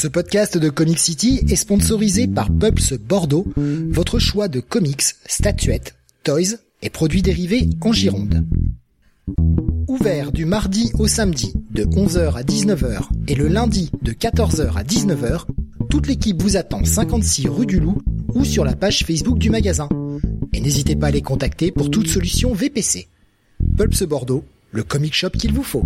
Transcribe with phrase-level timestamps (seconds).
[0.00, 3.44] Ce podcast de Comic City est sponsorisé par Pulps Bordeaux,
[3.90, 5.94] votre choix de comics, statuettes,
[6.24, 8.46] toys et produits dérivés en Gironde.
[9.88, 14.84] Ouvert du mardi au samedi de 11h à 19h et le lundi de 14h à
[14.84, 15.44] 19h,
[15.90, 18.00] toute l'équipe vous attend 56 rue du Loup
[18.32, 19.90] ou sur la page Facebook du magasin.
[20.54, 23.06] Et n'hésitez pas à les contacter pour toute solution VPC.
[23.76, 25.84] Pulps Bordeaux, le comic shop qu'il vous faut.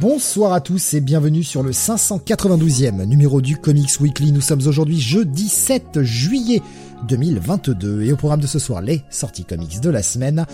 [0.00, 4.32] Bonsoir à tous et bienvenue sur le 592e numéro du Comics Weekly.
[4.32, 6.62] Nous sommes aujourd'hui jeudi 7 juillet
[7.06, 10.46] 2022 et au programme de ce soir les sorties comics de la semaine.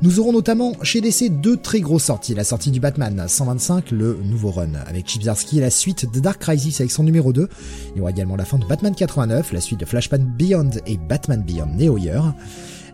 [0.00, 2.34] Nous aurons notamment chez DC deux très grosses sorties.
[2.34, 6.20] La sortie du Batman 125, le nouveau run avec Chip Zdarsky et la suite de
[6.20, 7.46] Dark Crisis avec son numéro 2.
[7.94, 10.96] Il y aura également la fin de Batman 89, la suite de Flashpoint Beyond et
[10.96, 12.34] Batman Beyond Neo Year.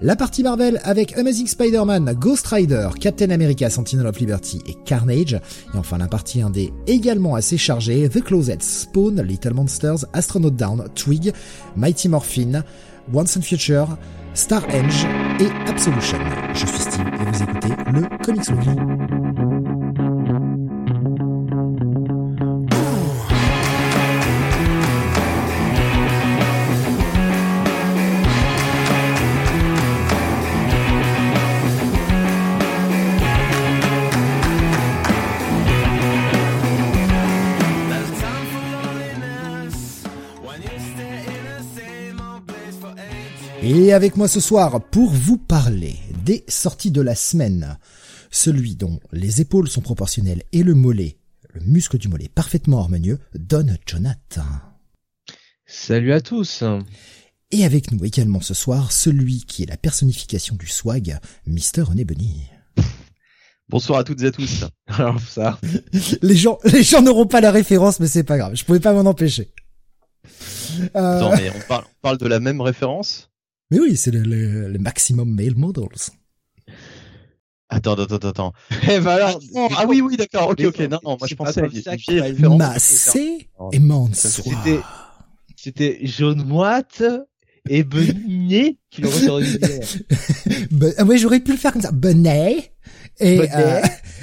[0.02, 5.34] La partie Marvel avec Amazing Spider-Man, Ghost Rider, Captain America, Sentinel of Liberty et Carnage.
[5.34, 10.88] Et enfin la partie indé également assez chargée, The Closet, Spawn, Little Monsters, Astronaut Down,
[10.94, 11.34] Twig,
[11.76, 12.64] Mighty Morphin,
[13.12, 13.98] Once and Future,
[14.32, 15.04] Star Edge
[15.38, 16.18] et Absolution.
[16.54, 19.19] Je suis Steve et vous écoutez le Comics Weekly.
[43.90, 47.76] Et avec moi ce soir pour vous parler des sorties de la semaine,
[48.30, 51.18] celui dont les épaules sont proportionnelles et le mollet,
[51.52, 54.44] le muscle du mollet parfaitement harmonieux, Don Jonathan.
[55.66, 56.62] Salut à tous.
[57.50, 61.18] Et avec nous également ce soir, celui qui est la personnification du swag,
[61.48, 62.44] Mister René Bunny.
[63.68, 64.66] Bonsoir à toutes et à tous.
[64.86, 65.58] Alors ça.
[66.22, 68.54] les gens, les gens n'auront pas la référence, mais c'est pas grave.
[68.54, 69.52] Je pouvais pas m'en empêcher.
[70.94, 71.16] Euh...
[71.16, 73.29] Attends, mais on parle, on parle de la même référence
[73.70, 75.88] mais oui, c'est le, le, le, maximum male models.
[77.68, 78.52] Attends, attends, attends.
[78.82, 79.40] Eh ben alors,
[79.76, 82.58] ah oui, oui, d'accord, ok, ok, non, non, moi je pensais à une vieille référence.
[82.58, 84.52] Massé et Mansour.
[85.56, 87.02] C'était, jaune moite
[87.68, 89.08] et beignet qui le
[90.70, 91.92] ben, oui, j'aurais pu le faire comme ça.
[91.92, 92.72] Benet
[93.20, 93.80] et euh,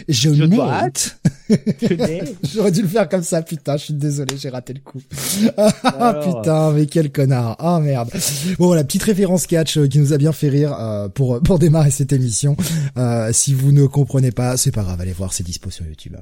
[0.08, 1.19] Jeannette.
[2.53, 5.02] J'aurais dû le faire comme ça, putain, je suis désolé, j'ai raté le coup.
[5.84, 7.56] Ah putain, mais quel connard.
[7.59, 8.09] Ah merde.
[8.59, 11.59] Bon, la petite référence catch euh, qui nous a bien fait rire euh, pour pour
[11.59, 12.56] démarrer cette émission.
[12.97, 16.18] Euh, si vous ne comprenez pas, c'est pas grave, allez voir, c'est dispo sur YouTube.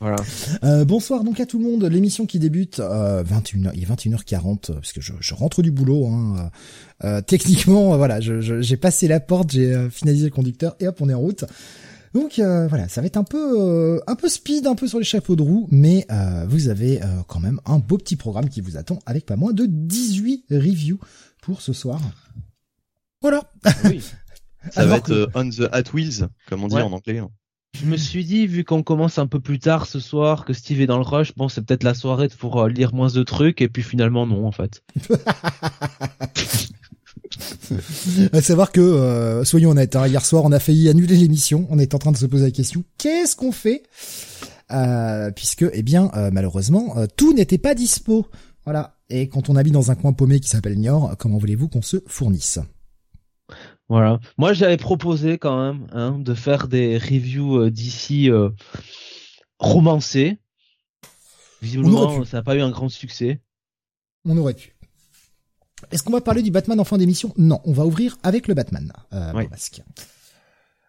[0.00, 0.16] Voilà.
[0.62, 1.84] Euh, bonsoir donc à tout le monde.
[1.84, 6.06] L'émission qui débute euh, 21h, il est 21h40 parce que je, je rentre du boulot.
[6.06, 6.50] Hein.
[7.04, 11.08] Euh, techniquement, voilà, j'ai je, passé la porte, j'ai finalisé le conducteur et hop, on
[11.08, 11.44] est en route.
[12.16, 14.98] Donc euh, voilà, ça va être un peu euh, un peu speed, un peu sur
[14.98, 18.62] les chapeaux de roue, mais euh, vous avez quand même un beau petit programme qui
[18.62, 20.98] vous attend avec pas moins de 18 reviews
[21.42, 22.00] pour ce soir.
[23.20, 23.42] Voilà.
[23.84, 24.00] Oui.
[24.72, 26.80] Ça Alors va être on the Hot Wheels, comme on dit ouais.
[26.80, 27.18] en anglais.
[27.18, 27.28] Hein.
[27.78, 30.80] Je me suis dit, vu qu'on commence un peu plus tard ce soir, que Steve
[30.80, 33.68] est dans le rush, bon, c'est peut-être la soirée pour lire moins de trucs, et
[33.68, 34.82] puis finalement, non, en fait.
[38.32, 41.78] à savoir que, euh, soyons honnêtes, hein, hier soir on a failli annuler l'émission, on
[41.78, 43.82] est en train de se poser la question, qu'est-ce qu'on fait?
[44.72, 48.26] Euh, Puisque, eh bien, euh, malheureusement, tout n'était pas dispo.
[48.64, 48.96] Voilà.
[49.08, 51.98] Et quand on habite dans un coin paumé qui s'appelle Niort, comment voulez-vous qu'on se
[52.06, 52.58] fournisse?
[53.88, 54.18] Voilà.
[54.38, 58.28] Moi, j'avais proposé quand même hein, de faire des reviews d'ici
[59.58, 60.38] romancées.
[61.62, 63.40] Visiblement, ça n'a pas eu un grand succès.
[64.24, 64.75] On aurait pu.
[65.90, 67.32] Est-ce qu'on va parler du Batman en fin d'émission?
[67.36, 68.92] Non, on va ouvrir avec le Batman.
[69.12, 69.46] Euh, oui.
[69.50, 69.82] masque.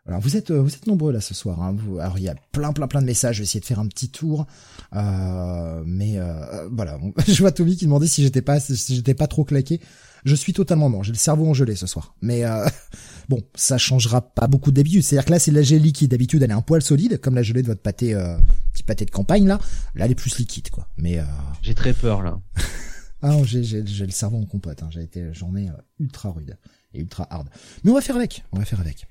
[0.07, 1.61] Alors vous êtes vous êtes nombreux là ce soir.
[1.61, 1.75] Hein.
[1.77, 3.35] Vous, alors il y a plein plein plein de messages.
[3.35, 4.47] Je vais essayer de faire un petit tour.
[4.95, 9.27] Euh, mais euh, voilà, je vois Toby qui demandait si j'étais pas si j'étais pas
[9.27, 9.81] trop claqué.
[10.23, 11.03] Je suis totalement mort.
[11.03, 12.15] J'ai le cerveau en gelée ce soir.
[12.21, 12.65] Mais euh,
[13.29, 15.03] bon, ça changera pas beaucoup d'habitude.
[15.03, 16.11] C'est-à-dire que là c'est de la gelée liquide.
[16.11, 18.37] D'habitude elle est un poil solide, comme la gelée de votre pâté euh,
[18.73, 19.59] petit pâté de campagne là.
[19.95, 20.87] Là elle est plus liquide quoi.
[20.97, 21.19] Mais
[21.61, 22.39] j'ai très peur là.
[23.21, 24.83] Ah, j'ai, le cerveau en compote.
[24.83, 24.89] Hein.
[24.91, 25.69] J'ai été journée
[25.99, 26.57] ultra rude
[26.93, 27.49] et ultra hard.
[27.83, 28.43] Mais on va faire avec.
[28.51, 29.07] On va faire avec.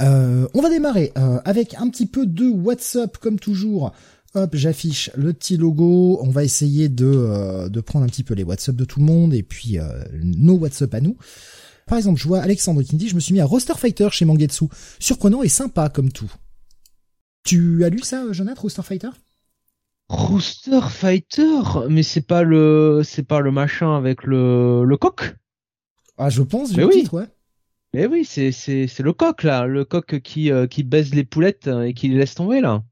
[0.00, 3.92] Euh, on va démarrer euh, avec un petit peu de WhatsApp comme toujours.
[4.34, 6.18] Hop, j'affiche le petit logo.
[6.22, 9.04] On va essayer de euh, de prendre un petit peu les WhatsApp de tout le
[9.04, 11.16] monde et puis euh, nos WhatsApp à nous.
[11.86, 14.08] Par exemple, je vois Alexandre qui me dit je me suis mis à Roster Fighter
[14.10, 14.66] chez Mangetsu.
[14.98, 16.32] Surprenant et sympa comme tout.
[17.44, 19.10] Tu as lu ça, Jonathan, Roster Fighter?
[20.12, 25.34] Rooster Fighter, mais c'est pas le, c'est pas le machin avec le, le coq?
[26.18, 26.98] Ah, je pense, du oui.
[26.98, 27.26] titre, ouais.
[27.94, 31.24] Mais oui, c'est, c'est, c'est le coq là, le coq qui, euh, qui baise les
[31.24, 32.82] poulettes et qui les laisse tomber là.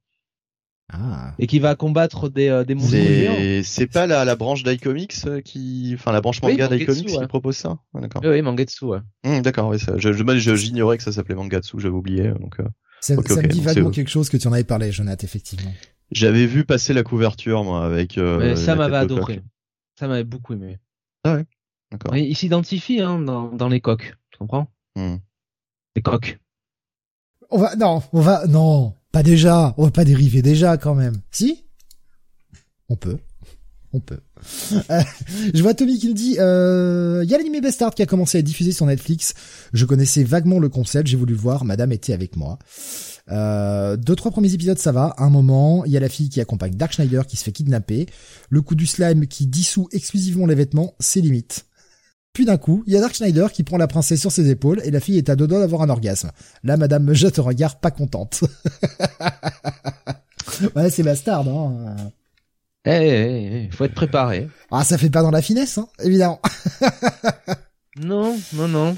[0.92, 1.34] Ah.
[1.38, 2.90] Et qui va combattre des, euh, des monstres.
[2.90, 6.86] C'est c'est pas la, la branche d'iComics euh, qui, enfin la branche Oui, manga Mangetsu,
[6.94, 7.78] d'iComics qui propose ça?
[7.94, 8.22] Ah, d'accord.
[8.24, 8.98] Oui, oui, Mangetsu, ouais.
[9.24, 12.32] Hum, d'accord, oui, ça, je, j'ignorais que ça s'appelait Mangatsu, j'avais oublié.
[12.40, 12.64] Donc, euh,
[13.02, 15.24] Ça, Ok, ça ok, me dit vaguement quelque chose que tu en avais parlé, Jonathan,
[15.24, 15.72] effectivement.
[16.10, 18.18] J'avais vu passer la couverture moi avec.
[18.18, 19.42] Euh, Mais ça m'avait adoré.
[19.98, 20.78] Ça m'avait beaucoup aimé.
[21.24, 22.14] D'accord.
[22.14, 24.16] Et il s'identifie hein, dans, dans les coques.
[24.30, 24.68] Tu comprends?
[24.96, 25.18] Hum.
[25.96, 26.38] Les coques.
[27.50, 29.74] On va, non, on va, non, pas déjà.
[29.76, 31.16] On va pas dériver déjà quand même.
[31.30, 31.64] Si?
[32.88, 33.18] On peut.
[33.92, 34.20] On peut.
[34.90, 35.00] Euh,
[35.54, 38.38] je vois Tommy qui nous dit, euh, il y a l'anime Bastard qui a commencé
[38.38, 39.34] à diffusé sur Netflix.
[39.72, 42.58] Je connaissais vaguement le concept, j'ai voulu le voir, madame était avec moi.
[43.30, 45.14] Euh, deux, trois premiers épisodes, ça va.
[45.18, 48.06] Un moment, il y a la fille qui accompagne Dark Schneider qui se fait kidnapper.
[48.48, 51.66] Le coup du slime qui dissout exclusivement les vêtements, c'est limite.
[52.32, 54.80] Puis d'un coup, il y a Dark Schneider qui prend la princesse sur ses épaules
[54.84, 56.30] et la fille est à deux doigts d'avoir un orgasme.
[56.62, 58.44] Là, madame me jette un regard pas contente.
[60.76, 61.96] ouais, c'est bastard, hein.
[62.86, 64.48] Eh, eh, eh, faut être préparé.
[64.70, 66.40] Ah, ça fait pas dans la finesse, hein, évidemment.
[67.96, 68.96] Non, non, non.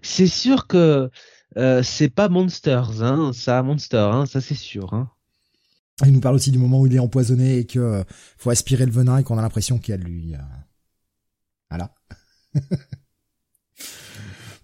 [0.00, 1.10] C'est sûr que
[1.56, 4.92] euh, c'est pas Monsters, hein, ça, Monster, hein, ça c'est sûr.
[4.94, 5.10] Hein.
[6.04, 8.04] Il nous parle aussi du moment où il est empoisonné et que euh,
[8.36, 10.34] faut aspirer le venin et qu'on a l'impression qu'il y a de lui.
[10.34, 10.38] euh.
[11.70, 11.94] Voilà.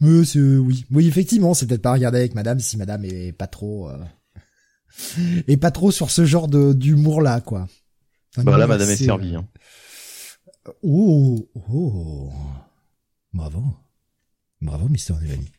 [0.00, 0.84] Mais oui.
[0.90, 4.04] Oui, effectivement, c'est peut-être pas à regarder avec madame si madame est pas trop, euh,
[5.48, 7.68] est pas trop sur ce genre de, d'humour là, quoi.
[8.36, 9.36] Enfin, Bah là, nous, madame est servie.
[9.36, 9.48] Hein.
[10.68, 12.32] euh, Oh, oh.
[13.32, 13.64] Bravo.
[14.60, 15.12] Bravo, Mr.
[15.12, 15.50] Onebani.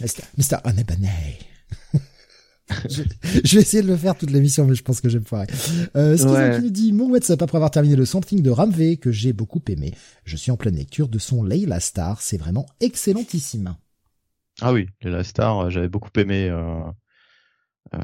[0.00, 0.22] Mr.
[0.38, 0.56] Mr.
[0.64, 1.08] Onebani.
[2.88, 3.02] je,
[3.44, 5.26] je vais essayer de le faire toute l'émission, mais je pense que je vais me
[5.28, 5.46] foirer.
[5.96, 6.56] Euh, Schizo Ouais.
[6.56, 9.62] qui nous dit, mon WhatsApp après avoir terminé le Something de Ramvé, que j'ai beaucoup
[9.68, 9.92] aimé.
[10.24, 12.20] Je suis en pleine lecture de son Layla Star.
[12.22, 13.76] C'est vraiment excellentissime.
[14.60, 16.80] Ah oui, les La Star, euh, j'avais beaucoup aimé euh,
[17.94, 17.98] euh,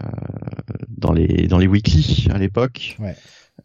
[0.89, 2.97] dans les dans les weekly à l'époque.
[2.99, 3.17] Ouais.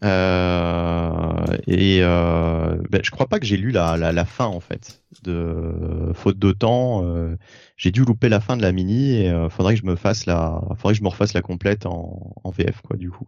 [0.04, 4.60] Euh, et euh, ben, je crois pas que j'ai lu la, la, la fin en
[4.60, 5.04] fait.
[5.24, 7.36] De faute de temps, euh,
[7.78, 10.26] j'ai dû louper la fin de la mini et euh, faudrait que je me fasse
[10.26, 13.28] la, faudrait que je me refasse la complète en, en VF quoi du coup.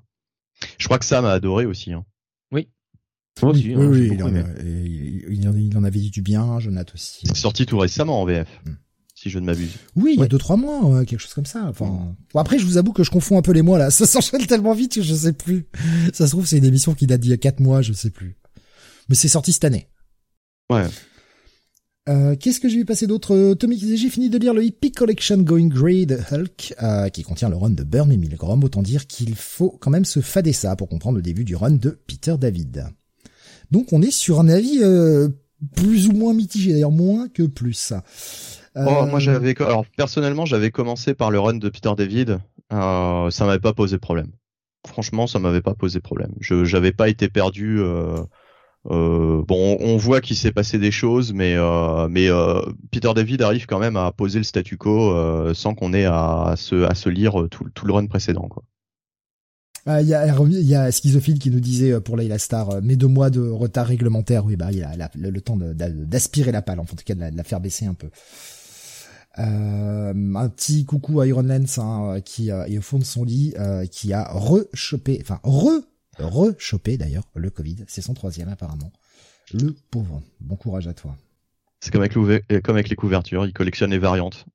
[0.77, 1.93] Je crois que ça m'a adoré aussi.
[1.93, 2.05] Hein.
[3.43, 6.59] Moi aussi, oui, hein, j'ai oui, il, en a- il, il avait dit du bien,
[6.59, 7.27] Jonathan aussi.
[7.27, 8.71] C'est sorti tout récemment en VF, Mm.
[9.27, 9.71] Si je ne m'abuse.
[9.95, 10.27] Oui, il y a Ouais.
[10.27, 11.65] deux trois mois, ouais, quelque chose comme ça.
[11.67, 13.89] Enfin, bon, après, je vous avoue que je confonds un peu les mois là.
[13.91, 15.67] Ça s'enchaîne tellement vite que je sais plus.
[16.13, 18.09] Ça se trouve, c'est une émission qui date d'il y a quatre mois, je sais
[18.09, 18.37] plus.
[19.09, 19.87] Mais c'est sorti cette année.
[20.69, 20.85] Ouais.
[22.09, 23.33] Euh, Qu'est-ce que j'ai vu passer d'autre?
[23.35, 27.49] Euh, Tommy, j'ai fini de lire le Epic Collection Going Grade Hulk, euh, qui contient
[27.49, 28.63] le run de Bernie Milgrom.
[28.63, 31.71] Autant dire qu'il faut quand même se fader ça pour comprendre le début du run
[31.71, 32.85] de Peter David.
[33.71, 35.27] Donc, on est sur un avis euh,
[35.75, 37.91] plus ou moins mitigé, d'ailleurs moins que plus.
[38.77, 42.39] Oh, Euh, moi j'avais alors personnellement j'avais commencé par le run de Peter David,
[42.73, 44.31] euh, ça m'avait pas posé problème.
[44.87, 46.31] Franchement, ça m'avait pas posé problème.
[46.39, 47.79] Je j'avais pas été perdu.
[47.81, 48.17] Euh,
[48.89, 53.41] euh, bon, on, voit qu'il s'est passé des choses, mais euh, mais euh, Peter David
[53.41, 56.95] arrive quand même à poser le statu quo euh, sans qu'on ait à, se à
[56.95, 58.47] se lire tout, tout le run précédent.
[58.47, 58.63] Quoi.
[59.85, 62.95] Ah, Il y, a, il y a Schizophile qui nous disait pour Layla Star, mais
[62.95, 66.79] deux mois de retard réglementaire, oui, bah il a, le, le temps d'aspirer la palle,
[66.79, 68.09] en tout cas de la, de la faire baisser un peu.
[69.39, 73.03] Euh, un petit coucou à Iron Lance hein, euh, qui euh, est au fond de
[73.03, 75.81] son lit, euh, qui a rechopé, enfin re
[76.17, 78.91] rechopé d'ailleurs le Covid, c'est son troisième apparemment.
[79.53, 80.21] Le pauvre.
[80.39, 81.15] Bon courage à toi.
[81.79, 84.45] C'est comme comme avec les couvertures, il collectionne les variantes.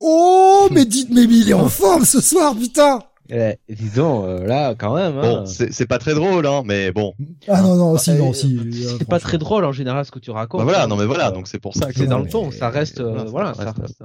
[0.00, 3.02] Oh, mais dites, mais il est en forme ce soir, putain.
[3.32, 5.16] Eh, dis donc, euh, là, quand même.
[5.18, 7.14] Hein, Bon, c'est c'est pas très drôle, hein, mais bon.
[7.48, 8.58] Ah non non, si Euh, non si.
[8.98, 10.58] c'est pas très drôle en général ce que tu racontes.
[10.60, 12.28] Bah voilà, hein, non mais voilà, euh, donc c'est pour ça que c'est dans le
[12.28, 14.02] ton, ça reste, euh, voilà, voilà, ça ça reste-.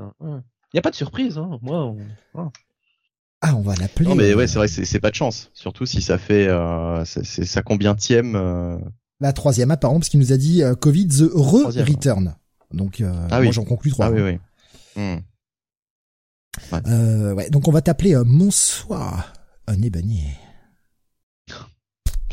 [0.73, 1.57] Il y a pas de surprise, hein.
[1.61, 1.97] Moi, on-
[2.33, 2.49] voilà.
[3.41, 4.09] Ah, on va l'appeler.
[4.09, 5.49] Non mais euh, ouais, c'est vrai, c'est pas de chance.
[5.53, 8.35] Surtout si ça fait, euh, c'est sa combienième.
[8.35, 8.77] Euh...
[9.21, 12.35] La troisième apparemment parce qu'il nous a dit euh, Covid the re-return.
[12.73, 13.51] Donc euh, Ah moi oui.
[13.53, 14.07] j'en conclus trois.
[14.07, 14.21] Ah oui
[14.97, 15.03] oui.
[16.87, 19.33] Euh, ouais, donc on va t'appeler euh, Monsoir,
[19.67, 20.21] un ébani.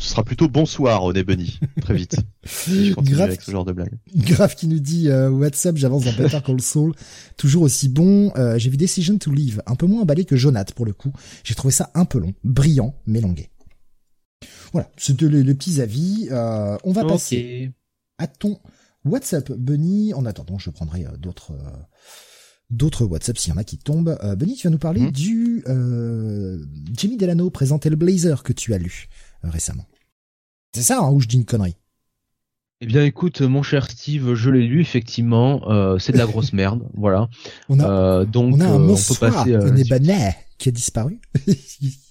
[0.03, 2.17] Ce sera plutôt bonsoir au Bunny, très vite.
[2.45, 3.97] Si je continue avec ce genre de blague.
[4.13, 6.93] grave qui nous dit euh, WhatsApp, j'avance dans Better Call Saul,
[7.37, 8.33] toujours aussi bon.
[8.35, 11.13] Euh, J'ai vu Decision to Leave, un peu moins emballé que Jonath pour le coup.
[11.45, 13.49] J'ai trouvé ça un peu long, brillant, mais longué.
[14.73, 16.27] Voilà, c'était les, les petits avis.
[16.31, 17.71] Euh, on va passer
[18.17, 18.59] à ton
[19.05, 20.13] WhatsApp, Bunny.
[20.13, 21.71] En attendant, je prendrai euh, d'autres euh,
[22.73, 24.17] d'autres WhatsApp s'il y en a qui tombent.
[24.23, 25.11] Euh, Bunny, tu vas nous parler Mhm.
[25.11, 26.63] du euh,
[26.95, 29.07] Jimmy Delano présenter le Blazer que tu as lu
[29.45, 29.85] euh, récemment?
[30.75, 31.75] C'est ça, hein, ou je dis une connerie?
[32.81, 35.69] Eh bien, écoute, mon cher Steve, je l'ai lu effectivement.
[35.71, 37.29] euh, c'est de la grosse merde, voilà.
[37.69, 39.53] On a, Euh, donc, on a un euh, on peut Monsoir, passer.
[39.53, 39.81] euh, un là-dessus.
[39.85, 41.21] Ébanais qui a disparu.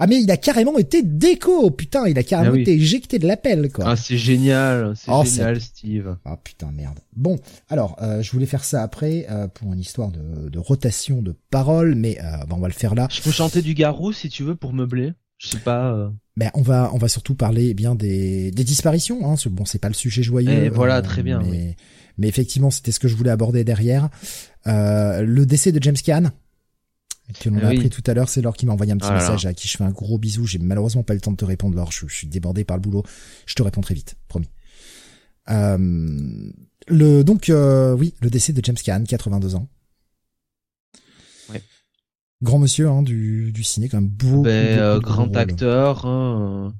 [0.00, 2.62] Ah mais il a carrément été déco, putain, il a carrément Ah oui.
[2.62, 3.84] été éjecté de l'appel, quoi.
[3.88, 6.16] Ah, c'est génial, c'est Oh, génial, Steve.
[6.24, 6.98] Ah putain merde.
[7.14, 11.22] Bon, alors euh, je voulais faire ça après euh, pour une histoire de, de rotation
[11.22, 13.06] de paroles, mais euh, bah, on va le faire là.
[13.10, 15.12] Je peux chanter du Garou si tu veux pour meubler.
[15.38, 15.92] Je sais pas.
[15.92, 19.30] euh, Mais on va on va surtout parler eh bien des, des disparitions.
[19.30, 19.36] Hein.
[19.36, 20.64] Ce- Bon, c'est pas le sujet joyeux.
[20.64, 21.74] Eh, voilà, très bien, Mais, oui.
[22.18, 24.08] mais effectivement, c'était ce que je voulais aborder derrière.
[24.66, 26.30] Euh, le décès de James Caan.
[27.40, 27.76] Que l'on a Ah oui.
[27.76, 29.20] appris tout à l'heure, c'est Laure qui m'a envoyé un petit Ah là.
[29.20, 30.46] message à qui je fais un gros bisou.
[30.46, 31.90] J'ai malheureusement pas le temps de te répondre, Laure.
[31.90, 33.02] Je, je suis débordé par le boulot.
[33.46, 34.50] Je te réponds très vite, promis.
[35.50, 35.78] Euh,
[36.88, 39.68] le donc euh, oui, le décès de James Caan, 82 ans.
[41.50, 41.62] Ouais.
[42.42, 44.42] Grand monsieur hein, du, du ciné, quand même beau.
[44.42, 46.04] ben, euh, grand acteur.
[46.06, 46.74] hein,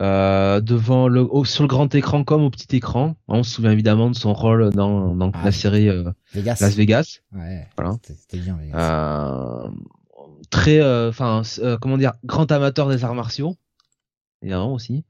[0.00, 3.16] euh, devant le au- sur le grand écran comme au petit écran.
[3.28, 6.58] On se souvient évidemment de son rôle dans, dans Ah, la série euh, Vegas.
[6.60, 7.18] Las Vegas.
[7.34, 7.66] Ouais.
[7.76, 7.96] Voilà.
[8.02, 8.56] C'était- bien.
[8.60, 8.78] Vegas.
[8.78, 9.68] Euh,
[10.50, 13.56] très, euh, enfin, euh, comment dire, grand amateur des arts martiaux,
[14.42, 15.04] évidemment aussi.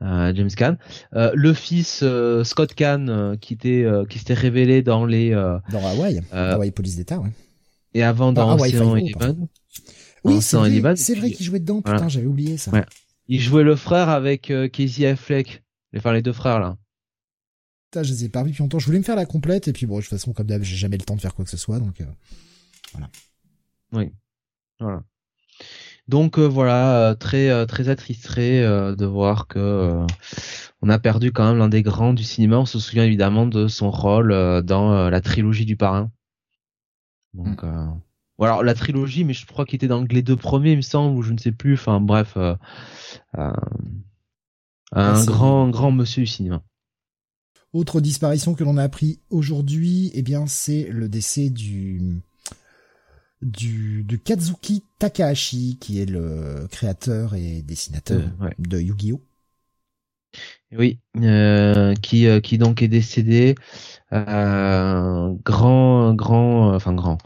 [0.00, 0.76] Euh, James Caan,
[1.16, 5.32] Euh, le fils euh, Scott Caan euh, qui était, euh, qui s'était révélé dans les
[5.34, 6.20] euh, Dans Hawaï.
[6.32, 7.32] euh, Hawaï Police d'État, ouais.
[7.94, 9.48] et avant dans Hawaii Ocean Five-O, Eleven.
[10.22, 10.70] Oui, c'est vrai,
[11.20, 12.08] vrai qu'il jouait dedans, putain, voilà.
[12.08, 12.70] j'avais oublié ça.
[12.70, 12.84] Ouais.
[13.28, 15.62] Il jouait le frère avec euh, Casey Affleck,
[15.96, 16.76] enfin les deux frères là.
[17.90, 18.78] Putain, je les ai pas vus depuis longtemps.
[18.78, 20.76] Je voulais me faire la complète, et puis bon, de toute façon, comme d'hab, j'ai
[20.76, 22.00] jamais le temps de faire quoi que ce soit, donc...
[22.00, 23.00] euh,
[23.92, 24.12] Oui,
[24.80, 25.02] voilà.
[26.06, 30.06] Donc euh, voilà, euh, très euh, très attristé euh, de voir que euh,
[30.80, 32.58] on a perdu quand même l'un des grands du cinéma.
[32.58, 36.10] On se souvient évidemment de son rôle euh, dans euh, la trilogie du parrain.
[37.34, 37.86] Donc euh,
[38.38, 40.82] ou alors la trilogie, mais je crois qu'il était dans les deux premiers, il me
[40.82, 41.74] semble, ou je ne sais plus.
[41.74, 42.54] Enfin bref, euh,
[43.38, 43.52] euh,
[44.92, 46.62] un c'est- grand grand monsieur du cinéma.
[47.72, 52.00] Autre disparition que l'on a appris aujourd'hui, eh bien, c'est le décès du...
[53.40, 58.54] Du, de Kazuki Takahashi, qui est le créateur et dessinateur Euh, ouais.
[58.58, 59.20] de Yu-Gi-Oh!
[60.76, 63.54] Oui, euh, qui euh, qui donc est décédé,
[64.12, 67.18] euh, grand grand, euh, enfin grand.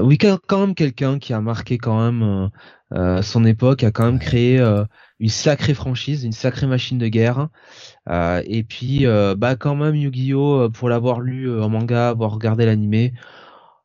[0.00, 2.48] Euh, oui, quand même quelqu'un qui a marqué quand même euh,
[2.94, 4.84] euh, son époque, a quand même créé euh,
[5.20, 7.48] une sacrée franchise, une sacrée machine de guerre.
[8.08, 12.66] Euh, et puis euh, bah quand même Yu-Gi-Oh pour l'avoir lu en manga, avoir regardé
[12.66, 13.14] l'animé.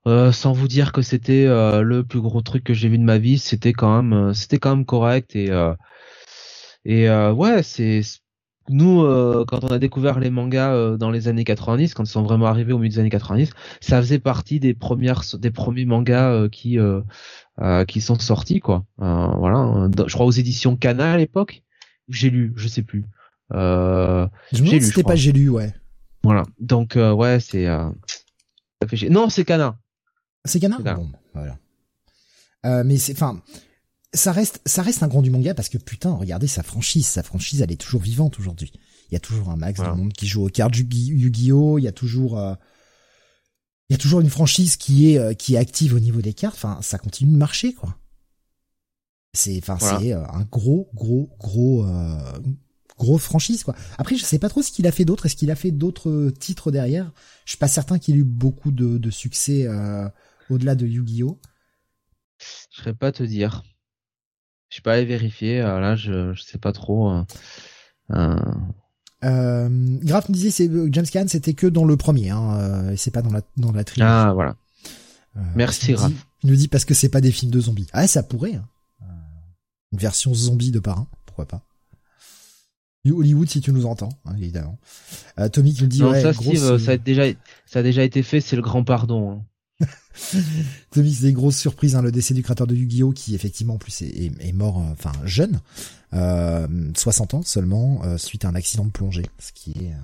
[0.07, 3.03] Euh, sans vous dire que c'était euh, le plus gros truc que j'ai vu de
[3.03, 5.73] ma vie, c'était quand même, euh, c'était quand même correct et euh,
[6.85, 8.01] et euh, ouais, c'est
[8.69, 12.09] nous euh, quand on a découvert les mangas euh, dans les années 90, quand ils
[12.09, 15.85] sont vraiment arrivés au milieu des années 90, ça faisait partie des premières, des premiers
[15.85, 16.77] mangas euh, qui
[17.87, 18.85] qui sont sortis quoi.
[18.97, 21.63] Voilà, je crois aux éditions Kana à l'époque.
[22.07, 23.05] J'ai lu, je sais plus.
[23.53, 25.73] Euh, Je me c'était pas j'ai lu, ouais.
[26.23, 27.93] voilà, donc ouais, c'est ça
[28.87, 29.09] fait chier.
[29.09, 29.77] Non, c'est Kana.
[30.43, 30.77] C'est Kana?
[30.79, 31.57] Bon, voilà.
[32.83, 33.41] Mais c'est, enfin,
[34.15, 37.23] ça reste, ça reste un grand du manga parce que putain, regardez sa franchise, sa
[37.23, 38.71] franchise, elle est toujours vivante aujourd'hui.
[39.09, 39.93] Il y a toujours un max Voilà.
[39.93, 42.55] de monde qui joue aux cartes Yu-Gi- Yu-Gi-Oh, il y a toujours, euh,
[43.89, 46.33] il y a toujours une franchise qui est, euh, qui est active au niveau des
[46.33, 46.55] cartes.
[46.55, 47.97] Enfin, ça continue de marcher, quoi.
[49.33, 49.99] C'est, enfin, Voilà.
[49.99, 52.17] c'est euh, un gros, gros, gros, euh,
[52.97, 53.75] gros franchise, quoi.
[53.97, 55.25] Après, je sais pas trop ce qu'il a fait d'autre.
[55.27, 57.11] Est-ce qu'il a fait d'autres titres derrière?
[57.45, 60.07] Je suis pas certain qu'il ait eu beaucoup de, de succès euh,
[60.49, 61.39] au-delà de Yu-Gi-Oh.
[62.39, 63.63] Je serais pas te dire.
[64.75, 65.61] Je suis pas allé vérifier.
[65.61, 67.09] euh, là, je je sais pas trop.
[67.09, 68.35] euh,
[69.23, 69.69] euh,
[70.03, 73.21] Graf me disait c'est James Caan, c'était que dans le premier, hein, et c'est pas
[73.21, 74.11] dans la dans la trilogie.
[74.11, 74.57] Ah voilà.
[75.37, 76.11] Euh, Merci, nous Raph.
[76.43, 77.87] Il nous dit parce que c'est pas des films de zombies.
[77.93, 78.55] Ah, ça pourrait.
[78.55, 78.67] Hein.
[79.93, 81.61] Une version zombie de parrain, pourquoi pas.
[83.09, 84.77] Hollywood, si tu nous entends, hein, évidemment.
[85.39, 87.23] Euh, Tommy qui nous dit non, ouais, ça, grosse, Steve, ça a déjà,
[87.65, 88.41] ça a déjà été fait.
[88.41, 89.31] C'est le grand pardon.
[89.31, 89.45] hein.
[90.91, 93.77] Tommy, c'est des grosses surprises, hein, le décès du créateur de Yu-Gi-Oh qui effectivement en
[93.77, 95.59] plus est, est- est mort, euh, enfin jeune,
[96.13, 99.97] euh, 60 ans seulement, euh, suite à un accident de plongée, ce qui est, euh,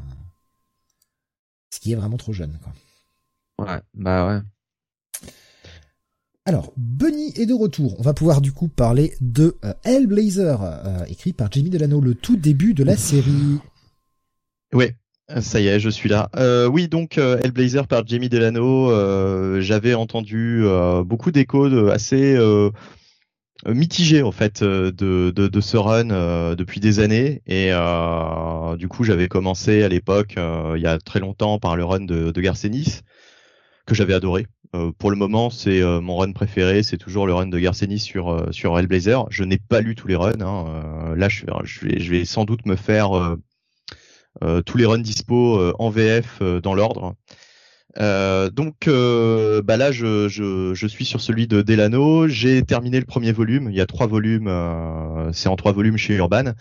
[1.73, 2.57] ce qui est vraiment trop jeune.
[2.61, 3.65] Quoi.
[3.67, 5.29] Ouais, bah ouais.
[6.45, 7.95] Alors, Bunny est de retour.
[7.99, 12.73] On va pouvoir du coup parler de Hellblazer, écrit par Jamie Delano, le tout début
[12.73, 13.59] de la série.
[14.73, 14.97] Ouais,
[15.39, 16.29] ça y est, je suis là.
[16.35, 18.91] Euh, oui, donc euh, Hellblazer par Jamie Delano.
[18.91, 22.69] euh, J'avais entendu euh, beaucoup d'échos assez euh,
[23.65, 27.41] mitigés en fait euh, de, de, de ce run depuis des années.
[27.47, 27.71] Et
[28.77, 32.31] du coup, j'avais commencé à l'époque, il y a très longtemps, par le run de,
[32.31, 33.01] de Garcenis
[33.85, 34.47] que j'avais adoré.
[34.99, 36.81] Pour le moment, c'est mon run préféré.
[36.81, 39.25] C'est toujours le run de Garcenis sur sur Hellblazer.
[39.29, 40.41] Je n'ai pas lu tous les runs.
[40.41, 41.13] Hein.
[41.15, 41.45] Là, je,
[41.81, 43.35] vais, je vais sans doute me faire
[44.65, 47.15] tous les runs dispo euh, en VF euh, dans l'ordre.
[47.99, 52.27] Euh, donc euh, bah là, je, suis sur celui de Delano.
[52.27, 53.69] J'ai terminé le premier volume.
[53.69, 54.47] Il y a trois volumes.
[54.47, 56.53] Euh, c'est en trois volumes chez Urban.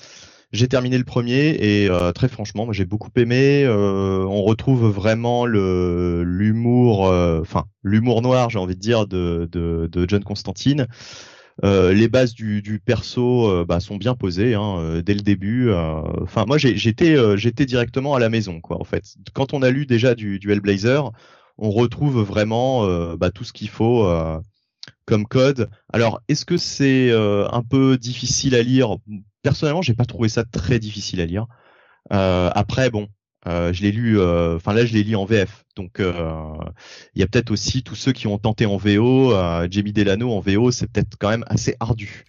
[0.53, 3.63] J'ai terminé le premier et euh, très franchement, j'ai beaucoup aimé.
[3.65, 10.89] Euh, on retrouve vraiment l'humour, enfin l'humour noir, j'ai envie de dire, de John Constantine.
[11.63, 15.21] Euh, les bases du, du perso euh, bah, sont bien posées hein, euh, dès le
[15.21, 15.71] début.
[15.73, 18.81] Enfin, moi, j'étais directement à la maison, quoi.
[18.81, 21.11] En fait, quand on a lu déjà du, du Hellblazer,
[21.59, 22.87] on retrouve vraiment
[23.17, 24.09] bah, tout ce qu'il faut
[25.05, 25.69] comme code.
[25.93, 28.97] Alors, est-ce que c'est un peu difficile à lire?
[29.43, 31.47] Personnellement, j'ai pas trouvé ça très difficile à lire.
[32.11, 33.09] après, bon,
[33.47, 35.65] euh, je l'ai lu, euh, enfin là je l'ai lu en VF.
[35.77, 36.53] Donc euh,
[37.15, 39.33] il y a peut-être aussi tous ceux qui ont tenté en VO.
[39.71, 42.25] Jamie Delano en VO, c'est peut-être quand même assez ardu.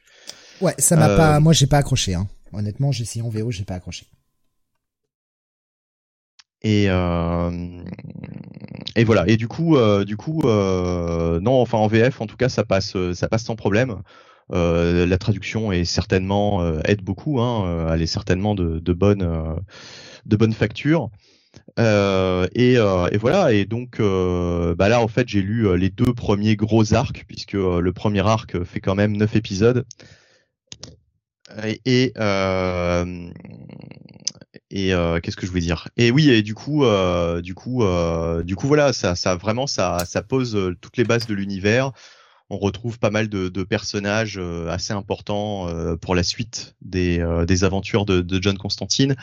[0.62, 2.14] Ouais, ça m'a pas, moi j'ai pas accroché.
[2.14, 2.28] Hein.
[2.54, 4.06] Honnêtement, j'ai essayé en VO, j'ai pas accroché.
[6.64, 6.86] Et
[8.96, 9.28] et voilà.
[9.28, 13.28] Et du coup, du coup, non, enfin en VF, en tout cas, ça passe, ça
[13.28, 14.02] passe sans problème.
[14.52, 17.40] La traduction est certainement aide beaucoup.
[17.40, 21.10] Hein, elle est certainement de, bonne facture.
[21.80, 23.54] Euh, et, euh, voilà.
[23.54, 27.54] Et donc, euh, bah là, en fait, j'ai lu les deux premiers gros arcs, puisque
[27.54, 29.86] le premier arc fait quand même neuf épisodes.
[31.86, 32.14] Et,
[35.22, 35.90] qu'est-ce que je voulais dire?
[35.98, 36.86] Et oui, et du coup,
[37.42, 37.84] du coup,
[38.44, 41.92] du coup, voilà, ça vraiment, ça, ça pose toutes les bases de l'univers.
[42.54, 44.38] On retrouve pas mal de, personnages
[44.70, 45.68] assez importants
[46.02, 49.16] pour la suite des, des aventures de, John Constantine.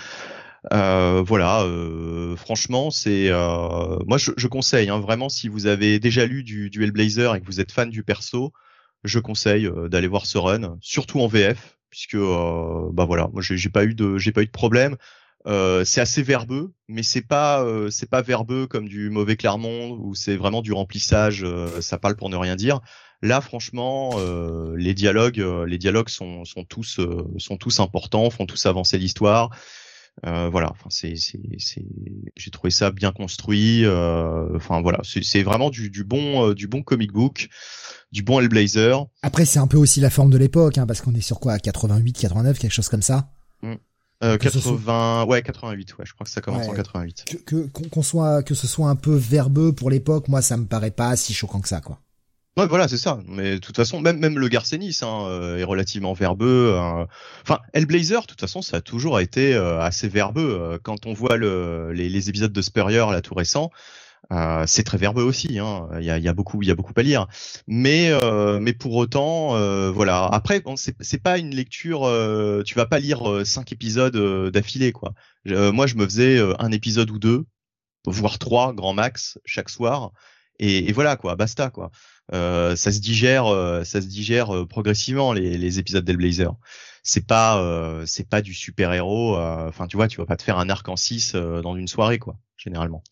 [0.73, 6.27] Euh, voilà, euh, franchement, c'est euh, moi je, conseille hein, vraiment si vous avez déjà
[6.27, 8.53] lu du, du Hellblazer et que vous êtes fan du perso,
[9.05, 13.43] je conseille euh, d'aller voir ce run, surtout en VF, puisque euh, bah voilà, moi
[13.43, 14.97] j'ai pas eu de j'ai pas eu de problème.
[15.85, 20.37] c'est assez verbeux, mais c'est pas c'est pas verbeux comme du mauvais Clermont où c'est
[20.37, 21.47] vraiment du remplissage,
[21.81, 22.81] ça parle pour ne rien dire.
[23.21, 24.17] Là, franchement,
[24.77, 27.01] les dialogues, les dialogues sont, sont tous
[27.39, 29.51] sont tous importants, font tous avancer l'histoire.
[30.27, 31.85] Euh, voilà, enfin c'est c'est
[32.37, 33.85] j'ai trouvé ça bien construit.
[33.85, 37.49] Euh, enfin voilà, c'est vraiment du, du bon euh, du bon comic book,
[38.11, 39.07] du bon Hellblazer.
[39.23, 41.59] Après c'est un peu aussi la forme de l'époque, hein, parce qu'on est sur quoi,
[41.59, 43.31] 88, 89, quelque chose comme ça?
[43.63, 43.75] Mmh.
[44.25, 47.45] Euh, 80, ouais 88, ouais, je crois que ça commence en 88.
[47.47, 50.91] Que qu'on soit que ce soit un peu verbeux pour l'époque, moi ça me paraît
[50.91, 52.01] pas si choquant que ça, quoi.
[52.59, 53.21] Ouais, voilà, c'est ça.
[53.29, 56.75] Mais de toute façon, même même le Garcenis hein, euh, est relativement verbeux.
[56.77, 57.07] Hein.
[57.43, 60.59] Enfin, Hellblazer, de toute façon, ça a toujours été euh, assez verbeux.
[60.61, 63.71] Euh, quand on voit le, les, les épisodes de Spurrier là tout récent,
[64.33, 65.61] euh, c'est très verbeux aussi.
[65.61, 65.89] Hein.
[66.01, 67.29] Il y a, y a beaucoup, il y a beaucoup à lire.
[67.69, 68.11] Mais
[68.61, 69.51] mais pour autant,
[69.93, 70.25] voilà.
[70.25, 72.01] Après, bon, c'est pas une lecture.
[72.67, 75.15] tu vas pas lire cinq épisodes d'affilée, quoi.
[75.47, 77.45] moi, je me faisais un épisode ou deux,
[78.05, 80.11] voire trois, grand max, chaque soir.
[80.59, 81.37] Et, et voilà, quoi.
[81.37, 81.93] Basta, quoi.
[82.35, 86.55] Euh, ça se digère, euh, ça se digère euh, progressivement les, les épisodes d'Hellblazer.
[87.03, 87.65] C'est pas,
[88.05, 89.39] c'est pas du super héros.
[89.39, 92.19] Enfin, tu vois, tu vas pas te faire un arc en 6 dans une soirée,
[92.19, 93.03] quoi, généralement.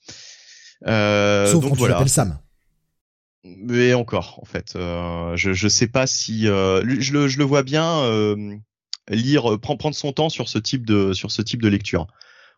[0.84, 2.02] Sauf donc, quand voilà.
[2.02, 2.38] tu Sam.
[3.44, 8.02] Mais encore, en fait, je je sais pas si je le je le vois bien
[9.08, 12.06] lire, prendre prendre son temps sur ce type de sur ce type de lecture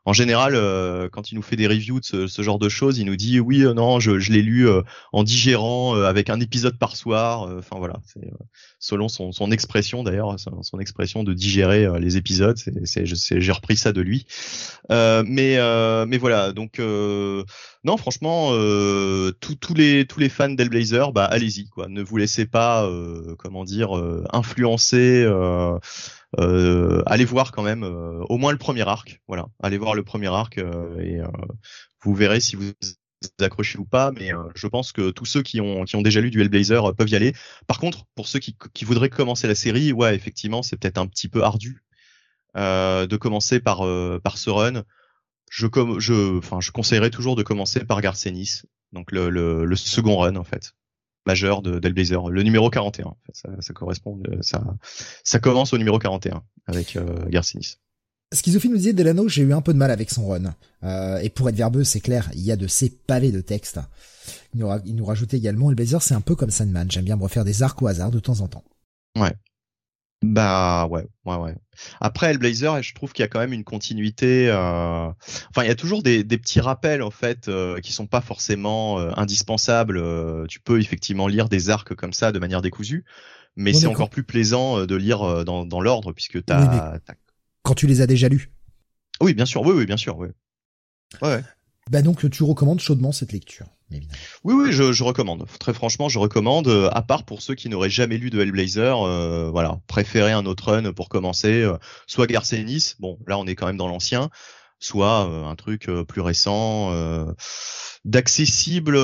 [0.05, 3.05] en général, euh, quand il nous fait des reviews de ce, genre de choses, il
[3.05, 4.81] nous dit oui, euh, non, je, l'ai lu euh,
[5.13, 7.43] en digérant avec un épisode par soir.
[7.59, 8.31] Enfin voilà, c'est
[8.79, 12.57] selon son, son expression d'ailleurs, son, expression de digérer les épisodes.
[12.85, 14.25] C'est, j'ai repris ça de lui.
[14.89, 15.59] mais
[16.07, 18.53] mais voilà, donc non, franchement,
[19.41, 21.87] tous les tous les fans d'Hellblazer, bah allez-y quoi.
[21.89, 22.89] Ne vous laissez pas,
[23.39, 23.91] comment dire,
[24.33, 25.27] influencer.
[26.39, 29.21] Euh, allez voir quand même euh, au moins le premier arc.
[29.29, 31.21] Voilà, allez voir le premier arc euh, et
[32.03, 32.73] vous verrez si vous
[33.41, 34.13] accrochez ou pas.
[34.13, 37.09] Mais je pense que tous ceux qui ont qui ont déjà lu du Hellblazer peuvent
[37.09, 37.35] y aller.
[37.67, 41.29] Par contre, pour ceux qui, voudraient commencer la série, ouais, effectivement, c'est peut-être un petit
[41.29, 41.83] peu ardu
[42.55, 43.79] de commencer par
[44.23, 44.83] par ce run.
[45.51, 48.63] Je conseillerais toujours de commencer par Garcenis,
[48.93, 50.75] donc le, le, le second run en fait
[51.27, 53.15] majeur de d'Hellblazer, le numéro 41.
[53.33, 54.63] Ça, ça, correspond, euh, ça,
[55.25, 57.77] ça commence au numéro 41 avec euh, Garcinis.
[58.33, 60.55] Schizophile nous disait Delano, j'ai eu un peu de mal avec son run.
[60.85, 63.81] Euh, et pour être verbeux, c'est clair, il y a de ces pavés de texte.
[64.55, 67.23] Il nous, il nous rajoutait également, Hellblazer, c'est un peu comme Sandman, j'aime bien me
[67.23, 68.65] refaire des arcs au hasard de temps en temps.
[69.19, 69.33] Ouais,
[70.23, 71.55] bah ouais, ouais, ouais.
[72.01, 74.49] Après Hellblazer, je trouve qu'il y a quand même une continuité.
[74.49, 75.09] Euh...
[75.51, 78.21] Enfin, il y a toujours des, des, petits rappels en fait euh, qui sont pas
[78.21, 79.97] forcément euh, indispensables.
[79.97, 83.05] Euh, tu peux effectivement lire des arcs comme ça de manière décousue,
[83.55, 86.99] mais c'est encore plus plaisant de lire dans, dans l'ordre puisque t'as.
[87.63, 88.51] Quand tu les as déjà lus.
[89.21, 89.63] Oui, bien sûr.
[89.63, 90.19] Oui, oui, bien sûr.
[90.19, 90.29] Oui.
[91.23, 91.43] Ouais.
[91.91, 93.67] Bah donc tu recommandes chaudement cette lecture.
[93.91, 95.47] Oui, oui, je, je, recommande.
[95.59, 96.69] Très franchement, je recommande.
[96.69, 100.45] Euh, à part pour ceux qui n'auraient jamais lu de Hellblazer, euh, voilà, préférez un
[100.47, 101.63] autre run pour commencer.
[101.63, 104.29] Euh, soit Garcenis, bon, là on est quand même dans l'ancien,
[104.79, 106.93] soit euh, un truc plus récent,
[108.05, 108.99] d'accessible,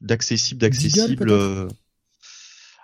[0.00, 1.68] d'accessible, d'accessible.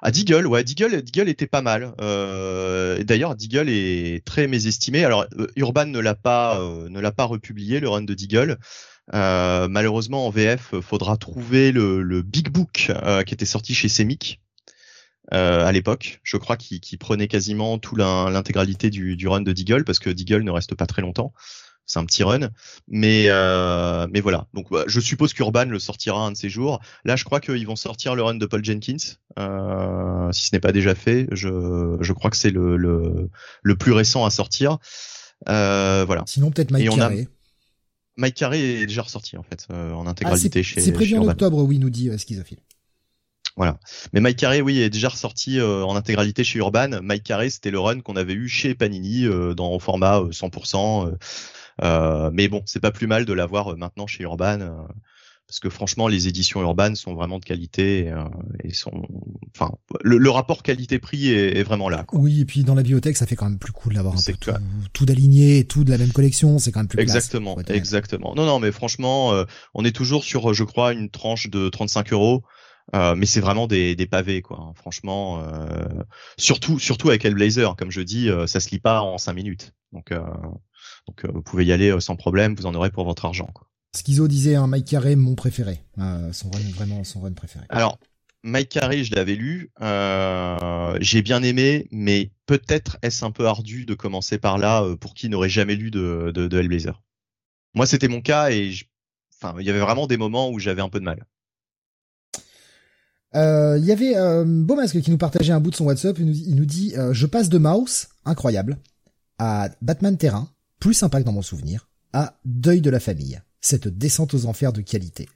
[0.03, 1.95] Ah Deagle, ouais, Deagle, Deagle était pas mal.
[2.01, 5.05] Euh, D'ailleurs, Deagle est très mésestimé.
[5.05, 6.59] Alors, Urban ne l'a pas,
[6.89, 8.59] ne l'a pas republié le run de Deagle.
[9.15, 14.41] Euh, malheureusement, en VF, faudra trouver le, Big Book euh, qui était sorti chez Semic
[15.33, 16.21] euh, à l'époque.
[16.23, 20.51] Je crois qu'il prenait quasiment tout l'intégralité du, run de Deagle parce que Deagle ne
[20.51, 21.33] reste pas très longtemps.
[21.91, 22.51] C'est un petit run,
[22.89, 23.29] mais
[24.11, 24.47] mais voilà.
[24.55, 26.81] Donc je suppose qu'Urban le sortira un de ces jours.
[27.05, 30.73] Là, je crois qu'ils vont sortir le run de Paul Jenkins, si ce n'est pas
[30.73, 31.27] déjà fait.
[31.33, 34.79] Je, je crois que c'est le, le, plus récent à sortir.
[35.47, 36.23] voilà.
[36.27, 37.29] Sinon peut-être Mike Carré.
[38.21, 40.81] Mike Carey est déjà ressorti en fait euh, en intégralité ah, chez.
[40.81, 42.59] C'est prévu en octobre, oui, nous dit euh, Schizophile.
[43.57, 43.79] Voilà.
[44.13, 47.03] Mais Mike Carey, oui, est déjà ressorti euh, en intégralité chez Urban.
[47.03, 49.27] Mike Carey, c'était le run qu'on avait eu chez Panini
[49.57, 51.13] dans format 100%.
[51.81, 54.87] Mais bon, c'est pas plus mal de l'avoir maintenant chez Urban
[55.51, 58.23] parce que franchement les éditions urbaines sont vraiment de qualité et, euh,
[58.73, 59.05] sont
[59.53, 59.73] enfin
[60.05, 62.21] le, rapport qualité-prix est, vraiment là quoi.
[62.21, 64.33] oui et puis dans la bibliothèque ça fait quand même plus cool d'avoir un peu
[64.35, 64.53] tout,
[64.93, 68.47] tout d'aligné tout de la même collection c'est quand même plus exactement classe, exactement non
[68.47, 72.45] non mais franchement euh, on est toujours sur je crois une tranche de 35 euros
[72.95, 74.73] euh, mais c'est vraiment des, des, pavés quoi hein.
[74.77, 75.85] franchement euh,
[76.39, 80.13] surtout surtout avec Hellblazer comme je dis ça se lit pas en 5 minutes donc
[81.09, 83.71] donc vous pouvez y aller sans problème vous en aurez pour votre argent quoi.
[83.97, 85.83] Schizo disait un Mike Carré, mon préféré.
[85.99, 87.65] Euh, son run, vraiment son run préféré.
[87.69, 87.99] Alors,
[88.43, 89.71] Mike Carré, je l'avais lu.
[89.81, 94.97] Euh, j'ai bien aimé, mais peut-être est-ce un peu ardu de commencer par là euh,
[94.97, 97.03] pour qui n'aurait jamais lu de, de, Hellblazer?
[97.75, 98.73] Moi, c'était mon cas et
[99.35, 101.27] enfin, il y avait vraiment des moments où j'avais un peu de mal.
[103.33, 106.19] Il y avait euh, Beaumasque qui nous partageait un bout de son WhatsApp.
[106.19, 108.79] Il nous, il nous dit Je passe de Mouse, incroyable,
[109.39, 110.49] à Batman Terrain,
[110.81, 114.73] plus sympa que dans mon souvenir, à Deuil de la famille cette descente aux enfers
[114.73, 115.29] de qualité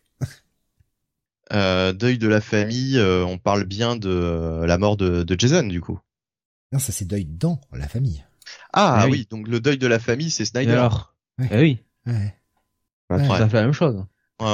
[1.53, 5.83] euh, Deuil de la famille, euh, on parle bien de la mort de, Jason du
[5.83, 6.01] coup.
[6.73, 8.25] Non, ça c'est Deuil dans la famille.
[8.73, 9.27] Ah, ah oui.
[9.31, 10.73] donc le deuil de la famille, c'est Snyder.
[10.73, 11.15] Alors
[11.51, 11.79] Eh oui.
[12.07, 12.35] Ouais.
[13.11, 14.05] Ça fait la même chose.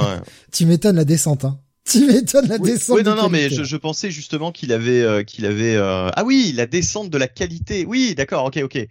[0.52, 1.60] tu m'étonnes la descente, hein.
[1.84, 2.96] Tu m'étonnes la descente.
[2.96, 5.76] Oui, non, non, mais je, pensais justement qu'il avait, euh, qu'il avait.
[5.76, 7.86] Ah oui, la descente de la qualité.
[7.86, 8.86] Oui, d'accord, ok, ok.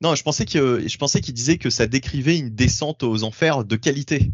[0.00, 3.64] Non, je pensais que je pensais qu'il disait que ça décrivait une descente aux enfers
[3.64, 4.32] de qualité.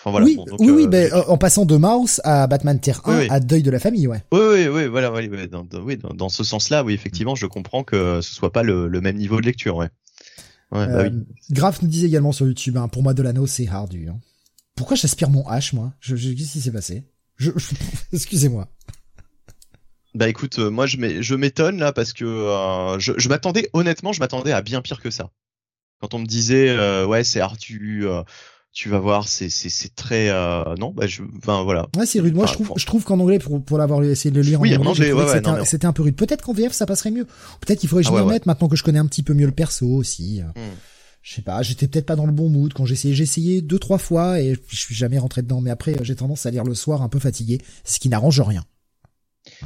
[0.00, 3.38] Enfin, voilà, oui, oui, oui, ben, en passant de Mouse à Batman Terre 1 à
[3.38, 4.24] Deuil de la famille, ouais.
[4.32, 8.20] Oui, oui, oui, voilà, oui, dans, oui, dans, ce sens-là, oui, effectivement, je comprends que
[8.20, 9.90] ce soit pas le, même niveau de lecture, ouais.
[10.72, 11.04] ouais bah.
[11.04, 11.10] Euh,
[11.52, 14.08] Graf nous disait également sur YouTube, hein, pour moi Delano c'est hardu.
[14.08, 14.18] Hein.
[14.74, 15.92] Pourquoi j'aspire mon H, moi?
[16.00, 17.04] Je, je, Qu'est-ce qui s'est passé?
[17.36, 17.52] Je...
[18.12, 18.68] Excusez-moi.
[20.14, 24.52] Bah écoute, euh, moi je m'étonne là parce que euh, je, m'attendais honnêtement, je m'attendais
[24.52, 25.30] à bien pire que ça.
[26.00, 28.24] Quand on me disait euh, ouais c'est Arthur,
[28.72, 30.28] tu vas voir c'est c'est très
[30.78, 31.88] non bah je enfin voilà.
[31.96, 32.34] Ouais c'est rude.
[32.34, 34.86] Moi je trouve je trouve qu'en anglais pour pour l'avoir essayé de le lire en
[34.86, 35.12] anglais,
[35.64, 36.16] c'était un, peu rude.
[36.16, 37.26] Peut-être qu'en VF ça passerait mieux.
[37.60, 39.46] Peut-être qu'il faudrait que je ah m'y maintenant que je connais un petit peu mieux
[39.46, 40.42] le perso aussi.
[40.56, 40.76] Hmm.
[41.22, 43.14] Je sais pas, j'étais peut-être pas dans le bon mood quand j'ai essayé.
[43.14, 45.62] J'ai essayé deux trois fois et je suis jamais rentré dedans.
[45.62, 48.64] Mais après j'ai tendance à lire le soir un peu fatigué, ce qui n'arrange rien.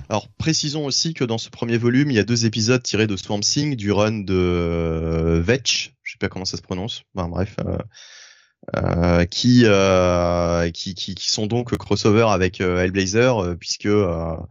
[0.08, 3.16] Alors précisons aussi que dans ce premier volume, il y a deux épisodes tirés de
[3.16, 7.02] Swamp Thing du run de euh, Vetch, je sais pas comment ça se prononce.
[7.14, 7.78] bref, euh,
[8.76, 9.64] euh, qui,
[10.72, 14.46] qui, qui qui sont donc crossover avec Hellblazer puisque bah,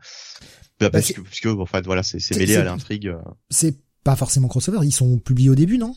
[0.79, 3.13] bah, parce que puisque en fait voilà c'est mêlé à l'intrigue.
[3.49, 5.95] C'est pas forcément crossover, ils sont publiés au début, non?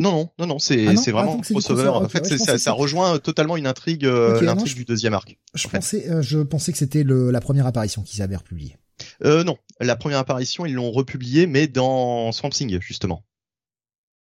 [0.00, 1.88] Non, non, non, non, c'est ah c'est vraiment ah, crossover.
[1.88, 5.38] En fait, ça, ça, rejoint totalement une intrigue, euh, l'intrigue du deuxième arc.
[5.54, 8.76] Je pensais, euh, je pensais que c'était la première apparition qu'ils avaient republiée.
[9.24, 13.24] Euh, non, la première apparition, ils l'ont republiée, mais dans Swamp Thing, justement.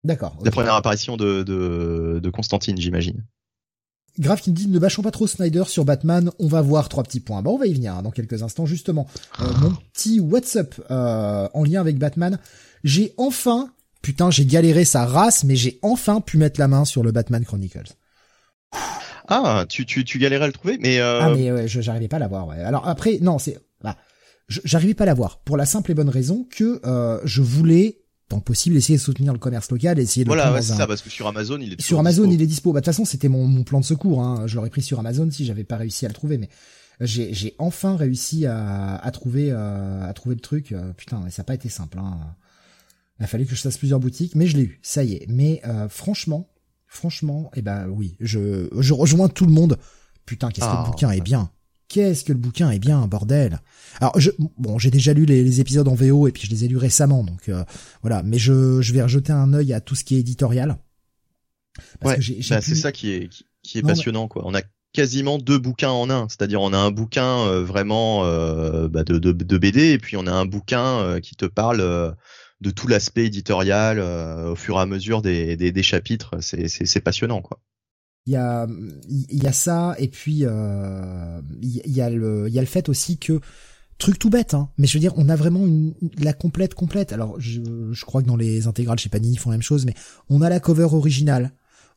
[0.06, 0.38] D'accord.
[0.44, 3.26] La première apparition de, de, de Constantine, j'imagine.
[4.18, 7.04] Grave qui me dit ne bâchons pas trop Snyder sur Batman, on va voir trois
[7.04, 7.42] petits points.
[7.42, 9.08] Bon, on va y venir hein, dans quelques instants justement.
[9.42, 12.40] Euh, mon petit WhatsApp euh, en lien avec Batman,
[12.86, 13.72] j'ai enfin
[14.06, 17.44] putain, j'ai galéré sa race, mais j'ai enfin pu mettre la main sur le Batman
[17.44, 17.94] Chronicles.
[19.28, 21.22] Ah, tu, tu, tu galérais à le trouver, mais euh...
[21.24, 22.48] Ah mais ouais, j'arrivais pas à l'avoir.
[22.48, 22.60] Ouais.
[22.60, 23.98] Alors après, non, c'est, bah,
[24.48, 28.40] j'arrivais pas à l'avoir pour la simple et bonne raison que euh, je voulais, tant
[28.42, 30.30] possible, essayer de soutenir le commerce local, essayer de.
[30.30, 32.74] Voilà, ouais, c'est ça, parce que sur Amazon, il est sur Amazon, il est dispo.
[32.74, 34.22] Bah de toute façon, c'était mon, mon plan de secours.
[34.22, 34.44] Hein.
[34.46, 36.50] Je l'aurais pris sur Amazon si j'avais pas réussi à le trouver, mais
[37.02, 40.76] j'ai, j'ai enfin réussi à, à trouver, euh, à trouver le truc.
[40.96, 41.98] Putain, ça n'a pas été simple.
[41.98, 42.20] Hein.
[43.20, 44.80] Il a fallu que je fasse plusieurs boutiques, mais je l'ai eu.
[44.82, 45.26] Ça y est.
[45.30, 46.50] Mais euh, franchement,
[46.88, 49.78] Franchement, eh ben oui, je, je rejoins tout le monde.
[50.26, 51.50] Putain, qu'est-ce que le Ah, bouquin est bien.
[51.90, 53.60] Qu'est-ce que le bouquin est bien, bordel.
[54.00, 56.64] Alors, je, bon, j'ai déjà lu les, les épisodes en VO et puis je les
[56.64, 57.66] ai lus récemment, donc euh,
[58.02, 58.24] voilà.
[58.24, 60.78] Mais je, je vais rejeter un œil à tout ce qui est éditorial.
[62.00, 64.44] Parce Ouais, bah, c'est ça qui est, qui, qui est Non, mais- passionnant, quoi.
[64.46, 64.62] On a
[64.94, 66.30] quasiment deux bouquins en un.
[66.30, 70.16] C'est-à-dire, on a un bouquin euh, vraiment euh, bah, de, de, de BD, et puis
[70.16, 72.12] on a un bouquin euh, qui te parle euh,
[72.62, 76.36] de tout l'aspect éditorial euh, au fur et à mesure des, des, des chapitres.
[76.42, 77.60] C'est, passionnant, quoi.
[78.26, 78.66] Il y a,
[79.08, 82.68] il y a ça et puis euh, il y a le, il y a le
[82.68, 83.40] fait aussi que
[84.00, 84.70] truc tout bête, hein.
[84.78, 87.14] Mais je veux dire, on a vraiment une, la complète complète.
[87.14, 89.86] Alors, je, je crois que dans les intégrales chez Panini ils font la même chose,
[89.86, 89.94] mais
[90.28, 91.52] on a la cover originale.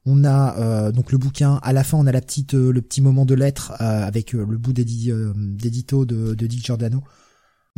[0.05, 1.61] On a euh, donc le bouquin.
[1.62, 4.35] À la fin, on a la petite, euh, le petit moment de lettre euh, avec
[4.35, 7.03] euh, le bout d'édi- d'édito de, de Dick Giordano.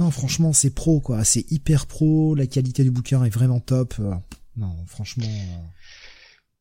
[0.01, 1.25] Non, franchement, c'est pro quoi.
[1.25, 2.35] C'est hyper pro.
[2.35, 3.95] La qualité du bouquin est vraiment top.
[4.01, 4.15] Euh,
[4.57, 5.27] non, franchement.
[5.29, 5.59] euh,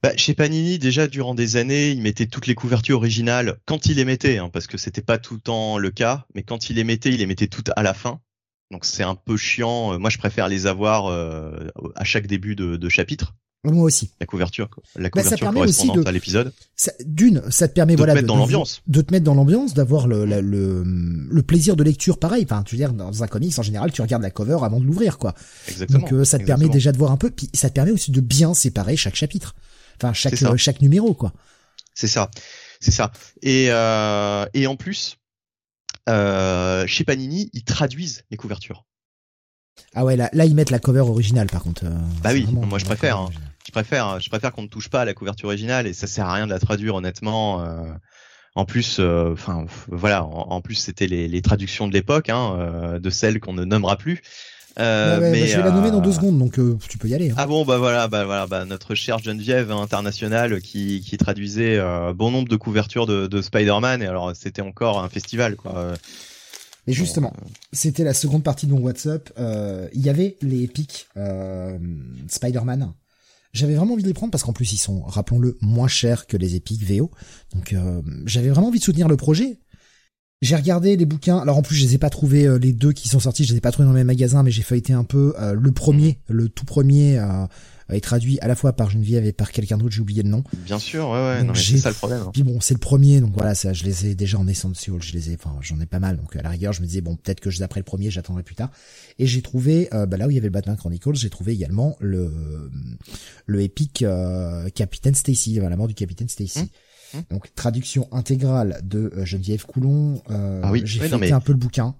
[0.03, 3.95] Bah, chez Panini, déjà durant des années, il mettait toutes les couvertures originales quand il
[3.95, 6.75] les mettait, hein, parce que c'était pas tout le temps le cas, mais quand il
[6.75, 8.19] les mettait, il les mettait toutes à la fin.
[8.71, 9.93] Donc c'est un peu chiant.
[9.93, 11.07] Euh, Moi, je préfère les avoir
[11.95, 14.11] à chaque début de chapitre, Moi aussi.
[14.21, 14.81] la couverture, quoi.
[14.95, 16.53] la Bah, ça couverture permet aussi de- à l'épisode.
[17.05, 18.81] D'une, ça te permet De te voilà mettre dans de, l'ambiance.
[18.87, 22.43] de te mettre dans l'ambiance, d'avoir le, la- le le plaisir de lecture pareil.
[22.45, 24.85] Enfin, tu veux dire dans un comics en général, tu regardes la cover avant de
[24.85, 25.33] l'ouvrir quoi.
[25.67, 25.99] Exactement.
[25.99, 28.11] Donc euh, ça te permet déjà de voir un peu, puis ça te permet aussi
[28.11, 29.55] de bien séparer chaque chapitre.
[29.97, 31.33] Enfin chaque euh, chaque numéro quoi.
[31.93, 32.31] C'est ça,
[32.79, 33.11] c'est ça.
[33.41, 35.17] Et euh, et en plus,
[36.07, 38.85] euh, chez Panini, ils traduisent les couvertures.
[39.93, 41.83] Ah ouais là là ils mettent la cover originale par contre.
[42.23, 43.29] Bah oui, vraiment moi, je préfère, hein.
[43.69, 46.25] Je préfère, je préfère qu'on ne touche pas à la couverture originale et ça sert
[46.25, 47.63] à rien de la traduire honnêtement.
[47.63, 47.83] euh,
[48.55, 52.55] en plus, euh, enfin voilà, en, en plus c'était les, les traductions de l'époque, hein,
[52.57, 54.23] euh, de celles qu'on ne nommera plus.
[54.79, 56.97] Euh, Ouais, ouais, mais bah, je vais la nommer dans deux secondes donc euh, tu
[56.97, 57.29] peux y aller.
[57.29, 57.35] hein.
[57.37, 61.79] Ah bon bah voilà bah voilà bah notre chère Geneviève internationale qui qui traduisait
[62.15, 65.93] bon nombre de couvertures de, de Spider-Man et alors c'était encore un festival quoi.
[66.87, 67.33] Mais justement,
[67.71, 69.29] c'était la seconde partie de mon WhatsApp.
[69.93, 71.07] Il y avait les épiques
[72.29, 72.93] Spider-Man.
[73.51, 76.37] J'avais vraiment envie de les prendre parce qu'en plus ils sont, rappelons-le, moins chers que
[76.37, 77.11] les épiques VO.
[77.53, 79.59] Donc euh, j'avais vraiment envie de soutenir le projet.
[80.41, 81.39] J'ai regardé les bouquins.
[81.39, 83.45] Alors en plus je les ai pas trouvés euh, les deux qui sont sortis.
[83.45, 85.33] Je les ai pas trouvés dans le même magasin, mais j'ai feuilleté un peu.
[85.39, 87.19] Euh, le premier, le tout premier,
[87.89, 89.93] est traduit à la fois par Geneviève et par quelqu'un d'autre.
[89.95, 90.43] J'ai oublié le nom.
[90.65, 92.21] bien sûr ouais ouais Donc, non c'est ça le problème.
[92.21, 92.29] hein.
[92.33, 95.13] Puis bon, c'est le premier, donc voilà, ça, je les ai déjà en essential, je
[95.13, 97.15] les ai, enfin, j'en ai pas mal, donc à la rigueur, je me disais bon,
[97.15, 98.69] peut-être que je après le premier, j'attendrai plus tard.
[99.17, 101.53] Et j'ai trouvé, euh, bah, là où il y avait le Batman Chronicles, j'ai trouvé
[101.53, 102.31] également le
[103.45, 106.59] le épique euh, Capitaine Stacy, enfin, la mort du Capitaine Stacy.
[107.13, 107.21] Mmh, mmh.
[107.31, 110.21] Donc traduction intégrale de euh, Geneviève Coulon.
[110.29, 111.95] Euh, Ah oui, j'ai ouais, fait mais- un peu le bouquin.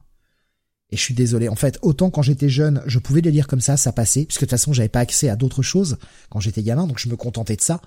[0.92, 1.50] Et je suis désolé.
[1.50, 4.42] En fait, autant quand j'étais jeune, je pouvais les lire comme ça, ça passait, puisque
[4.42, 5.98] de toute façon, j'avais pas accès à d'autres choses
[6.30, 7.80] quand j'étais gamin, donc je me contentais de ça.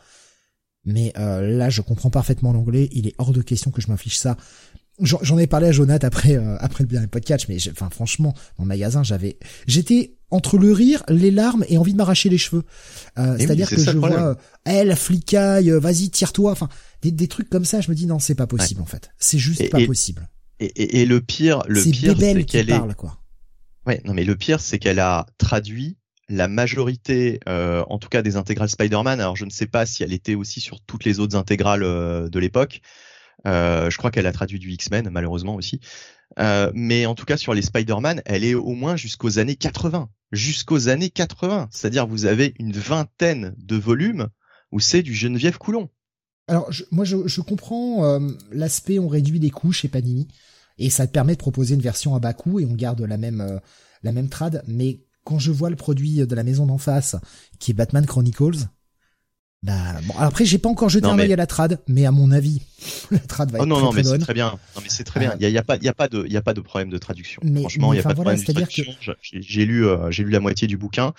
[0.85, 2.89] Mais euh, là, je comprends parfaitement l'anglais.
[2.93, 4.37] Il est hors de question que je m'inflige ça.
[5.01, 8.35] J'en ai parlé à Jonathan après euh, après le dernier podcast, mais j'ai- enfin franchement,
[8.59, 12.37] dans le magasin, j'avais, j'étais entre le rire, les larmes et envie de m'arracher les
[12.39, 12.63] cheveux.
[13.19, 14.35] Euh, oui, C'est-à-dire c'est que je vois, euh,
[14.65, 16.69] elle flicaille, euh, vas-y tire-toi, enfin
[17.01, 17.81] des, des trucs comme ça.
[17.81, 19.11] Je me dis non, c'est pas possible en fait.
[19.19, 20.29] C'est juste Et- pas et- possible.
[20.63, 23.19] Et, et, et le pire le C'est pire c'est qu'elle est parle quoi.
[23.87, 25.97] Ouais, non mais le pire c'est qu'elle a traduit
[26.29, 29.21] la majorité, euh, en tout cas des intégrales Spider-Man.
[29.21, 32.29] Alors je ne sais pas si elle était aussi sur toutes les autres intégrales euh,
[32.29, 32.81] de l'époque.
[33.47, 35.81] Euh, je crois qu'elle a traduit du X-Men malheureusement aussi.
[36.39, 40.09] Mais en tout cas sur les Spider-Man, elle est au moins jusqu'aux années 80.
[40.31, 41.69] Jusqu'aux années 80.
[41.71, 44.29] C'est-à-dire vous avez une vingtaine de volumes
[44.71, 45.91] où c'est du Geneviève Coulon.
[46.49, 48.19] Alors je- moi je, je comprends
[48.51, 50.29] l'aspect on réduit les coûts chez Panini
[50.79, 53.17] et ça te permet de proposer une version à bas coût et on garde la
[53.17, 53.59] même euh,
[54.03, 54.63] la même trad.
[54.67, 57.17] Mais quand je vois le produit de la maison d'en face
[57.59, 58.67] qui est Batman Chronicles,
[59.63, 59.77] bah
[60.09, 62.11] bon après j'ai pas encore jeté Non, un mais- œil à la trad, mais à
[62.11, 62.63] mon avis
[63.13, 64.51] la trad va Oh être non très, non très mais c'est très bien.
[64.75, 65.35] Non mais c'est très bien.
[65.39, 66.43] Il y a, il y a pas il y a pas de il y a
[66.43, 67.41] pas de problème de traduction.
[67.45, 69.15] Mais- Franchement, il y a pas de voilà, problème de c'est-à-dire que- traduction.
[69.23, 71.13] J'ai- lu euh, j'ai lu la moitié du bouquin.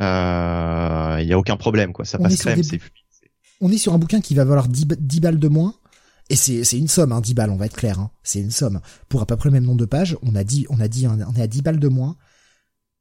[0.00, 2.04] Euh, Il y a aucun problème quoi.
[2.04, 2.56] Ça On est passe sur crème.
[2.56, 2.80] des C'est
[3.60, 5.74] On est sur un bouquin qui va valoir 10, ba- 10 balles de moins.
[6.30, 8.10] Et c'est, c'est une somme, hein, 10 balles, on va être clair, hein.
[8.22, 8.80] C'est une somme.
[9.08, 11.06] Pour à peu près le même nombre de pages, on a dit, on a dit,
[11.06, 12.16] on est à 10 balles de moins.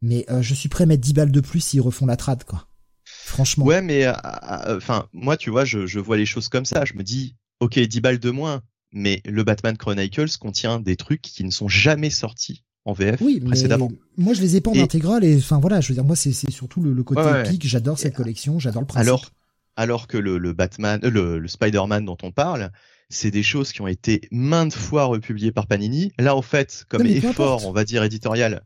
[0.02, 2.44] Mais euh, je suis prêt à mettre 10 balles de plus s'ils refont la trad,
[2.44, 2.68] quoi.
[3.06, 3.66] Franchement.
[3.66, 6.84] Ouais, mais euh, euh, enfin, moi, tu vois, je, je vois les choses comme ça.
[6.86, 11.22] Je me dis, ok, 10 balles de moins, mais le Batman Chronicles contient des trucs
[11.22, 13.90] qui ne sont jamais sortis en VF Oui, mais précédemment.
[14.18, 16.18] moi je les ai pas en Et- intégrale et enfin voilà, je veux dire moi
[16.18, 17.48] c'est c'est surtout le, le côté Ouais, ouais.
[17.48, 19.08] épique, j'adore cette collection, j'adore le principe.
[19.08, 19.32] Alors,
[19.78, 22.72] alors que le, le Batman, euh, le, le Spider-Man dont on parle,
[23.14, 26.12] c'est des choses qui ont été maintes fois republiées par Panini.
[26.20, 28.66] Là, en fait, comme Non, effort, on va dire éditorial.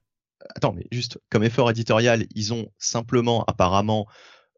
[0.55, 4.07] Attends, mais juste comme effort éditorial, ils ont simplement, apparemment,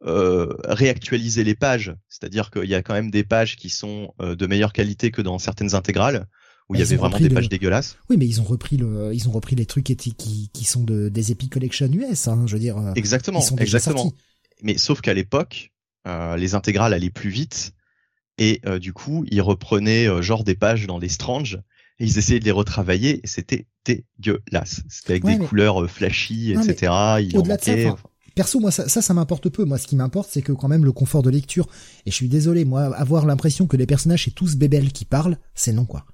[0.02, 4.71] réactualiser les pages, c'est-à-dire qu'il y a quand même des pages qui sont de meilleure
[4.71, 6.28] qualité que dans certaines intégrales
[6.69, 7.97] où il y avait vraiment des pages dégueulasses.
[8.10, 10.84] Oui, mais ils ont repris le, ils ont repris les trucs qui, qui, qui sont
[10.84, 12.78] de, des Epic Collection US, hein, je veux dire.
[12.95, 14.13] Exactement, exactement.
[14.62, 15.71] Mais sauf qu'à l'époque,
[16.06, 17.73] les intégrales allaient plus vite
[18.39, 21.60] et du coup, ils reprenaient genre des pages dans des Strange
[21.99, 24.82] et ils essayaient de les retravailler et c'était dégueulasse.
[24.89, 26.91] C'était avec des couleurs euh, flashy, etc.
[27.34, 27.95] Au-delà de ça,
[28.36, 29.65] perso, moi, ça, ça, m'importe peu.
[29.65, 31.67] Moi, ce qui m'importe, c'est que quand même le confort de lecture.
[32.06, 35.38] Et je suis désolé, moi, avoir l'impression que les personnages c'est tous bébelles qui parlent,
[35.56, 36.06] c'est non, quoi.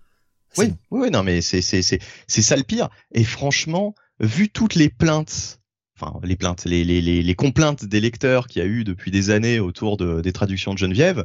[0.58, 2.90] Oui, oui, non, mais c'est c'est c'est c'est ça le pire.
[3.14, 5.60] Et franchement, vu toutes les plaintes,
[6.00, 9.12] enfin les plaintes, les les les, les complaintes des lecteurs qu'il y a eu depuis
[9.12, 11.24] des années autour de, des traductions de Geneviève,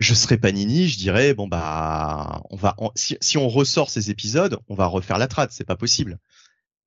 [0.00, 4.58] je serais Panini, je dirais bon bah on va si, si, on ressort ces épisodes,
[4.68, 6.18] on va refaire la trad, c'est pas possible.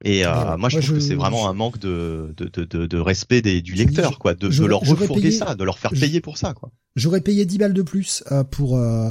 [0.04, 3.42] Et euh, moi je trouve que c'est vraiment un manque de de, de, de respect
[3.42, 6.54] des, du lecteur quoi, de, de leur refourguer ça, de leur faire payer pour ça
[6.54, 6.72] quoi.
[6.96, 9.10] J'aurais payé 10 balles de plus euh, pour euh,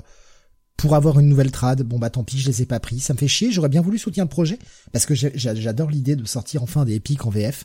[0.77, 1.83] pour avoir une nouvelle trad.
[1.83, 3.53] Bon bah tant pis, je les ai pas pris, ça me fait chier.
[3.53, 4.59] J'aurais bien voulu soutenir le projet
[4.93, 7.65] parce que j'adore l'idée de sortir enfin des épiques en VF,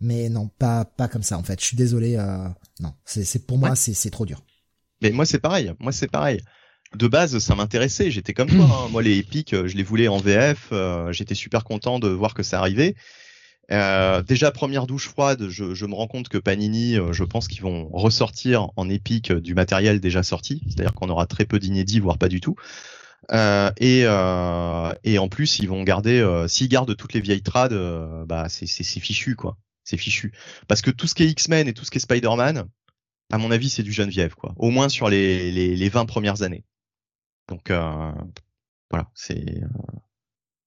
[0.00, 1.60] mais non pas pas comme ça en fait.
[1.60, 2.16] Je suis désolé,
[2.80, 4.42] non c'est c'est pour moi c'est c'est trop dur.
[5.02, 6.40] Mais moi c'est pareil, moi c'est pareil.
[6.94, 8.64] De base, ça m'intéressait, j'étais comme toi.
[8.64, 8.88] Hein.
[8.90, 12.34] Moi les épiques, euh, je les voulais en VF, euh, j'étais super content de voir
[12.34, 12.94] que ça arrivait.
[13.72, 17.48] Euh, déjà première douche froide, je, je, me rends compte que Panini, euh, je pense
[17.48, 21.98] qu'ils vont ressortir en épique du matériel déjà sorti, c'est-à-dire qu'on aura très peu d'inédits,
[21.98, 22.54] voire pas du tout.
[23.32, 24.02] Euh, et,
[25.10, 27.74] et en plus, ils vont garder, s'ils gardent toutes les vieilles trades,
[28.26, 30.32] bah c'est fichu quoi, c'est fichu.
[30.68, 32.66] Parce que tout ce qui est X-Men et tout ce qui est Spider-Man,
[33.32, 34.54] à mon avis, c'est du Geneviève, quoi.
[34.56, 36.64] Au moins sur les, les, les 20 premières années.
[37.48, 38.12] Donc euh,
[38.90, 39.62] voilà, c'est.
[39.62, 39.68] Euh...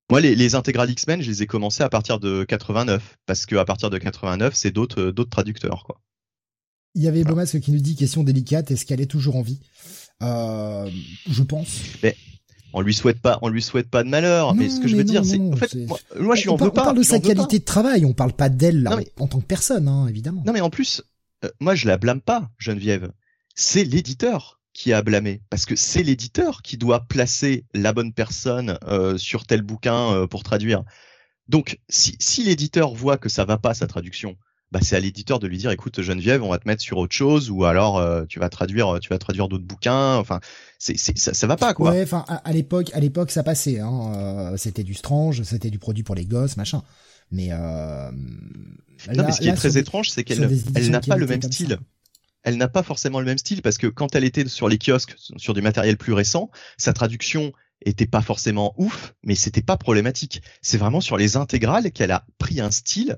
[0.10, 3.56] Moi, les, les intégrales X-Men, je les ai commencés à partir de 89, parce que
[3.56, 6.02] à partir de 89, c'est d'autres euh, d'autres traducteurs, quoi.
[6.95, 7.45] Il y avait voilà.
[7.45, 9.60] Bomas qui nous dit question délicate, est-ce qu'elle est toujours en vie?
[10.24, 10.89] Euh,
[11.30, 11.82] Je pense.
[12.02, 12.15] Mais
[12.74, 14.54] on lui souhaite pas, on lui souhaite pas de malheur.
[14.54, 16.50] Non, mais ce que je veux non, dire, c'est, en fait, moi, moi, je lui
[16.50, 16.82] en veux pas.
[16.82, 19.88] On parle de sa qualité de travail, on parle pas d'elle en tant que personne,
[19.88, 20.43] hein, évidemment.
[20.45, 21.04] Non, mais en plus,
[21.45, 23.12] euh, moi je la blâme pas, Geneviève.
[23.56, 28.78] C'est l'éditeur qui a blâmé parce que c'est l'éditeur qui doit placer la bonne personne
[28.88, 30.84] euh, sur tel bouquin euh, pour traduire.
[31.47, 34.38] Donc si, l'éditeur voit que ça va pas sa traduction,
[34.71, 37.15] bah c'est à l'éditeur de lui dire écoute Geneviève, on va te mettre sur autre
[37.15, 40.17] chose ou alors tu vas traduire tu vas traduire d'autres bouquins.
[40.17, 40.39] Enfin
[40.78, 41.95] c'est ça, ça va pas quoi.
[42.04, 43.80] Enfin à, l'époque à l'époque ça passait.
[43.80, 46.84] Hein, c'était du strange, c'était du produit pour les gosses machin.
[47.32, 48.12] Mais euh,
[49.15, 51.78] non, mais ce qui est très étrange, c'est qu'elle elle n'a pas le même style.
[52.44, 55.15] Elle n'a pas forcément le même style parce que quand elle était sur les kiosques,
[55.18, 57.52] sur du matériel plus récent, sa traduction
[57.86, 60.42] était pas forcément ouf, mais c'était pas problématique.
[60.62, 63.18] C'est vraiment sur les intégrales qu'elle a pris un style.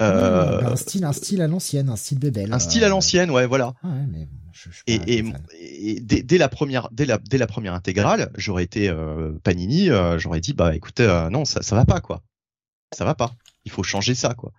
[0.00, 0.62] Euh...
[0.64, 2.52] un style, un style à l'ancienne, un style bébel.
[2.52, 3.74] Un style à l'ancienne, ouais, voilà.
[3.82, 5.24] Ah ouais, mais je, je et, et,
[5.60, 9.90] et dès, dès, la première, dès la, dès la première intégrale, j'aurais été euh, Panini,
[9.90, 12.22] euh, j'aurais dit bah écoutez, euh, non, ça, ça va pas quoi
[12.92, 13.32] ça va pas.
[13.64, 14.52] Il faut changer ça, quoi.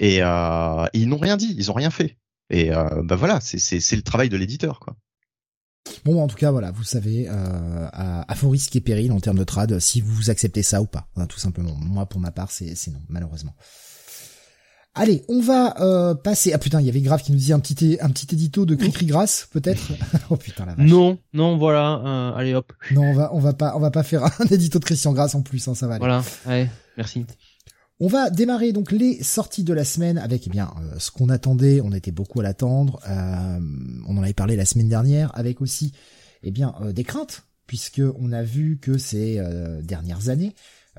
[0.00, 2.18] Et, euh, ils n'ont rien dit, ils ont rien fait.
[2.50, 4.96] Et euh, bah voilà, c'est le travail de l'éditeur, quoi.
[6.04, 9.20] Bon, en tout cas, voilà, vous savez, euh, à, à faux risque et péril en
[9.20, 11.74] termes de trad, si vous acceptez ça ou pas, hein, tout simplement.
[11.76, 13.54] Moi, pour ma part, c'est non, malheureusement.
[14.96, 16.52] Allez, on va euh, passer.
[16.52, 18.76] Ah putain, il y avait grave qui nous disait un petit un petit édito de
[18.76, 19.82] Cricri Grasse, peut-être?
[20.30, 20.88] oh putain la vache.
[20.88, 22.00] Non, non, voilà.
[22.04, 22.72] Euh, allez hop.
[22.92, 25.34] Non, on va on va pas on va pas faire un édito de Christian Grasse
[25.34, 25.94] en plus, hein, ça va.
[25.94, 26.00] Aller.
[26.00, 26.22] Voilà.
[26.46, 27.26] Allez, merci.
[28.00, 31.28] On va démarrer donc les sorties de la semaine avec eh bien euh, ce qu'on
[31.28, 33.60] attendait, on était beaucoup à l'attendre, euh,
[34.08, 35.92] on en avait parlé la semaine dernière, avec aussi
[36.42, 39.40] eh bien euh, des craintes puisque on a vu que ces
[39.82, 40.54] dernières années,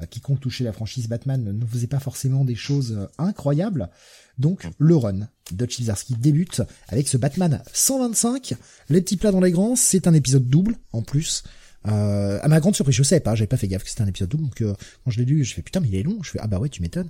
[0.09, 3.91] quiconque touchait la franchise Batman ne faisait pas forcément des choses incroyables.
[4.39, 8.55] Donc le run de Chizarski débute avec ce Batman 125.
[8.89, 11.43] Les petits plats dans les grands, c'est un épisode double en plus.
[11.87, 14.07] Euh, à ma grande surprise, je sais pas, j'avais pas fait gaffe que c'était un
[14.07, 16.17] épisode double, donc euh, quand je l'ai lu, je fais putain mais il est long,
[16.23, 17.09] je fais ah bah ouais tu m'étonnes.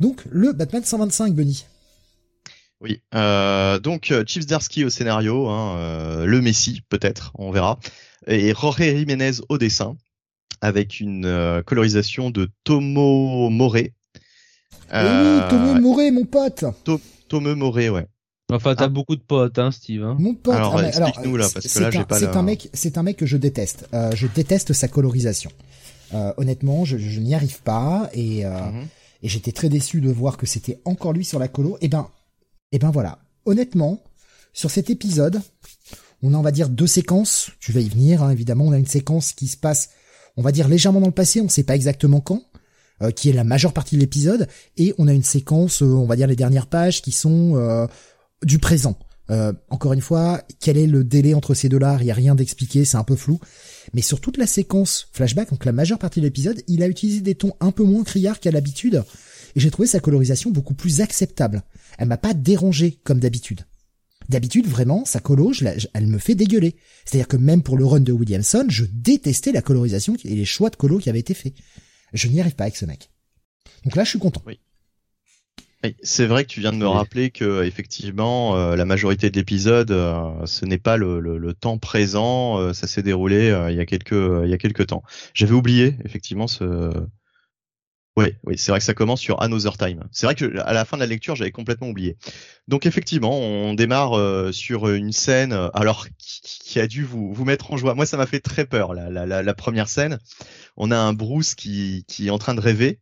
[0.00, 1.64] Donc le Batman 125, Bunny.
[2.80, 7.78] Oui, euh, donc Chief Darsky au scénario, hein, le Messi peut-être, on verra,
[8.26, 9.96] et Jorge Jiménez au dessin,
[10.60, 13.94] avec une colorisation de Tomo Moré.
[14.92, 16.64] oui, Tomo Moré, mon pote.
[16.84, 18.06] To Tomo Moré, ouais.
[18.52, 18.88] Enfin, t'as ah.
[18.88, 20.04] beaucoup de potes, hein, Steve.
[20.04, 20.16] Hein.
[20.18, 20.54] Mon pote.
[20.54, 22.18] Alors, ah, explique-nous là, parce que là, j'ai pas.
[22.18, 23.88] C'est un mec, c'est un mec que je déteste.
[23.94, 25.50] Euh, je déteste sa colorisation.
[26.12, 28.86] Euh, honnêtement, je, je n'y arrive pas et, euh, mm -hmm.
[29.22, 31.76] et j'étais très déçu de voir que c'était encore lui sur la colo.
[31.76, 32.08] Et eh ben,
[32.70, 33.18] et eh ben voilà.
[33.46, 34.02] Honnêtement,
[34.52, 35.40] sur cet épisode,
[36.22, 37.50] on a on va dire deux séquences.
[37.60, 38.66] Tu vas y venir, hein, évidemment.
[38.66, 39.90] On a une séquence qui se passe,
[40.36, 41.40] on va dire légèrement dans le passé.
[41.40, 42.42] On sait pas exactement quand.
[43.02, 46.06] Euh, qui est la majeure partie de l'épisode, et on a une séquence, euh, on
[46.06, 47.88] va dire les dernières pages, qui sont euh,
[48.44, 48.98] du présent.
[49.30, 51.98] Euh, encore une fois, quel est le délai entre ces deux-là?
[52.00, 53.40] Il y a rien d'expliqué, c'est un peu flou.
[53.94, 57.20] Mais sur toute la séquence flashback, donc la majeure partie de l'épisode, il a utilisé
[57.20, 59.02] des tons un peu moins criards qu'à l'habitude,
[59.56, 61.62] et j'ai trouvé sa colorisation beaucoup plus acceptable.
[61.98, 63.62] Elle m'a pas dérangé comme d'habitude.
[64.28, 65.52] D'habitude, vraiment, sa colo,
[65.92, 66.76] elle me fait dégueuler.
[67.04, 70.70] C'est-à-dire que même pour le run de Williamson, je détestais la colorisation et les choix
[70.70, 71.54] de colo qui avaient été faits.
[72.14, 73.10] Je n'y arrive pas avec ce mec.
[73.84, 74.42] Donc là, je suis content.
[74.46, 74.58] Oui.
[76.02, 79.90] C'est vrai que tu viens de me rappeler que effectivement, euh, la majorité de l'épisode,
[79.90, 82.58] euh, ce n'est pas le, temps présent.
[82.58, 85.02] Euh, ça s'est déroulé il y a quelques il y a quelques temps.
[85.34, 86.90] J'avais oublié effectivement ce
[88.16, 90.04] oui, oui, c'est vrai que ça commence sur Another Time.
[90.12, 92.16] C'est vrai que à la fin de la lecture, j'avais complètement oublié.
[92.68, 97.72] Donc effectivement, on démarre euh, sur une scène, alors qui, a dû vous, vous mettre
[97.72, 97.94] en joie.
[97.94, 100.20] Moi, ça m'a fait très peur la, la, la, première scène.
[100.76, 103.00] On a un Bruce qui, qui est en train de rêver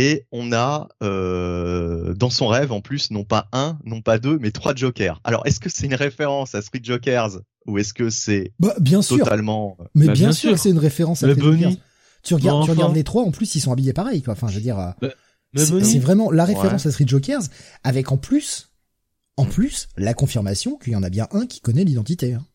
[0.00, 4.38] et on a euh, dans son rêve en plus non pas un, non pas deux,
[4.38, 5.20] mais trois Jokers.
[5.24, 9.02] Alors est-ce que c'est une référence à Street Jokers ou est-ce que c'est bah, bien
[9.02, 9.18] sûr.
[9.18, 11.72] totalement Mais bah, bien, sûr, c'est une référence à Street Jokers.
[12.22, 14.34] Tu regardes, tu regardes les trois, en plus, ils sont habillés pareil, quoi.
[14.34, 15.08] Enfin, je veux dire, euh,
[15.52, 17.42] bah, c'est vraiment la référence à Street Jokers,
[17.82, 18.70] avec en plus,
[19.36, 22.34] en plus, la confirmation qu'il y en a bien un qui connaît l'identité.
[22.34, 22.46] Hein.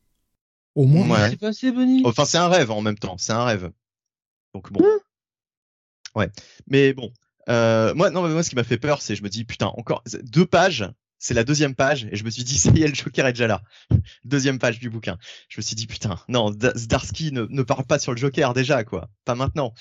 [0.76, 1.10] Au moins.
[1.10, 1.36] Ouais.
[1.36, 1.74] Passé,
[2.06, 3.18] enfin, c'est un rêve en même temps.
[3.18, 3.70] C'est un rêve.
[4.54, 4.82] Donc bon.
[4.82, 6.20] Mm.
[6.20, 6.30] Ouais.
[6.68, 7.12] Mais bon.
[7.50, 9.68] Euh, moi, non, mais moi, ce qui m'a fait peur, c'est je me dis putain,
[9.68, 10.89] encore deux pages
[11.24, 13.34] c'est la deuxième page et je me suis dit ça y est le Joker est
[13.34, 13.62] déjà là.
[14.26, 15.18] Deuxième page du bouquin.
[15.48, 18.84] Je me suis dit putain non Zdarsky ne, ne parle pas sur le Joker déjà
[18.84, 19.10] quoi.
[19.24, 19.74] Pas maintenant.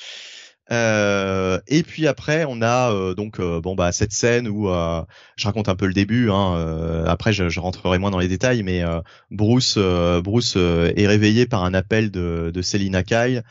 [0.71, 5.45] Euh, et puis après on a euh, donc euh, bon bah cette scène où je
[5.45, 8.85] raconte un peu le début hein, après je, je, rentrerai moins dans les détails mais
[9.33, 13.43] Bruce Bruce est réveillé par un appel de, de Selina Kyle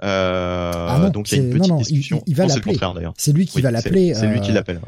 [0.00, 2.22] ah donc il y a une petite discussion.
[2.26, 2.78] il, va l'appeler.
[3.16, 4.80] c'est lui qui va l'appeler c'est lui qui l'appelle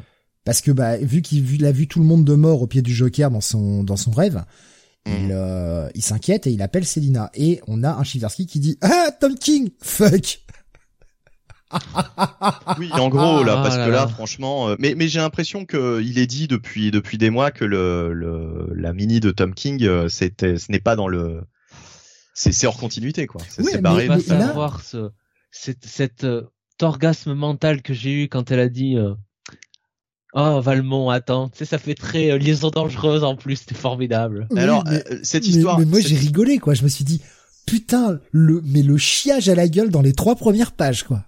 [0.45, 2.95] parce que bah vu qu'il a vu tout le monde de mort au pied du
[2.95, 4.43] Joker dans son dans son rêve,
[5.07, 5.31] il, mm.
[5.33, 7.31] euh, il s'inquiète et il appelle Selina.
[7.35, 10.41] Et on a un Chiversky qui dit ah Tom King fuck.
[12.79, 16.03] oui, en gros là, ah parce que là, franchement, euh, mais mais j'ai l'impression que
[16.03, 19.85] il est dit depuis depuis des mois que le, le la mini de Tom King,
[19.85, 21.43] euh, c'était ce n'est pas dans le,
[22.53, 23.43] c'est hors continuité quoi.
[23.49, 24.09] C'est barré.
[24.09, 25.11] Mais, savoir ce,
[25.51, 26.27] cette, cette
[26.81, 28.97] orgasme mental que j'ai eu quand elle a dit
[30.33, 34.47] Oh Valmont, attends, tu sais, ça fait très euh, liaison dangereuse en plus, c'était formidable.
[34.57, 37.21] Alors euh, cette histoire, mais, moi j'ai rigolé quoi, je me suis dit
[37.67, 41.25] putain le mais le chiage à la gueule dans les trois premières pages quoi.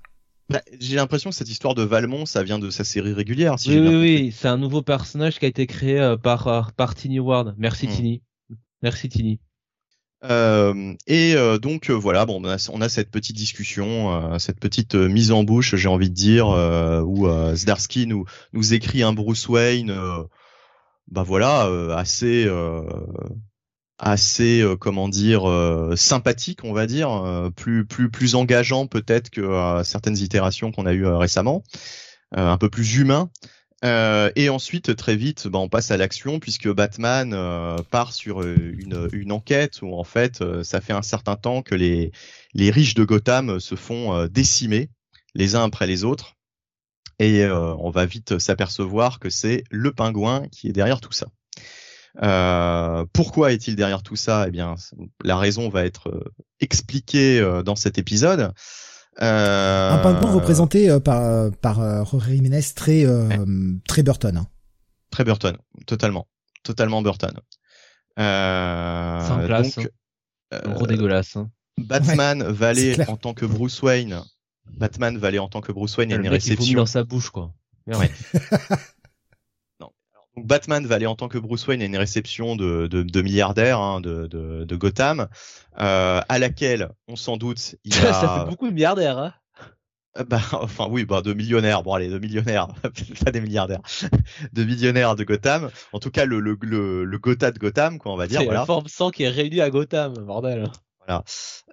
[0.50, 3.58] Bah, j'ai l'impression que cette histoire de Valmont, ça vient de sa série régulière.
[3.58, 6.94] Si oui, oui, oui, c'est un nouveau personnage qui a été créé euh, par par
[6.94, 7.54] Tiny Ward.
[7.58, 7.90] Merci hmm.
[7.90, 8.22] Tiny.
[8.82, 9.40] Merci Tiny.
[10.24, 15.32] Euh, et euh, donc euh, voilà, bon, on a, cette petite discussion, cette petite mise
[15.32, 19.94] en bouche, j'ai envie de dire, où Zdarsky nous nous écrit un Bruce Wayne,
[21.10, 22.48] bah voilà, assez
[23.98, 25.42] assez comment dire
[25.96, 31.06] sympathique, on va dire, plus plus plus engageant peut-être que certaines itérations qu'on a eues
[31.06, 31.62] récemment,
[32.32, 33.30] un peu plus humain.
[33.85, 38.43] Euh, et ensuite, très vite, bah, on passe à l'action puisque Batman euh, part sur
[38.43, 42.12] euh, une, une, enquête où en fait, ça fait un certain temps que les,
[42.55, 44.91] les riches de Gotham se font décimer
[45.35, 46.37] les uns après les autres.
[47.18, 51.28] Et on va vite s'apercevoir que c'est le pingouin qui est derrière tout ça.
[53.12, 54.47] pourquoi est-il derrière tout ça?
[54.49, 54.74] Eh bien,
[55.22, 58.53] la raison va être expliquée dans cet épisode.
[59.20, 59.90] Euh...
[59.90, 63.28] Un pingouin représenté euh, par par euh, Rory Jiménez très euh,
[63.86, 64.36] très Burton.
[64.38, 64.46] Hein.
[65.10, 65.56] Très Burton,
[65.86, 66.26] totalement,
[66.62, 67.34] totalement Burton.
[68.18, 69.36] Euh, Sans.
[69.36, 69.90] Donc,
[70.52, 70.58] hein.
[70.72, 71.36] Gros dégueulasse.
[71.36, 71.50] Hein.
[71.78, 74.20] Batman va aller en tant que Bruce Wayne.
[74.78, 76.78] Batman va aller en tant que Bruce Wayne à une réception.
[76.78, 77.52] dans sa bouche quoi.
[77.86, 78.10] Ouais.
[80.37, 83.22] Donc Batman va aller en tant que Bruce Wayne à une réception de, de, de
[83.22, 85.28] milliardaires hein, de, de, de, Gotham,
[85.78, 88.12] euh, à laquelle on s'en doute il a...
[88.12, 89.35] Ça fait beaucoup de milliardaires, hein
[90.18, 91.83] euh, bah, enfin oui, bah de millionnaires.
[91.83, 92.68] Bon allez, de millionnaires,
[93.24, 93.80] pas des milliardaires,
[94.53, 95.70] de millionnaires de Gotham.
[95.93, 98.41] En tout cas, le le le, le Gotha de Gotham, quoi, on va dire.
[98.41, 98.61] C'est voilà.
[98.61, 100.70] la forme 100 qui est réunie à Gotham, bordel.
[101.07, 101.24] Voilà.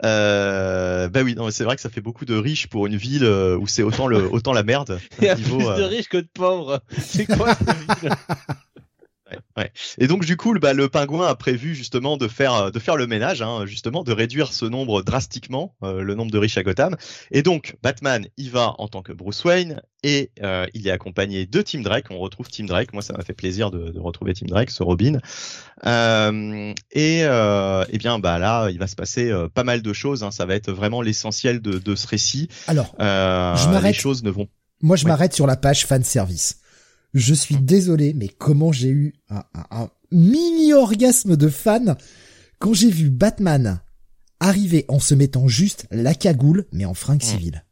[0.03, 3.23] Euh, bah oui, non, c'est vrai que ça fait beaucoup de riches pour une ville
[3.23, 4.99] euh, où c'est autant le autant la merde.
[5.19, 6.82] Il y a plus de euh, riches que de pauvres.
[6.97, 8.11] C'est quoi cette ville?
[9.60, 12.80] Ouais, Et donc du coup, bah, le pingouin a prévu justement de faire euh, de
[12.80, 16.57] faire le ménage, hein, justement de réduire ce nombre drastiquement, euh, le nombre de riches
[16.57, 16.95] à Gotham.
[17.32, 21.45] Et donc Batman y va en tant que Bruce Wayne et euh, il est accompagné
[21.45, 22.05] de Tim Drake.
[22.10, 22.93] On retrouve Tim Drake.
[22.93, 25.20] Moi, ça m'a fait plaisir de, de, retrouver Tim Drake, ce Robin.
[25.86, 30.24] Euh, et eh bien bah là, il va se passer pas mal de choses.
[30.24, 30.32] Hein.
[30.32, 32.47] Ça va être vraiment l'essentiel de, de, ce récit.
[32.68, 33.95] Alors, je m'arrête.
[33.95, 34.47] Les choses ne vont.
[34.82, 36.62] Moi, je m'arrête sur la page fan service.
[37.14, 41.97] Je suis désolé, mais comment j'ai eu un, un, mini orgasme de fan
[42.60, 43.82] quand j'ai vu Batman
[44.39, 47.26] arriver en se mettant juste la cagoule, mais en fringue Mm.
[47.26, 47.66] civile.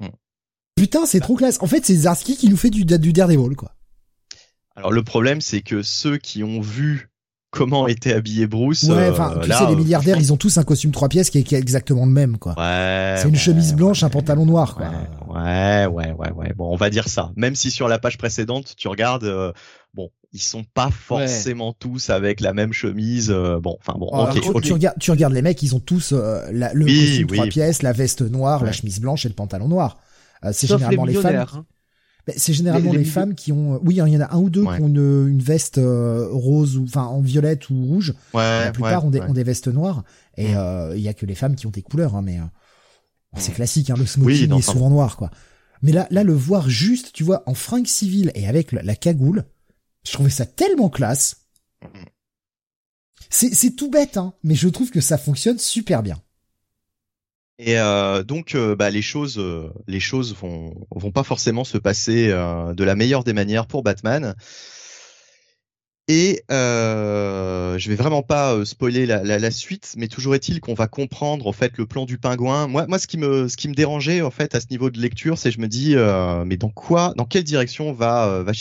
[0.00, 0.06] Mm.
[0.74, 1.58] Putain, c'est trop classe.
[1.60, 3.76] En fait, c'est Zarski qui nous fait du, du Daredevil, quoi.
[4.74, 7.09] Alors le problème, c'est que ceux qui ont vu
[7.50, 10.36] comment était habillé Bruce, Ouais, euh, enfin, tu là, sais, les euh, milliardaires, ils ont
[10.36, 12.52] tous un costume trois pièces qui est, qui est exactement le même, quoi.
[12.56, 13.16] Ouais.
[13.18, 14.12] c'est une ouais, chemise blanche, un ouais.
[14.12, 14.90] pantalon noir, quoi.
[15.28, 16.52] Ouais, ouais, ouais, ouais.
[16.56, 17.32] Bon, on va dire ça.
[17.36, 19.52] Même si sur la page précédente, tu regardes, euh,
[19.94, 23.30] bon, ils sont pas forcément tous avec la même chemise.
[23.30, 25.80] euh, bon, enfin bon, Alors, ok, tu, tu regardes, tu regardes les mecs, ils ont
[25.80, 27.36] tous euh, la- le Oui, costume oui.
[27.36, 29.98] trois pièces, la veste noire, la chemise blanche et le pantalon noir.
[30.44, 31.46] Euh, c'est Sauf les généralement les, femmes.
[31.52, 31.66] hein.
[32.30, 33.74] Ben, C'est généralement Les- les, les femmes qui ont.
[33.74, 34.76] euh, Oui, il y en a un ou deux Ouais.
[34.76, 38.14] qui ont une, une veste euh, rose ou enfin en violette ou rouge.
[38.34, 40.04] Ouais, la plupart ouais, ont, des, ont des vestes noires.
[40.36, 40.56] Et Mm.
[40.56, 42.44] euh, il y a que les femmes qui ont des couleurs, hein, mais euh,
[43.36, 43.54] c'est Mm.
[43.54, 43.90] classique.
[43.90, 45.30] Hein, le smoking Oui, non, est souvent noir, quoi.
[45.82, 48.94] Mais là, là, le voir juste, tu vois, en fringue civile et avec la, la
[48.96, 49.44] cagoule,
[50.06, 51.36] je trouvais ça tellement classe.
[51.82, 51.86] Mm.
[53.28, 56.20] C'est c'est tout bête, hein, mais je trouve que ça fonctionne super bien.
[57.62, 61.76] Et euh, donc, euh, bah, les choses, euh, les choses vont vont pas forcément se
[61.76, 64.34] passer euh, de la meilleure des manières pour Batman.
[66.08, 71.52] Et je vais vraiment pas spoiler la, suite, mais toujours est-il qu'on va comprendre en
[71.52, 72.66] fait le plan du pingouin.
[72.66, 74.98] Moi, moi, ce qui me ce qui me dérangeait en fait à ce niveau de
[74.98, 75.94] lecture, c'est je me dis,
[76.46, 78.52] mais dans quoi, dans quelle direction va va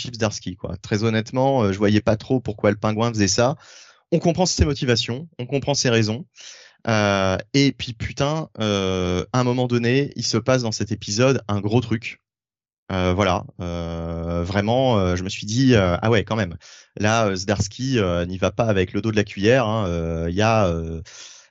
[0.60, 0.78] quoi?
[0.78, 3.56] Très honnêtement, je voyais pas trop pourquoi le pingouin faisait ça.
[4.12, 6.26] On comprend ses motivations, on comprend ses raisons.
[6.88, 11.42] Euh, et puis putain, euh, à un moment donné, il se passe dans cet épisode
[11.48, 12.22] un gros truc.
[12.92, 16.56] Euh, voilà, euh, vraiment, euh, je me suis dit euh, ah ouais quand même.
[16.98, 19.68] Là, Zdarsky n'y va pas avec le dos de la cuillère.
[19.68, 20.74] hein, Il y a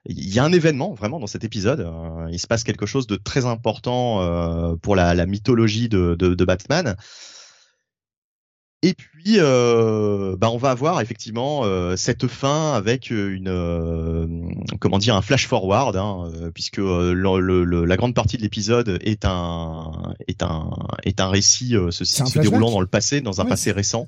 [0.07, 1.87] il y a un événement vraiment dans cet épisode.
[2.31, 6.97] il se passe quelque chose de très important pour la, mythologie de Batman.
[8.83, 14.26] Et puis, euh, bah, on va avoir effectivement euh, cette fin avec une, euh,
[14.79, 18.37] comment dire, un flash forward, hein, euh, puisque euh, le- le- le- la grande partie
[18.37, 20.70] de l'épisode est un, est un,
[21.03, 24.07] est un récit euh, se, un déroulant dans le passé, dans un Oui, passé récent.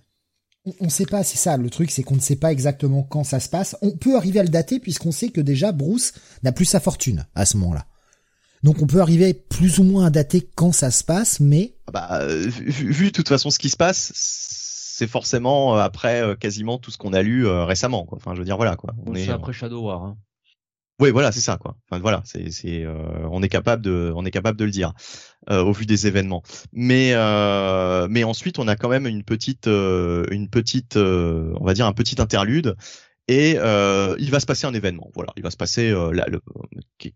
[0.64, 3.24] On, on sait pas, c'est ça le truc, c'est qu'on ne sait pas exactement quand
[3.24, 3.76] ça se passe.
[3.82, 6.12] On peut arriver à le dater puisqu'on sait que déjà Bruce
[6.44, 7.86] n'a plus sa fortune à ce moment-là.
[8.62, 11.92] Donc on peut arriver plus ou moins à dater quand ça se passe, mais Ah
[11.92, 16.22] Bah, euh, vu, vu de toute façon ce qui se passe, c'est forcément euh, après
[16.22, 18.04] euh, quasiment tout ce qu'on a lu récemment.
[18.04, 18.18] Quoi.
[18.18, 18.94] Enfin, je veux dire, voilà quoi.
[19.06, 20.04] On C'est est, après Shadow War.
[20.04, 20.16] Hein.
[21.00, 21.76] Oui, voilà, c'est ça, quoi.
[21.90, 24.92] Enfin, voilà, c'est, c'est, euh, on est capable de, on est capable de le dire
[25.48, 26.42] euh, au vu des événements.
[26.72, 31.64] Mais, euh, mais ensuite, on a quand même une petite, euh, une petite, euh, on
[31.64, 32.76] va dire un petit interlude.
[33.30, 35.08] Et euh, il va se passer un événement.
[35.14, 36.10] Voilà, il va se passer euh,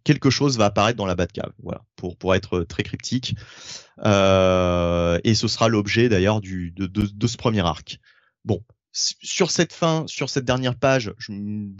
[0.05, 1.51] quelque chose va apparaître dans la Batcave.
[1.61, 3.35] Voilà, pour pour être très cryptique.
[4.05, 7.99] Euh, et ce sera l'objet d'ailleurs de, de, ce premier arc.
[8.45, 8.63] Bon,
[8.93, 11.13] sur cette fin, sur cette dernière page,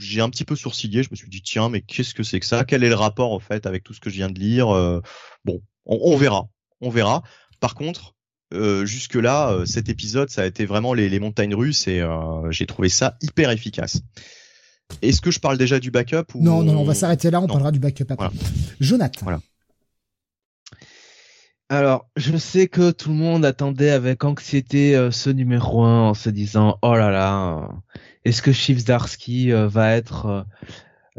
[0.01, 1.05] j'ai un petit peu sourcillé.
[1.05, 2.65] Je me suis dit tiens, mais qu'est-ce que c'est que ça?
[2.65, 4.75] Quel est le rapport en fait avec tout ce que je viens de lire?
[4.75, 5.01] Euh,
[5.45, 6.49] Bon, on, on verra,
[6.81, 7.23] on verra.
[7.61, 8.14] Par contre,
[8.55, 12.51] euh, jusque là, cet épisode, ça a été vraiment les, les montagnes russes et euh,
[12.51, 14.01] j'ai trouvé ça hyper efficace.
[15.03, 17.43] Est-ce que je parle déjà du backup ou non, non, on va s'arrêter là, on
[17.43, 17.49] Non.
[17.49, 18.29] parlera du backup après.
[18.29, 18.33] Voilà.
[18.81, 19.21] Jonathan.
[19.23, 19.41] Voilà.
[21.71, 26.15] Alors, je sais que tout le monde attendait avec anxiété euh, ce numéro 1 en
[26.15, 27.67] se disant oh là là, euh,
[28.25, 28.51] est-ce que
[29.53, 30.43] euh, va être euh,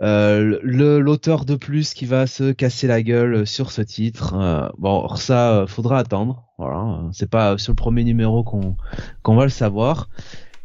[0.03, 4.69] euh, le l'auteur de plus qui va se casser la gueule sur ce titre Euh,
[4.77, 6.44] Bon, ça euh, faudra attendre.
[6.57, 8.77] Voilà, euh, c'est pas sur le premier numéro qu'on
[9.23, 10.09] qu'on va le savoir.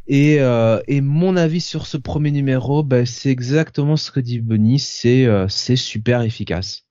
[0.07, 4.43] Et, euh, et mon avis sur ce premier numéro, ben, c'est exactement ce que dit
[4.79, 6.83] c'est euh, c'est super efficace.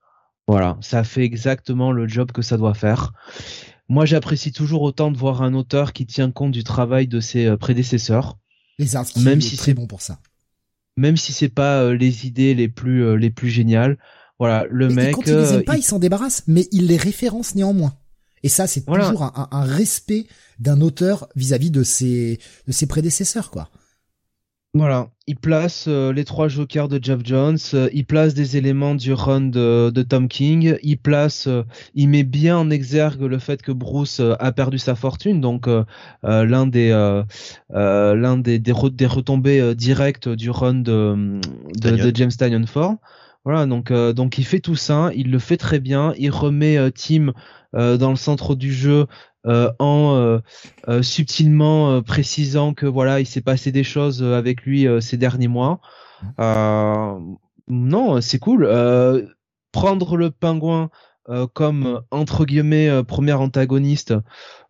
[0.48, 3.14] Voilà, ça fait exactement le job que ça doit faire.
[3.88, 7.46] Moi, j'apprécie toujours autant de voir un auteur qui tient compte du travail de ses
[7.46, 8.38] euh, prédécesseurs,
[8.78, 10.20] Les Zarski Même si c'est- bon pour ça.
[10.98, 13.98] même si c'est pas les idées les plus les plus géniales.
[14.40, 15.14] Voilà, le Et- et mec.
[15.16, 17.94] quand il les aime pas, il- il s'en débarrasse, mais il les référence néanmoins.
[18.44, 19.06] Et ça, c'est Voilà.
[19.06, 20.28] toujours un, un- un respect
[20.60, 23.70] d'un auteur vis-à-vis de ses de ses prédécesseurs, quoi.
[24.76, 28.94] Voilà, il place euh, les trois jokers de Jeff Jones, euh, il place des éléments
[28.94, 31.64] du run de, de Tom King, il place, euh,
[31.96, 35.68] il met bien en exergue le fait que Bruce euh, a perdu sa fortune, donc
[35.68, 35.84] euh,
[36.24, 37.24] euh, l'un des euh,
[37.74, 41.40] euh, l'un des des, re- des retombées euh, directes du run de
[41.82, 42.98] de, James Tanyon Ford.
[43.46, 46.78] Voilà, donc euh, donc il fait tout ça, il le fait très bien, il remet
[46.78, 47.34] euh, Tim
[47.74, 49.06] dans le centre du jeu
[49.46, 50.40] euh, en euh,
[50.90, 55.00] euh, subtilement euh, précisant que voilà il s'est passé des choses euh, avec lui euh,
[55.00, 55.80] ces derniers mois.
[56.42, 57.18] Euh,
[57.70, 58.66] non, c'est cool.
[58.66, 59.26] Euh,
[59.72, 60.90] prendre le pingouin
[61.54, 64.16] comme entre guillemets premier antagoniste,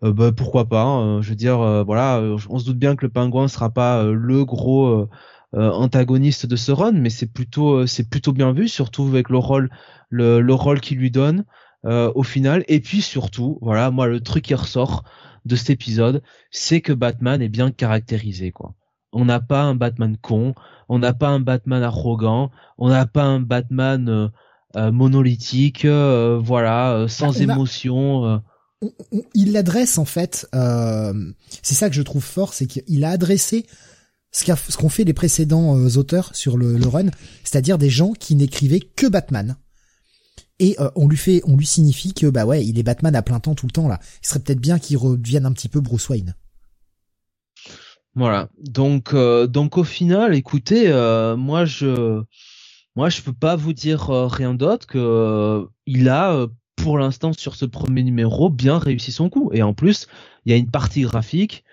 [0.02, 0.84] bah, pourquoi pas.
[0.84, 1.22] Hein.
[1.22, 5.08] je veux dire, voilà, on se doute bien que le pingouin sera pas le gros
[5.54, 9.70] antagoniste de ce run, mais c'est plutôt c'est plutôt bien vu, surtout avec le rôle
[10.10, 11.45] le, le rôle qu'il lui donne
[11.84, 12.64] au final.
[12.68, 15.04] Et puis surtout, voilà, moi le truc qui ressort
[15.46, 16.22] de cet épisode,
[16.52, 18.76] c'est que Batman est bien caractérisé, quoi.
[19.12, 20.54] On n'a pas un Batman con,
[20.88, 24.28] on n'a pas un Batman arrogant, on n'a pas un Batman euh,
[24.76, 28.42] euh, monolithique, euh, voilà, sans bah, émotion.
[29.34, 30.48] il l'adresse en fait.
[30.52, 33.66] c'est ça que je trouve fort, c'est qu'il a adressé
[34.32, 37.08] ce qu'ont fait les précédents auteurs sur le, le run,
[37.44, 39.56] c'est-à-dire des gens qui n'écrivaient que Batman
[40.60, 43.39] et on lui fait on lui signifie que bah ouais il est Batman à plein
[43.39, 46.10] temps tout le temps là il serait peut-être bien qu'il revienne un petit peu Bruce
[46.10, 46.36] Wayne
[48.16, 48.49] voilà.
[48.60, 52.22] Donc, euh, donc au final, écoutez, euh, moi je,
[52.95, 57.55] moi je peux pas vous dire euh, rien d'autre que il a pour l'instant sur
[57.55, 59.51] ce premier numéro bien réussi son coup.
[59.53, 60.07] Et en plus,
[60.45, 61.64] il y a une partie graphique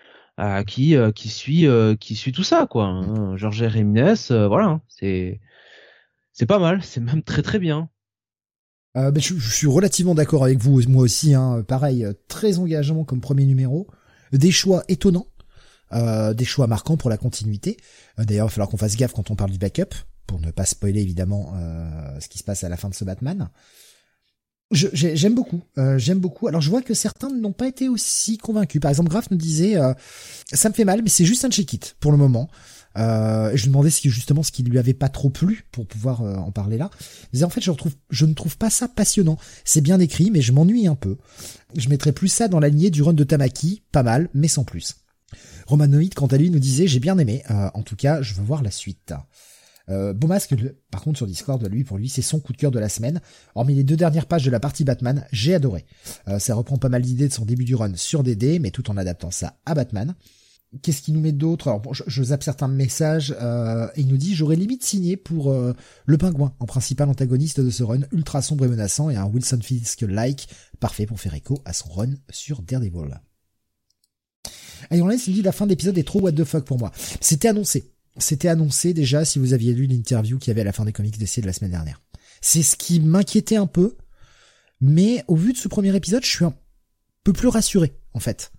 [0.67, 1.67] qui qui suit
[2.01, 2.85] qui suit tout ça quoi.
[2.85, 3.37] Hein.
[3.37, 4.83] Georges Rémines, voilà, hein.
[4.89, 5.41] c'est
[6.33, 7.89] c'est pas mal, c'est même très très bien.
[8.97, 11.35] Ben, je, suis relativement d'accord avec vous, moi aussi.
[11.35, 13.87] Hein, pareil, très engageant comme premier numéro,
[14.33, 15.27] des choix étonnants
[15.93, 17.77] euh, des choix marquants pour la continuité.
[18.19, 19.95] Euh, d'ailleurs, il va falloir qu'on fasse gaffe quand on parle du backup,
[20.27, 23.05] pour ne pas spoiler évidemment euh, ce qui se passe à la fin de ce
[23.05, 23.51] Batman.
[24.73, 25.63] J'aime beaucoup,
[25.97, 26.49] j'aime beaucoup.
[26.49, 28.81] Alors je vois que certains n'ont pas été aussi convaincus.
[28.81, 29.77] Par exemple, Graf nous disait,
[30.53, 32.51] ça me fait mal, mais c'est juste un check-it pour le moment.
[32.97, 36.23] Euh, je lui demandais qui, justement ce qui lui avait pas trop plu pour pouvoir
[36.23, 36.91] en parler là.
[37.33, 39.39] Mais en fait, je retrouve, je ne trouve pas ça passionnant.
[39.65, 41.17] C'est bien écrit, mais je m'ennuie un peu.
[41.77, 44.65] Je mettrais plus ça dans la lignée du run de Tamaki, pas mal, mais sans
[44.65, 44.97] plus.
[45.67, 47.43] Romanoïde, quant à lui, nous disait j'ai bien aimé.
[47.51, 49.13] Euh, en tout cas, je veux voir la suite.
[49.89, 50.55] Euh, Beaumasque,
[50.91, 53.21] par contre, sur Discord, lui, pour lui, c'est son coup de cœur de la semaine.
[53.55, 55.87] Hormis les deux dernières pages de la partie Batman, j'ai adoré.
[56.29, 58.91] Euh, ça reprend pas mal d'idées de son début du run sur DD, mais tout
[58.91, 60.15] en adaptant ça à Batman.
[60.83, 61.69] Qu'est-ce qu'il nous met d'autre?
[61.69, 65.51] Alors bon, je, zappe certains messages euh, et il nous dit j'aurais limite signé pour
[65.51, 65.75] euh,
[66.07, 69.61] le pingouin en principal antagoniste de ce run ultra sombre et menaçant et un Wilson
[69.63, 70.49] Fisk like
[70.81, 73.21] parfait pour faire écho à son run sur Daredevil.
[74.91, 76.93] Iron Lance me dit la fin d'épisode est trop what the fuck pour moi.
[77.21, 77.93] C'était annoncé.
[78.19, 80.93] C'était annoncé déjà si vous aviez lu l'interview qu'il y avait à la fin des
[80.93, 82.01] comics d'essai de la semaine dernière.
[82.41, 83.97] C'est ce qui m'inquiétait un peu.
[84.81, 86.55] Mais au vu de ce premier épisode, je suis un
[87.25, 88.53] peu plus rassuré, en fait.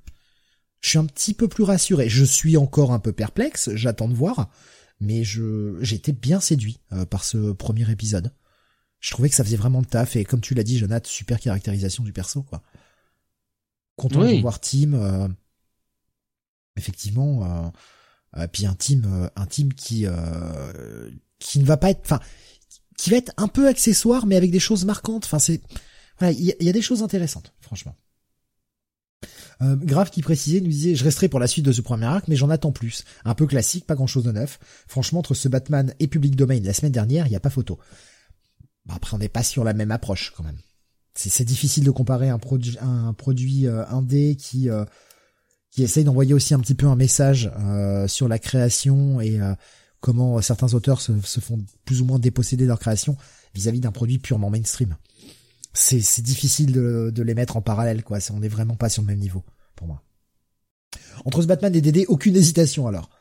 [0.81, 2.09] Je suis un petit peu plus rassuré.
[2.09, 4.49] Je suis encore un peu perplexe, j'attends de voir.
[4.99, 8.33] Mais je, j'étais bien séduit euh, par ce premier épisode.
[8.99, 11.39] Je trouvais que ça faisait vraiment le taf et comme tu l'as dit, Jonathan, super
[11.39, 12.63] caractérisation du perso, quoi.
[13.95, 14.93] Content de voir Tim.
[14.93, 15.27] Euh,
[16.77, 17.69] effectivement, euh,
[18.37, 20.05] euh, puis un team, euh, un team qui
[21.39, 22.19] qui ne va pas être, enfin,
[22.97, 25.25] qui va être un peu accessoire, mais avec des choses marquantes.
[25.25, 25.61] Enfin, c'est,
[26.17, 27.95] voilà, il y, a des choses intéressantes, franchement.
[29.61, 32.27] Euh, Grave qui précisait, nous disait, je resterai pour la suite de ce premier arc,
[32.27, 33.03] mais j'en attends plus.
[33.25, 34.59] Un peu classique, pas grand chose de neuf.
[34.87, 37.79] Franchement, entre ce Batman et Public Domain la semaine dernière, il n'y a pas photo.
[38.85, 40.57] Bah, après, on n'est pas sur la même approche, quand même.
[41.15, 44.69] C'est difficile de comparer un produit, un produit indé qui
[45.77, 49.53] qui essaye d'envoyer aussi un petit peu un message euh, sur la création et euh,
[49.99, 53.15] comment certains auteurs se, font plus ou moins déposséder de leur création
[53.53, 54.95] vis-à-vis d'un produit purement mainstream.
[55.79, 58.17] C'est, c'est difficile de, de les mettre en parallèle, quoi.
[58.33, 59.43] On n'est vraiment pas sur le même niveau,
[59.75, 60.01] pour moi.
[61.23, 63.11] Entre ce Batman et Dédé, aucune hésitation alors.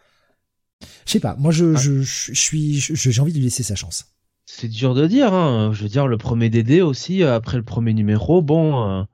[1.04, 1.78] Je sais pas, moi je, ah.
[1.78, 4.06] je, je, suis, j'ai envie de lui laisser sa chance.
[4.46, 5.72] C'est dur de dire, hein.
[5.74, 9.04] Je veux dire, le premier Dédé aussi, après le premier numéro, bon, euh, euh,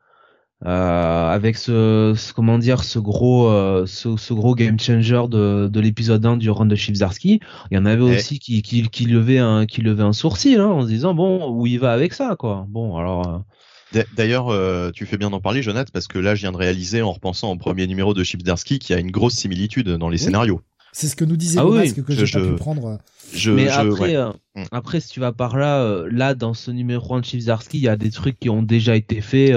[0.65, 6.25] avec ce, comment dire ce gros euh, ce, ce, gros game changer de, de l'épisode
[6.25, 7.41] 1 du run de Chivzarski
[7.71, 10.69] il y en avait aussi qui, qui, qui levait un qui levait un sourcil hein,
[10.69, 13.39] en se disant bon où il va avec ça quoi bon alors euh.
[14.17, 14.51] D'ailleurs,
[14.93, 17.53] tu fais bien d'en parler, Jonathan, parce que là, je viens de réaliser, en repensant
[17.53, 20.63] au premier numéro de Chipsdarsky, qu'il y a une grosse similitude dans les scénarios.
[20.95, 22.97] C'est ce que nous disait ah oui, que j'ai pas pu prendre.
[23.35, 24.65] Je, Mais après, mm.
[24.73, 27.89] après, si tu vas par là, là, dans ce numéro 1 de Chipsdarsky, il y
[27.89, 29.55] a des trucs qui ont déjà été faits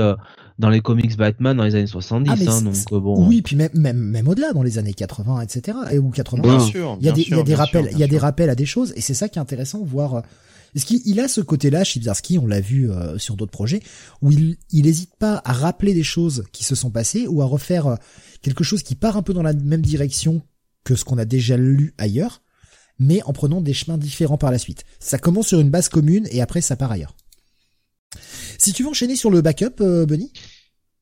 [0.58, 2.30] dans les comics Batman dans les années 70.
[2.30, 3.28] Ah, hein, donc euh, bon.
[3.28, 5.78] Oui, puis même même, même au-delà dans les années 80, etc.
[5.91, 6.41] Et ou 80.
[6.41, 6.97] Bien sûr.
[6.99, 8.56] Il y a des, il y a des rappels, il y a des rappels à
[8.56, 10.24] des choses, et c'est ça qui est intéressant, voir.
[10.76, 13.82] Est-ce euh, qu'il a ce côté-là, Chibzarski, on l'a vu euh, sur d'autres projets,
[14.22, 17.45] où il il hésite pas à rappeler des choses qui se sont passées ou à
[17.45, 17.97] refaire
[18.41, 20.41] quelque chose qui part un peu dans la même direction
[20.84, 22.41] que ce qu'on a déjà lu ailleurs,
[22.99, 24.86] mais en prenant des chemins différents par la suite.
[24.99, 27.16] Ça commence sur une base commune et après ça part ailleurs.
[28.58, 30.32] Si tu veux enchaîner sur le backup, euh, Benny?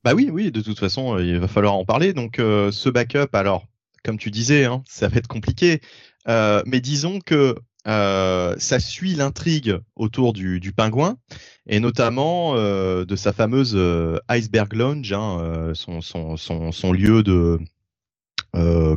[0.04, 2.14] Bah oui, oui, de toute façon, euh, il va falloir en parler.
[2.14, 3.68] Donc euh, ce backup, alors,
[4.04, 5.82] comme tu disais, hein, ça va être compliqué.
[6.28, 7.56] mais disons que
[7.88, 11.18] euh, ça suit l'intrigue autour du, pingouin
[11.68, 17.60] et notamment euh, de sa fameuse euh, Iceberg Lounge, hein, euh, son, lieu de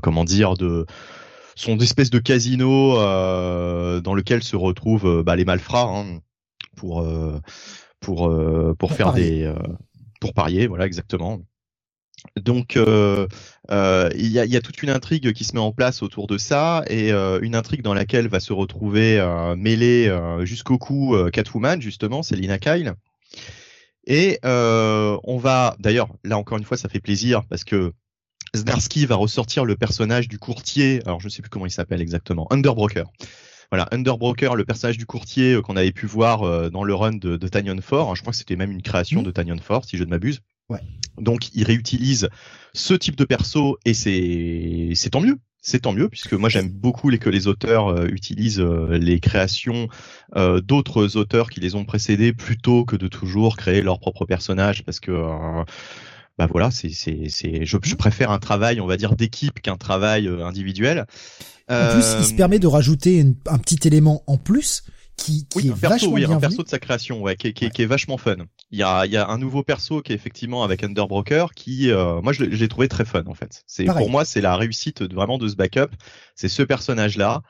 [0.03, 0.87] comment dire de
[1.57, 6.21] son espèce de casino dans lequel se retrouvent bah, les malfrats hein,
[6.77, 7.05] pour
[8.07, 9.31] pour pour, pour faire parier.
[9.43, 9.55] des
[10.21, 11.41] pour parier, voilà exactement.
[12.37, 13.27] Donc euh,
[13.71, 16.27] euh, il y, a, y, a, toute une intrigue qui se met en place autour
[16.27, 19.23] de ça et euh, une intrigue dans laquelle va se retrouver
[19.57, 22.95] mêlée jusqu'au cou Catwoman justement, c'est Lina Kyle.
[24.07, 27.93] Et on va d'ailleurs là encore une fois ça fait plaisir parce que
[28.55, 32.01] Znarsky va ressortir le personnage du courtier, alors je ne sais plus comment il s'appelle
[32.01, 33.05] exactement, Underbroker.
[33.71, 37.49] Voilà, Underbroker, le personnage du courtier qu'on avait pu voir dans le run de, de
[37.49, 38.15] Tanyon Ford.
[38.15, 40.41] Je crois que c'était même une création de Tanyon Ford, si je ne m'abuse.
[40.69, 40.81] Ouais.
[41.19, 42.29] Donc il réutilise
[42.75, 45.39] ce type de perso et c'est c'est tant mieux.
[45.61, 49.19] C'est tant mieux puisque moi j'aime beaucoup les, que les auteurs euh, utilisent euh, les
[49.19, 49.89] créations
[50.37, 54.85] euh, d'autres auteurs qui les ont précédés plutôt que de toujours créer leur propre personnage
[54.85, 55.11] parce que
[56.39, 59.77] bah voilà c'est c'est c'est je, je, préfère un travail on va dire d'équipe qu'un
[59.77, 61.07] travail individuel.
[61.69, 64.85] En plus il se permet de rajouter un petit élément en plus
[65.17, 67.53] qui, qui oui, est un perso, vachement oui, un perso de sa création, ouais, qui,
[67.55, 68.37] qui, qui, est vachement fun.
[68.71, 71.91] Il y a, il y a un nouveau perso qui est effectivement avec Underbroker, qui,
[71.91, 73.63] euh, moi, je l'ai trouvé très fun en fait.
[73.67, 75.89] C'est pour moi, c'est la réussite de, vraiment de ce backup.
[76.35, 77.43] C'est ce personnage-là.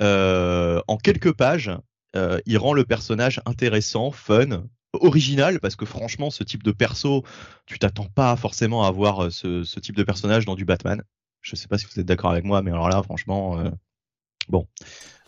[0.00, 1.70] Euh, en quelques pages,
[2.16, 4.64] euh, il rend le personnage intéressant, fun,
[4.94, 7.24] original, parce que franchement, ce type de perso,
[7.66, 11.02] tu t'attends pas forcément à voir euh, ce, ce, type de personnage dans du Batman.
[11.42, 13.70] Je sais pas si vous êtes d'accord avec moi, mais alors là, franchement, euh,
[14.48, 14.66] bon.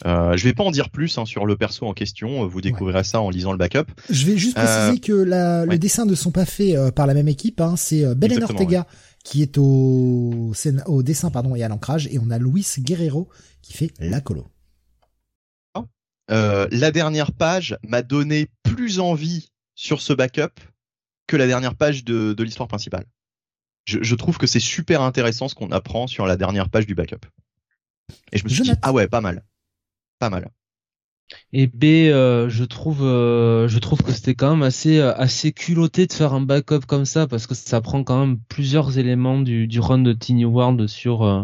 [0.04, 2.46] Euh, je vais pas en dire plus hein, sur le perso en question.
[2.46, 3.04] Vous découvrirez ouais.
[3.04, 3.84] ça en lisant le backup.
[4.10, 5.68] Je vais juste préciser euh, que la, ouais.
[5.70, 7.60] les dessins ne sont pas faits euh, par la même équipe.
[7.60, 7.76] Hein.
[7.76, 8.86] C'est Belen Ortega ouais.
[9.22, 10.52] qui est au,
[10.86, 13.28] au dessin pardon et à l'ancrage, et on a Luis Guerrero
[13.62, 14.48] qui fait la colo.
[15.76, 15.86] Oh.
[16.28, 20.60] la dernière page m'a donné plus envie sur ce backup
[21.28, 23.04] que la dernière page de, de l'histoire principale.
[23.84, 26.94] Je, je, trouve que c'est super intéressant ce qu'on apprend sur la dernière page du
[26.94, 27.26] backup.
[28.32, 28.78] Et je me suis je dit, note.
[28.82, 29.42] ah ouais, pas mal
[30.22, 30.48] pas mal.
[31.52, 36.06] Et B, euh, je trouve, euh, je trouve que c'était quand même assez, assez culotté
[36.06, 39.66] de faire un backup comme ça parce que ça prend quand même plusieurs éléments du,
[39.66, 41.42] du run de Tiny World sur, euh,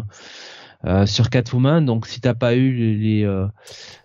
[0.85, 1.85] euh sur Catwoman.
[1.85, 3.47] Donc si t'as pas eu les, les, euh,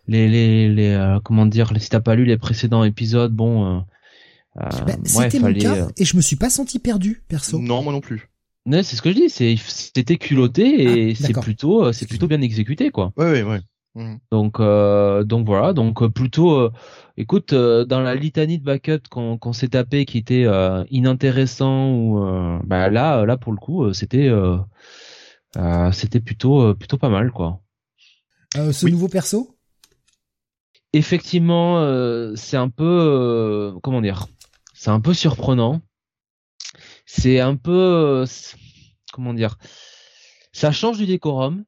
[0.08, 3.84] les, les, les euh, comment dire, si t'as pas lu les précédents épisodes, bon.
[4.56, 4.68] Bah,
[5.04, 7.58] c'était ouais, mon cas et je me suis pas senti perdu perso.
[7.58, 8.30] Non, moi non plus.
[8.66, 12.28] Non, c'est ce que je dis, c'est c'était culotté et ah, c'est plutôt, c'est plutôt
[12.28, 13.12] bien exécuté quoi.
[13.16, 13.60] Ouais, ouais, ouais.
[13.96, 14.16] Mmh.
[14.32, 16.72] Donc euh, donc voilà donc euh, plutôt euh,
[17.16, 22.18] écoute euh, dans la litanie de backup qu'on s'est tapé qui était euh, inintéressant ou
[22.64, 24.28] bah là là pour le coup c'était
[25.92, 27.60] c'était plutôt plutôt pas mal quoi.
[28.52, 28.90] ce oui.
[28.90, 29.56] nouveau perso?
[30.92, 34.26] Effectivement c'est un peu comment dire
[34.84, 35.80] c'est un peu surprenant
[37.06, 38.24] c'est un peu
[39.12, 39.56] comment dire
[40.52, 41.64] ça change du décorum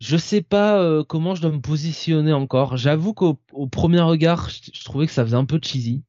[0.00, 2.76] je sais pas euh, comment je dois me positionner encore.
[2.76, 3.34] J'avoue qu'au
[3.70, 6.04] premier regard, je, trouvais que ça faisait un peu cheesy.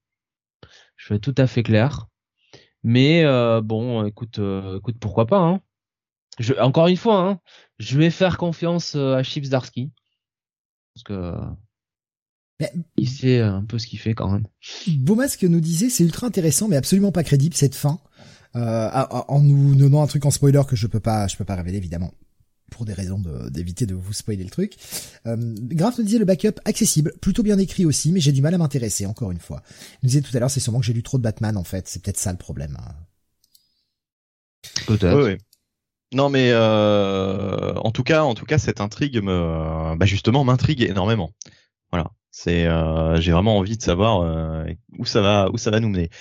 [0.98, 2.08] Je vais être tout à fait clair.
[2.84, 5.40] Mais euh, bon, écoute, euh, écoute, pourquoi pas.
[5.40, 5.62] Hein.
[6.60, 7.40] Encore une fois, hein,
[7.80, 9.92] je vais faire confiance euh, à Chips Darsky
[10.94, 11.38] parce que
[12.60, 14.48] mais, il sait un peu ce qu'il fait quand même.
[14.88, 18.00] Beaumasque nous disait c'est ultra intéressant, mais absolument pas crédible cette fin.
[18.56, 18.90] Euh,
[19.28, 21.78] en nous donnant un truc en spoiler que je peux pas, je peux pas révéler
[21.78, 22.12] évidemment
[22.72, 24.76] pour des raisons d'éviter de, de, vous spoiler le truc.
[25.26, 28.54] Euh, Graf nous disait le backup accessible, plutôt bien écrit aussi, mais j'ai du mal
[28.54, 29.62] à m'intéresser, encore une fois.
[29.70, 31.64] Il nous disait tout à l'heure, c'est sûrement que j'ai lu trop de Batman, en
[31.64, 31.88] fait.
[31.88, 32.78] C'est peut-être ça le problème.
[32.80, 32.94] Hein.
[34.86, 35.18] Peut-être.
[35.18, 35.38] Oui, oui.
[36.14, 40.82] Non, mais euh, en tout cas, en tout cas, cette intrigue me, bah justement, m'intrigue
[40.82, 41.34] énormément.
[41.92, 42.12] Voilà.
[42.40, 44.64] C'est, euh, j'ai vraiment envie de savoir euh,
[45.00, 46.12] où ça va, où ça va nous mener.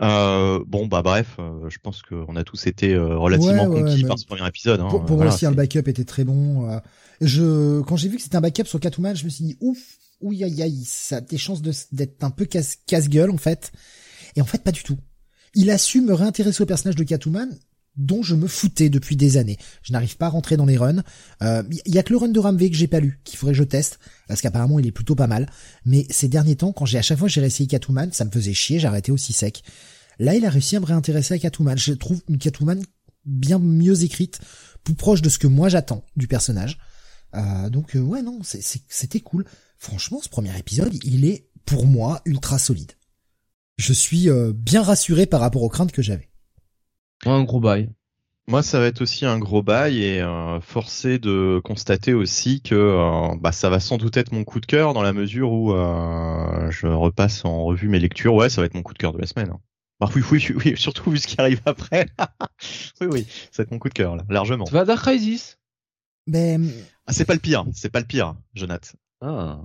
[0.00, 4.02] Euh, bon, bah bref, euh, je pense qu'on a tous été euh, relativement ouais, conquis
[4.04, 4.80] par ce premier épisode.
[4.80, 6.70] Hein, pour, pour voilà, aussi, le backup était très bon.
[6.70, 6.78] Euh,
[7.20, 9.98] je, quand j'ai vu que c'était un backup sur Catwoman, je me suis dit ouf,
[10.22, 13.70] ouïe aïe aïe, ça a des chances d'être un peu casse-gueule en fait.
[14.34, 14.96] Et en fait, pas du tout.
[15.54, 17.50] Il a su me réintéresser au personnage de Catwoman
[17.96, 19.58] dont je me foutais depuis des années.
[19.82, 21.02] Je n'arrive pas à rentrer dans les runs.
[21.40, 23.52] Il euh, y a que le run de Ramvé que j'ai pas lu, qu'il faudrait
[23.52, 25.48] que je teste, parce qu'apparemment il est plutôt pas mal.
[25.84, 28.54] Mais ces derniers temps, quand j'ai à chaque fois j'ai réessayé Catwoman, ça me faisait
[28.54, 29.62] chier, arrêté aussi sec.
[30.18, 31.76] Là, il a réussi à me réintéresser à Catwoman.
[31.76, 32.82] Je trouve une Catwoman
[33.24, 34.40] bien mieux écrite,
[34.84, 36.78] plus proche de ce que moi j'attends du personnage.
[37.34, 39.44] Euh, donc euh, ouais, non, c'était cool.
[39.78, 42.92] Franchement, ce premier épisode, il est pour moi ultra solide.
[43.76, 46.30] Je suis euh, bien rassuré par rapport aux craintes que j'avais.
[47.24, 47.90] Un gros bail.
[48.48, 52.74] Moi, ça va être aussi un gros bail et euh, forcé de constater aussi que
[52.76, 55.72] euh, bah, ça va sans doute être mon coup de cœur dans la mesure où
[55.72, 58.34] euh, je repasse en revue mes lectures.
[58.34, 59.50] Ouais, ça va être mon coup de cœur de la semaine.
[59.50, 59.60] Hein.
[59.98, 62.06] Bah oui, oui, oui, surtout vu ce qui arrive après.
[63.00, 64.64] oui, oui, ça va être mon coup de cœur là, largement.
[64.66, 65.58] Tu vas Dark Crisis?
[66.28, 66.58] Mais
[67.06, 68.94] Ah, c'est pas le pire, c'est pas le pire, Jonath.
[69.20, 69.60] Ah.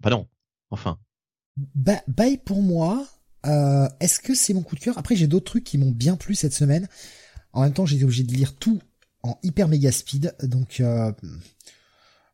[0.00, 0.28] Bah non,
[0.70, 0.98] enfin.
[1.56, 3.04] ba- bail pour moi.
[3.46, 4.98] Euh, Est-ce que c'est mon coup de cœur?
[4.98, 6.88] Après, j'ai d'autres trucs qui m'ont bien plu cette semaine.
[7.52, 8.80] En même temps, j'ai été obligé de lire tout
[9.22, 11.12] en hyper méga speed, donc euh,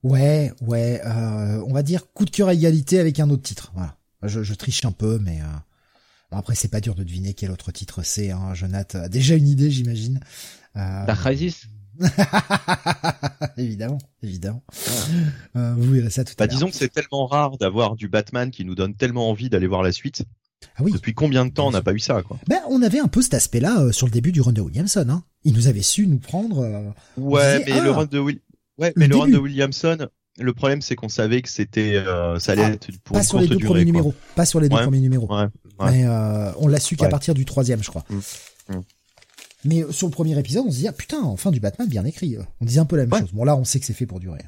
[0.03, 3.73] ouais, ouais, euh, on va dire coup de cœur à égalité avec un autre titre.
[3.75, 3.97] Voilà.
[4.23, 5.45] Je, je triche un peu, mais euh,
[6.31, 8.31] bon, après c'est pas dur de deviner quel autre titre c'est.
[8.31, 8.55] Hein.
[8.55, 10.21] Jonathan a déjà une idée, j'imagine.
[10.77, 11.67] Euh, Dark Crisis
[13.57, 14.63] évidemment, évidemment.
[15.57, 16.55] Euh, vous verrez ça tout à Bah l'heure.
[16.55, 19.83] disons que c'est tellement rare d'avoir du Batman qui nous donne tellement envie d'aller voir
[19.83, 20.23] la suite.
[20.77, 20.93] Ah oui.
[20.93, 22.37] Depuis combien de temps on n'a pas eu ça, quoi?
[22.49, 25.07] Ben, on avait un peu cet aspect-là euh, sur le début du run de Williamson.
[25.09, 25.23] Hein.
[25.45, 26.61] Il nous avait su nous prendre.
[26.61, 28.41] euh, Ouais, disait, mais le ah, run de Will...
[28.79, 32.39] ouais, le mais le run de Williamson, le problème c'est qu'on savait que c'était, euh,
[32.39, 33.87] ça allait Ah, être pour pas une sur les deux durée, premiers quoi.
[33.87, 34.15] numéros.
[34.35, 34.83] Pas sur les deux Ouais.
[34.83, 35.33] premiers numéros.
[35.33, 35.47] Ouais,
[35.81, 35.91] ouais.
[35.93, 36.07] Mais
[36.59, 38.05] on l'a su qu'à partir du troisième, je crois.
[38.11, 38.75] Mm.
[38.75, 38.83] Mm.
[39.65, 42.37] Mais sur le premier épisode, on se dit ah putain, enfin du Batman bien écrit.
[42.61, 43.33] On disait un peu la même chose.
[43.33, 44.41] Bon là, on sait que c'est fait pour durer.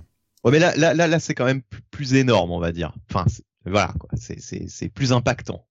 [0.45, 2.95] Ouais, mais là, là, là, là, c'est quand même plus, énorme, on va dire.
[3.11, 3.27] Enfin,
[3.67, 4.09] voilà, quoi.
[4.19, 5.67] C'est, c'est, c'est plus impactant.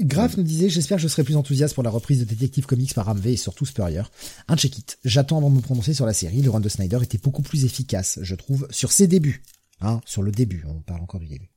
[0.00, 2.94] Graf nous disait j'espère que je serai plus enthousiaste pour la reprise de Detective Comics
[2.94, 4.02] par Ramvé et surtout Spurrier.
[4.48, 4.98] Un check it.
[5.04, 6.42] J'attends avant de me prononcer sur la série.
[6.42, 9.42] Le run de Snyder était beaucoup plus efficace, je trouve, sur ses débuts.
[9.80, 11.50] Hein, sur le début, on parle encore du début.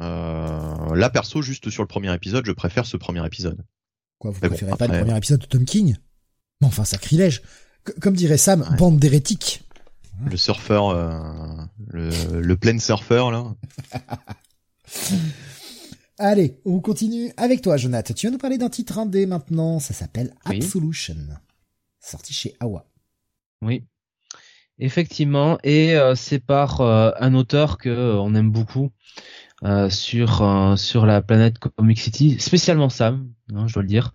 [0.00, 3.62] Euh, là, perso, juste sur le premier épisode, je préfère ce premier épisode.
[4.18, 5.96] Quoi, vous Mais bon, préférez pas après- le premier épisode de Tom King?
[6.60, 7.42] Mais enfin, sacrilège.
[7.86, 8.76] C- comme dirait Sam, Ouais.
[8.76, 9.62] bande d'hérétiques.
[10.24, 11.18] Le surfeur, euh,
[11.88, 12.10] le,
[12.40, 13.54] le plein surfeur, là.
[16.22, 18.12] Allez, on continue avec toi, Jonathan.
[18.12, 19.78] Tu vas nous parler d'un titre indé maintenant.
[19.78, 20.56] Ça s'appelle Oui.
[20.62, 21.16] Absolution.
[21.98, 22.84] Sorti chez Awa.
[23.62, 23.84] Oui.
[24.78, 28.90] Effectivement, et euh, c'est par euh, un auteur que euh, on aime beaucoup
[29.90, 34.14] sur sur la planète Comic City, spécialement Sam, hein, je dois le dire,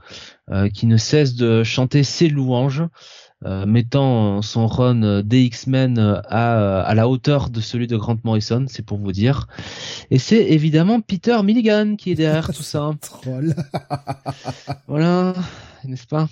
[0.74, 2.84] qui ne cesse de chanter ses louanges,
[3.66, 8.18] mettant son run euh, des X-Men euh, à à la hauteur de celui de Grant
[8.24, 9.48] Morrison, c'est pour vous dire.
[10.12, 12.92] Et c'est évidemment Peter Milligan qui est derrière tout ça.
[13.02, 13.56] Troll.
[14.88, 15.34] Voilà,
[15.84, 16.28] n'est-ce pas?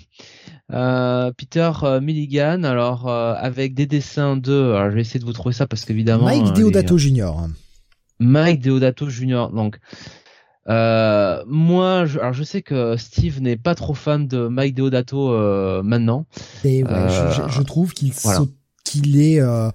[0.72, 5.24] Euh, Peter euh, Milligan, alors euh, avec des dessins de, alors je vais essayer de
[5.24, 7.32] vous trouver ça parce qu'évidemment Mike euh, Deodato les- Jr.
[8.20, 9.48] Mike Deodato Jr.
[9.54, 9.78] Donc
[10.68, 15.32] euh, moi, je, alors je sais que Steve n'est pas trop fan de Mike Deodato
[15.32, 16.26] euh, maintenant.
[16.64, 18.38] Et ouais, Euh, je, trouve qu'il voilà.
[18.40, 18.54] saute-
[18.84, 19.70] qu'il est euh,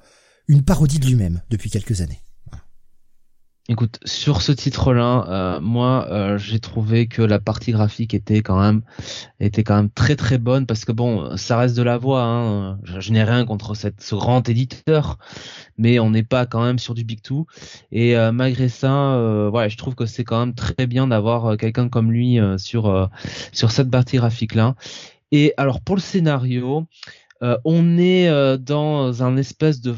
[0.47, 2.19] une parodie de lui-même depuis quelques années.
[3.71, 8.59] Écoute, sur ce titre-là, euh, moi, euh, j'ai trouvé que la partie graphique était quand
[8.59, 8.81] même
[9.39, 12.23] était quand même très très bonne parce que bon, ça reste de la voix.
[12.23, 12.79] Hein.
[12.83, 15.19] Je, n'ai rien contre cette, ce grand éditeur,
[15.77, 17.45] mais on n'est pas quand même sur du big two.
[17.91, 21.89] Et euh, malgré ça, voilà, je trouve que c'est quand même très bien d'avoir quelqu'un
[21.89, 23.11] comme lui sur
[23.51, 24.73] sur cette partie graphique-là.
[25.31, 26.87] Et alors pour le scénario,
[27.41, 29.93] on est dans un espèce de,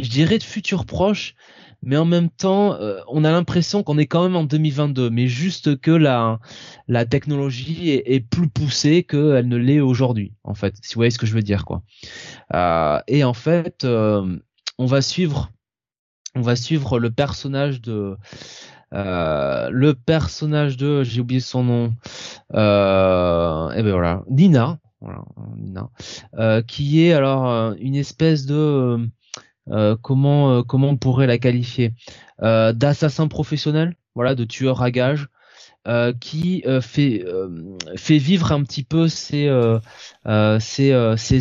[0.00, 1.36] je dirais, de futur proche
[1.82, 5.26] mais en même temps, euh, on a l'impression qu'on est quand même en 2022, mais
[5.26, 6.38] juste que la
[6.88, 10.74] la technologie est, plus poussée qu'elle ne l'est aujourd'hui, en fait.
[10.82, 11.82] Si vous voyez ce que je veux dire, quoi.
[12.54, 14.38] Euh, et en fait, euh,
[14.78, 15.50] on va suivre,
[16.34, 18.16] on va suivre le personnage de
[18.92, 21.94] euh, le personnage de, j'ai oublié son nom,
[22.54, 25.22] euh, et ben voilà, Nina, voilà,
[25.56, 25.90] Nina,
[26.38, 29.08] euh, qui est alors une espèce de
[29.68, 31.92] euh, comment euh, comment on pourrait la qualifier?
[32.42, 35.28] Euh, d'assassin professionnel, voilà, de tueur à gages,
[36.20, 37.24] qui fait
[37.96, 39.78] fait vivre un petit peu ces, euh,
[40.58, 40.92] ces,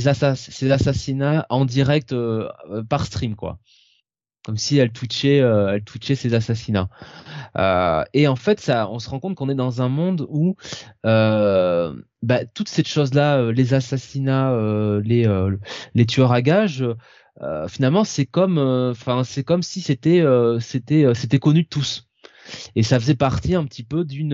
[0.08, 2.16] assass- ces assassinats en direct
[2.90, 3.60] par stream, quoi.
[4.46, 6.90] Comme si elle twitchait euh, elle twitchait ses assassinats.
[8.14, 10.56] Et en fait, ça, on se rend compte qu'on est dans un monde où
[11.04, 14.54] bah, toutes ces choses-là, les assassinats,
[15.04, 15.28] les
[15.96, 16.86] les tueurs à gages.
[17.42, 21.68] Euh, finalement c'est comme enfin c'est comme si c'était euh, c'était euh, c'était connu de
[21.70, 22.08] tous.
[22.76, 24.34] Et ça faisait partie un petit peu d'une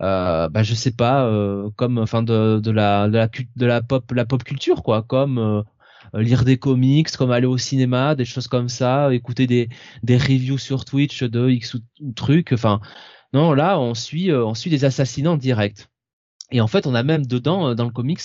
[0.00, 3.80] euh, bah je sais pas euh, comme enfin de, de la de la de la
[3.82, 5.02] pop la pop culture quoi.
[5.02, 5.62] Comme euh,
[6.14, 9.68] lire des comics comme aller au cinéma des choses comme ça écouter des
[10.02, 11.80] des reviews sur Twitch de X ou,
[12.14, 12.80] truc enfin
[13.32, 15.90] non là on suit euh, on suit des assassinats en direct.
[16.50, 18.22] Et en fait on a même dedans euh, dans le comics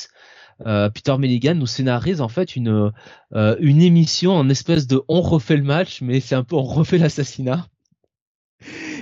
[0.66, 2.92] euh, Peter Milligan nous scénarise en fait une
[3.34, 6.64] euh, une émission en espèce de on refait le match mais c'est un peu on
[6.64, 7.68] refait l'assassinat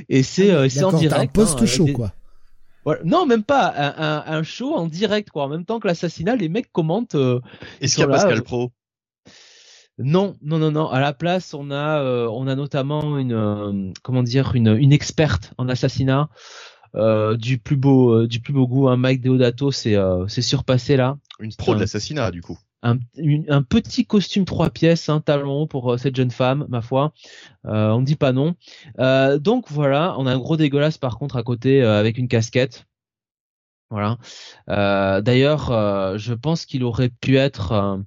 [0.09, 2.13] et c'est euh, c'est en direct un post hein, show des- quoi.
[3.05, 3.71] Non, même pas
[4.25, 5.43] un, show en direct quoi.
[5.43, 7.15] En même temps que l'assassinat, les mecs commentent.
[7.79, 8.71] Est-ce qu'il y a Pascal Pro?
[9.99, 10.89] Non, non, non, non.
[10.89, 15.69] À la place, on a, on a notamment une, comment dire, une, une experte en
[15.69, 16.27] assassinat
[16.95, 18.89] euh, du plus beau euh, du plus beau goût.
[18.89, 21.17] Un Mike Deodato c'est euh, c'est surpassé là.
[21.41, 22.57] Une pro de l'assassinat du coup.
[22.83, 22.97] Un,
[23.49, 27.13] un, petit costume trois pièces, un talon pour cette jeune femme, ma foi.
[27.65, 28.55] Euh, on dit pas non.
[28.99, 32.85] Euh, donc voilà, on a un gros dégueulasse par contre à côté avec une casquette.
[33.89, 34.17] Voilà.
[34.67, 37.99] D'ailleurs, je pense qu'il aurait pu être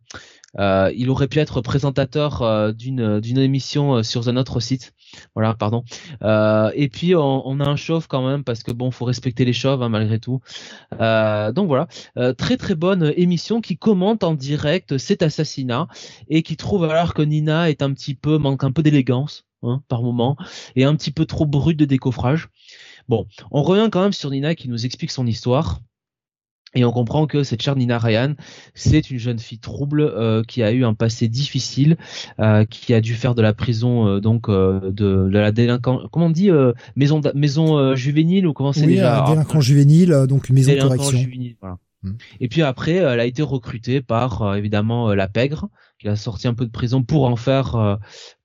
[0.58, 4.92] euh, il aurait pu être présentateur euh, d'une d'une émission euh, sur un autre site.
[5.34, 5.84] Voilà, pardon.
[6.74, 9.52] et puis on, on, a un chauve quand même parce que bon, faut respecter les
[9.52, 10.40] chauves hein, malgré tout.
[10.98, 11.86] donc voilà,
[12.36, 15.86] très très bonne émission qui commente en direct cet assassinat
[16.28, 19.82] et qui trouve alors que Nina est un petit peu manque un peu d'élégance hein,
[19.86, 20.36] par moment
[20.74, 22.48] et un petit peu trop brute de décoffrage.
[23.08, 25.80] Bon, on revient quand même sur Nina qui nous explique son histoire.
[26.74, 28.34] Et on comprend que cette chère Nina Ryan,
[28.74, 31.96] c'est une jeune fille trouble euh, qui a eu un passé difficile,
[32.40, 36.02] euh, qui a dû faire de la prison, euh, donc de, de, la délinquance.
[36.10, 36.50] Comment on dit
[36.96, 39.24] maison maison juvénile ou comment c'est oui, déjà?
[39.28, 41.18] délinquant juvénile, donc une maison de correction.
[41.18, 41.78] Juvénile, voilà.
[42.02, 42.14] Hmm.
[42.40, 45.68] Et puis après, elle a été recrutée par évidemment la pègre,
[45.98, 47.98] qui a sorti un peu de prison pour en faire,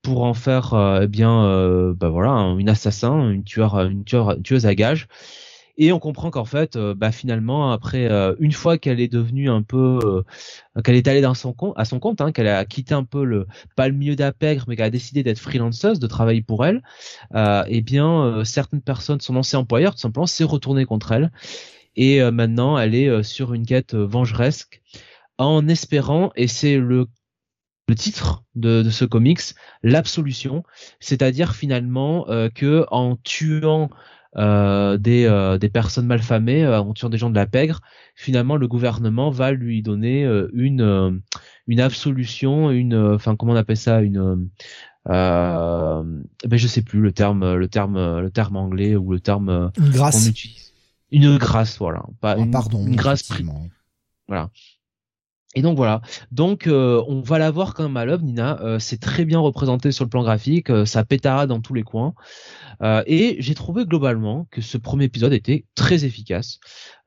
[0.04, 4.66] pour en faire, eh bien, bah voilà, une assassin, une tueur, une tueur, une tueuse
[4.68, 5.08] à gages.
[5.82, 9.50] Et on comprend qu'en fait, euh, bah finalement, après euh, une fois qu'elle est devenue
[9.50, 13.24] un peu, euh, qu'elle est allée à son compte, hein, qu'elle a quitté un peu
[13.24, 16.84] le pas le milieu d'Apègre, mais qu'elle a décidé d'être freelanceuse, de travailler pour elle,
[17.34, 21.32] eh bien certaines personnes, son ancien employeur, tout simplement, s'est retourné contre elle.
[21.96, 24.82] Et maintenant, elle est sur une quête vengeresque,
[25.38, 27.08] en espérant, et c'est le
[27.96, 29.42] titre de, ce comics,
[29.82, 30.64] l'absolution,
[31.00, 33.96] c'est-à-dire finalement que en tuant euh,
[34.36, 37.82] des, euh, des personnes malfamées euh, en tuant des gens de la pègre,
[38.16, 40.24] finalement le gouvernement va lui donner
[40.54, 41.22] une
[41.68, 44.50] une absolution, une enfin comment on appelle ça, une
[45.10, 46.04] euh,
[46.46, 49.90] ben je sais plus le terme le terme le terme anglais ou le terme une
[49.90, 50.28] grâce.
[50.28, 50.74] utilise.
[51.12, 52.04] une grâce voilà.
[52.22, 53.28] Pas une, pardon une grâce
[54.28, 54.52] voilà
[55.56, 58.78] et donc voilà, donc on va la voir quand même à l'œuvre, Nina.
[58.80, 62.14] c'est très bien représenté sur le plan graphique, ça pétara dans tous les coins.
[62.82, 66.60] Euh, et j'ai trouvé globalement que ce premier épisode était très efficace.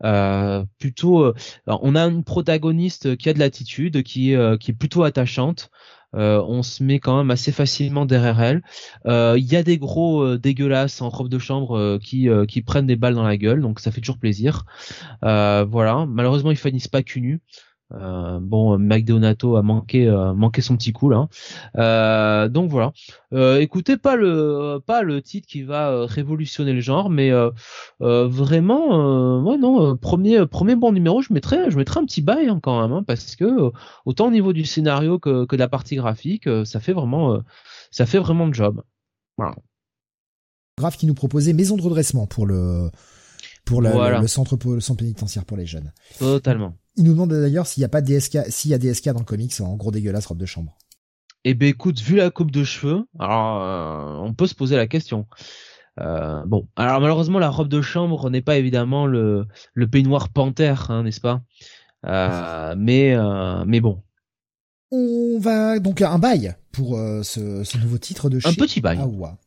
[0.05, 1.34] Euh, plutôt, euh,
[1.66, 5.70] on a une protagoniste qui a de l'attitude, qui, qui est plutôt attachante.
[6.14, 8.62] on se met quand même assez facilement derrière elle.
[9.07, 13.14] Il y a des gros dégueulasses en robe de chambre qui, qui prennent des balles
[13.14, 14.64] dans la gueule, donc ça fait toujours plaisir.
[15.22, 16.07] voilà.
[16.09, 17.40] Malheureusement, ils finissent pas cul nu.
[17.95, 21.28] Euh, bon, Mike Donato a manqué, euh, manqué son petit coup là.
[21.76, 22.93] Euh, donc voilà.
[23.61, 27.30] écoutez pas le, pas le titre qui va révolutionner le genre, mais
[28.01, 32.61] vraiment, ouais non, premier, premier bon numéro, je mettrais, je mettrais un petit bail hein,
[32.62, 33.70] quand même, hein, parce que
[34.05, 37.40] autant au niveau du scénario que, que de la partie graphique, ça fait vraiment,
[37.90, 38.82] ça fait vraiment le job.
[39.36, 39.57] Voilà.
[40.78, 42.90] Grave qui nous proposait Maison de redressement pour le
[43.64, 43.90] pour le,
[44.26, 45.93] centre le centre pénitentiaire pour les jeunes.
[46.18, 46.74] Totalement.
[46.97, 49.24] Il nous demande d'ailleurs s'il y a pas DSK, s'il y a DSK dans le
[49.24, 50.76] comics en gros dégueulasse robe de chambre.
[51.45, 54.86] Eh ben écoute, vu la coupe de cheveux, alors euh, on peut se poser la
[54.86, 55.26] question.
[56.01, 60.90] Euh, bon, alors malheureusement la robe de chambre n'est pas évidemment le le peignoir panthère,
[60.90, 61.43] hein, n'est-ce pas?
[62.07, 63.16] Euh, Mais
[63.66, 64.03] mais bon.
[64.95, 68.99] On va donc un bail pour ce, ce, nouveau titre de chez un petit bail.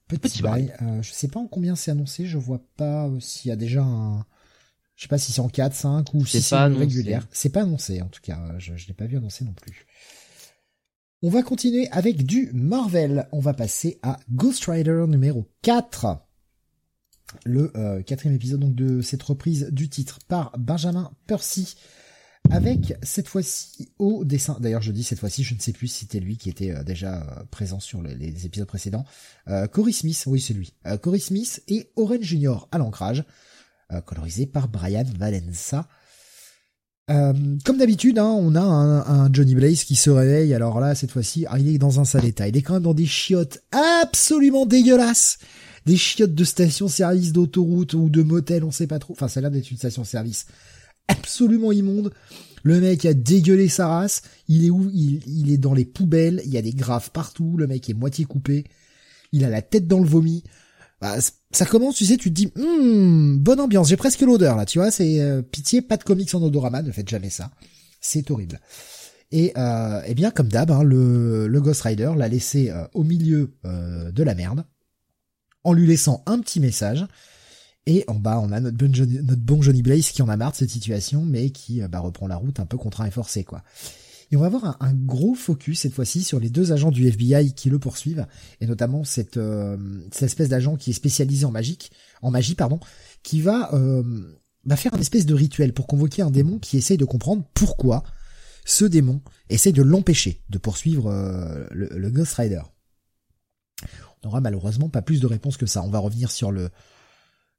[0.08, 0.74] Petit, petit bail.
[1.02, 4.26] je sais pas en combien c'est annoncé, je vois pas s'il y a déjà un
[4.96, 7.28] je sais pas si c'est en 4, 5 ou si c'est régulière.
[7.32, 9.86] C'est pas annoncé en tout cas, je, je l'ai pas vu annoncé non plus.
[11.22, 13.28] On va continuer avec du Marvel.
[13.32, 16.20] On va passer à Ghost Rider numéro 4.
[17.46, 21.78] Le euh, quatrième épisode donc de cette reprise du titre par Benjamin Percy.
[22.52, 26.02] Avec cette fois-ci au dessin, d'ailleurs je dis cette fois-ci, je ne sais plus si
[26.02, 29.06] c'était lui qui était euh, déjà euh, présent sur les, épisodes précédents.
[29.72, 30.74] Corey Smith, oui c'est lui.
[31.02, 33.24] Corey Smith et Oren Junior à l'ancrage.
[33.92, 35.88] Euh, colorisé par Brian Valenza.
[37.12, 37.34] Euh,
[37.64, 40.56] comme d'habitude, hein, on a un, Johnny Blaze qui se réveille.
[40.56, 42.48] Alors là, cette fois-ci, ah, il est dans un sale état.
[42.48, 45.38] Il est quand même dans des chiottes absolument dégueulasses.
[45.86, 49.14] Des chiottes de station-service, d'autoroute ou de motel, on sait pas trop.
[49.14, 50.48] Enfin, ça a l'air d'être une station-service
[51.08, 52.12] absolument immonde.
[52.64, 54.24] Le mec a dégueulé sa race.
[54.48, 54.90] Il est où?
[54.92, 56.42] Il, il est dans les poubelles.
[56.46, 57.56] Il y a des graves partout.
[57.56, 58.66] Le mec est moitié coupé.
[59.32, 60.44] Il a la tête dans le vomi.
[61.02, 61.18] Bah,
[61.52, 64.80] ça commence, tu sais, tu te dis, hmm, bonne ambiance, j'ai presque l'odeur là, tu
[64.80, 67.52] vois, c'est euh, pitié, pas de comics en odorama, ne faites jamais ça,
[68.00, 68.62] c'est horrible.
[69.32, 73.04] Et euh, eh bien, comme d'hab, hein, le, le Ghost Rider l'a laissé euh, au
[73.04, 74.64] milieu de la merde,
[75.64, 77.06] en lui laissant un petit message.
[77.88, 80.38] Et en bas, on a notre bon Johnny, notre bon Johnny Blaze qui en a
[80.38, 83.44] marre de cette situation, mais qui bah, reprend la route un peu contraint et forcé,
[83.44, 83.64] quoi.
[84.32, 87.54] Et on va avoir un, gros focus cette fois-ci sur les deux agents du FBI
[87.54, 88.26] qui le poursuivent,
[88.60, 89.78] et notamment cette, euh,
[90.12, 91.54] cette espèce d'agent qui est spécialisé en
[92.22, 92.80] en magie, pardon,
[93.24, 94.04] qui va, euh,
[94.66, 98.04] va faire une espèce de rituel pour convoquer un démon qui essaye de comprendre pourquoi
[98.66, 102.62] ce démon essaye de l'empêcher de poursuivre euh, le, le Ghost Rider.
[103.84, 105.84] On n'aura malheureusement pas plus de réponses que ça.
[105.84, 106.72] On va revenir sur le,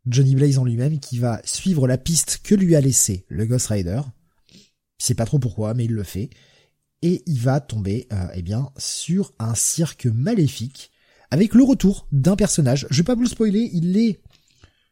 [0.07, 3.67] Johnny Blaze en lui-même qui va suivre la piste que lui a laissée le Ghost
[3.69, 4.01] Rider.
[4.99, 6.31] Sais pas trop pourquoi, mais il le fait.
[7.03, 10.91] Et il va tomber, euh, eh bien, sur un cirque maléfique
[11.31, 12.87] avec le retour d'un personnage.
[12.91, 14.21] Je vais pas vous le spoiler, il est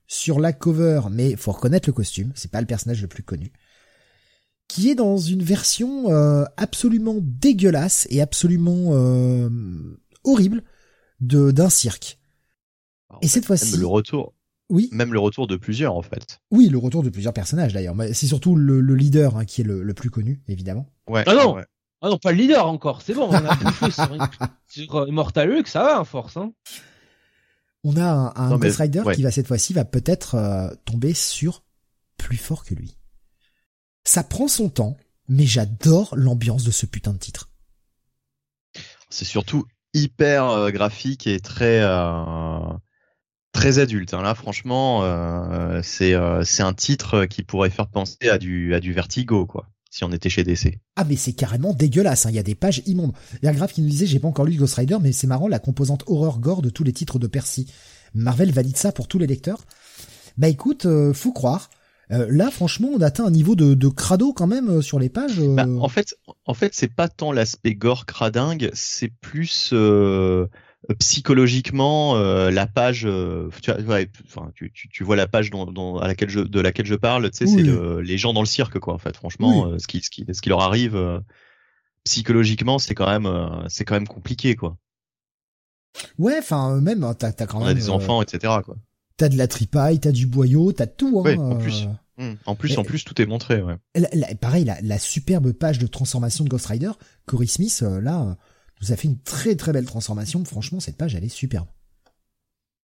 [0.07, 2.33] sur la cover, mais faut reconnaître le costume.
[2.35, 3.53] C'est pas le personnage le plus connu.
[4.69, 9.49] Qui est dans une version euh, absolument dégueulasse et absolument euh,
[10.25, 10.63] horrible
[11.21, 12.19] de d'un cirque.
[13.23, 14.35] et cette fois-ci, le retour,
[14.71, 14.89] oui.
[14.93, 16.41] Même le retour de plusieurs, en fait.
[16.51, 17.95] Oui, le retour de plusieurs personnages, d'ailleurs.
[18.13, 20.91] C'est surtout le, leader hein, qui est le, plus connu, évidemment.
[21.09, 21.23] Ouais.
[21.27, 21.57] Ah non
[22.05, 24.17] Ah non, pas le leader encore, c'est bon, on a bouffé sur,
[24.69, 26.37] sur euh, Immortal ça va, en force.
[26.37, 26.53] Hein.
[27.83, 31.65] On a un, un Ghost Rider qui va cette fois-ci va peut-être euh, tomber sur
[32.19, 32.97] plus fort que lui.
[34.05, 34.97] Ça prend son temps,
[35.29, 37.51] mais j'adore l'ambiance de ce putain de titre.
[39.09, 41.81] C'est surtout hyper euh, graphique et très
[43.55, 44.13] très adulte.
[44.13, 44.21] Hein.
[44.21, 48.81] Là, franchement, euh, c'est euh, c'est un titre qui pourrait faire penser à du à
[48.81, 49.71] du Vertigo, quoi.
[49.95, 50.81] Si on était chez DC.
[50.97, 52.27] Ah mais c'est carrément dégueulasse.
[52.27, 52.31] Hein.
[52.31, 53.13] Il y a des pages immondes.
[53.41, 55.13] Il y a un graphe qui nous disait j'ai pas encore lu Ghost Rider, mais
[55.13, 57.73] c'est marrant la composante horreur gore de tous les titres de Percy.
[58.13, 59.65] Marvel valide ça pour tous les lecteurs.
[60.37, 61.71] Bah écoute, euh, faut croire.
[62.11, 65.39] là, franchement, on atteint un niveau de, de crado quand même sur les pages.
[65.39, 70.49] Bah, en fait, en fait, c'est pas tant l'aspect gore cradingue, c'est plus euh,
[70.99, 74.11] psychologiquement euh, la page euh, tu, ouais,
[74.55, 77.31] tu, tu, tu, vois la page dont, dont, à laquelle je, de laquelle je parle
[77.31, 77.63] tu sais c'est
[78.03, 79.17] les gens dans le cirque quoi en fait.
[79.17, 81.23] Franchement ce qui ce qui ce qui leur arrive
[82.05, 84.77] psychologiquement c'est quand même c'est quand même compliqué quoi.
[86.19, 88.77] Ouais enfin même t'as as quand même on a des enfants etc quoi.
[89.17, 91.87] t'as de la tripaille t'as du boyau t'as tout hein, en plus.
[92.19, 92.33] mmh.
[92.45, 93.77] en plus en plus tout est montré ouais.
[94.41, 96.93] Pareil la, la, superbe page de transformation de Ghost Rider
[97.25, 98.37] Cory Smith là
[98.93, 100.45] a fait une très très belle transformation.
[100.45, 101.69] Franchement, cette page, elle est superbe.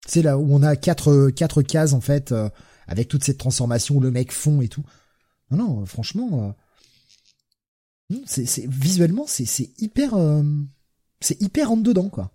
[0.07, 2.49] C'est là où on a quatre, quatre cases, en fait, euh,
[2.86, 4.84] avec toute cette transformation où le mec fond et tout.
[5.51, 6.55] Non, non, franchement,
[8.11, 10.42] euh, c'est, visuellement, c'est, c'est hyper, euh,
[11.20, 12.32] c'est hyper en dedans, quoi.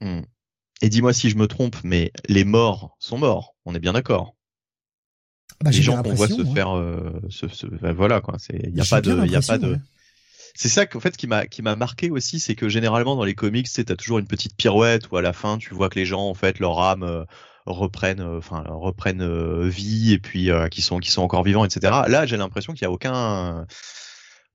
[0.00, 0.22] Hmm.
[0.82, 3.54] Et dis-moi si je me trompe, mais les morts sont morts.
[3.64, 4.34] On est bien d'accord.
[5.62, 6.68] Bah, les gens qu'on voit se faire,
[7.30, 8.36] se, ben voilà quoi.
[8.38, 9.78] C'est, il y a pas de, il y a pas de
[10.54, 13.34] c'est ça qu'en fait qui m'a qui m'a marqué aussi, c'est que généralement dans les
[13.34, 16.06] comics, tu as toujours une petite pirouette où à la fin tu vois que les
[16.06, 17.24] gens en fait leur âme euh,
[17.66, 21.92] reprennent euh, enfin reprennent euh, vie et puis qui sont qui sont encore vivants etc.
[22.06, 23.66] Là, j'ai l'impression qu'il y a aucun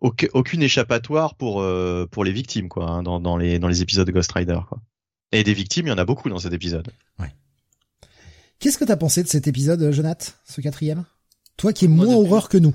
[0.01, 1.65] aucune échappatoire pour
[2.11, 4.79] pour les victimes quoi hein, dans, dans les dans les épisodes de Ghost Rider quoi.
[5.31, 6.91] Et des victimes, il y en a beaucoup dans cet épisode.
[7.19, 7.31] Ouais.
[8.57, 11.05] Qu'est-ce que t'as pensé de cet épisode, Jonath, ce quatrième?
[11.55, 12.73] Toi qui es moins horreur que nous.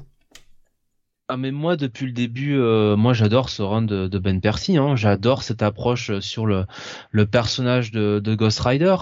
[1.28, 4.76] Ah mais moi depuis le début, euh, moi j'adore ce run de, Ben Percy.
[4.76, 4.94] Hein.
[4.94, 6.66] J'adore cette approche sur le,
[7.10, 8.96] le personnage de, Ghost Rider,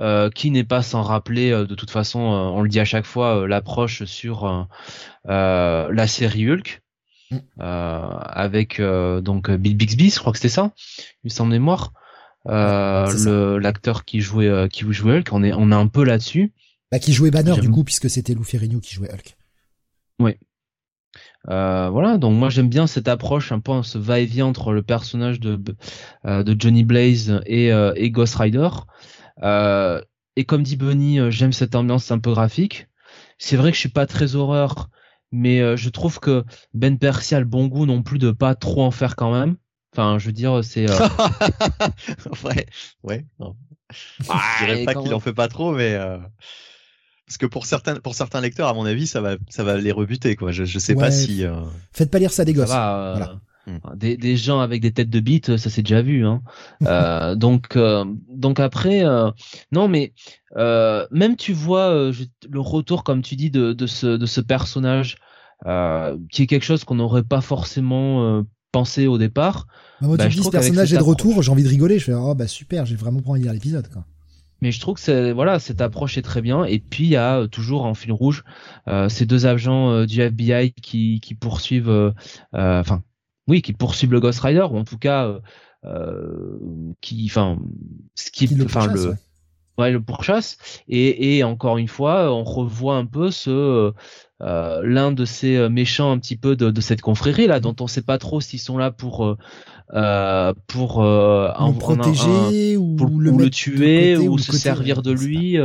[0.00, 3.04] euh, qui n'est pas sans rappeler euh, de toute façon, on le dit à chaque
[3.04, 4.68] fois, l'approche sur
[5.26, 6.82] la série Hulk.
[7.32, 7.38] Mm.
[7.60, 10.72] avec donc Bill Bixby, je crois que c'était ça,
[11.24, 11.92] il semble mémoire.
[12.46, 16.52] l'acteur qui jouait qui jouait Hulk, on est on est un peu là-dessus.
[16.90, 19.36] Bah, qui jouait Banner du coup puisque c'était Lou Ferrigno qui jouait Hulk.
[20.18, 20.36] Oui,
[21.48, 25.40] euh, voilà, donc moi j'aime bien cette approche, un peu ce va-et-vient entre le personnage
[25.40, 25.58] de,
[26.26, 28.68] euh, de Johnny Blaze et, euh, et Ghost Rider.
[30.36, 32.88] et comme dit Bunny, j'aime cette ambiance un peu graphique.
[33.38, 34.90] C'est vrai que je suis pas très horreur,
[35.32, 36.44] mais je trouve que
[36.74, 39.56] Ben Percy a le bon goût non plus de pas trop en faire quand même.
[39.92, 40.86] Enfin, je veux dire, c'est.
[42.44, 42.66] ouais,
[43.02, 43.26] ouais.
[43.40, 43.56] Non.
[43.90, 45.98] je dirais pas qu'il en fait pas trop, mais.
[47.30, 49.92] Parce que pour certains, pour certains lecteurs, à mon avis, ça va, ça va les
[49.92, 50.50] rebuter, quoi.
[50.50, 51.44] Je, je sais pas si.
[51.44, 51.60] Euh...
[51.92, 52.72] Faites pas lire ça des gosses.
[52.74, 53.24] Euh,
[53.68, 53.78] hmm.
[53.94, 56.26] des, des, gens avec des têtes de bite, ça s'est déjà vu.
[56.26, 56.42] Hein.
[56.86, 59.30] euh, donc, euh, donc après, euh,
[59.70, 60.12] non, mais
[60.56, 62.10] même tu vois
[62.50, 65.14] le retour, comme tu dis, de, de ce, de ce personnage,
[65.64, 69.68] qui est quelque chose qu'on n'aurait pas forcément pensé au départ.
[70.00, 72.00] Bah, moi, tu bah, dis ce personnage est de retour, j'ai envie de rigoler.
[72.00, 74.04] Je fais, oh bah super, j'ai vraiment pas envie de lire l'épisode, quoi
[74.60, 77.16] mais je trouve que c'est voilà cette approche est très bien et puis il y
[77.16, 78.44] a euh, toujours en fil rouge
[78.88, 82.14] euh, ces deux agents euh, du FBI qui, qui poursuivent
[82.52, 83.02] enfin
[83.48, 85.40] oui qui poursuivent le Ghost Rider ou en tout cas
[87.00, 87.58] qui enfin
[88.14, 89.14] ce qui enfin le
[89.78, 90.58] Ouais, le pourchasse.
[90.88, 93.94] Et, et encore une fois, on revoit un peu ce
[94.42, 97.86] euh, l'un de ces méchants un petit peu de, de cette confrérie là, dont on
[97.86, 99.36] sait pas trop s'ils sont là pour
[99.92, 105.58] euh, pour euh, en, protéger ou, le, le, tuer ou, se servir de lui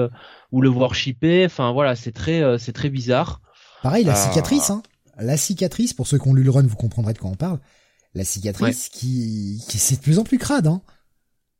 [0.51, 1.45] ou le worshipper.
[1.45, 3.41] Enfin voilà, c'est très c'est très bizarre.
[3.83, 4.81] Pareil, la cicatrice, hein.
[5.17, 7.59] La cicatrice, pour ceux qui ont lu le run, vous comprendrez de quoi on parle.
[8.13, 10.81] La cicatrice qui, qui c'est de plus en plus crade, hein.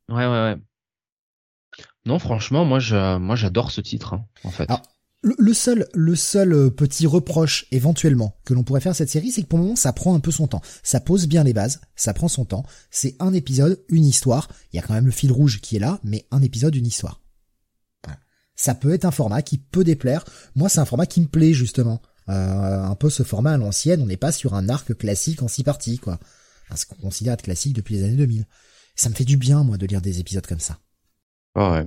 [0.10, 0.56] Ouais, ouais, ouais.
[2.06, 4.70] Non, franchement, moi, je, moi, j'adore ce titre, hein, en fait.
[5.26, 9.32] Le, seul, le seul euh, petit reproche éventuellement que l'on pourrait faire à cette série,
[9.32, 10.62] c'est que pour le moment, ça prend un peu son temps.
[10.84, 12.64] Ça pose bien les bases, ça prend son temps.
[12.92, 14.50] C'est un épisode, une histoire.
[14.72, 16.88] Il y a quand même le fil rouge qui est là, mais un épisode, une
[16.88, 17.22] histoire.
[18.58, 20.24] Ça peut être un format qui peut déplaire.
[20.56, 22.02] Moi, c'est un format qui me plaît justement.
[22.30, 24.02] Euh, un peu ce format à l'ancienne.
[24.02, 26.20] On n'est pas sur un arc classique en six parties, quoi.
[26.74, 28.46] ce qu'on considère être classique depuis les années 2000.
[28.96, 30.80] Ça me fait du bien, moi, de lire des épisodes comme ça.
[31.56, 31.86] ouais.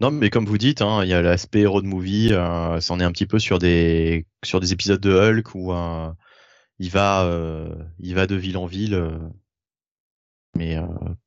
[0.00, 2.32] Non, mais comme vous dites, hein, il y a l'aspect road movie.
[2.32, 6.10] Euh, c'en est un petit peu sur des sur des épisodes de Hulk où euh,
[6.78, 9.18] il va euh, il va de ville en ville, euh,
[10.56, 10.78] mais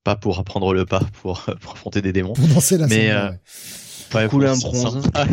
[0.03, 2.33] pas pour apprendre le pas, pour, pour affronter des démons.
[2.33, 3.39] Pour danser la mais, Ouais,
[4.29, 5.09] couler un bronze.
[5.13, 5.25] Ah,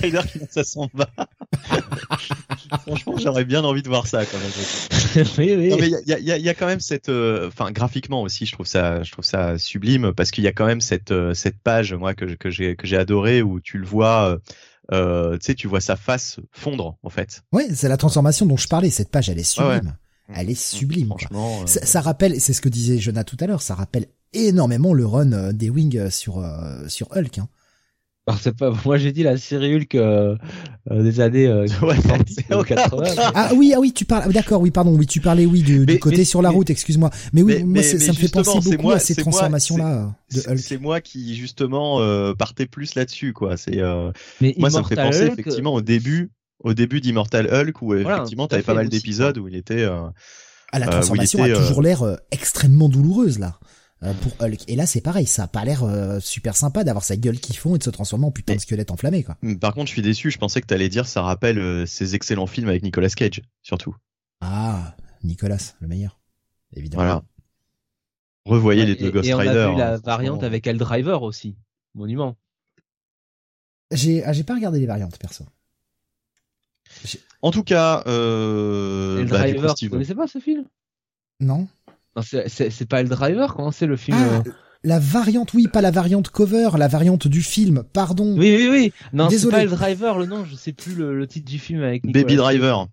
[0.00, 1.08] Rider qui ça s'en va.
[2.86, 5.26] Franchement, j'aurais bien envie de voir ça quand même.
[5.38, 5.68] oui, oui.
[5.68, 8.22] Non, mais il y a, y, a, y a, quand même cette, euh, enfin, graphiquement
[8.22, 11.12] aussi, je trouve ça, je trouve ça sublime parce qu'il y a quand même cette,
[11.12, 14.38] euh, cette page, moi, que, que j'ai, que j'ai adoré où tu le vois.
[14.90, 17.42] Euh, tu sais, tu vois sa face fondre en fait.
[17.52, 18.90] Ouais, c'est la transformation dont je parlais.
[18.90, 19.96] Cette page, elle est sublime.
[20.34, 21.08] Elle est sublime.
[21.08, 24.94] Franchement, ça, ça, rappelle, c'est ce que disait Jonah tout à l'heure, ça rappelle énormément
[24.94, 26.42] le run des Wings sur
[26.88, 27.38] sur Hulk.
[27.38, 27.48] Hein.
[28.28, 30.36] Alors c'est pas moi j'ai dit la série Hulk euh,
[30.92, 31.96] euh, des années euh, ouais,
[32.64, 33.14] 80.
[33.34, 35.98] ah oui ah oui tu parles d'accord oui pardon oui tu parlais oui du, du
[35.98, 37.10] côté sur la route excuse-moi.
[37.32, 40.58] Mais oui moi ça me fait penser beaucoup à ces transformations là de Hulk.
[40.58, 43.56] C'est moi qui justement euh, partais plus là-dessus quoi.
[43.56, 43.80] C'est
[44.56, 46.30] moi ça me fait penser effectivement au début
[46.60, 50.86] au début d'Immortal Hulk où effectivement t'avais pas mal d'épisodes où il était ah la
[50.86, 53.58] transformation a toujours l'air extrêmement douloureuse là.
[53.60, 53.81] euh,
[54.20, 54.68] pour Hulk.
[54.68, 57.54] Et là, c'est pareil, ça a pas l'air euh, super sympa d'avoir sa gueule qui
[57.54, 59.36] fond et de se transformer en putain de squelette enflammé, quoi.
[59.42, 60.30] Hmm, par contre, je suis déçu.
[60.30, 63.94] Je pensais que t'allais dire ça rappelle euh, ces excellents films avec Nicolas Cage, surtout.
[64.40, 66.18] Ah, Nicolas, le meilleur,
[66.74, 67.02] évidemment.
[67.02, 67.22] Voilà.
[68.44, 69.52] Revoyez les deux Ghost Rider.
[69.52, 71.56] Et on a vu la variante avec El Driver aussi,
[71.94, 72.36] monument.
[73.92, 75.44] J'ai, ah, j'ai pas regardé les variantes, perso.
[77.40, 80.64] En tout cas, euh, El bah, Driver, tu connaissais pas ce film?
[81.40, 81.68] Non.
[82.20, 84.52] C'est pas le driver, comment c'est le film ah, euh
[84.82, 88.36] La variante, oui, pas la variante cover, la variante du film, pardon.
[88.36, 88.92] Oui, oui, oui.
[89.12, 92.04] Non, c'est pas le driver, le nom, je sais plus le, titre du film avec
[92.04, 92.86] Nicolas Baby Driver.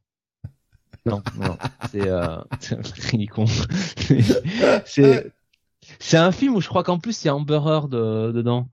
[1.06, 1.58] Non, non,
[1.92, 2.38] c'est euh,
[3.32, 3.46] con.
[4.86, 5.32] c'est
[6.00, 8.70] c'est un film où je crois qu'en plus il y a Amber Heard dedans.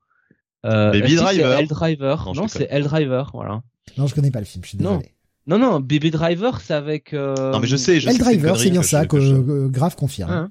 [0.66, 1.58] Euh, Baby Driver.
[1.58, 2.32] El Driver.
[2.34, 3.62] Non, c'est El Driver, voilà.
[3.96, 4.96] Non, je connais pas le film, je suis désolé.
[4.96, 5.02] Non,
[5.46, 7.12] non, Baby Driver, c'est avec.
[7.12, 7.52] Euh...
[7.52, 8.00] Non, mais je sais.
[8.00, 10.30] Je El Driver, c'est bien ça, que, euh, Grave confirme.
[10.30, 10.50] Hein.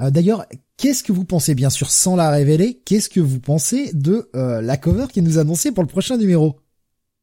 [0.00, 0.46] Euh, D'ailleurs,
[0.76, 4.60] qu'est-ce que vous pensez, bien sûr, sans la révéler, qu'est-ce que vous pensez de euh,
[4.60, 6.60] la cover qui nous annonçait pour le prochain numéro?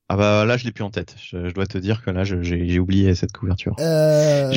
[0.08, 1.16] Ah bah là je l'ai plus en tête.
[1.18, 3.76] Je, dois te dire que là j'ai oublié cette couverture.
[3.80, 4.52] Euh,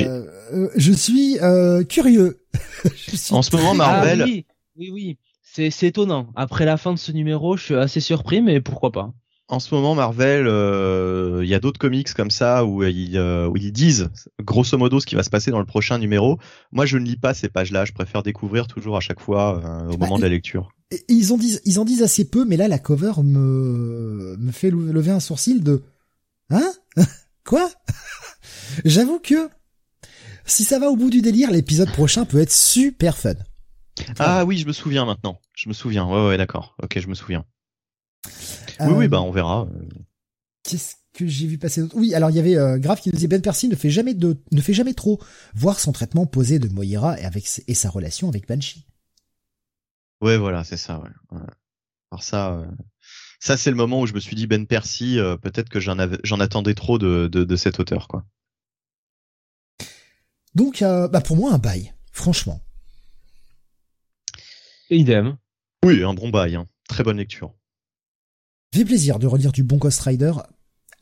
[0.76, 2.44] je suis euh, curieux.
[2.84, 4.20] je suis en ce moment Marvel.
[4.20, 4.44] Ah, oui,
[4.76, 5.18] oui, oui.
[5.50, 6.28] C'est étonnant.
[6.36, 9.12] Après la fin de ce numéro, je suis assez surpris, mais pourquoi pas
[9.48, 13.48] en ce moment, Marvel, euh, il y a d'autres comics comme ça où ils, euh,
[13.48, 14.10] où ils disent
[14.42, 16.38] grosso modo ce qui va se passer dans le prochain numéro.
[16.70, 17.86] Moi, je ne lis pas ces pages-là.
[17.86, 20.70] Je préfère découvrir toujours à chaque fois euh, au bah, moment de la lecture.
[21.08, 24.70] Ils en disent, ils en disent assez peu, mais là, la cover me me fait
[24.70, 25.82] lever un sourcil de
[26.50, 26.72] hein?
[27.44, 27.70] Quoi?
[28.84, 29.48] J'avoue que
[30.44, 33.34] si ça va au bout du délire, l'épisode prochain peut être super fun.
[34.18, 35.40] Ah oui, je me souviens maintenant.
[35.54, 36.06] Je me souviens.
[36.06, 36.76] Ouais, ouais, d'accord.
[36.82, 37.44] Ok, je me souviens.
[38.80, 39.68] Oui, oui, bah on verra.
[40.62, 41.96] Qu'est-ce que j'ai vu passer d'autre?
[41.96, 44.14] Oui, alors il y avait euh, Grave qui nous disait Ben Percy ne fait jamais
[44.14, 45.20] de, ne fait jamais trop
[45.54, 48.86] voir son traitement posé de Moira et avec et sa relation avec Banshee.
[50.20, 51.00] Ouais, voilà, c'est ça.
[51.00, 51.40] Ouais.
[52.10, 52.66] Alors ça, euh,
[53.40, 55.98] ça c'est le moment où je me suis dit Ben Percy, euh, peut-être que j'en
[55.98, 58.24] avais, j'en attendais trop de, de, de cet auteur, quoi.
[60.54, 62.60] Donc, bah pour moi un bail, franchement.
[64.90, 65.36] idem.
[65.84, 66.66] Oui, un bon bail, hein.
[66.88, 67.54] très bonne lecture
[68.74, 70.32] fait plaisir de relire du bon Ghost Rider.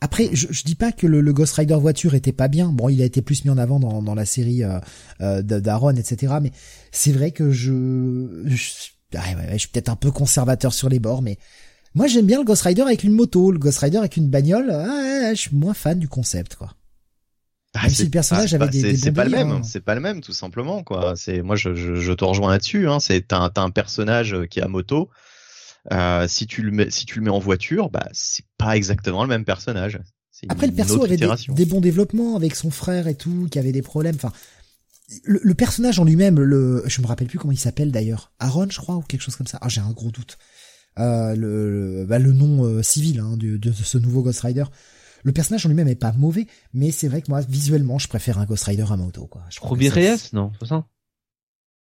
[0.01, 2.69] Après, je, je dis pas que le, Ghost Rider voiture était pas bien.
[2.69, 4.79] Bon, il a été plus mis en avant dans, dans la série euh,
[5.21, 6.35] euh d'Aaron, etc.
[6.43, 6.53] Mais
[6.93, 11.39] c'est vrai que je, je, je suis peut-être un peu conservateur sur les bords, mais
[11.95, 14.71] moi j'aime bien le Ghost Rider avec une moto, le Ghost Rider avec une bagnole.
[15.31, 16.73] je suis moins fan du concept, quoi.
[17.79, 19.61] Ah, si le personnage avait des, c'est pas le même, hein.
[19.63, 21.15] c'est pas le même tout simplement quoi.
[21.15, 22.89] C'est moi je, je, je te rejoins là-dessus.
[22.89, 23.01] Hein.
[23.01, 25.11] C'est t'as un, un personnage qui a moto
[25.93, 29.23] Euh, si tu le mets, si tu le mets en voiture, bah c'est pas exactement
[29.23, 30.01] le même personnage.
[30.49, 33.83] Après, le perso avait des, bons développements avec son frère et tout, qui avait des
[33.83, 34.17] problèmes.
[34.17, 34.33] Enfin,
[35.25, 38.79] le, personnage en lui-même, le, je me rappelle plus comment il s'appelle d'ailleurs, Aaron, je
[38.79, 39.59] crois, ou quelque chose comme ça.
[39.63, 40.37] Ah, j'ai un gros doute.
[40.99, 44.65] Euh, le, bah, le nom euh, civil hein, de, de, ce nouveau Ghost Rider.
[45.25, 48.39] Le personnage en lui-même est pas mauvais, mais c'est vrai que moi, visuellement, je préfère
[48.39, 49.27] un Ghost Rider à moto.
[49.27, 49.43] Quoi.
[49.61, 50.87] Robbie Reyes, non, c'est ça?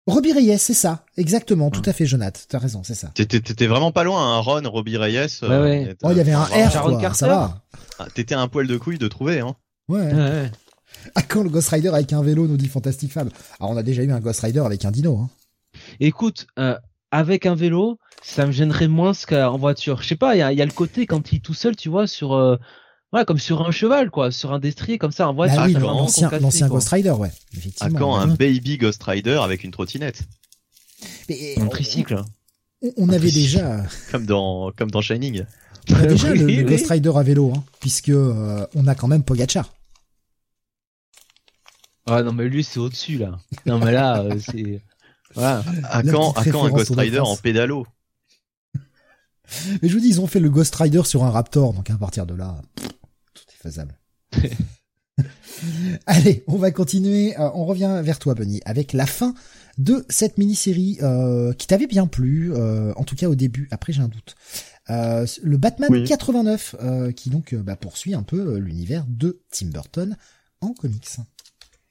[0.07, 3.09] Robbie Reyes, c'est ça, exactement, tout à fait, Jonathan, t'as raison, c'est ça.
[3.15, 5.41] T'étais vraiment pas loin, hein, Ron, Robbie Reyes.
[5.41, 5.87] Ouais, ouais.
[5.89, 7.61] Euh, oh, il y avait un R, quoi, ça va.
[7.97, 9.55] Ah, T'étais un poil de couille de trouver, hein.
[9.87, 10.13] Ouais.
[10.13, 10.51] ouais.
[11.15, 13.29] À quand le Ghost Rider avec un vélo, nous dit Fantastic Fab
[13.59, 15.29] Alors, on a déjà eu un Ghost Rider avec un dino, hein.
[15.99, 16.77] Écoute, euh,
[17.11, 20.03] avec un vélo, ça me gênerait moins qu'en voiture.
[20.03, 21.75] Je sais pas, il y a, y a, le côté quand il est tout seul,
[21.75, 22.33] tu vois, sur...
[22.33, 22.57] Euh,
[23.15, 25.29] Ouais, comme sur un cheval, quoi, sur un destrier comme ça.
[25.29, 27.31] En vrai, bah oui, l'ancien Ghost Rider, ouais.
[27.55, 27.95] Effectivement.
[27.95, 30.23] À quand un baby Ghost Rider avec une trottinette
[31.29, 32.21] Mais, Un tricycle.
[32.97, 33.85] On, avait déjà.
[34.11, 35.45] Comme dans, comme dans Shining.
[35.91, 39.23] On a déjà le, Ghost Rider à vélo, hein, puisque euh, on a quand même
[39.23, 39.73] Pogachar.
[42.05, 43.39] Ah non mais lui c'est au-dessus là.
[43.65, 44.81] Non mais là euh, c'est.
[45.33, 45.63] Voilà.
[45.85, 47.87] À quand, à quand un Ghost Rider en pédalo
[49.81, 51.97] Mais je vous dis, ils ont fait le Ghost Rider sur un Raptor, donc à
[51.97, 52.61] partir de là,
[56.05, 57.37] Allez, on va continuer.
[57.39, 59.33] Euh, on revient vers toi, Bunny, avec la fin
[59.77, 63.67] de cette mini-série euh, qui t'avait bien plu, euh, en tout cas au début.
[63.71, 64.35] Après, j'ai un doute.
[64.89, 66.75] le Batman 89,
[67.15, 70.17] qui donc bah, poursuit un peu l'univers de Tim Burton
[70.61, 71.07] en comics.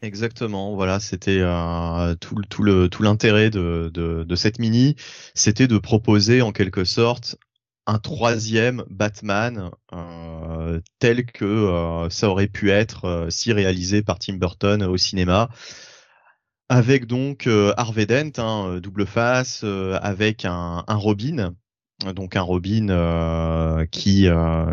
[0.02, 1.42] Exactement, voilà, c'était
[2.20, 4.96] tout, tout le tout l'intérêt de, de, de cette mini,
[5.34, 7.38] c'était de proposer en quelque sorte
[7.86, 14.18] un troisième Batman euh, tel que euh, ça aurait pu être euh, si réalisé par
[14.18, 15.50] Tim Burton au cinéma.
[16.70, 17.46] Avec donc
[17.76, 19.64] Harvey Dent hein, double face
[20.00, 21.54] avec un, Robin.
[22.14, 24.28] Donc un Robin qui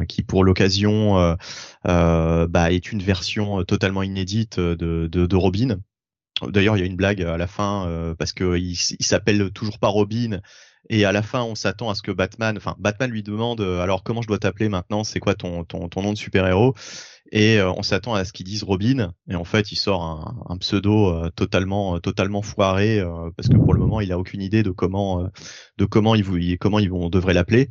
[0.07, 1.35] qui pour l'occasion
[1.83, 5.79] bah, est une version totalement inédite de, Robin.
[6.47, 9.77] D'ailleurs, il y a une blague à la fin parce que il, il s'appelle toujours
[9.77, 10.39] pas Robin
[10.89, 13.81] et à la fin, on s'attend à ce que Batman, enfin Batman lui demande euh,
[13.81, 16.73] alors comment je dois t'appeler maintenant, c'est quoi ton, ton, ton nom de super-héros?
[17.31, 20.43] Et euh, on s'attend à ce qu'ils disent Robin, et en fait il sort un,
[20.49, 23.01] un pseudo euh, totalement totalement foiré
[23.37, 25.29] parce que pour le moment il a aucune idée de comment
[25.77, 27.69] de comment il, comment ils vont devrait l'appeler.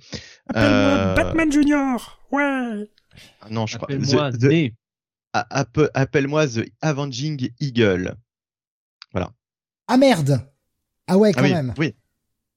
[0.49, 2.91] Appelle-moi Batman Junior, ouais.
[3.51, 3.89] Non, je crois.
[5.33, 8.17] Appelle-moi Appelle-moi The Avenging Eagle.
[9.13, 9.31] Voilà.
[9.87, 10.41] Ah merde.
[11.07, 11.75] Ah ouais, quand ah même.
[11.77, 11.95] Oui.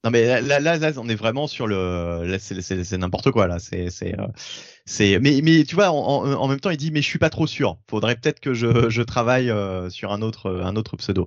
[0.03, 3.57] Non mais là, là, là, on est vraiment sur le, c'est n'importe quoi là.
[3.59, 4.27] C'est, c'est, euh,
[4.85, 7.29] c'est, mais, mais tu vois, en, en, même temps, il dit, mais je suis pas
[7.29, 7.77] trop sûr.
[7.89, 11.25] Faudrait peut-être que je, je travaille euh, sur un autre, un autre pseudo.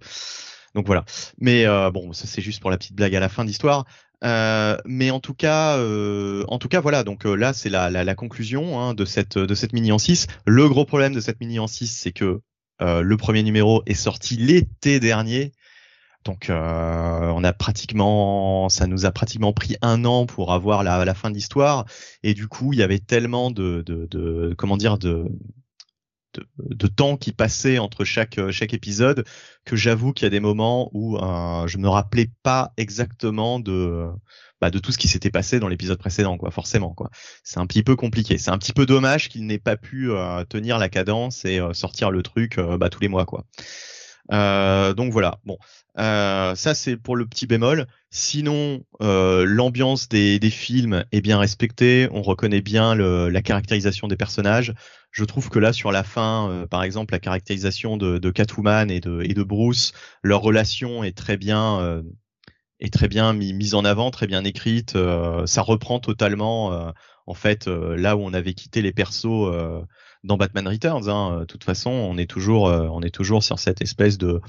[0.77, 1.07] Donc voilà.
[1.39, 3.86] Mais euh, bon, c'est juste pour la petite blague à la fin d'histoire.
[4.24, 7.03] Euh, mais en tout cas, euh, en tout cas, voilà.
[7.03, 10.27] Donc là, c'est la, la, la, conclusion hein, de cette, de cette mini en 6.
[10.47, 12.40] Le gros problème de cette mini en 6, c'est que
[12.81, 15.53] le premier numéro est sorti l'été dernier
[16.27, 21.15] donc euh, on a pratiquement, ça nous a pratiquement pris un an pour avoir la,
[21.15, 21.86] fin de l'histoire,
[22.23, 25.28] et du coup il y avait tellement de, de, de comment dire de,
[26.97, 28.39] temps qui passait entre chaque
[28.74, 29.24] épisode
[29.65, 34.07] que j'avoue qu'il y a des moments où euh, je me rappelais pas exactement de
[34.61, 37.11] bah, de tout ce qui s'était passé dans l'épisode précédent quoi forcément quoi.
[37.44, 38.36] C'est un petit peu compliqué.
[38.39, 42.11] C'est un petit peu dommage qu'il n'ait pas pu euh, tenir la cadence et sortir
[42.11, 43.44] le truc bah, tous les mois quoi
[44.32, 45.39] euh, donc voilà.
[45.44, 45.59] Bon,
[45.98, 47.86] euh, ça c'est pour le petit bémol.
[48.11, 52.09] Sinon, euh, l'ambiance des, des, films est bien respectée.
[52.12, 54.74] On reconnaît bien le, la caractérisation des personnages.
[55.11, 58.90] Je trouve que là, sur la fin, euh, par exemple, la caractérisation de, de, Catwoman
[58.90, 59.93] et de, et de Bruce,
[60.23, 62.03] leur relation est très bien euh,
[62.81, 64.98] est très bien mise en avant, très bien écrite.
[65.47, 66.93] ça reprend totalement,
[67.27, 69.51] en fait, là où on avait quitté les persos
[70.27, 71.09] dans Batman Returns.
[71.09, 71.40] Hein.
[71.40, 74.40] De toute façon, on est toujours, euh, on est toujours sur cette espèce de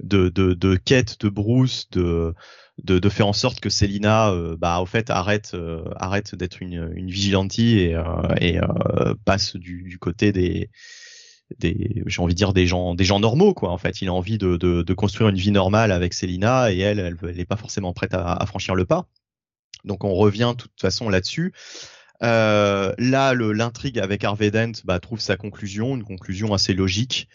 [0.00, 2.34] de, de, de quête de Bruce, de,
[2.82, 6.60] de, de faire en sorte que Selina, euh, bah, au fait, arrête, euh, arrête d'être
[6.60, 7.94] une, une vigilante et,
[9.24, 10.68] passe du, côté des,
[11.58, 13.70] des, j'ai envie de dire des gens, des gens normaux, quoi.
[13.70, 16.78] En fait, il a envie de, de, de construire une vie normale avec Selina et
[16.80, 19.08] elle, elle, n'est pas forcément prête à, à franchir le pas.
[19.84, 21.54] Donc, on revient de toute façon là-dessus.
[22.22, 27.28] Euh, là, l'intrigue avec Harvey Dent bah, trouve sa conclusion, une conclusion assez logique,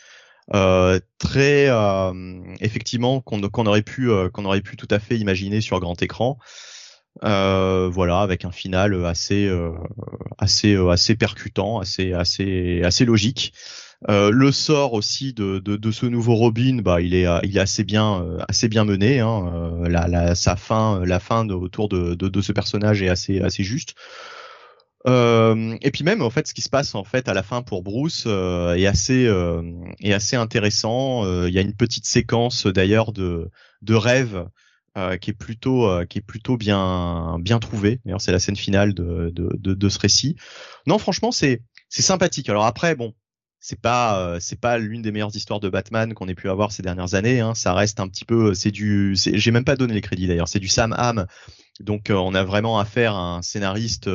[0.54, 5.80] euh, très euh, effectivement qu'on aurait pu qu'on aurait pu tout à fait imaginer sur
[5.80, 6.38] grand écran.
[7.22, 9.50] Voilà, avec un final assez
[10.38, 13.54] assez assez percutant, assez assez assez logique.
[14.08, 18.26] Le sort aussi de, de, ce nouveau Robin, bah, il est, il est assez bien,
[18.48, 19.20] assez bien mené.
[19.20, 19.84] Hein.
[19.88, 23.94] La, sa fin, la fin autour de, de, de, ce personnage est assez, assez juste.
[25.08, 27.62] Euh, et puis même en fait, ce qui se passe en fait à la fin
[27.62, 29.64] pour Bruce euh, est assez euh,
[30.00, 31.26] est assez intéressant.
[31.48, 33.50] Il y a une petite séquence d'ailleurs de
[33.82, 34.48] de rêve
[35.22, 38.00] qui est plutôt qui est plutôt bien bien trouvée.
[38.06, 40.36] D'ailleurs, c'est la scène finale de, de de, de ce récit.
[40.86, 42.50] Non, franchement, c'est c'est sympathique.
[42.50, 43.14] Alors après, bon,
[43.60, 46.84] c'est pas c'est pas l'une des meilleures histoires de Batman qu'on ait pu avoir ces
[46.84, 47.40] dernières années.
[47.40, 47.56] Hein.
[47.56, 50.48] Ça reste un petit peu, c'est du, j'ai même pas donné les crédits d'ailleurs.
[50.48, 51.26] C'est du Sam Hamm.
[51.80, 54.10] Donc on a vraiment affaire à un scénariste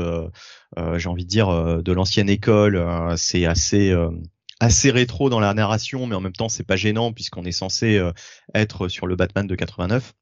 [0.78, 2.76] euh, j'ai envie de dire, euh, de l'ancienne école.
[2.76, 7.44] Euh, c'est assez rétro dans la narration, mais en même temps c'est pas gênant puisqu'on
[7.44, 8.00] est censé
[8.54, 10.14] être sur le Batman de 89.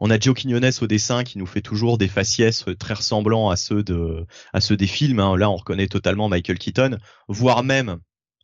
[0.00, 3.56] On a Joe Quinones au dessin qui nous fait toujours des faciès très ressemblants à
[3.56, 5.20] ceux de à ceux des films.
[5.20, 5.36] Hein.
[5.36, 6.98] Là, on reconnaît totalement Michael Keaton,
[7.28, 7.98] voire même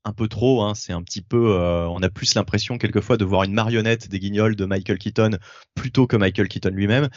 [0.05, 0.63] un peu trop.
[0.63, 0.75] Hein.
[0.75, 4.57] C'est un petit peu, on a plus l'impression quelquefois de voir une marionnette des Guignols
[4.57, 5.39] de Michael Keaton
[5.75, 7.09] plutôt que Michael Keaton lui-même.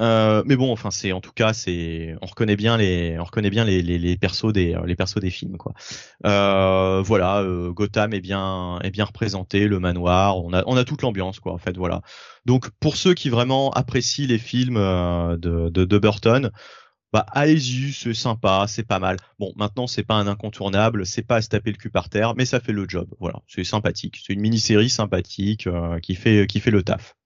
[0.00, 3.50] Euh, mais bon, enfin, c'est en tout cas, c'est on reconnaît bien les, on reconnaît
[3.50, 5.74] bien les, les, les persos des, les persos des films, quoi.
[6.24, 10.84] Euh, voilà, euh, Gotham est bien, est bien représenté, le manoir, on a, on a
[10.84, 11.52] toute l'ambiance, quoi.
[11.52, 12.02] En fait, voilà.
[12.46, 16.50] Donc, pour ceux qui vraiment apprécient les films euh, de, de, de Burton,
[17.12, 19.16] bah allez-y, c'est sympa, c'est pas mal.
[19.38, 22.34] Bon, maintenant c'est pas un incontournable, c'est pas à se taper le cul par terre,
[22.36, 23.08] mais ça fait le job.
[23.18, 27.17] Voilà, c'est sympathique, c'est une mini-série sympathique euh, qui fait qui fait le taf.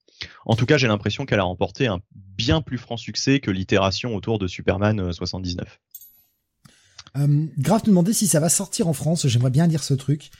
[0.46, 4.14] En tout cas, j'ai l'impression qu'elle a remporté un bien plus franc succès que l'itération
[4.14, 5.80] autour de Superman 79.
[7.16, 9.26] Euh, euh, Grave nous demandait si ça va sortir en France.
[9.26, 10.30] J'aimerais bien lire ce truc.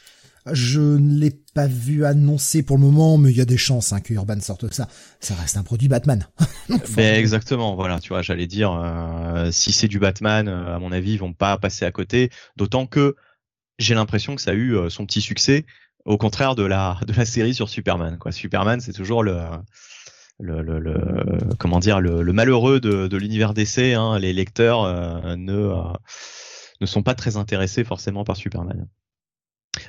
[0.51, 3.93] Je ne l'ai pas vu annoncé pour le moment, mais il y a des chances
[3.93, 4.89] hein, que Urban sorte ça.
[5.21, 6.27] Ça reste un produit Batman.
[6.97, 11.13] ben exactement, voilà, tu vois, j'allais dire, euh, si c'est du Batman, à mon avis,
[11.13, 12.31] ils vont pas passer à côté.
[12.57, 13.15] D'autant que
[13.79, 15.65] j'ai l'impression que ça a eu son petit succès
[16.05, 18.19] au contraire de la de la série sur Superman.
[18.19, 18.33] Quoi.
[18.33, 19.39] Superman, c'est toujours le
[20.39, 20.97] le, le, le,
[21.59, 23.95] comment dire le, le malheureux de, de l'univers d'essai.
[23.95, 24.19] Hein.
[24.19, 25.93] Les lecteurs euh, ne euh,
[26.81, 28.89] ne sont pas très intéressés forcément par Superman.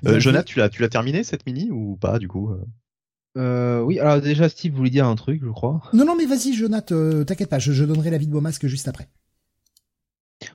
[0.05, 2.63] Euh, Jonathan, tu l'as tu l'as terminé cette mini ou pas du coup euh?
[3.37, 5.81] euh, oui, alors déjà Steve voulait dire un truc, je crois.
[5.91, 9.09] Non, non, mais vas-y, Jonathan, t'inquiète pas, je, je donnerai l'avis de Beaumasque juste après.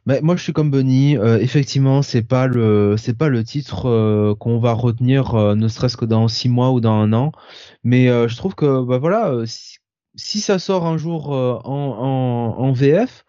[0.07, 1.17] Moi, je suis comme Bunny.
[1.17, 5.69] Euh, effectivement, c'est pas le c'est pas le titre euh, qu'on va retenir, euh, ne
[5.69, 7.33] serait-ce que dans six mois ou dans un an.
[7.85, 9.33] Mais je trouve que bah voilà,
[10.15, 13.25] si, ça sort un jour en, VF,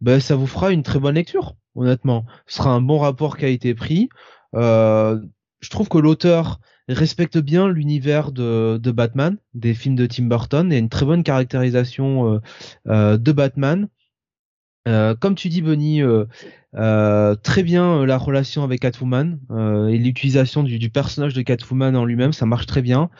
[0.00, 1.54] bah, ça vous fera une très bonne lecture.
[1.74, 4.08] Honnêtement, ce sera un bon rapport qui a été pris.
[4.54, 10.72] je trouve que l'auteur respecte bien l'univers de, de Batman, des films de Tim Burton,
[10.72, 12.40] et une très bonne caractérisation
[12.86, 13.88] de Batman.
[14.88, 16.24] Euh, comme tu dis, Benny, euh,
[16.76, 19.38] euh, très bien la relation avec Catwoman
[19.90, 23.10] et l'utilisation du, personnage de Catwoman en lui-même, ça marche très bien.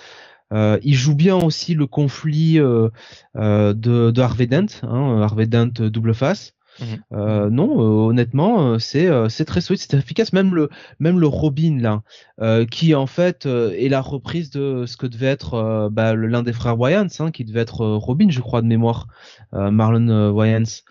[0.53, 2.91] il joue bien aussi le conflit de,
[3.35, 6.55] de, Harvey Dent, hein, Harvey Dent double face.
[6.81, 7.49] Mhm.
[7.51, 7.77] non,
[8.07, 10.33] honnêtement, c'est c'est très solide, c'est efficace.
[10.33, 10.71] Même le
[11.01, 15.89] même le Robin là, qui en fait est la reprise de ce que devait être
[15.91, 19.09] bah, l'un des frères Wayans, hein, qui devait être Robin, je crois de mémoire,
[19.53, 20.83] Marlon Wayans.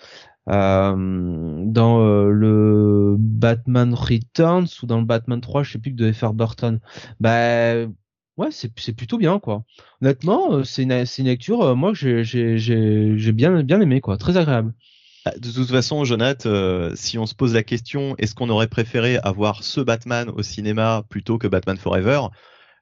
[0.49, 5.98] Euh, dans euh, le Batman Returns ou dans le Batman 3, je sais plus que
[5.98, 6.80] devait faire Burton.
[7.19, 7.86] Bah
[8.38, 9.64] ouais, c'est c'est plutôt bien quoi.
[10.02, 14.38] Honnêtement, euh, c'est une, une lecture moi j'ai j'ai j'ai bien bien aimé quoi, très
[14.38, 14.74] agréable.
[15.26, 19.18] Ah, de toute façon, Jonathan, si on se pose la question, est-ce qu'on aurait préféré
[19.18, 22.28] avoir ce Batman au cinéma plutôt que Batman Forever?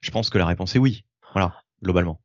[0.00, 1.04] Je pense que la réponse est oui.
[1.32, 2.20] Voilà, globalement.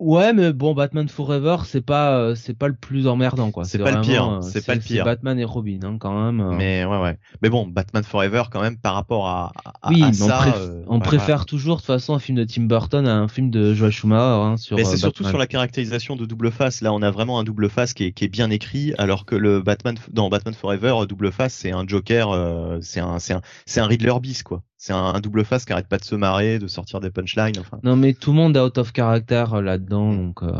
[0.00, 3.66] Ouais, mais bon, Batman Forever, c'est pas, euh, c'est pas le plus emmerdant, quoi.
[3.66, 4.26] C'est pas le pire.
[4.26, 5.04] Euh, c'est pas le pire.
[5.04, 6.40] Batman et Robin, hein, quand même.
[6.40, 6.52] Euh.
[6.56, 7.18] Mais ouais, ouais.
[7.42, 9.52] Mais bon, Batman Forever, quand même, par rapport à,
[9.82, 10.54] à, oui, ça,
[10.86, 13.74] on, préfère toujours, de toute façon, un film de Tim Burton à un film de
[13.74, 14.42] Joel Schumacher.
[14.42, 16.80] Hein, sur, mais c'est surtout sur la caractérisation de double face.
[16.80, 19.36] Là, on a vraiment un double face qui est, qui est bien écrit, alors que
[19.36, 23.80] le Batman, dans Batman Forever, double face, c'est un Joker, c'est un, c'est un, c'est
[23.80, 26.66] un Riddler bis, quoi c'est un, double face qui arrête pas de se marrer, de
[26.66, 27.58] sortir des punchlines.
[27.58, 27.78] Enfin.
[27.82, 30.54] Non, mais tout le monde est out of character euh, là-dedans, donc euh...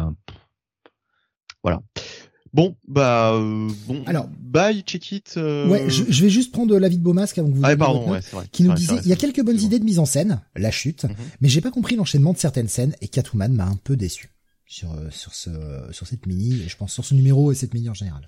[1.63, 1.81] voilà.
[2.53, 4.05] Bon, bah euh, bon.
[4.05, 5.35] Alors, bye, check it.
[5.39, 5.67] Euh...
[5.69, 7.63] Ouais, je, je, vais juste prendre l'avis de Beaumasque avant que vous.
[7.65, 8.47] Ah, pardon, ouais, c'est vrai.
[8.53, 11.05] Qui nous disait, il y a quelques bonnes idées de mise en scène, la chute,
[11.05, 11.15] mhm.
[11.41, 14.31] mais j'ai pas compris l'enchaînement de certaines scènes et Catwoman m'a un peu déçu
[14.67, 15.51] sur sur ce
[15.93, 18.27] sur cette mini, et je pense sur ce numéro et cette mini en général.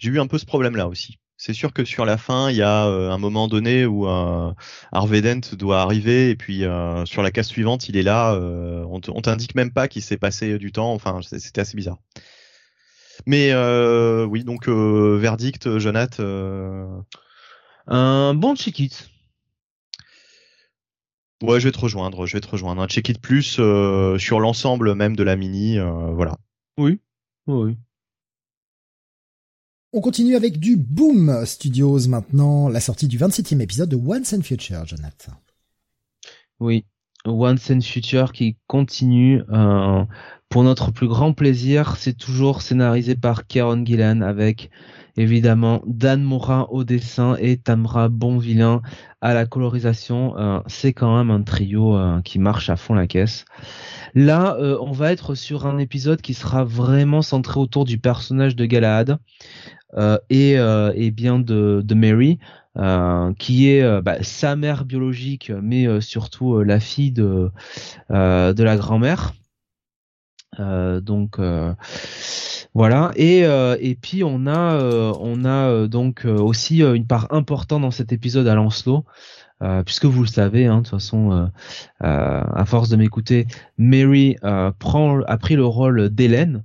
[0.00, 1.18] J'ai eu un peu ce problème-là aussi.
[1.46, 4.50] C'est sûr que sur la fin, il y a euh, un moment donné où euh,
[4.92, 8.32] Harvey Dent doit arriver et puis euh, sur la case suivante, il est là.
[8.32, 10.94] Euh, on t'indique même pas qu'il s'est passé du temps.
[10.94, 11.98] Enfin, c'était assez bizarre.
[13.26, 13.52] Mais
[14.24, 16.18] oui, donc verdict, Jonath.
[17.88, 18.80] Un bon check
[21.42, 22.80] Ouais, je vais te rejoindre, je vais te rejoindre.
[22.80, 23.60] Un check it plus
[24.16, 25.78] sur l'ensemble même de la mini,
[26.14, 26.38] voilà.
[26.78, 27.00] Oui,
[27.46, 27.76] oui.
[29.96, 34.42] On continue avec du Boom Studios maintenant, la sortie du 27e épisode de Once and
[34.42, 35.34] Future, Jonathan.
[36.58, 36.84] Oui,
[37.24, 39.42] Once and Future qui continue.
[39.52, 40.04] Euh,
[40.48, 44.68] pour notre plus grand plaisir, c'est toujours scénarisé par Kieron Gillan avec
[45.16, 48.82] évidemment Dan Morin au dessin et Tamra Bonvillain
[49.20, 50.36] à la colorisation.
[50.36, 53.44] Euh, c'est quand même un trio euh, qui marche à fond la caisse.
[54.16, 58.64] Là, on va être sur un épisode qui sera vraiment centré autour du personnage de
[58.64, 59.18] Galahad
[60.30, 62.38] et, et, bien de, de Mary.
[63.38, 67.50] qui est bah, sa mère biologique, mais surtout la fille de,
[68.10, 69.34] de la grand-mère.
[70.58, 71.38] donc
[72.74, 77.28] voilà et euh, et puis on a euh, on a euh, donc aussi une part
[77.32, 79.04] importante dans cet épisode à Lancelot
[79.86, 81.48] puisque vous le savez hein, de toute façon
[82.00, 83.46] à force de m'écouter
[83.78, 84.36] Mary
[84.78, 86.64] prend a pris le rôle d'Hélène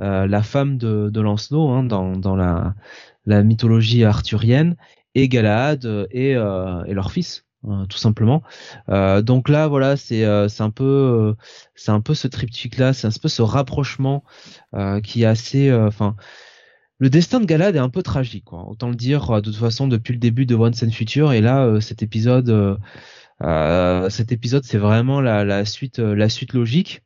[0.00, 4.76] la femme de, Lancelot hein, dans la mythologie arthurienne
[5.14, 8.42] et Galahad et, et leur fils euh, tout simplement.
[8.88, 11.34] Euh, donc là, voilà, c'est euh, c'est un peu
[11.74, 14.24] c'est un peu ce triptyque là, c'est un peu ce rapprochement
[15.04, 16.16] qui est assez, enfin.
[16.98, 18.66] le destin de Galad est un peu tragique, quoi.
[18.68, 21.32] Autant le dire de toute façon depuis le début de Once and Future.
[21.32, 22.78] Et là, cet épisode,
[24.10, 27.02] cet épisode, c'est vraiment la suite, la suite logique.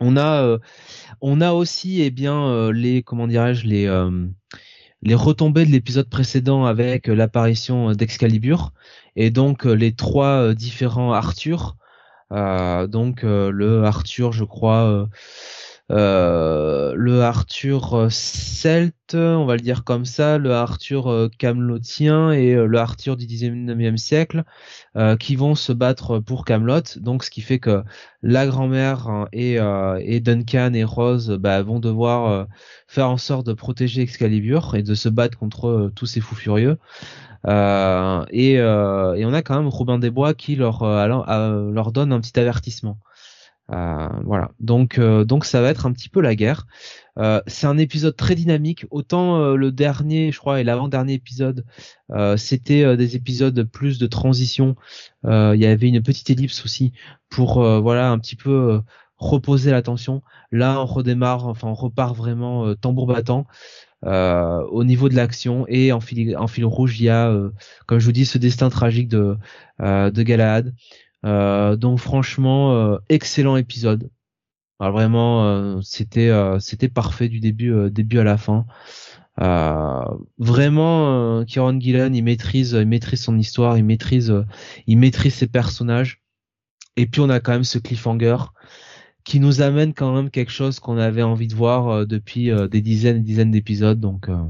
[0.00, 0.58] On a,
[1.20, 3.88] on a aussi, eh bien, les, comment dirais-je, les
[5.02, 8.72] les retombées de l'épisode précédent avec l'apparition d'Excalibur
[9.16, 11.76] et donc euh, les trois euh, différents Arthur.
[12.32, 15.08] Euh, donc le Arthur, je crois,
[15.90, 23.16] le Arthur celte, on va le dire comme ça, le Arthur camelotien et le Arthur
[23.16, 24.44] du 19e siècle,
[25.18, 26.82] qui vont se battre pour Camelot.
[26.96, 27.82] Donc ce qui fait que
[28.22, 29.58] la grand-mère hein, et,
[30.20, 32.46] Duncan et Rose bah, vont devoir
[32.86, 36.78] faire en sorte de protéger Excalibur et de se battre contre tous ces fous furieux.
[37.46, 42.20] Euh, et, euh, on a quand même Robin des Bois qui euh, leur donne un
[42.20, 42.98] petit avertissement.
[43.68, 46.66] Voilà, donc donc ça va être un petit peu la guerre.
[47.46, 48.86] c'est un épisode très dynamique.
[48.90, 51.64] Autant le dernier, je crois, et l'avant-dernier épisode,
[52.36, 54.76] c'était des épisodes plus de transition.
[55.24, 56.92] Il y avait une petite ellipse aussi
[57.28, 58.80] pour voilà un petit peu
[59.18, 60.22] reposer l'attention.
[60.50, 63.46] Là, on redémarre, enfin on repart vraiment tambour battant.
[64.04, 67.50] Euh, au niveau de l'action et en fil, en fil rouge il y a euh,
[67.86, 69.36] comme je vous dis ce destin tragique de
[69.80, 70.72] euh, de Galahad
[71.24, 74.10] donc franchement excellent épisode
[74.78, 78.66] Alors vraiment c'était c'était parfait du début début à la fin
[80.38, 84.32] vraiment Kieron Gillan il maîtrise il maîtrise son histoire il maîtrise
[84.86, 86.22] il maîtrise ses personnages
[86.96, 88.36] et puis on a quand même ce cliffhanger
[89.28, 92.66] qui nous amène quand même quelque chose qu'on avait envie de voir euh, depuis euh,
[92.66, 94.00] des dizaines et dizaines d'épisodes.
[94.00, 94.42] Donc euh,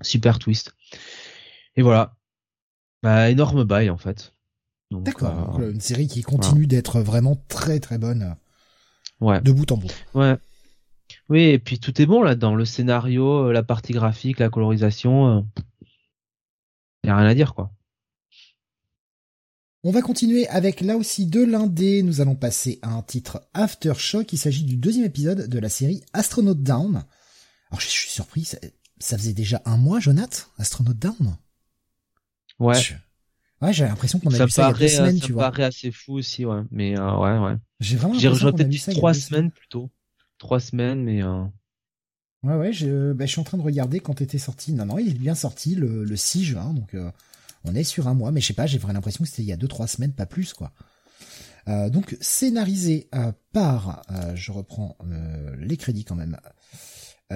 [0.00, 0.74] super twist.
[1.76, 2.16] Et voilà.
[3.02, 4.34] Bah, énorme bail en fait.
[4.90, 5.60] D'accord.
[5.60, 8.36] Une série qui continue d'être vraiment très très bonne.
[9.20, 9.40] Ouais.
[9.40, 9.92] De bout en bout.
[10.14, 10.36] Ouais.
[11.28, 15.46] Oui, et puis tout est bon là dans le scénario, la partie graphique, la colorisation.
[17.04, 17.70] Il y a rien à dire quoi.
[19.84, 22.02] On va continuer avec là aussi de l'indé.
[22.02, 24.32] Nous allons passer à un titre Aftershock.
[24.32, 27.04] Il s'agit du deuxième épisode de la série Astronaut Down.
[27.70, 28.58] Alors je suis surpris, ça,
[29.16, 31.36] faisait déjà un mois, Jonathan, Astronaut Down?
[32.58, 32.80] Ouais.
[33.60, 35.44] Ouais, j'ai l'impression qu'on a vu ça il y a deux semaines, tu vois.
[35.44, 36.62] Ça paraît assez fou aussi, ouais.
[36.70, 37.56] Mais euh, ouais, ouais.
[37.80, 39.90] J'ai vraiment vu ça trois semaines plutôt.
[40.38, 41.22] Trois semaines, mais.
[41.22, 41.44] Euh...
[42.44, 42.72] Ouais, ouais.
[42.72, 44.72] Je, bah, je suis en train de regarder quand était sorti.
[44.72, 46.94] Non, non, il est bien sorti le, le 6 juin, donc.
[46.94, 47.10] Euh,
[47.64, 49.48] on est sur un mois, mais je sais pas, j'ai vraiment l'impression que c'était il
[49.48, 50.72] y a deux trois semaines, pas plus quoi.
[51.68, 54.96] Euh, donc scénarisé euh, par, euh, je reprends
[55.58, 56.38] les crédits quand même.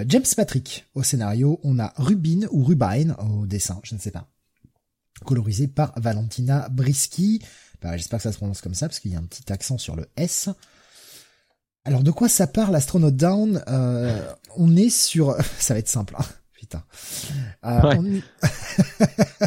[0.07, 4.32] James Patrick au scénario, on a Rubin ou Rubine au dessin, je ne sais pas.
[5.23, 7.43] Colorisé par Valentina Brisky.
[7.81, 9.78] Bah, J'espère que ça se prononce comme ça parce qu'il y a un petit accent
[9.78, 10.49] sur le S.
[11.85, 13.62] Alors de quoi ça parle Astronaut Down?
[14.57, 16.15] On est sur, ça va être simple.
[16.19, 16.24] Hein.
[17.65, 18.20] Euh,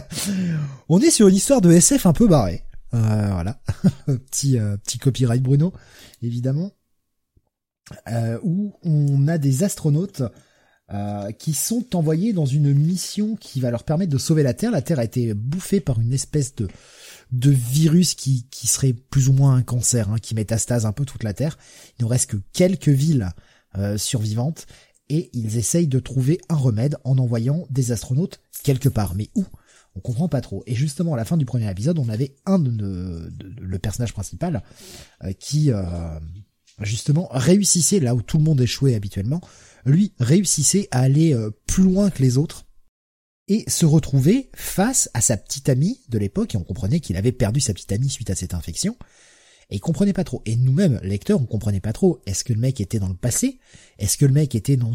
[0.90, 1.00] on...
[1.02, 1.10] est...
[1.10, 2.64] sur une histoire de SF un peu barrée.
[2.94, 3.60] Euh, voilà,
[4.06, 5.74] petit euh, petit copyright Bruno,
[6.22, 6.72] évidemment,
[8.42, 10.24] où on a des astronautes
[11.40, 14.70] qui sont envoyés dans une mission qui va leur permettre de sauver la Terre.
[14.70, 16.68] La Terre a été bouffée par une espèce de
[17.32, 21.06] de virus qui, qui serait plus ou moins un cancer, hein, qui métastase un peu
[21.06, 21.58] toute la Terre.
[21.98, 23.32] Il ne reste que quelques villes
[23.98, 24.68] survivantes
[25.10, 29.16] et ils essayent de trouver un remède en envoyant des astronautes quelque part.
[29.16, 29.46] Mais où?
[29.96, 30.64] On comprend pas trop.
[30.68, 34.62] Et justement, à la fin du premier épisode, on avait un de, le personnage principal
[35.24, 35.84] euh, qui euh,
[36.82, 39.42] justement réussissait là où tout le monde échouait habituellement.
[39.86, 42.66] Lui réussissait à aller euh, plus loin que les autres
[43.48, 46.56] et se retrouver face à sa petite amie de l'époque.
[46.56, 48.98] Et on comprenait qu'il avait perdu sa petite amie suite à cette infection.
[49.70, 50.42] Et il comprenait pas trop.
[50.46, 52.22] Et nous-mêmes, lecteurs, on comprenait pas trop.
[52.26, 53.60] Est-ce que le mec était dans le passé?
[54.00, 54.94] Est-ce que le mec était dans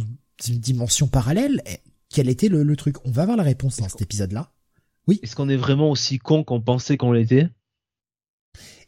[0.48, 1.62] une dimension parallèle?
[2.08, 2.96] Quel était le, truc?
[3.04, 4.52] On va avoir la réponse dans cet épisode-là.
[5.06, 5.20] Oui.
[5.22, 7.48] Est-ce qu'on est vraiment aussi con qu'on pensait qu'on l'était?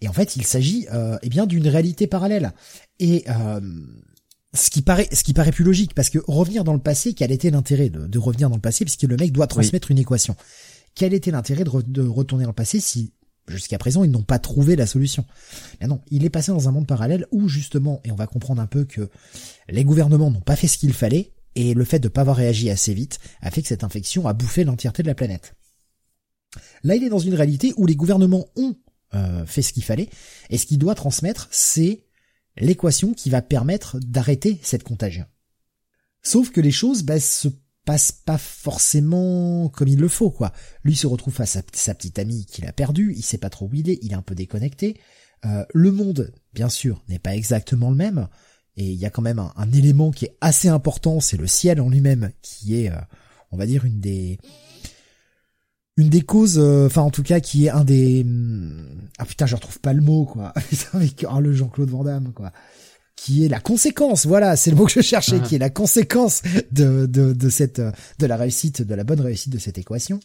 [0.00, 2.52] Et en fait, il s'agit euh, eh bien d'une réalité parallèle.
[2.98, 3.60] Et euh,
[4.54, 7.32] ce qui paraît, ce qui paraît plus logique, parce que revenir dans le passé, quel
[7.32, 10.36] était l'intérêt de, revenir dans le passé, puisque le mec doit transmettre une équation.
[10.94, 13.12] Quel était l'intérêt de, de, retourner dans le passé si
[13.48, 15.24] jusqu'à présent ils n'ont pas trouvé la solution?
[15.80, 18.60] Mais non, il est passé dans un monde parallèle où justement, et on va comprendre
[18.60, 19.08] un peu que
[19.68, 22.36] les gouvernements n'ont pas fait ce qu'il fallait, et le fait de ne pas avoir
[22.36, 25.54] réagi assez vite a fait que cette infection a bouffé l'entièreté de la planète.
[26.82, 28.76] Là, il est dans une réalité où les gouvernements ont
[29.14, 30.10] euh, fait ce qu'il fallait,
[30.50, 32.04] et ce qu'il doit transmettre, c'est
[32.56, 35.26] l'équation qui va permettre d'arrêter cette contagion.
[36.22, 37.48] Sauf que les choses bah, se
[37.84, 40.52] passent pas forcément comme il le faut, quoi.
[40.84, 43.66] Lui se retrouve face à sa petite amie qu'il a perdue, il sait pas trop
[43.66, 45.00] où il est, il est un peu déconnecté.
[45.44, 48.28] Euh, le monde, bien sûr, n'est pas exactement le même,
[48.76, 51.80] et il y a quand même un, élément qui est assez important, c'est le ciel
[51.80, 53.00] en lui-même, qui est, euh,
[53.50, 54.38] on va dire, une des
[55.96, 59.46] une des causes, euh, enfin en tout cas qui est un des hmm, ah putain
[59.46, 60.52] je retrouve pas le mot quoi.
[60.92, 62.52] Avec oh, le Jean-Claude Van Damme quoi.
[63.14, 65.46] Qui est la conséquence voilà c'est le mot que je cherchais ah.
[65.46, 69.52] qui est la conséquence de, de de cette de la réussite de la bonne réussite
[69.52, 70.18] de cette équation.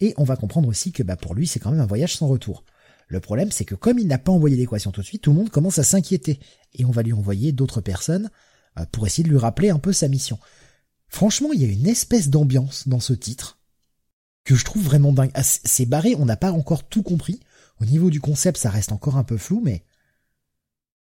[0.00, 2.26] Et on va comprendre aussi que bah pour lui c'est quand même un voyage sans
[2.26, 2.64] retour.
[3.06, 5.36] Le problème c'est que comme il n'a pas envoyé l'équation tout de suite tout le
[5.36, 6.40] monde commence à s'inquiéter.
[6.74, 8.28] Et on va lui envoyer d'autres personnes
[8.78, 10.40] euh, pour essayer de lui rappeler un peu sa mission.
[11.08, 13.59] Franchement il y a une espèce d'ambiance dans ce titre
[14.44, 15.30] que je trouve vraiment dingue.
[15.34, 17.40] Ah, c'est barré, on n'a pas encore tout compris.
[17.80, 19.84] Au niveau du concept, ça reste encore un peu flou, mais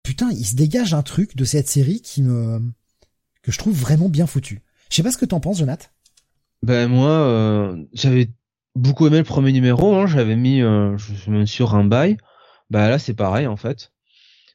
[0.04, 2.62] putain, il se dégage un truc de cette série qui me
[3.41, 4.62] que je trouve vraiment bien foutu.
[4.90, 5.88] Je sais pas ce que t'en penses, Jonathan.
[6.64, 8.30] Ben moi, euh, j'avais
[8.76, 9.95] beaucoup aimé le premier numéro.
[9.95, 12.18] Hein, j'avais mis euh, je sur un bail.
[12.70, 13.94] Bah là, c'est pareil en fait.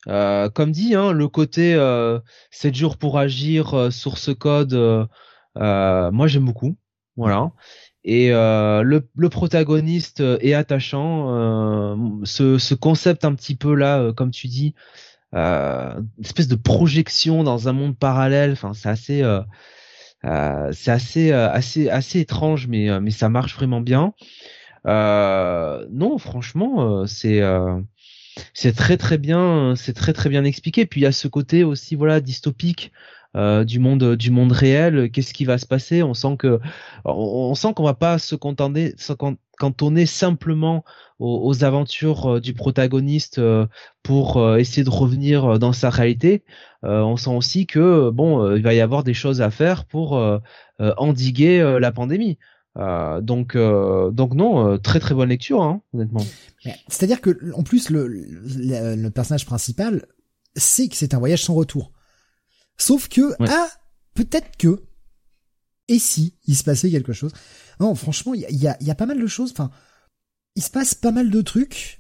[0.08, 1.74] Euh, comme dit, hein, le côté
[2.50, 4.74] 7 jours pour agir, source code,
[5.54, 6.76] moi j'aime beaucoup.
[7.16, 7.52] Voilà.
[8.04, 11.28] Et euh, le, le, protagoniste euh, est attachant.
[11.30, 14.74] Euh, ce, ce, concept un petit peu là, euh, comme tu dis,
[15.32, 18.52] une espèce de projection dans un monde parallèle.
[18.52, 19.22] Enfin, c'est assez,
[20.72, 24.12] c'est assez, assez, assez étrange, mais mais ça marche vraiment bien.
[24.84, 27.40] non, franchement, c'est
[28.52, 30.84] c'est très très bien, c'est très très bien expliqué.
[30.84, 32.92] Puis il y a ce côté aussi voilà dystopique
[33.34, 35.10] euh, du monde du monde réel.
[35.10, 36.02] Qu'est-ce qui va se passer?
[36.02, 36.60] On sent que
[37.06, 38.94] on, sent qu'on va pas se contenter
[39.58, 40.84] cantonner simplement
[41.18, 43.66] aux, aventures euh, du protagoniste euh,
[44.02, 46.44] pour essayer de revenir dans sa réalité.
[46.82, 50.20] on sent aussi que bon, il va y avoir des choses à faire pour
[50.80, 52.38] endiguer la pandémie.
[52.76, 56.26] donc, donc non, très très bonne lecture, hein, honnêtement.
[56.88, 60.06] C'est-à-dire que en plus le, le personnage principal
[60.56, 61.92] sait que c'est un voyage sans retour.
[62.82, 63.68] Sauf que, ah,
[64.14, 64.82] peut-être que,
[65.86, 67.30] et si il se passait quelque chose.
[67.78, 69.52] Non, franchement, il y a, y a, pas mal de choses.
[69.52, 69.70] Enfin,
[70.56, 71.98] il se passe pas mal de trucs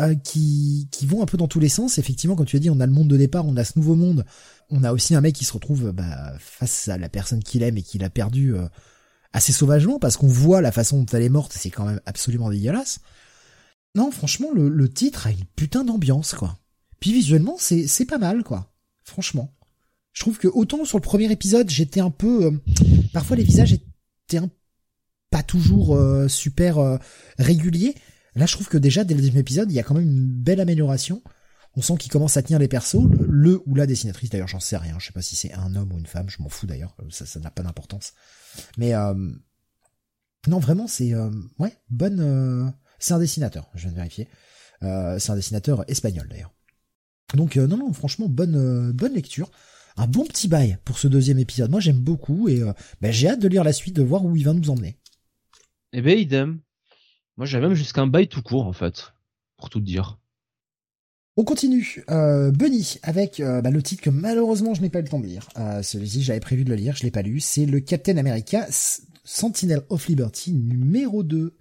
[0.00, 1.98] euh, qui, qui vont un peu dans tous les sens.
[1.98, 3.94] Effectivement, quand tu as dit, on a le monde de départ, on a ce nouveau
[3.94, 4.26] monde.
[4.70, 7.76] On a aussi un mec qui se retrouve bah, face à la personne qu'il aime
[7.78, 8.66] et qu'il a perdu euh,
[9.32, 11.52] assez sauvagement parce qu'on voit la façon dont elle est morte.
[11.56, 12.98] C'est quand même absolument dégueulasse.
[13.94, 16.58] Non, franchement, le, le titre a une putain d'ambiance, quoi.
[16.98, 18.74] Puis visuellement, c'est, c'est pas mal, quoi.
[19.04, 19.54] Franchement.
[20.12, 22.50] Je trouve que autant sur le premier épisode, j'étais un peu, euh,
[23.12, 24.40] parfois les visages étaient
[25.30, 26.98] pas toujours euh, super euh,
[27.38, 27.94] réguliers.
[28.34, 30.26] Là, je trouve que déjà dès le deuxième épisode, il y a quand même une
[30.26, 31.22] belle amélioration.
[31.74, 33.08] On sent qu'il commence à tenir les persos.
[33.20, 34.98] Le, ou la dessinatrice, d'ailleurs, j'en sais rien.
[34.98, 36.28] Je sais pas si c'est un homme ou une femme.
[36.28, 36.94] Je m'en fous d'ailleurs.
[37.08, 38.12] Ça, ça n'a pas d'importance.
[38.76, 38.92] Mais
[40.46, 41.14] non, vraiment, c'est
[41.58, 42.74] ouais, bonne.
[42.98, 43.70] c'est un dessinateur.
[43.74, 44.28] Je viens de vérifier.
[44.82, 46.52] c'est un dessinateur espagnol d'ailleurs.
[47.32, 49.50] Donc non, non, franchement, bonne, bonne lecture
[49.96, 51.70] un bon petit bail pour ce deuxième épisode.
[51.70, 54.36] Moi, j'aime beaucoup et euh, ben, j'ai hâte de lire la suite, de voir où
[54.36, 54.96] il va nous emmener.
[55.92, 56.60] Eh ben, idem.
[57.36, 59.12] Moi, j'ai même jusqu'à un bail tout court, en fait,
[59.56, 60.18] pour tout dire.
[61.36, 62.04] On continue.
[62.10, 65.20] Euh, Bunny, avec euh, bah, le titre que malheureusement je n'ai pas eu le temps
[65.20, 65.48] de lire.
[65.56, 67.40] Euh, Celui-ci, j'avais prévu de le lire, je l'ai pas lu.
[67.40, 68.66] C'est le Captain America
[69.24, 71.56] Sentinel of Liberty numéro 2.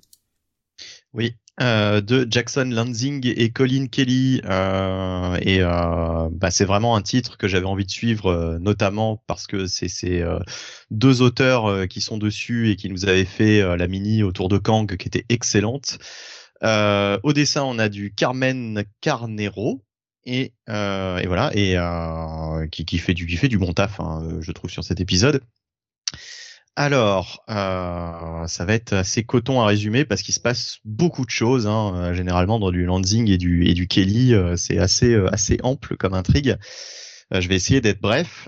[1.14, 7.04] Oui, euh, de Jackson Lansing et Colin Kelly euh, et euh, bah, c'est vraiment un
[7.04, 10.26] titre que j'avais envie de suivre notamment parce que c'est ces
[10.90, 14.98] deux auteurs qui sont dessus et qui nous avaient fait la mini autour de Kang
[14.98, 16.00] qui était excellente.
[16.64, 19.84] au dessin on a du Carmen Carnero
[20.26, 21.78] et, et voilà et
[22.72, 25.42] qui, qui, fait du qui fait du bon taf hein, je trouve sur cet épisode.
[26.78, 31.30] Alors, euh, ça va être assez coton à résumer parce qu'il se passe beaucoup de
[31.30, 31.68] choses.
[31.68, 36.14] Hein, euh, généralement dans du Lansing et du Kelly, euh, c'est assez assez ample comme
[36.14, 36.56] intrigue.
[37.32, 38.48] je vais essayer d'être bref.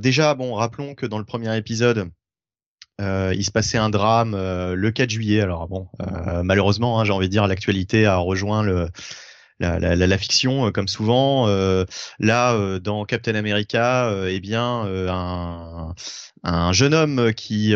[0.00, 2.10] déjà, bon, rappelons que dans le premier épisode,
[3.00, 5.40] il se passait un drame le 4 juillet.
[5.40, 5.88] Alors bon,
[6.44, 8.88] malheureusement, hein, j'ai envie de dire, l'actualité a rejoint le
[9.62, 11.48] la, fiction, euh, comme souvent.
[11.48, 11.84] Euh,
[12.18, 15.94] là, euh, dans Captain America, eh bien, un,
[16.42, 17.74] un, jeune homme qui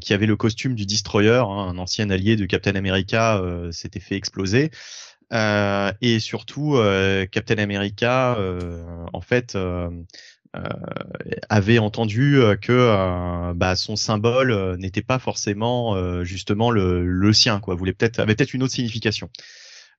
[0.00, 3.42] qui avait le costume du Destroyer, hein, un ancien allié de Captain America,
[3.72, 4.70] s'était fait exploser.
[5.32, 6.78] et surtout,
[7.30, 8.38] Captain America,
[9.12, 9.56] en fait,
[11.48, 17.74] avait entendu que bah, son symbole n'était pas forcément justement le, le sien, quoi.
[17.74, 19.30] Voulait peut-être avait peut-être une autre signification.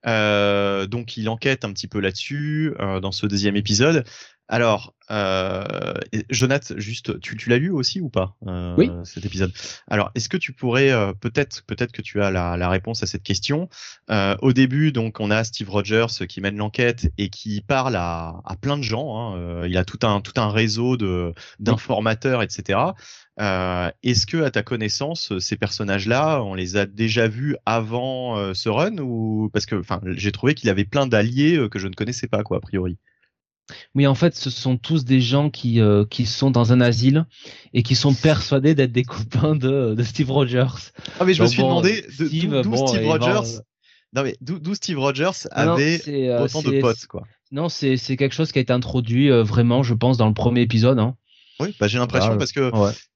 [0.08, 4.04] Euh, donc il enquête un petit peu là-dessus euh, dans ce deuxième épisode.
[4.52, 5.64] Alors, euh,
[6.30, 8.92] Jonathan, juste, tu, tu l'as lu aussi ou pas euh, Oui.
[9.06, 9.54] Cet épisode?
[9.90, 13.06] Alors, est-ce que tu pourrais euh, peut-être, peut-être que tu as la, la, réponse à
[13.06, 13.70] cette question.
[14.10, 18.42] Euh, au début, donc, on a Steve Rogers qui mène l'enquête et qui parle à,
[18.44, 19.18] à plein de gens.
[19.18, 19.66] Hein.
[19.68, 22.78] il a tout un tout un réseau de d'informateurs, etc.
[23.40, 28.98] est-ce que, à ta connaissance, ces personnages-là, on les a déjà vus avant ce run
[28.98, 32.44] ou parce que, enfin, j'ai trouvé qu'il avait plein d'alliés que je ne connaissais pas,
[32.44, 32.98] quoi, a priori.
[33.96, 37.26] Oui, en fait, ce sont tous des gens qui euh, qui sont dans un asile
[37.74, 40.92] et qui sont persuadés d'être des copains de, de Steve Rogers.
[41.20, 43.62] Ah mais je me suis demandé d'où Steve, Rogers.
[44.14, 47.24] Non mais d'où Steve Rogers avait euh, autant de potes quoi.
[47.52, 50.62] Non, c'est quelque chose qui a été introduit euh, vraiment, je pense, dans le premier
[50.62, 51.00] épisode.
[51.00, 51.16] Hein.
[51.60, 52.72] Oui, bah j'ai l'impression parce que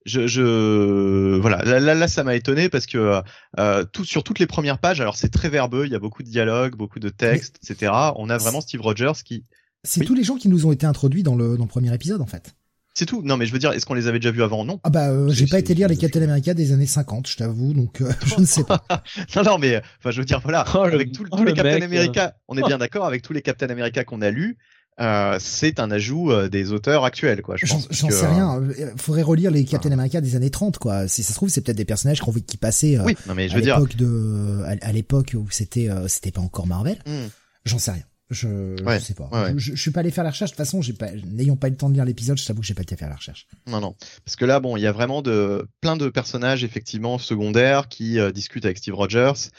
[0.05, 3.21] je, je voilà là, là, ça m'a étonné parce que
[3.57, 6.21] euh, tout sur toutes les premières pages, alors c'est très verbeux, il y a beaucoup
[6.21, 7.91] de dialogues, beaucoup de textes, etc.
[8.17, 9.45] On a vraiment Steve Rogers qui
[9.85, 12.21] c'est tous les gens qui nous ont été introduits dans le, dans le premier épisode,
[12.21, 12.55] en fait.
[12.97, 13.21] C'est tout.
[13.23, 14.63] Non, mais je veux dire, est-ce qu'on les avait déjà vus avant?
[14.63, 14.79] Non.
[14.83, 17.73] Ah bah, euh, j'ai pas été lire les Captain America des années 50, je t'avoue,
[17.73, 18.85] donc euh, je ne sais pas.
[19.35, 22.37] non, non, mais enfin, je veux dire, voilà, oh, avec tous oh, les Captain America,
[22.47, 24.57] on est bien d'accord avec tous les Captain America qu'on a lus.
[25.01, 27.57] Euh, c'est un ajout euh, des auteurs actuels, quoi.
[27.57, 28.63] J'en sais rien.
[28.95, 31.09] Faudrait relire les Captain America des années 30, quoi.
[31.09, 33.57] Si ça se trouve, c'est peut-être des personnages qui, qui passaient oui, non, mais je
[33.57, 36.97] à l'époque de, à, l'époque où c'était, c'était pas encore Marvel.
[37.05, 37.27] Hmm.
[37.65, 38.03] J'en sais rien.
[38.31, 39.29] Je, je sais pas.
[39.55, 40.51] Je, je, suis pas allé faire la recherche.
[40.51, 42.61] De toute façon, j'ai pas, n'ayant pas eu le temps de lire l'épisode, je t'avoue
[42.61, 43.47] que j'ai pas été faire la recherche.
[43.67, 43.95] Non, non.
[44.23, 48.19] Parce que là, bon, il y a vraiment de, plein de personnages, effectivement, secondaires qui
[48.19, 49.51] euh, discutent avec Steve Rogers.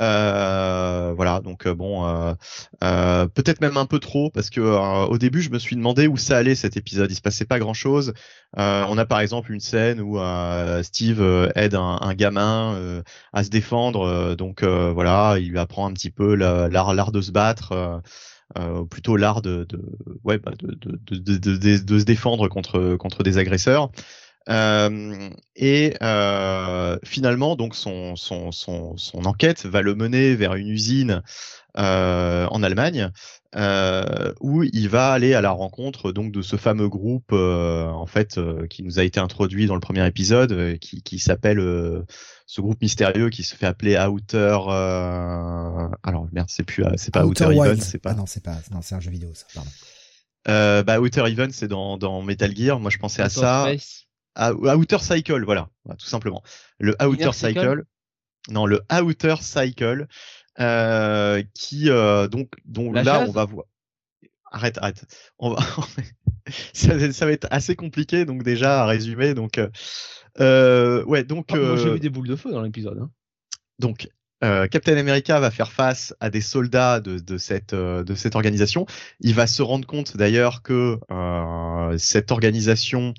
[0.00, 2.06] Euh, voilà, donc euh, bon,
[2.82, 6.16] euh, peut-être même un peu trop parce que au début je me suis demandé où
[6.16, 7.10] ça allait cet épisode.
[7.10, 8.14] Il se passait pas grand-chose.
[8.56, 10.18] on a par exemple une scène où
[10.82, 13.02] Steve aide un, un gamin
[13.32, 17.32] à se défendre, donc voilà, il lui apprend un petit peu l'art l'art de se
[17.32, 18.00] battre.
[18.58, 19.80] Euh, plutôt l'art de, de
[20.24, 23.92] ouais bah de, de, de, se défendre contre contre des agresseurs
[24.48, 31.22] et euh, finalement, donc son, son, son, son, enquête va le mener vers une usine
[31.76, 33.10] euh, en Allemagne
[33.56, 38.06] euh, où il va aller à la rencontre donc de ce fameux groupe euh, en
[38.06, 41.58] fait euh, qui nous a été introduit dans le premier épisode, qui, qui s'appelle
[42.46, 44.58] ce groupe mystérieux qui se fait appeler Outer.
[46.02, 48.10] alors merde, c'est plus c'est pas Outer, Outer Even, c'est pas.
[48.12, 49.46] Ah non, c'est pas non, c'est un jeu vidéo ça.
[49.54, 49.70] Pardon.
[50.48, 52.80] Euh, bah Outer Even c'est dans, dans Metal Gear.
[52.80, 53.68] Moi je pensais à ça.
[54.36, 56.42] Outer Cycle, voilà, tout simplement.
[56.78, 57.84] Le Outer Cycle?
[58.48, 60.06] Non, le Outer Cycle,
[60.58, 63.66] euh, qui euh, donc, donc là on va voir.
[64.50, 65.04] Arrête, arrête.
[65.38, 65.62] On va...
[66.72, 69.34] ça, va être assez compliqué donc déjà à résumer.
[69.34, 69.68] Donc, euh,
[70.40, 71.46] euh ouais, donc.
[71.52, 72.98] Ah, moi j'ai vu des boules de feu dans l'épisode.
[72.98, 73.10] Hein.
[73.78, 74.08] Donc,
[74.42, 78.86] euh, Captain America va faire face à des soldats de, de cette de cette organisation.
[79.20, 83.14] Il va se rendre compte d'ailleurs que euh, cette organisation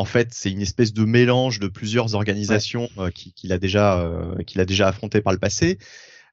[0.00, 4.42] en fait, c'est une espèce de mélange de plusieurs organisations euh, qu'il a déjà euh,
[4.46, 5.78] qu'il a déjà affronté par le passé.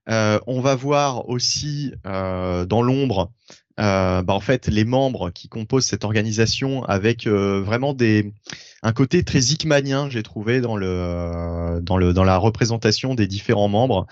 [0.08, 3.34] Euh, on va voir aussi dans l'ombre,
[3.78, 8.32] bah, en fait, les membres qui composent cette organisation avec vraiment des
[8.84, 13.68] un côté très hickmanien, j'ai trouvé dans le dans le dans la représentation des différents
[13.68, 14.08] membres.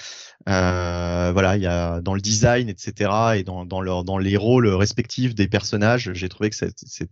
[0.46, 3.38] voilà, il y a dans le design, etc.
[3.38, 6.58] et dans dans leur dans les rôles respectifs des personnages, j'ai trouvé que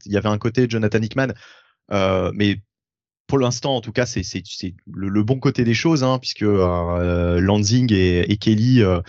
[0.05, 1.29] il y avait un côté Jonathan Hickman
[1.89, 2.61] mais
[3.27, 4.21] pour l'instant, en tout cas, c'est
[4.91, 8.99] le, le, bon côté des choses, hein, puisque euh, Lansing et, et Kelly, euh,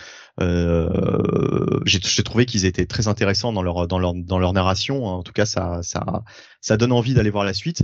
[0.40, 5.05] euh, j'ai trouvé qu'ils étaient très intéressants dans leur dans leur dans leur narration.
[5.05, 6.22] En tout cas, ça ça
[6.60, 7.82] ça donne envie d'aller voir la suite.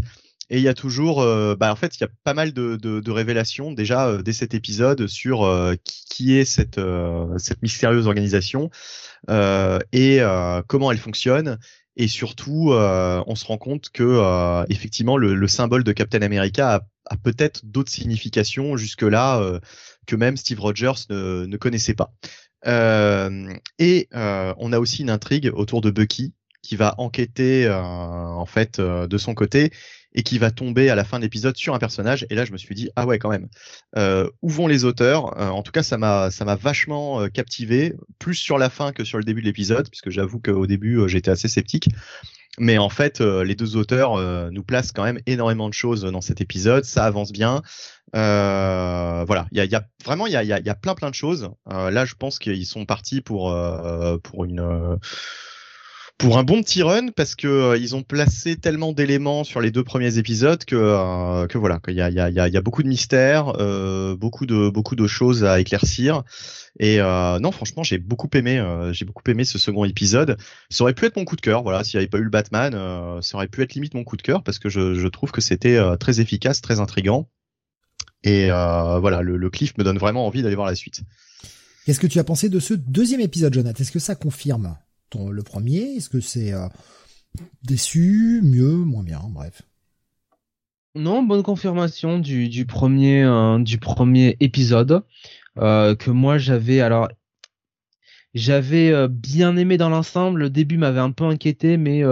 [0.52, 2.76] Et il y a toujours, euh, bah en fait, il y a pas mal de,
[2.76, 6.80] de, de révélations déjà euh, dès cet épisode sur euh, qui, qui, est cette
[7.38, 8.70] cette mystérieuse organisation
[9.28, 10.20] et
[10.66, 11.58] comment elle fonctionne
[11.96, 16.22] et surtout, euh, on se rend compte que euh, effectivement, le, le, symbole de Captain
[16.22, 19.60] America a, a peut-être d'autres significations jusque-là euh,
[20.06, 22.12] que même Steve Rogers ne, ne connaissait pas.
[23.78, 29.18] et on a aussi une intrigue autour de Bucky qui va enquêter en fait de
[29.18, 29.70] son côté
[30.14, 32.26] et qui va tomber à la fin de l'épisode sur un personnage.
[32.30, 33.48] Et là, je me suis dit ah ouais quand même.
[33.96, 35.38] Euh, où vont les auteurs?
[35.40, 38.92] Euh, En tout cas, ça m'a ça m'a vachement euh, captivé, plus sur la fin
[38.92, 41.88] que sur le début de l'épisode, puisque j'avoue qu'au début j'étais assez sceptique.
[42.58, 44.20] Mais en fait, les deux auteurs
[44.50, 46.84] nous placent quand même énormément de choses dans cet épisode.
[46.84, 47.62] Ça avance bien.
[48.12, 51.14] voilà, il y a, y a, vraiment il y a, y a, plein plein de
[51.14, 51.48] choses.
[51.66, 53.56] là, je pense qu'ils sont partis pour
[54.24, 54.98] pour une
[56.20, 59.70] pour un bon petit run parce que euh, ils ont placé tellement d'éléments sur les
[59.70, 62.60] deux premiers épisodes que euh, que voilà qu'il y a il y a, y a
[62.60, 66.22] beaucoup de mystères, euh, beaucoup de beaucoup de choses à éclaircir
[66.78, 70.36] et non franchement j'ai beaucoup aimé j'ai beaucoup aimé ce second épisode.
[70.68, 72.30] Ça aurait pu être mon coup de cœur voilà s'il n'y avait pas eu le
[72.30, 72.72] Batman
[73.22, 75.40] ça aurait pu être limite mon coup de cœur parce que je, je trouve que
[75.40, 77.28] c'était très efficace très intrigant
[78.24, 81.00] et voilà le, le cliff me donne vraiment envie d'aller voir la suite.
[81.86, 83.80] Qu'est-ce que tu as pensé de ce deuxième épisode, Jonathan?
[83.80, 84.76] Est-ce que ça confirme?
[85.18, 86.68] Le premier Est-ce que c'est euh,
[87.62, 89.62] déçu, mieux, moins bien, bref
[90.94, 95.02] Non, bonne confirmation du, premier euh, du premier épisode
[95.58, 97.08] euh, que moi j'avais alors
[98.32, 100.38] j'avais bien aimé dans l'ensemble.
[100.38, 102.04] Le début m'avait un peu inquiété, mais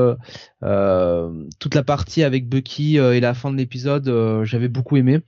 [0.61, 5.21] toute la partie avec Bucky et la fin de l'épisode, j'avais beaucoup aimé.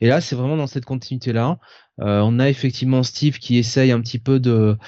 [0.00, 1.58] Et là, c'est vraiment dans cette continuité-là.
[1.98, 4.78] on a effectivement Steve qui essaye un petit peu de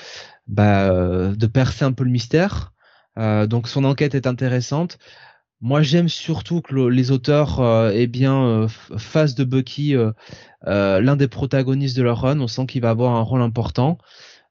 [0.51, 2.72] bah, euh, de percer un peu le mystère.
[3.18, 4.98] Euh, donc son enquête est intéressante.
[5.62, 9.94] Moi, j'aime surtout que les auteurs euh, eh bien euh, fassent de Bucky
[10.66, 12.40] l'un des protagonistes de leur run.
[12.40, 13.98] On sent qu'il va avoir un rôle important.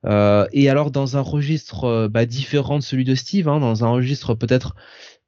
[0.06, 4.34] et alors dans un registre bah, différent de celui de Steve, hein, dans un registre
[4.36, 4.76] peut-être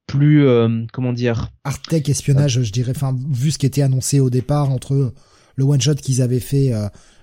[0.07, 0.45] plus
[0.91, 2.93] comment dire art tech espionnage, je dirais.
[2.95, 5.13] Enfin, vu ce qui était annoncé au départ entre
[5.55, 6.71] le one shot qu'ils avaient fait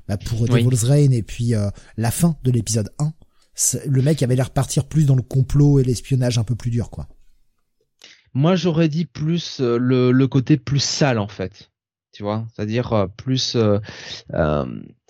[0.08, 1.54] bah, pour Devil's Reign et puis
[1.96, 3.12] la fin de l'épisode 1
[3.86, 6.90] le mec avait l'air partir plus dans le complot et l'espionnage un peu plus dur,
[6.90, 7.08] quoi.
[8.34, 11.70] Moi, j'aurais dit plus euh, le, côté plus sale, en fait.
[12.12, 13.78] Tu vois, c'est-à-dire euh, plus euh,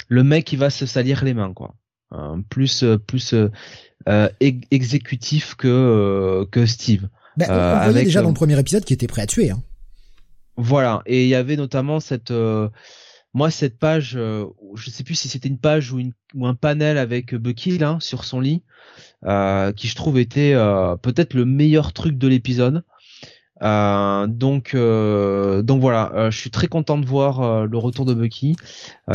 [0.08, 1.74] le mec qui va se salir les mains, quoi.
[2.48, 3.34] plus plus
[4.70, 7.08] exécutif que que Steve.
[7.36, 9.50] Ben, on, voyait déjà dans le premier épisode qui était prêt à tuer.
[9.50, 9.62] Hein.
[10.56, 12.32] Voilà, et il y avait notamment cette
[13.34, 16.54] moi, cette page, euh, je sais plus si c'était une page ou, une, ou un
[16.54, 18.62] panel avec Bucky là sur son lit,
[19.24, 22.82] euh, qui je trouve était euh, peut-être le meilleur truc de l'épisode.
[23.60, 28.56] donc, donc voilà, je suis très content de voir le retour de Bucky,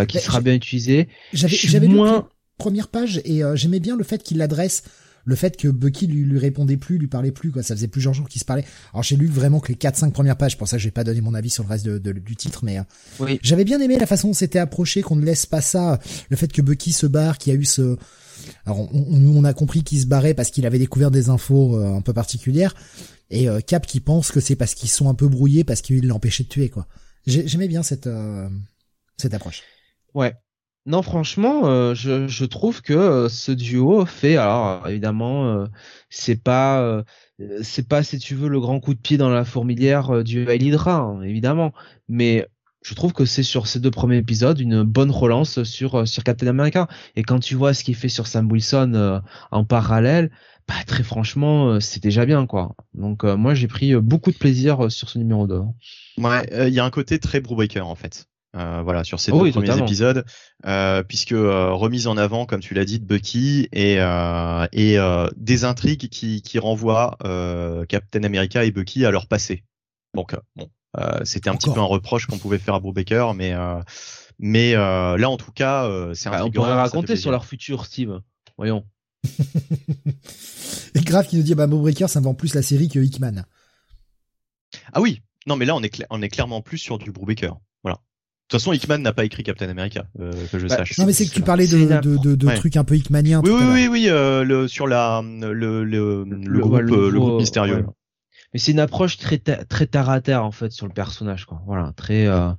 [0.08, 1.08] qui sera bien utilisé.
[1.34, 2.28] J'avais moins
[2.58, 4.84] première page et j'aimais bien le fait qu'il l'adresse
[5.26, 8.14] le fait que Bucky lui, lui répondait plus, lui parlait plus, quoi, ça faisait plusieurs
[8.14, 8.66] jours qu'il se parlait.
[8.94, 11.34] Alors j'ai lu vraiment que les 4-5 premières pages, pour ça j'ai pas donné mon
[11.34, 14.34] avis sur le reste de, du titre, mais euh, j'avais bien aimé la façon dont
[14.34, 17.56] c'était approché, qu'on ne laisse pas ça, le fait que Bucky se barre, qu'il y
[17.56, 17.98] a eu ce...
[18.66, 21.96] Alors on, on, a compris qu'il se barrait parce qu'il avait découvert des infos euh,
[21.96, 22.76] un peu particulières,
[23.30, 26.06] et euh, Cap qui pense que c'est parce qu'ils sont un peu brouillés, parce qu'il
[26.08, 26.88] l'empêchait de tuer, quoi.
[27.26, 28.10] J'aimais bien cette,
[29.18, 29.64] cette approche.
[30.14, 30.34] Ouais,
[30.86, 35.66] non, franchement, euh, je, trouve que euh, ce duo fait, alors évidemment, euh,
[36.10, 37.04] c'est pas,
[37.62, 40.96] c'est pas si tu veux le grand coup de pied dans la fourmilière du Hydra,
[40.98, 41.72] hein, évidemment,
[42.10, 42.48] mais
[42.84, 46.48] je trouve que c'est sur ces deux premiers épisodes une bonne relance sur sur Captain
[46.48, 46.90] America.
[47.16, 50.32] Et quand tu vois ce qu'il fait sur Sam Wilson en parallèle,
[50.68, 52.76] bah très franchement, c'est déjà bien quoi.
[52.94, 55.62] Donc moi j'ai pris beaucoup de plaisir sur ce numéro 2.
[56.18, 58.28] Ouais, il y a un côté très Brubaker en fait.
[58.56, 60.24] Euh, voilà sur ces oh deux premiers épisodes
[60.68, 63.96] euh, puisque euh, remise en avant comme tu l'as dit de Bucky et
[64.74, 64.98] et
[65.36, 67.18] des intrigues qui qui renvoient
[67.90, 69.64] Captain America et Bucky à leur passé.
[70.14, 70.70] Donc bon
[71.24, 73.54] c'était un petit peu un reproche qu'on pouvait faire à Brubaker mais
[74.38, 78.22] mais là en tout cas c'est bah, on pourrait raconter sur leur futur Steve.
[78.58, 78.86] Voyons.
[80.96, 83.46] Et grave qui nous dit bah Brubaker ça vend plus la série que Hickman.
[84.92, 85.22] Ah oui!
[85.48, 87.54] Non mais là on est on est clairement plus sur du Brubaker
[88.54, 90.98] toute façon, Hickman n'a pas écrit Captain America, euh, que je bah, sache.
[90.98, 93.42] Non, mais c'est que tu parlais de, de, de, trucs un peu Hickmaniens.
[93.44, 97.86] Oui, oui, oui, oui, euh, le, sur la, le, le, le, groupe, le groupe mystérieux.
[98.54, 101.62] mais c'est une approche très très terre à terre en fait sur le personnage quoi.
[101.66, 102.50] Voilà, très euh,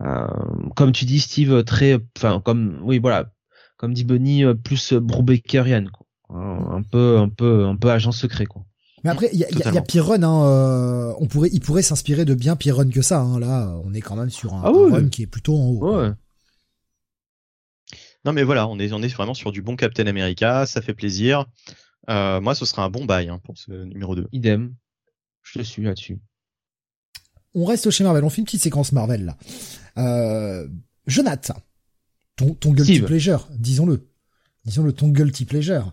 [0.00, 0.26] euh,
[0.74, 3.30] comme tu dis Steve, très enfin comme oui voilà,
[3.76, 6.06] comme dit Bunny, euh, plus Brubekerian quoi.
[6.30, 8.64] Un peu un peu un peu agent secret quoi.
[9.04, 11.82] Mais après, il y a, y, y a Pirun, hein, euh, on pourrait, il pourrait
[11.82, 13.20] s'inspirer de bien Pirun que ça.
[13.20, 13.38] Hein.
[13.38, 16.00] Là, on est quand même sur un, ah run qui est plutôt en haut.
[16.00, 16.10] Ouais.
[18.24, 20.94] Non mais voilà, on est, on est vraiment sur du bon Captain America, ça fait
[20.94, 21.44] plaisir.
[22.08, 24.28] Euh, moi, ce sera un bon bail hein, pour ce numéro 2.
[24.32, 24.74] Idem.
[25.42, 26.18] Je te suis là-dessus.
[27.54, 29.36] On reste chez Marvel, on fait une petite séquence Marvel là.
[29.98, 30.66] Euh,
[31.06, 31.54] Jonathan,
[32.36, 34.08] ton, ton guilty pleasure, disons-le.
[34.64, 35.92] Disons-le, ton guilty pleasure.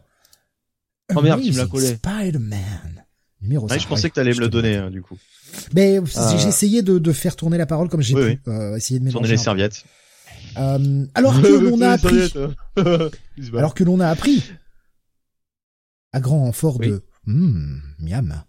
[1.13, 1.87] Oh merde, tu me l'as collé.
[1.95, 2.90] Spider-Man.
[3.41, 5.17] Numéro ah, je pensais que t'allais me le donner, hein, du coup.
[5.73, 6.05] Mais euh,
[6.37, 8.41] j'ai essayé de, de, faire tourner la parole comme j'ai pu.
[8.47, 9.19] Euh, essayer de mélanger.
[9.19, 9.83] Tourner les serviettes.
[10.57, 12.33] Euh, alors que l'on a appris,
[13.55, 14.43] alors que l'on a appris,
[16.13, 18.43] à grand renfort de, hmm, miam,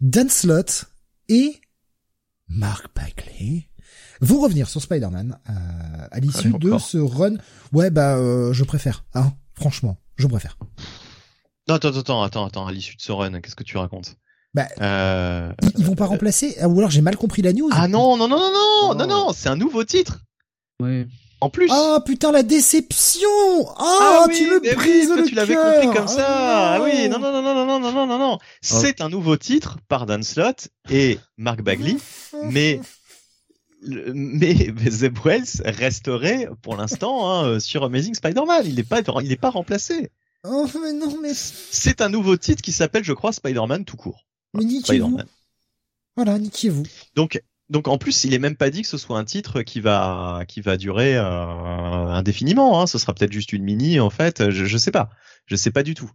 [0.00, 0.86] Dan Slott
[1.28, 1.60] et
[2.48, 3.68] Mark Bagley
[4.20, 7.36] vont revenir sur Spider-Man euh, à l'issue de ce run.
[7.72, 10.56] Ouais, bah, euh, je préfère, hein, franchement, je préfère.
[11.68, 14.16] Non, attends, attends, attends, attends, à l'issue de ce run, qu'est-ce que tu racontes?
[14.56, 15.52] Bah, euh...
[15.76, 18.38] ils, vont pas remplacer Ou alors j'ai mal compris la news Ah non, non, non,
[18.38, 20.20] non, non, non, non, c'est un nouveau titre.
[20.80, 21.04] Oui.
[21.42, 21.68] En plus.
[21.70, 23.28] Ah putain la déception
[23.76, 26.76] Ah, ah tu me brises le Tu l'avais compris comme ça.
[26.76, 28.38] Ah, oui, non non non non non non non non non.
[28.62, 31.98] C'est un nouveau titre par Dan Slott et Mark Bagley,
[32.44, 32.80] mais
[33.82, 38.62] mais Zeb Wells resterait pour l'instant hein, sur Amazing Spider-Man.
[38.64, 40.10] Il n'est pas il n'est pas remplacé.
[40.44, 41.32] Oh mais non mais.
[41.34, 44.24] C'est un nouveau titre qui s'appelle je crois Spider-Man tout court.
[44.56, 45.18] Mais niquez-vous.
[46.16, 46.84] Voilà, niquez-vous.
[47.14, 49.80] Donc donc en plus, il est même pas dit que ce soit un titre qui
[49.80, 52.80] va qui va durer euh, indéfiniment.
[52.80, 52.86] Hein.
[52.86, 54.50] Ce sera peut-être juste une mini en fait.
[54.50, 55.10] Je, je sais pas.
[55.46, 56.10] Je sais pas du tout.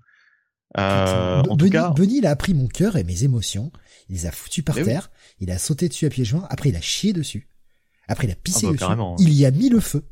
[0.77, 1.89] Euh, en tout cas...
[1.89, 3.71] Benny, il a appris mon cœur et mes émotions.
[4.09, 5.11] Il les a foutus par terre.
[5.39, 6.47] Il a sauté dessus à pieds joints.
[6.49, 7.49] Après, il a chié dessus.
[8.07, 9.01] Après, il a pissé ah bah, dessus.
[9.01, 9.15] Hein.
[9.19, 10.05] Il y a mis le feu.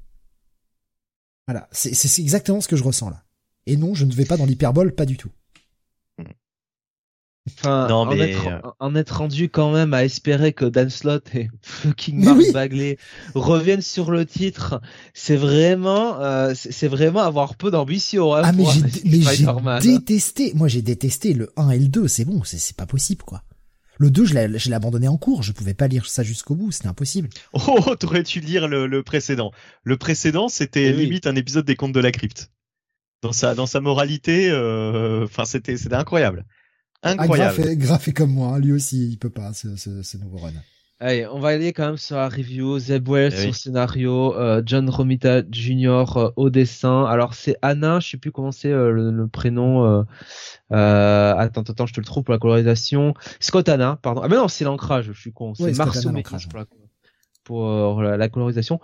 [1.48, 3.24] Voilà, c'est exactement ce que je ressens là.
[3.66, 5.32] Et non, je ne vais pas dans l'hyperbole, pas du tout.
[7.58, 11.34] Enfin, non, en, être, euh, en, être, rendu quand même à espérer que Dan Slott
[11.36, 12.98] et fucking Mark Bagley
[13.36, 14.82] reviennent sur le titre,
[15.14, 18.36] c'est vraiment, euh, c'est vraiment avoir peu d'ambition.
[18.36, 18.66] Hein, ah mais
[19.82, 23.24] j'ai détesté, moi j'ai détesté le 1 et le 2, c'est bon, c'est pas possible
[23.24, 23.44] quoi.
[24.00, 26.88] Le 2, je l'ai abandonné en cours, je pouvais pas lire ça jusqu'au bout, c'était
[26.88, 27.28] impossible.
[27.54, 29.52] Oh, t'aurais dû lire le, le, précédent?
[29.84, 32.50] Le précédent, c'était limite un épisode des Contes de la Crypte.
[33.22, 36.46] Dans sa, dans sa moralité, euh, enfin, c'était, c'était incroyable.
[37.04, 37.64] Incroyable.
[37.66, 38.60] Ah, Graf, est, comme moi, hein.
[38.60, 40.52] lui aussi, il peut pas, ce, ce, ce nouveau run.
[41.02, 42.78] Allez, on va aller quand même sur la review.
[42.78, 46.18] Zeb Wells eh scénario, euh, John Romita Jr.
[46.18, 47.06] Euh, au dessin.
[47.06, 50.06] Alors c'est Anna, je sais plus comment c'est euh, le, prénom.
[50.70, 53.14] attends, attends, je te le trouve pour la colorisation.
[53.40, 54.20] Scott Anna, pardon.
[54.22, 55.54] Ah mais non, c'est l'ancrage, je suis con.
[55.54, 56.12] C'est Marceau
[57.46, 58.82] pour, la, la, colorisation.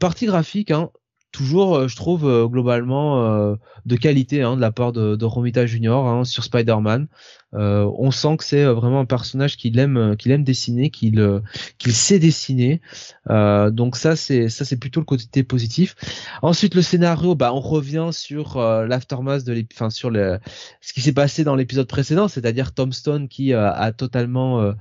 [0.00, 0.90] partie graphique, hein,
[1.32, 3.54] toujours, je trouve globalement euh,
[3.86, 7.08] de qualité hein, de la part de, de Romita Junior hein, sur Spider-Man.
[7.52, 11.40] On sent que c'est vraiment un personnage qu'il aime, qu'il aime dessiner, qu'il
[11.78, 12.80] qu'il sait dessiner.
[13.28, 15.96] donc ça c'est ça c'est plutôt le côté positif.
[16.42, 20.38] Ensuite le scénario, bah on revient sur l'aftermath de enfin sur le
[20.80, 24.74] ce qui s'est passé dans l'épisode précédent, c'est-à-dire Tom Stone qui a totalement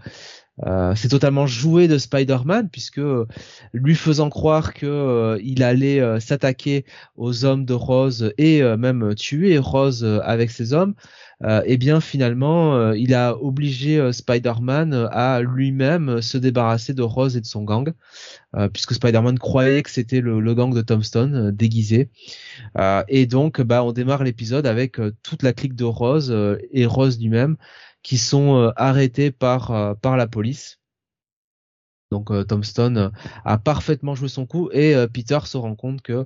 [0.65, 3.25] euh, c'est totalement joué de Spider-Man puisque euh,
[3.73, 9.57] lui faisant croire que euh, il allait s'attaquer aux hommes de Rose et même tuer
[9.57, 10.95] Rose avec ses hommes,
[11.43, 17.45] eh bien finalement il a obligé Spider-Man à lui-même se débarrasser de Rose et de
[17.45, 17.93] son gang
[18.73, 22.09] puisque Spider-Man croyait que c'était le, gang de Tombstone déguisé.
[23.07, 26.35] Et donc bah on démarre l'épisode avec toute la clique de Rose
[26.71, 27.57] et Rose lui-même
[28.09, 30.79] qui sont euh, arrêtés par euh, par la police.
[32.11, 33.11] Donc euh, Tom Stone
[33.45, 36.25] a parfaitement joué son coup et Peter se rend compte que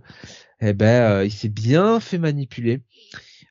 [0.61, 2.83] eh ben il s'est bien fait manipuler.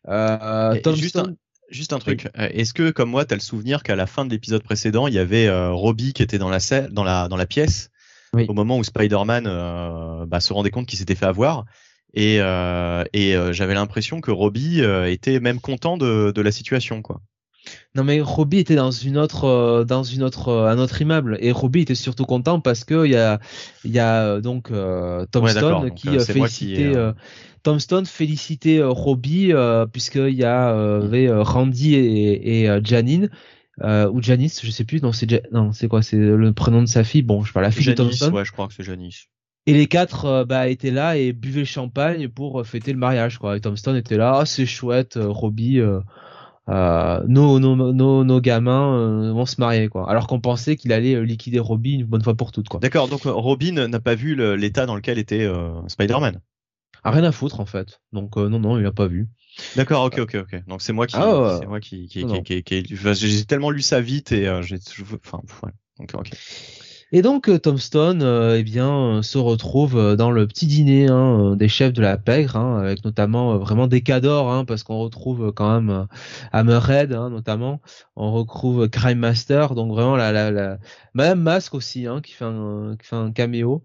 [0.07, 1.37] Tom juste, un,
[1.69, 2.31] juste un truc.
[2.35, 5.13] Est-ce que comme moi tu as le souvenir qu'à la fin de l'épisode précédent il
[5.13, 7.91] y avait Robbie qui était dans la dans la dans la pièce?
[8.49, 9.45] Au moment où Spider-Man
[10.27, 11.67] bah, se rendait compte qu'il s'était fait avoir
[12.15, 17.21] et, et j'avais l'impression que Robbie était même content de, de la situation quoi.
[17.95, 21.37] Non mais Robbie était dans une autre euh, dans une autre euh, un autre immeuble.
[21.41, 23.39] Et Robbie était surtout content parce que il y a
[23.85, 26.93] il y a euh, donc euh, Tom Stone qui félicitait
[27.63, 29.53] Tom Stone félicitait Robbie
[29.93, 33.31] puisqu'il y a avait Randy et, et Janine.
[33.83, 35.03] Ou Janice, je sais plus.
[35.03, 36.03] Non c'est non c'est quoi?
[36.03, 37.23] C'est le prénom de sa fille.
[37.23, 38.35] Bon je pas la fille de Tom Stone.
[38.35, 39.27] ouais je crois que c'est Janice.
[39.67, 43.57] Et les quatre bah, étaient là et buvaient le champagne pour fêter le mariage quoi.
[43.57, 44.39] Et Tom Stone était là.
[44.41, 45.81] Ah, c'est chouette Robbie
[46.69, 50.09] euh, nos, nos, nos, nos, gamins euh, vont se marier quoi.
[50.09, 52.79] Alors qu'on pensait qu'il allait euh, liquider Robin une bonne fois pour toutes quoi.
[52.79, 55.51] D'accord, donc Robin n'a pas vu l'état dans lequel était
[55.89, 56.41] Spider-Man.
[57.05, 58.01] Ah, rien à foutre en fait.
[58.13, 59.29] Donc non non, il a pas vu.
[59.77, 60.67] D'accord, ok ok ok.
[60.69, 64.01] Donc c'est moi qui ah, c'est moi qui qui, qui, qui, j'ai tellement lu ça
[64.01, 64.79] vite et j'ai
[65.25, 65.73] enfin ouais.
[65.99, 66.31] Donc ok.
[67.15, 71.57] Et donc euh, Tombstone, euh, eh bien, euh, se retrouve dans le petit dîner hein,
[71.57, 75.53] des chefs de la pègre, hein, avec notamment vraiment des cadors, hein, parce qu'on retrouve
[75.53, 76.07] quand même
[76.53, 77.83] Hammerhead, hein, notamment.
[78.17, 80.79] On retrouve Crime Master, donc vraiment la, la, la...
[81.13, 83.85] Madame Mask aussi, qui fait un, qui fait un caméo.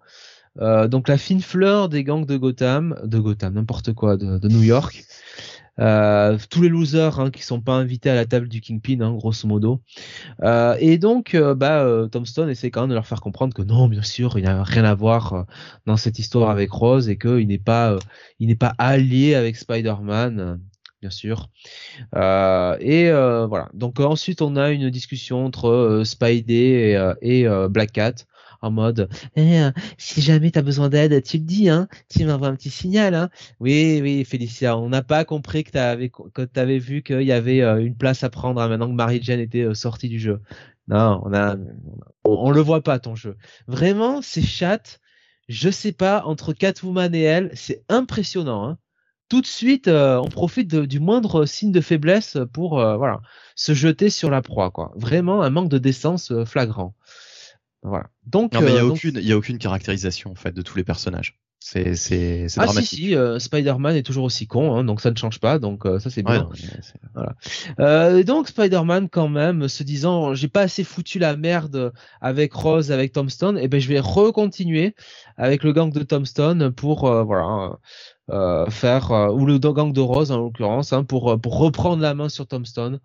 [0.57, 5.05] donc la fine fleur des gangs de Gotham, de Gotham, n'importe quoi, de New York.
[5.79, 9.13] Euh, tous les losers hein, qui sont pas invités à la table du Kingpin, hein,
[9.13, 9.81] grosso modo.
[10.43, 13.61] Euh, et donc, euh, bah, euh, Tombstone essaie quand même de leur faire comprendre que
[13.61, 15.43] non, bien sûr, il n'y a rien à voir euh,
[15.85, 17.97] dans cette histoire avec Rose et qu'il n'est pas,
[18.39, 20.59] il n'est pas allié avec Spider-Man
[20.99, 21.49] bien sûr.
[22.13, 23.69] Et voilà.
[23.73, 28.13] Donc ensuite, on a une discussion entre Spidey et Black Cat
[28.61, 32.55] en mode eh, si jamais t'as besoin d'aide, tu le dis, hein, tu m'envoies un
[32.55, 33.15] petit signal.
[33.15, 33.29] Hein.
[33.59, 37.61] Oui, oui, Félicia, on n'a pas compris que t'avais que t'avais vu qu'il y avait
[37.61, 40.41] euh, une place à prendre hein, maintenant que Marie Jane était euh, sortie du jeu.
[40.87, 41.57] Non, on a,
[42.23, 43.35] on, le voit pas ton jeu.
[43.67, 44.99] Vraiment, ces chats,
[45.49, 48.65] je sais pas entre Catwoman et elle, c'est impressionnant.
[48.67, 48.77] Hein.
[49.29, 53.19] Tout de suite, euh, on profite du moindre signe de faiblesse pour voilà
[53.55, 54.93] se jeter sur la proie quoi.
[54.95, 56.95] Vraiment un manque de décence flagrant.
[57.87, 58.09] Voilà.
[58.25, 60.83] Donc, il n'y a, euh, aucune, y a aucune caractérisation en fait de tous les
[60.83, 61.39] personnages.
[61.59, 62.89] C'est c'est ah, dramatique.
[62.89, 65.85] si si, euh, Spider-Man est toujours aussi con, hein, donc ça ne change pas, donc
[65.85, 66.47] euh, ça c'est bien.
[67.15, 67.35] voilà.
[67.79, 71.91] Euh, donc Spider-Man quand même se disant j'ai pas assez foutu la merde
[72.21, 74.95] avec Rose, avec Tombstone, et eh ben je vais recontinuer
[75.35, 77.79] avec le gang de Tombstone pour voilà
[78.69, 82.45] faire ou le gang de Rose en l'occurrence hein, pour pour reprendre la main sur
[82.45, 82.99] Tombstone.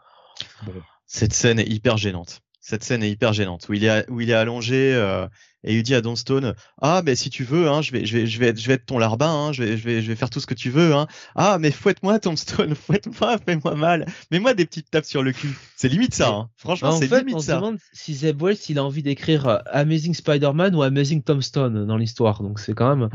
[1.06, 4.30] Cette scène est hyper gênante cette scène est hyper gênante où il est où il
[4.30, 5.26] est allongé euh,
[5.64, 8.26] et il dit à Dawnstone ah mais si tu veux hein je vais je vais
[8.26, 10.14] je vais être, je vais être ton larbin hein, je vais je vais je vais
[10.14, 11.08] faire tout ce que tu veux hein.
[11.34, 14.06] Ah mais fouette-moi Dawnstone fouette-moi fais-moi mal.
[14.30, 16.50] Mets-moi des petites tapes sur le cul c'est limite ça hein.
[16.56, 17.54] franchement c'est limite on ça.
[17.54, 21.84] se demande si Zeb Wells il a envie d'écrire euh, Amazing Spider-Man ou Amazing Tombstone
[21.84, 22.42] dans l'histoire.
[22.44, 23.08] Donc c'est quand même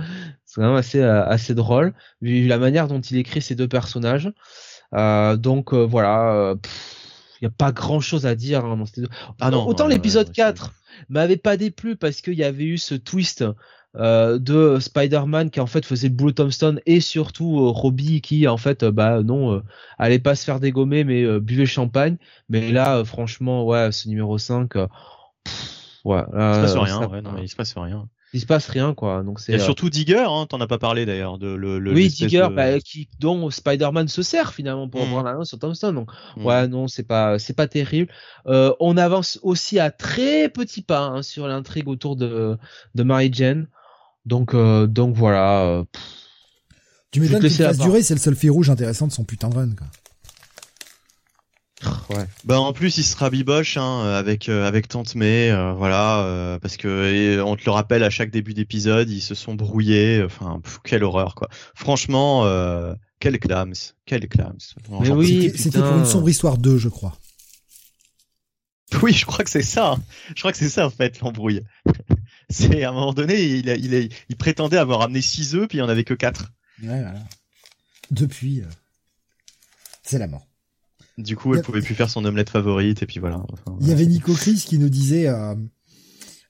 [0.45, 3.69] c'est quand même assez euh, assez drôle vu la manière dont il écrit ces deux
[3.69, 4.29] personnages.
[4.93, 6.55] Euh, donc voilà
[7.41, 8.65] il n'y a pas grand chose à dire.
[8.65, 8.83] Hein,
[9.39, 10.73] ah non, autant l'épisode 4
[11.09, 13.43] m'avait pas déplu parce qu'il y avait eu ce twist
[13.95, 18.47] euh, de Spider-Man qui en fait faisait le boulot Tombstone et surtout euh, Robbie qui
[18.47, 19.63] en fait euh, bah non
[19.97, 24.75] allait pas se faire dégommer mais buvait champagne mais là franchement ouais ce numéro 5
[24.75, 24.87] ouais
[26.05, 29.23] il se passe rien ouais, non, il se passe rien il se passe rien quoi.
[29.23, 29.53] Donc c'est.
[29.53, 31.79] Il y a surtout Digger, hein, t'en as pas parlé d'ailleurs de le.
[31.79, 35.09] le oui, Digger, bah, qui dont Spider-Man se sert finalement pour mmh.
[35.09, 35.93] prendre la main sur Thompson.
[35.93, 36.45] Donc mmh.
[36.45, 38.11] ouais, non, c'est pas c'est pas terrible.
[38.47, 42.57] Euh, on avance aussi à très petits pas hein, sur l'intrigue autour de
[42.95, 43.67] de Mary Jane.
[44.25, 45.61] Donc euh, donc voilà.
[45.63, 45.83] Euh,
[47.11, 49.55] tu m'étonnes qu'il fasse durer, c'est le seul fil rouge intéressant de son putain de
[49.55, 49.87] run quoi.
[51.83, 52.25] Ouais.
[52.43, 56.57] Bah en plus il sera biboche hein, avec euh, avec Tante May, euh, voilà, euh,
[56.57, 60.59] parce que on te le rappelle à chaque début d'épisode, ils se sont brouillés, enfin
[60.83, 61.49] quelle horreur quoi.
[61.75, 62.45] Franchement,
[63.19, 64.57] quel clams, quel clams.
[64.89, 67.17] Mais oui, c'était pour une sombre histoire 2 je crois.
[69.03, 69.91] Oui, je crois que c'est ça.
[69.91, 70.03] Hein.
[70.29, 71.61] Je crois que c'est ça en fait l'embrouille.
[72.49, 75.81] c'est à un moment donné, il, il, il, prétendait avoir amené 6 œufs puis il
[75.81, 76.53] y en avait que 4.
[76.83, 77.19] Ouais, voilà.
[78.11, 78.63] Depuis,
[80.03, 80.46] c'est la mort.
[81.17, 83.43] Du coup, elle pouvait plus faire son omelette favorite et puis voilà.
[83.81, 85.55] il y avait Nico Chris qui nous disait euh,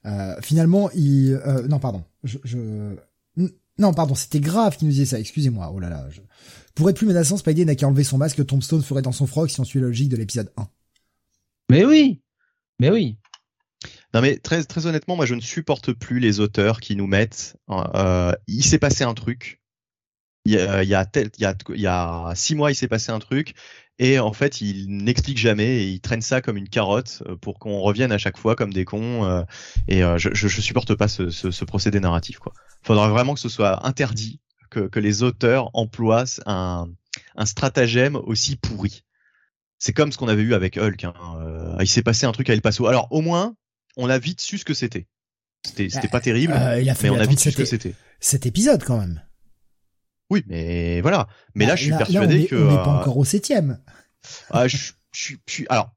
[0.05, 2.95] euh, finalement, il euh, non pardon, je, je...
[3.77, 5.19] non pardon, c'était grave qui nous disait ça.
[5.19, 5.71] Excusez-moi.
[5.73, 6.07] Oh là là.
[6.09, 6.21] Je...
[6.75, 8.45] Pour être plus menaçant, Spidey n'a qu'à enlever son masque.
[8.45, 10.67] Tombstone ferait dans son froc si on suit la logique de l'épisode 1.
[11.69, 12.21] Mais oui,
[12.79, 13.17] mais oui.
[14.13, 17.57] Non mais très très honnêtement, moi je ne supporte plus les auteurs qui nous mettent.
[17.69, 19.61] Euh, il s'est passé un truc.
[20.45, 22.71] Il y a, il y a, tel, il y a, il y a six mois,
[22.71, 23.53] il s'est passé un truc.
[23.99, 27.57] Et en fait, il n'explique jamais et il traîne ça comme une carotte euh, pour
[27.57, 29.25] qu'on revienne à chaque fois comme des cons.
[29.25, 29.43] Euh,
[29.87, 32.37] et euh, je, je, supporte pas ce, ce, ce, procédé narratif.
[32.37, 32.53] Quoi.
[32.83, 36.87] Faudrait vraiment que ce soit interdit, que, que les auteurs emploient un,
[37.35, 39.03] un stratagème aussi pourri.
[39.79, 41.03] C'est comme ce qu'on avait eu avec Hulk.
[41.03, 41.13] Hein.
[41.79, 42.87] il s'est passé un truc à El Paso.
[42.87, 43.55] Alors au moins,
[43.95, 45.07] on a vite su ce que c'était.
[45.63, 47.93] C'était, c'était pas terrible, mais on a vite su ce que c'était.
[48.19, 49.21] Cet épisode quand même.
[50.29, 51.27] Oui, mais voilà.
[51.55, 52.55] Mais là, bah, je suis persuadé que.
[52.55, 53.79] On n'est pas euh, encore au septième.
[54.49, 54.75] Ah, je,
[55.13, 55.91] je, je, alors.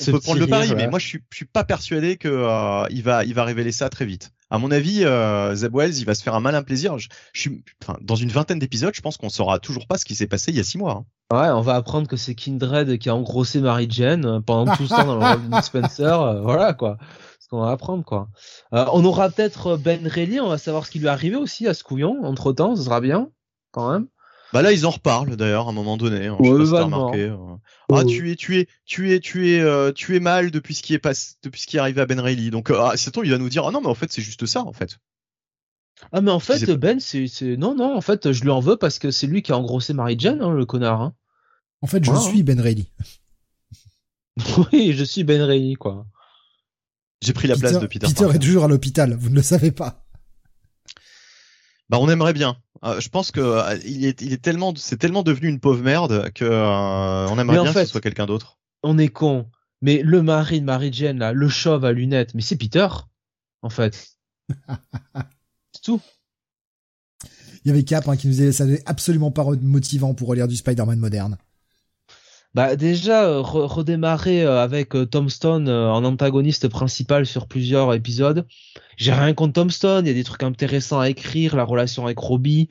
[0.00, 2.86] On peut prendre le pari, mais moi je suis, je suis pas persuadé que euh,
[2.88, 4.30] il va, il va révéler ça très vite.
[4.48, 6.98] À mon avis, euh, Zeb Wells, il va se faire un malin plaisir.
[6.98, 10.06] Je, je suis, enfin, dans une vingtaine d'épisodes, je pense qu'on saura toujours pas ce
[10.06, 11.04] qui s'est passé il y a six mois.
[11.30, 11.36] hein.
[11.36, 14.84] Ouais, on va apprendre que c'est Kindred qui a engrossé Mary Jane euh, pendant tout
[14.86, 16.20] ce temps dans le rôle de Spencer.
[16.22, 16.96] euh, voilà quoi.
[17.52, 18.28] Qu'on va apprendre quoi.
[18.72, 21.68] Euh, on aura peut-être Ben Reilly, on va savoir ce qui lui est arrivé aussi
[21.68, 22.24] à ce couillon.
[22.24, 23.28] Entre temps, ce sera bien
[23.72, 24.06] quand même.
[24.54, 26.28] Bah là, ils en reparlent d'ailleurs à un moment donné.
[26.28, 26.38] hein.
[26.40, 26.96] Je sais Ouais, pas si t'as vaguement.
[27.08, 27.24] remarqué.
[27.24, 27.36] euh.
[27.90, 28.06] Ah, Ouais.
[28.06, 30.94] tu es, tu es, tu es, tu es, euh, tu es mal depuis ce qui
[30.94, 32.48] est passé, depuis ce qui est arrivé à Ben Reilly.
[32.50, 34.46] Donc, euh, ah, c'est il va nous dire, ah non, mais en fait, c'est juste
[34.46, 34.96] ça, en fait.
[36.10, 36.70] Ah mais en fait.
[36.70, 39.42] Ben c'est c'est non non en fait je lui en veux parce que c'est lui
[39.42, 41.02] qui a engrossé Mary Jane hein, le connard.
[41.02, 41.12] Hein.
[41.82, 42.88] En fait, je Voilà, suis Ben Reilly.
[44.72, 46.06] oui je suis Ben Reilly quoi.
[47.22, 48.06] J'ai pris la place de Peter.
[48.06, 48.36] Peter Parker.
[48.36, 50.04] est toujours à l'hôpital, vous ne le savez pas.
[51.88, 52.56] Bah, on aimerait bien.
[52.84, 55.82] Euh, je pense que euh, il est, il est tellement, c'est tellement devenu une pauvre
[55.82, 58.58] merde que euh, on aimerait bien fait- que ce soit quelqu'un d'autre.
[58.82, 59.48] On est con.
[59.82, 62.88] Mais le mari de Mary Jane là, le chauve à lunettes, mais c'est Peter
[63.62, 64.16] en fait.
[65.72, 66.00] c'est tout.
[67.64, 70.48] Il y avait Cap hein, qui nous disait ça n'est absolument pas motivant pour relire
[70.48, 71.36] du Spider-Man moderne.
[72.54, 77.94] Bah déjà euh, re- redémarrer euh, avec euh, Tom Stone en antagoniste principal sur plusieurs
[77.94, 78.46] épisodes.
[78.98, 82.04] J'ai rien contre Tom Stone, il y a des trucs intéressants à écrire, la relation
[82.04, 82.68] avec Robbie,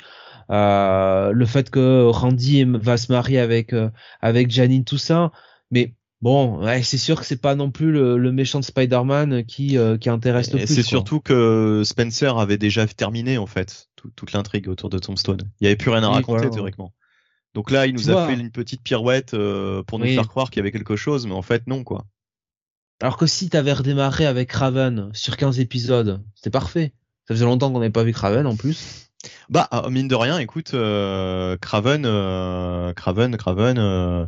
[0.51, 3.89] euh, le fait que Randy va se marier avec euh,
[4.21, 5.31] avec Janine tout ça,
[5.71, 9.45] mais bon, ouais, c'est sûr que c'est pas non plus le, le méchant de Spider-Man
[9.45, 10.75] qui euh, qui intéresse le Et plus.
[10.75, 15.41] c'est surtout que Spencer avait déjà terminé en fait tout- toute l'intrigue autour de Tombstone.
[15.59, 16.49] Il y avait plus rien à Oui, raconter voilà.
[16.51, 16.93] théoriquement.
[17.53, 18.27] Donc là, il nous Tu a vois.
[18.27, 20.15] fait une petite pirouette euh, pour nous Oui.
[20.15, 22.05] faire croire qu'il y avait quelque chose, mais en fait non quoi.
[23.01, 26.93] Alors que si t'avais redémarré avec Raven sur 15 épisodes, c'était parfait.
[27.27, 29.07] Ça faisait longtemps qu'on n'avait pas vu Craven en plus.
[29.49, 34.25] Bah euh, mine de rien, écoute, euh, Craven, euh, Craven, Craven, euh,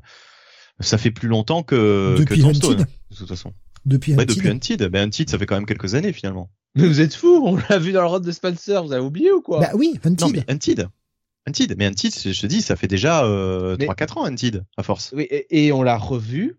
[0.79, 2.85] ça fait plus longtemps que Depuis que de
[3.15, 3.53] toute façon.
[3.85, 4.35] Depuis Ouais, Hunted.
[4.35, 4.89] depuis Hunted.
[4.91, 6.49] Mais Hunted, ça fait quand même quelques années finalement.
[6.75, 9.31] Mais vous êtes fous, on l'a vu dans le rôle de Spencer, vous avez oublié
[9.31, 9.59] ou quoi?
[9.59, 10.21] Bah oui, Hunted.
[10.21, 10.87] Non mais Hunted,
[11.47, 14.83] Hunted, mais Hunted, je te dis, ça fait déjà euh, Mais- 3-4 ans Hunted à
[14.83, 15.11] force.
[15.15, 16.57] Oui, et, et on l'a revu.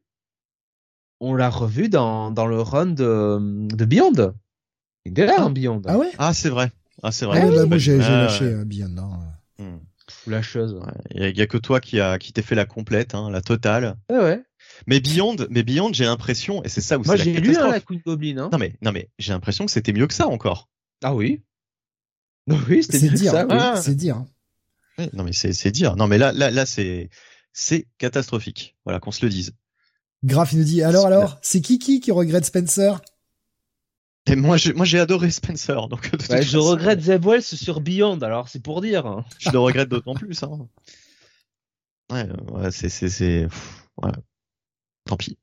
[1.20, 3.38] On l'a revu dans, dans le run de,
[3.74, 4.34] de Beyond.
[5.06, 5.80] Il est là, hein, Beyond.
[5.86, 6.10] Ah ouais?
[6.18, 6.70] Ah c'est vrai,
[7.02, 7.44] ah c'est Ah vrai.
[7.44, 8.16] ouais, bah, moi Ah, j'ai j'ai ouais.
[8.16, 8.96] lâché euh, Beyond.
[8.98, 9.20] hein.
[9.58, 9.78] Hmm.
[10.26, 10.74] La chose.
[10.74, 12.66] Ouais, Il y, a- il y a que toi qui a qui t'ait fait la
[12.66, 13.96] complète, hein, la totale.
[14.10, 14.42] Ouais, ouais.
[14.86, 17.38] Mais Beyond, mais Beyond, j'ai l'impression, et c'est ça où Moi, c'est la j'ai lu
[17.38, 17.72] hein, catastrophe.
[17.72, 18.38] la Queen Goblin.
[18.38, 18.48] Hein.
[18.52, 20.68] Non mais non mais j'ai l'impression que c'était mieux que ça encore.
[21.02, 21.42] Ah oui
[22.68, 23.46] Oui, c'était mieux que dire, ça.
[23.46, 23.52] oui.
[23.58, 23.76] Ah.
[23.80, 24.22] c'est dire.
[24.98, 25.96] Ouais, Non mais c'est c'est dire.
[25.96, 27.10] Non mais là là là c'est
[27.52, 28.76] c'est catastrophique.
[28.84, 29.52] Voilà qu'on se le dise.
[30.24, 33.00] Graf il nous dit alors alors, c'est Kiki qui regrette Spencer?
[34.26, 37.26] Et moi j'ai moi j'ai adoré Spencer donc de toute Ouais, je façon, regrette Zeb
[37.26, 39.04] Wells sur Beyond, alors c'est pour dire.
[39.06, 39.24] hein.
[39.38, 40.42] Je le regrette d'autant plus.
[40.42, 40.66] Hein.
[42.10, 43.46] Ouais, euh, ouais c'est c'est c'est
[43.98, 44.16] voilà.
[45.06, 45.36] Tant pis.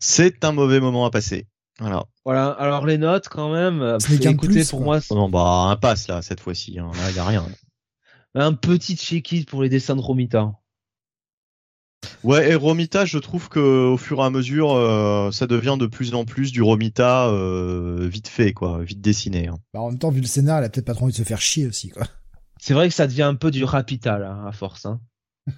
[0.00, 1.46] C'est un mauvais moment à passer.
[1.78, 2.04] Voilà.
[2.24, 3.80] Voilà, alors les notes quand même.
[3.80, 4.84] euh, Ce n'est qu'un écoutez, plus, pour quoi.
[4.98, 6.78] moi, Oh non bah un pass là cette fois-ci.
[6.80, 6.90] Hein.
[6.96, 7.46] Là il y a rien.
[8.34, 10.52] Un petit check-it pour les dessins de Romita.
[12.22, 15.86] Ouais, et Romita, je trouve que au fur et à mesure, euh, ça devient de
[15.86, 19.48] plus en plus du Romita euh, vite fait, quoi, vite dessiné.
[19.48, 19.58] hein.
[19.74, 21.22] Bah, en même temps, vu le scénar, elle a peut-être pas trop envie de se
[21.24, 22.06] faire chier aussi, quoi.
[22.58, 24.86] C'est vrai que ça devient un peu du Rapita, là, à force.
[24.86, 25.00] Hein.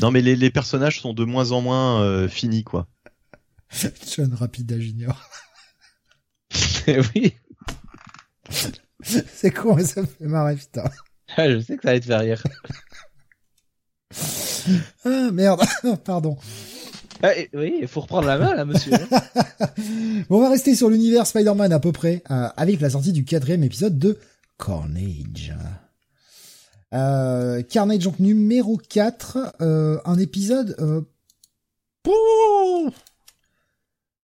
[0.00, 2.86] Non, mais les, les personnages sont de moins en moins euh, finis, quoi.
[4.16, 5.20] John Rapida Junior.
[6.86, 7.34] oui,
[9.00, 10.84] c'est con, mais ça me fait marrer, putain.
[11.38, 12.42] Je sais que ça va te faire rire.
[15.04, 15.60] Ah, merde.
[16.04, 16.36] Pardon.
[17.22, 18.92] Ah, et- oui, il faut reprendre la main, là, monsieur.
[18.94, 19.08] hein.
[20.28, 23.24] Bon, on va rester sur l'univers Spider-Man à peu près, euh, avec la sortie du
[23.24, 24.18] quatrième épisode de
[24.58, 25.54] Carnage.
[26.94, 30.74] Euh, Carnage, donc numéro 4, euh, un épisode...
[30.78, 31.02] Euh...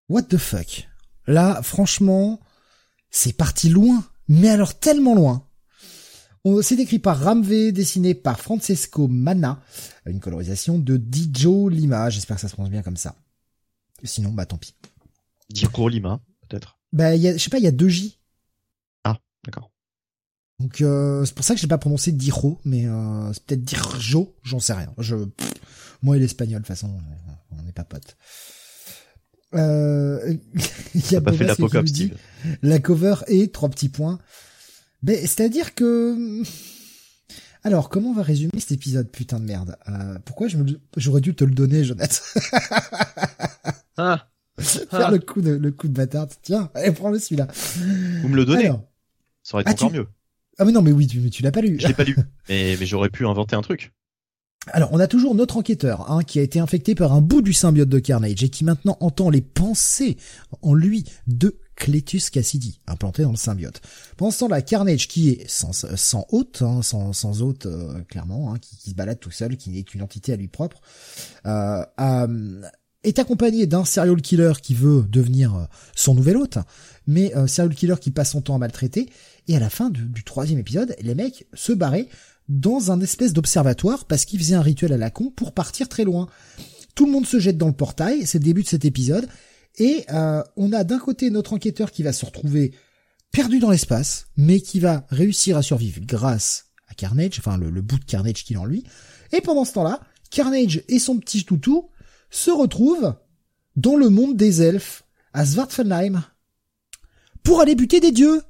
[0.08, 0.88] What the fuck?
[1.26, 2.40] Là, franchement,
[3.10, 5.46] c'est parti loin, mais alors tellement loin.
[6.44, 9.60] On- C'est écrit par Ramvé, dessiné par Francesco Mana,
[10.06, 13.14] une colorisation de Dijo Lima, j'espère que ça se prononce bien comme ça.
[14.04, 14.74] Sinon, bah tant pis.
[15.50, 16.78] Dirko Lima, peut-être.
[16.92, 18.18] Bah, y a, je sais pas, il y a deux J.
[19.44, 19.70] D'accord.
[20.60, 23.64] Donc euh, c'est pour ça que je l'ai pas prononcé Diro, mais euh, c'est peut-être
[23.64, 24.92] Dirjo, j'en sais rien.
[24.98, 25.54] Je, pff,
[26.02, 26.96] moi et l'espagnol, de toute façon,
[27.50, 28.16] on- n'est pas potes.
[29.54, 30.36] Euh,
[30.94, 32.12] il y a pas fait l'apocalypse, dit.
[32.62, 34.18] La cover est trois petits points.
[35.02, 36.42] Ben, c'est-à-dire que...
[37.64, 39.76] Alors, comment on va résumer cet épisode, putain de merde?
[39.88, 40.66] Euh, Pourquoi je me...
[40.96, 42.16] j'aurais dû te le donner, Jonathan?
[43.96, 45.10] Ah, Faire Ah.
[45.10, 46.26] le coup de le coup de bâtard.
[46.42, 47.46] Tiens, allez, prends-le celui-là.
[48.22, 48.84] Vous me le donnez, Alors,
[49.42, 50.06] ça aurait été Ah, tu- encore mieux.
[50.58, 51.76] ah mais non, mais oui, tu, mais tu l'as pas lu.
[51.80, 52.16] Je l'ai pas lu,
[52.48, 53.92] mais, mais j'aurais pu inventer un truc.
[54.68, 57.52] Alors, on a toujours notre enquêteur, hein, qui a été infecté par un bout du
[57.52, 60.16] symbiote de Carnage et qui maintenant entend les pensées
[60.62, 63.80] en lui de Cletus Cassidy, implanté dans le symbiote.
[64.16, 68.54] Pendant ce temps-là, Carnage, qui est sans, sans hôte, hein, sans, sans hôte euh, clairement,
[68.54, 70.80] hein, qui, qui, se balade tout seul, qui est une entité à lui propre,
[71.44, 71.82] euh,
[73.02, 75.64] est accompagné d'un serial killer qui veut devenir euh,
[75.96, 76.58] son nouvel hôte,
[77.08, 79.08] mais euh, serial killer qui passe son temps à maltraiter.
[79.48, 82.06] Et à la fin du, du troisième épisode, les mecs se barraient
[82.48, 86.04] dans un espèce d'observatoire parce qu'ils faisaient un rituel à la con pour partir très
[86.04, 86.28] loin.
[86.94, 89.26] Tout le monde se jette dans le portail, c'est le début de cet épisode,
[89.78, 92.72] et euh, on a d'un côté notre enquêteur qui va se retrouver
[93.30, 97.98] perdu dans l'espace, mais qui va réussir à survivre grâce à Carnage, enfin le, bout
[97.98, 98.84] de Carnage qu'il a en lui.
[99.32, 100.00] Et pendant ce temps-là,
[100.30, 101.88] Carnage et son petit toutou
[102.30, 103.14] se retrouvent
[103.76, 106.22] dans le monde des elfes, à Svartfenheim,
[107.42, 108.42] pour aller buter des dieux.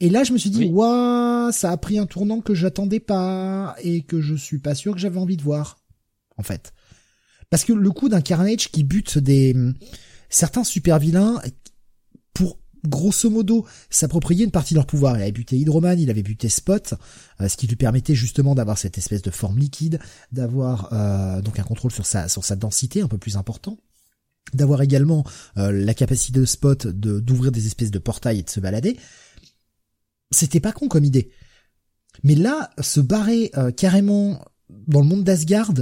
[0.00, 3.76] Et là, je me suis dit, waouh, ça a pris un tournant que j'attendais pas
[3.80, 5.78] et que je suis pas sûr que j'avais envie de voir,
[6.36, 6.74] en fait.
[7.48, 9.54] Parce que le coup d'un Carnage qui bute des
[10.28, 11.40] certains super vilains
[12.32, 15.16] pour grosso modo s'approprier une partie de leur pouvoir.
[15.16, 16.94] Il avait buté Hydroman, il avait buté Spot,
[17.40, 19.98] euh, ce qui lui permettait justement d'avoir cette espèce de forme liquide,
[20.32, 23.78] d'avoir euh, donc un contrôle sur sa sur sa densité un peu plus important,
[24.52, 25.24] d'avoir également
[25.56, 28.98] euh, la capacité de Spot de d'ouvrir des espèces de portails et de se balader.
[30.30, 31.30] C'était pas con comme idée.
[32.22, 35.74] Mais là, se barrer carrément dans le monde d'Asgard,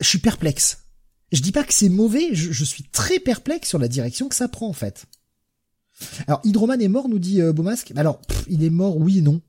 [0.00, 0.85] je suis perplexe.
[1.32, 4.48] Je dis pas que c'est mauvais, je, suis très perplexe sur la direction que ça
[4.48, 5.06] prend en fait.
[6.26, 7.92] Alors Hydroman est mort, nous dit euh, Beaumasque.
[7.96, 9.40] Alors il est mort, oui et non.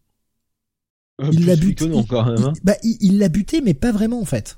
[1.22, 1.86] Euh, il l'a buté.
[1.86, 2.54] Hein.
[2.64, 4.58] bah, il l'a buté, mais pas vraiment en fait.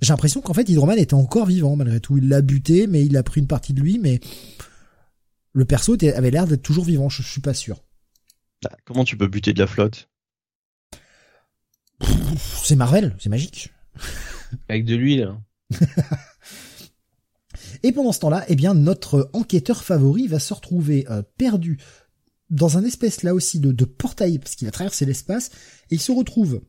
[0.00, 2.18] J'ai l'impression qu'en fait Hydroman était encore vivant malgré tout.
[2.18, 4.20] Il l'a buté, mais il a pris une partie de lui, mais
[5.52, 7.08] le perso avait l'air d'être toujours vivant.
[7.08, 7.82] Je, suis pas sûr.
[8.62, 10.08] Bah, comment tu peux buter de la flotte?
[12.36, 13.72] C'est Marvel, c'est magique.
[14.68, 15.34] Avec de l'huile.
[17.82, 21.78] Et pendant ce temps-là, eh bien, notre enquêteur favori va se retrouver euh, perdu
[22.50, 25.50] dans un espèce là aussi de, portail, parce qu'il a traversé l'espace,
[25.90, 26.62] et il se retrouve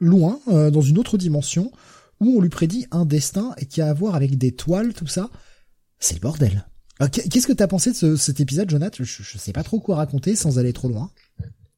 [0.00, 1.70] loin, euh, dans une autre dimension,
[2.20, 5.06] où on lui prédit un destin et qui a à voir avec des toiles, tout
[5.06, 5.30] ça.
[5.98, 6.66] C'est le bordel.
[7.02, 9.04] Euh, qu'est-ce que t'as pensé de cet épisode, Jonathan?
[9.04, 11.10] Je, je sais pas trop quoi raconter sans aller trop loin.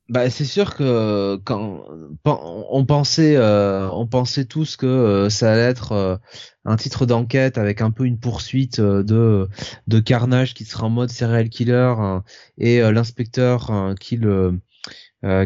[0.08, 1.84] Bah, c'est sûr que quand
[2.24, 6.16] on pensait, euh, on pensait tous que euh, ça allait être euh,
[6.64, 9.48] un titre d'enquête avec un peu une poursuite de
[9.88, 12.22] de Carnage qui sera en mode serial killer hein,
[12.56, 14.60] et l'inspecteur hein, qui le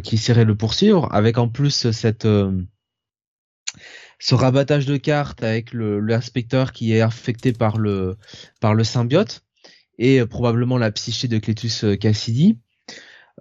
[0.03, 2.27] qui essaierait de le poursuivre, avec en plus cette
[4.19, 8.19] ce rabattage de cartes avec l'inspecteur qui est affecté par le
[8.61, 9.43] par le symbiote
[9.99, 12.59] et probablement la psyché de Cletus Cassidy.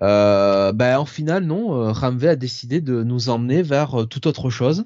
[0.01, 1.73] Euh, bah, en final, non.
[1.73, 4.85] Euh, Ramvé a décidé de nous emmener vers euh, toute autre chose,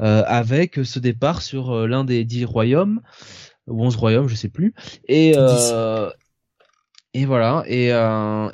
[0.00, 3.00] euh, avec ce départ sur l'un des dix royaumes
[3.66, 4.74] ou onze royaumes, je sais plus.
[5.08, 5.34] Et
[7.16, 7.62] et voilà.
[7.68, 7.92] Et,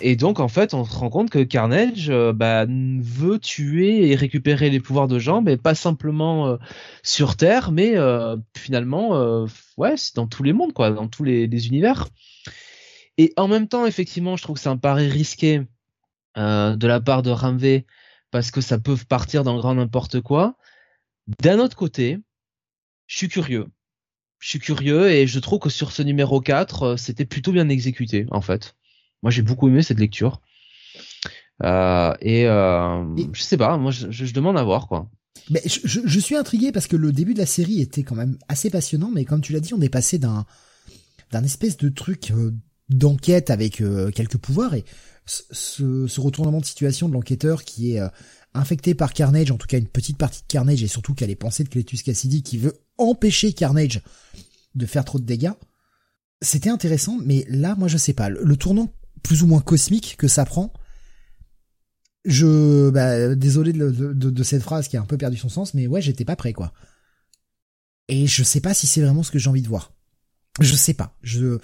[0.00, 4.68] et donc en fait, on se rend compte que Carnage bah, veut tuer et récupérer
[4.68, 6.58] les pouvoirs de Jean, mais pas simplement
[7.02, 7.94] sur Terre, mais
[8.54, 9.46] finalement,
[9.78, 12.08] ouais, c'est dans tous les mondes, quoi, dans tous les, les univers.
[13.16, 15.62] Et en même temps, effectivement, je trouve que c'est un pari risqué
[16.40, 17.86] euh, de la part de Ramvé
[18.30, 20.56] parce que ça peut partir dans le grand n'importe quoi.
[21.42, 22.18] D'un autre côté,
[23.06, 23.66] je suis curieux.
[24.38, 27.68] Je suis curieux et je trouve que sur ce numéro 4, euh, c'était plutôt bien
[27.68, 28.74] exécuté en fait.
[29.22, 30.40] Moi j'ai beaucoup aimé cette lecture.
[31.62, 35.10] Euh, et, je sais pas, moi je, demande à voir quoi.
[35.50, 38.70] Mais je, suis intrigué parce que le début de la série était quand même assez
[38.70, 40.46] passionnant, mais comme tu l'as dit, on est passé d'un
[41.32, 42.32] d'un espèce de truc
[42.90, 43.82] d'enquête avec
[44.14, 44.84] quelques pouvoirs et
[45.30, 48.08] ce, ce, retournement de situation de l'enquêteur qui est euh,
[48.54, 51.36] infecté par Carnage, en tout cas une petite partie de Carnage, et surtout qu'elle est
[51.36, 54.02] pensée de Cletus Cassidy qui veut empêcher Carnage
[54.74, 55.52] de faire trop de dégâts.
[56.42, 58.28] C'était intéressant, mais là, moi, je sais pas.
[58.28, 58.92] Le, tournant
[59.22, 60.72] plus ou moins cosmique que ça prend,
[62.24, 65.74] je, bah, désolé de, de, de, cette phrase qui a un peu perdu son sens,
[65.74, 66.72] mais ouais, j'étais pas prêt, quoi.
[68.08, 69.92] Et je sais pas si c'est vraiment ce que j'ai envie de voir.
[70.60, 71.16] Je sais pas.
[71.22, 71.58] Je,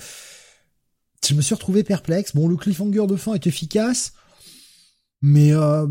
[1.27, 2.35] je me suis retrouvé perplexe.
[2.35, 4.13] Bon, le cliffhanger de fin est efficace,
[5.23, 5.87] mais euh...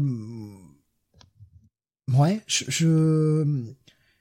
[2.13, 3.65] ouais, je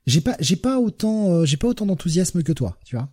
[0.07, 3.11] j'ai pas j'ai pas autant euh, j'ai pas autant d'enthousiasme que toi, tu vois.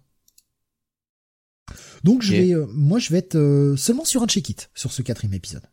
[2.03, 5.01] Donc je vais euh, moi je vais être seulement sur un check it sur ce
[5.01, 5.63] quatrième épisode.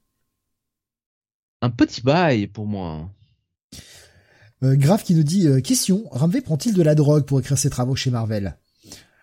[1.60, 3.10] Un petit bail pour moi.
[4.60, 8.10] Grave qui nous dit question Ramvé prend-il de la drogue pour écrire ses travaux chez
[8.10, 8.56] Marvel?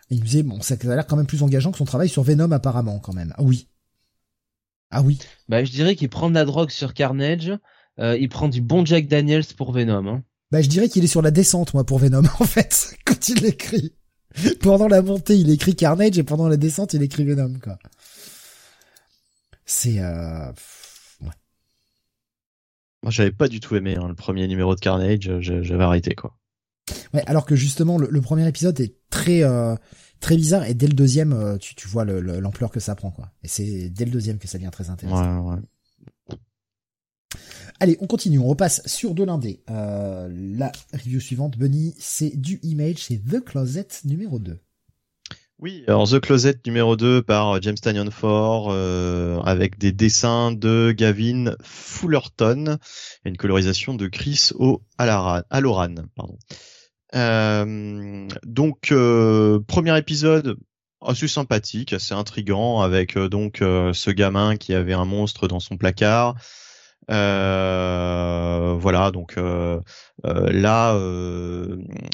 [0.09, 2.23] Il me disait, bon, ça a l'air quand même plus engageant que son travail sur
[2.23, 3.33] Venom apparemment quand même.
[3.37, 3.67] Ah oui.
[4.91, 5.19] Ah oui.
[5.49, 7.51] Bah je dirais qu'il prend de la drogue sur Carnage,
[7.99, 10.07] euh, il prend du bon Jack Daniels pour Venom.
[10.07, 10.23] Hein.
[10.51, 13.41] Bah je dirais qu'il est sur la descente moi pour Venom en fait, quand il
[13.41, 13.93] l'écrit.
[14.61, 17.77] pendant la montée il écrit Carnage et pendant la descente il écrit Venom quoi.
[19.65, 20.51] C'est euh...
[23.05, 25.39] Moi, j'avais pas du tout aimé hein, le premier numéro de Carnage.
[25.39, 26.35] J'avais arrêté quoi.
[27.13, 29.75] Ouais, alors que justement le, premier épisode est très euh,
[30.19, 33.31] très bizarre et dès le deuxième, euh, tu, tu vois l'ampleur que ça prend quoi.
[33.43, 35.47] Et c'est dès le deuxième que ça devient très intéressant.
[35.47, 35.61] Ouais, ouais.
[37.79, 39.61] Allez, on continue, on repasse sur de l'indé.
[39.69, 44.57] Euh, la review suivante, Bunny, c'est du Image, c'est The Closet numéro 2.
[45.59, 50.93] Oui, alors The Closet numéro 2 par James Tanyon Ford euh, avec des dessins de
[50.95, 52.77] Gavin Fullerton
[53.23, 55.95] et une colorisation de Chris O'Halloran.
[56.15, 56.37] Pardon.
[57.15, 60.57] Euh, donc euh, premier épisode
[61.01, 65.59] assez sympathique, assez intrigant avec euh, donc euh, ce gamin qui avait un monstre dans
[65.59, 66.35] son placard
[67.11, 69.79] euh, voilà, donc euh,
[70.25, 70.97] euh, là,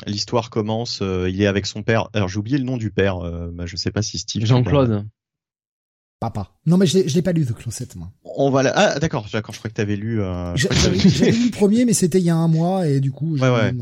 [0.06, 1.02] l'histoire commence.
[1.02, 2.10] il est avec son père.
[2.14, 3.20] Alors j'ai oublié le nom du père.
[3.54, 4.46] Bah, je sais pas si Steve.
[4.46, 5.08] Jean-Claude.
[6.20, 6.52] Papa.
[6.66, 8.12] Non mais je l'ai pas lu The Closet moi.
[8.26, 9.54] On va Ah d'accord, d'accord.
[9.56, 10.22] Je crois que tu avais lu.
[10.56, 13.38] J'avais lu le premier, mais c'était il y a un mois et du coup.
[13.38, 13.74] Ouais ouais.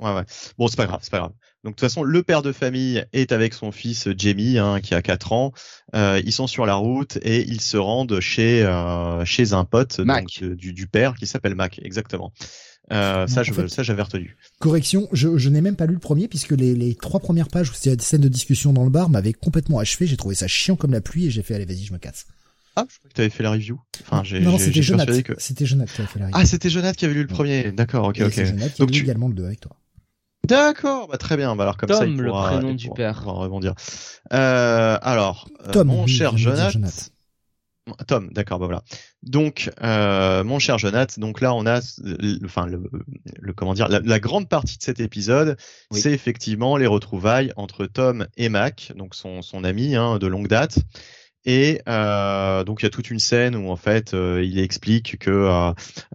[0.00, 0.22] Ouais ouais.
[0.58, 1.32] Bon c'est pas grave, c'est pas grave.
[1.64, 4.94] Donc de toute façon, le père de famille est avec son fils Jamie, hein, qui
[4.94, 5.52] a 4 ans.
[5.94, 10.00] Euh, ils sont sur la route et ils se rendent chez euh, chez un pote
[10.00, 12.32] donc, euh, du, du, père qui s'appelle Mac, exactement.
[12.92, 14.36] Euh, ça, je, ça, j'avais retenu.
[14.60, 17.70] Correction, je, je n'ai même pas lu le premier puisque les, les trois premières pages
[17.70, 20.06] où c'était des scènes de discussion dans le bar m'avaient complètement achevé.
[20.06, 22.26] J'ai trouvé ça chiant comme la pluie et j'ai fait allez vas-y je me casse.
[22.76, 23.80] Ah, je crois que tu avais fait la review.
[24.02, 25.20] Enfin, j'ai, non, non c'était Jonathan.
[25.20, 25.32] Que...
[25.38, 26.38] C'était Jonathan qui avait fait la review.
[26.40, 27.72] Ah, c'était Jonathan qui avait lu le premier.
[27.72, 28.32] D'accord, ok, ok.
[28.32, 29.02] C'est Jonathan qui a lu tu...
[29.02, 29.76] également le 2 avec toi.
[30.46, 31.54] D'accord, bah très bien.
[31.56, 33.24] Bah alors comme ça, il pourra, le prénom du père.
[33.24, 33.74] rebondir.
[34.32, 36.80] Euh, alors, euh, Tom, mon cher Jonathan.
[38.06, 38.82] Tom, d'accord, bah voilà.
[39.22, 41.80] Donc, euh, mon cher Jonathan, donc là, on a,
[42.44, 42.82] enfin, le,
[43.38, 45.56] le, comment dire, la, grande partie de cet épisode,
[45.90, 50.48] c'est effectivement les retrouvailles entre Tom et Mac, donc son, son ami hein, de longue
[50.48, 50.78] date.
[51.50, 55.18] Et euh, donc il y a toute une scène où en fait euh, il explique
[55.18, 55.48] que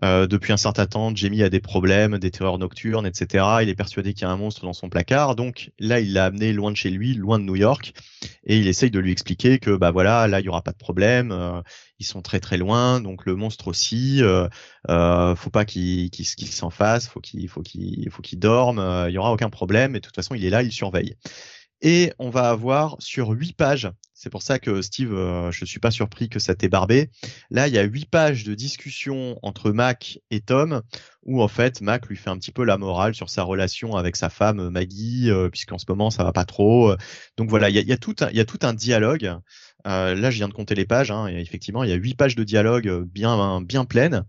[0.04, 3.44] euh, depuis un certain temps Jamie a des problèmes, des terreurs nocturnes, etc.
[3.64, 5.36] Il est persuadé qu'il y a un monstre dans son placard.
[5.36, 7.94] Donc là il l'a amené loin de chez lui, loin de New York,
[8.46, 10.78] et il essaye de lui expliquer que bah voilà là il y aura pas de
[10.78, 11.64] problème.
[11.98, 14.22] Ils sont très très loin, donc le monstre aussi.
[14.88, 19.08] faut pas qu'il qu'il s'en fasse, faut qu'il faut qu'il faut qu'il dorme.
[19.10, 19.96] il y aura aucun problème.
[19.96, 21.16] Et de toute façon il est là, il surveille.
[21.82, 23.90] Et on va avoir sur huit pages
[24.24, 27.10] c'est pour ça que Steve, euh, je suis pas surpris que ça t'ait barbé.
[27.52, 30.82] Là, il y a huit pages de discussion entre Mac et Tom,
[31.24, 34.16] où en fait Mac lui fait un petit peu la morale sur sa relation avec
[34.16, 36.96] sa femme Maggie, euh, puisqu'en ce moment ça va pas trop.
[37.36, 39.36] Donc voilà, il y a, tout, un, dialogue.
[39.88, 41.12] Euh, là, je viens de compter les pages.
[41.12, 44.24] Hein, et effectivement, il y a huit pages de dialogue bien, pleines.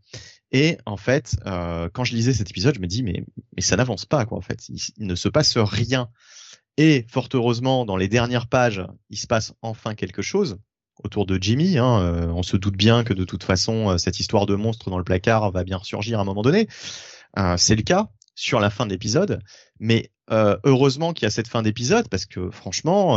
[0.51, 3.77] Et en fait, euh, quand je lisais cet épisode, je me dis mais, mais ça
[3.77, 4.39] n'avance pas quoi.
[4.39, 6.11] En fait, il ne se passe rien.
[6.77, 10.59] Et fort heureusement, dans les dernières pages, il se passe enfin quelque chose
[11.03, 11.79] autour de Jimmy.
[11.79, 12.01] Hein.
[12.01, 14.99] Euh, on se doute bien que de toute façon, euh, cette histoire de monstre dans
[14.99, 16.69] le placard va bien ressurgir à un moment donné.
[17.39, 19.41] Euh, c'est le cas sur la fin de l'épisode,
[19.79, 23.17] mais heureusement qu'il y a cette fin d'épisode parce que franchement,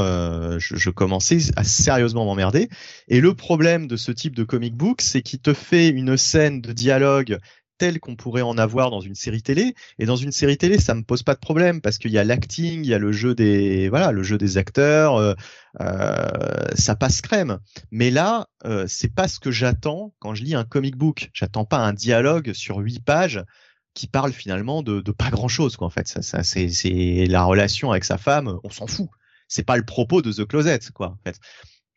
[0.59, 2.69] je, je, commençais à sérieusement m'emmerder.
[3.07, 6.61] Et le problème de ce type de comic book, c'est qu'il te fait une scène
[6.61, 7.39] de dialogue
[7.77, 9.75] tel qu'on pourrait en avoir dans une série télé.
[9.99, 12.23] Et dans une série télé, ça me pose pas de problème parce qu'il y a
[12.23, 15.33] l'acting, il y a le jeu des voilà, le jeu des acteurs, euh,
[15.81, 16.27] euh,
[16.75, 17.59] ça passe crème.
[17.91, 21.29] Mais là, euh, c'est pas ce que j'attends quand je lis un comic book.
[21.33, 23.43] J'attends pas un dialogue sur huit pages
[23.93, 25.87] qui parle finalement de, de pas grand chose quoi.
[25.87, 29.09] En fait, ça, ça c'est, la relation avec sa femme, on s'en fout.
[29.47, 31.07] C'est pas le propos de The Closet quoi.
[31.07, 31.39] En fait.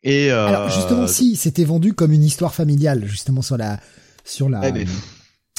[0.03, 3.79] Et euh, Alors justement, si c'était vendu comme une histoire familiale, justement sur la
[4.23, 4.67] sur la.
[4.67, 4.87] Eh ben,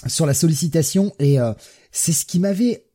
[0.07, 1.53] sur la sollicitation et euh,
[1.91, 2.87] c'est ce qui m'avait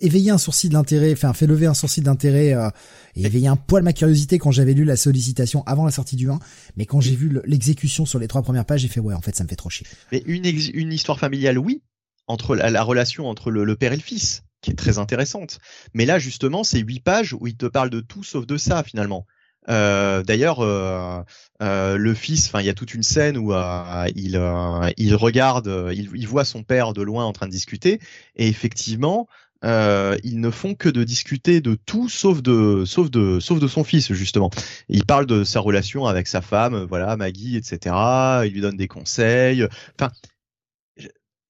[0.00, 2.68] éveillé un sourcil d'intérêt, enfin fait lever un sourcil d'intérêt euh,
[3.14, 6.30] et éveillé un poil ma curiosité quand j'avais lu la sollicitation avant la sortie du
[6.30, 6.38] 1,
[6.76, 9.34] mais quand j'ai vu l'exécution sur les trois premières pages, j'ai fait ouais en fait
[9.34, 9.86] ça me fait trop chier.
[10.12, 11.82] Mais une, une histoire familiale oui,
[12.26, 15.58] entre la, relation entre le, le, père et le fils qui est très intéressante.
[15.92, 18.82] Mais là justement c'est huit pages où il te parle de tout sauf de ça
[18.82, 19.26] finalement.
[19.68, 21.22] Euh, D'ailleurs, euh,
[21.62, 25.14] euh, le fils, enfin, il y a toute une scène où euh, il, euh, il
[25.14, 28.00] regarde, il, il, voit son père de loin en train de discuter,
[28.36, 29.28] et effectivement,
[29.62, 33.82] ils ne font que de discuter de tout sauf de, sauf de, sauf de son
[33.82, 34.50] fils justement.
[34.90, 37.96] Il parle de sa relation avec sa femme, voilà, Maggie, etc.
[38.44, 39.66] Il lui donne des conseils.
[39.98, 40.12] Enfin,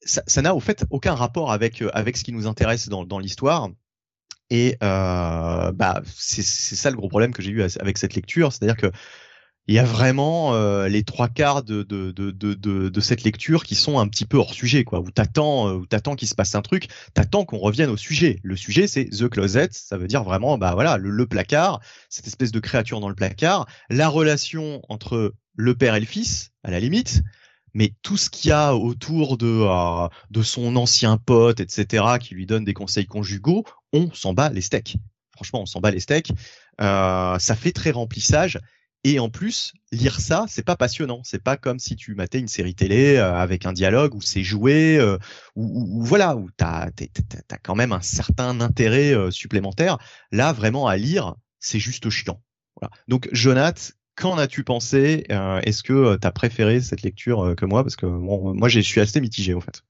[0.05, 3.69] ça n'a au fait aucun rapport avec avec ce qui nous intéresse dans, dans l'histoire.
[4.51, 8.77] Et euh, bah, c'est ça le gros problème que j'ai eu avec cette lecture, c'est-à-dire
[8.77, 8.91] que
[9.67, 13.65] il y a vraiment euh, les trois quarts de, de, de, de, de cette lecture
[13.65, 15.01] qui sont un petit peu hors sujet, quoi.
[15.01, 18.41] Où t'attends, euh, où t'attends qu'il se passe un truc, t'attends qu'on revienne au sujet.
[18.43, 21.81] Le sujet, c'est the closet, ça veut dire vraiment, bah voilà, le, le, placard,
[22.11, 26.51] cette espèce de créature dans le placard, la relation entre le père et le fils,
[26.63, 27.23] à la limite,
[27.75, 32.35] mais tout ce qu'il y a autour de, euh, de son ancien pote, etc., qui
[32.35, 34.97] lui donne des conseils conjugaux, on s'en bat les steaks.
[35.33, 36.31] Franchement, on s'en bat les steaks.
[36.81, 38.61] Euh, ça fait très remplissage.
[39.07, 41.21] Et en plus, lire ça, c'est pas passionnant.
[41.25, 44.45] C'est pas comme si tu matais une série télé euh, avec un dialogue où c'est
[44.45, 44.99] joué,
[45.57, 49.99] où, voilà, où t'as as, quand même un certain intérêt supplémentaire.
[50.31, 52.41] Là, vraiment à lire, c'est juste chiant.
[52.81, 52.91] Voilà.
[53.09, 57.83] Donc, Jonath, qu'en as-tu pensé Est-ce que tu as préféré cette lecture que moi?
[57.83, 59.83] Parce que moi, je suis assez mitigé en fait.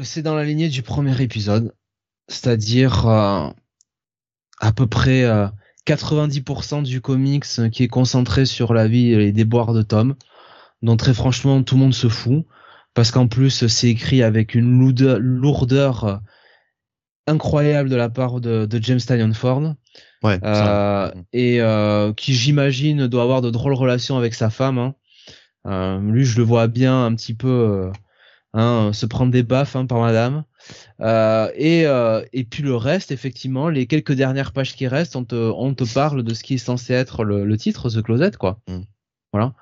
[0.00, 1.74] C'est dans la lignée du premier épisode,
[2.28, 3.54] c'est-à-dire à
[4.74, 5.24] peu près
[5.86, 10.14] 90% du comics qui est concentré sur la vie et les déboires de Tom,
[10.82, 12.44] dont très franchement tout le monde se fout,
[12.94, 16.20] parce qu'en plus c'est écrit avec une lourdeur,
[17.26, 19.74] incroyable de la part de, James Tynion Ford,
[20.22, 24.78] ouais, euh, et euh, qui j'imagine doit avoir de drôles relations avec sa femme.
[24.78, 24.94] Hein.
[25.66, 27.90] Euh, lui, je le vois bien un petit peu
[28.54, 30.44] hein, se prendre des baffes hein, par madame.
[31.00, 35.74] Et, et puis le reste, effectivement, les quelques dernières pages qui restent, on te, on
[35.74, 38.60] te parle de ce qui est censé être le, le titre, The Closet, quoi.
[38.68, 38.80] Mm.
[39.32, 39.54] Voilà.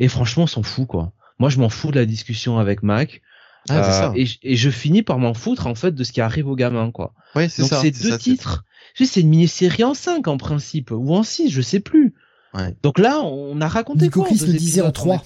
[0.00, 1.12] Et franchement, on s'en fout, quoi.
[1.38, 3.22] Moi, je m'en fous de la discussion avec Mac.
[3.68, 6.48] Ah, euh, et, et, je finis par m'en foutre, en fait, de ce qui arrive
[6.48, 7.14] aux gamins, quoi.
[7.34, 7.80] Ouais, c'est Donc, ça.
[7.80, 8.64] ces deux titres.
[8.94, 10.90] C'est une mini-série en 5, en principe.
[10.92, 12.14] Ou en 6, je sais plus.
[12.54, 12.74] Ouais.
[12.82, 15.24] Donc là, on a raconté quoi Chris le disait en 3.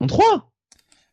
[0.00, 0.48] En 3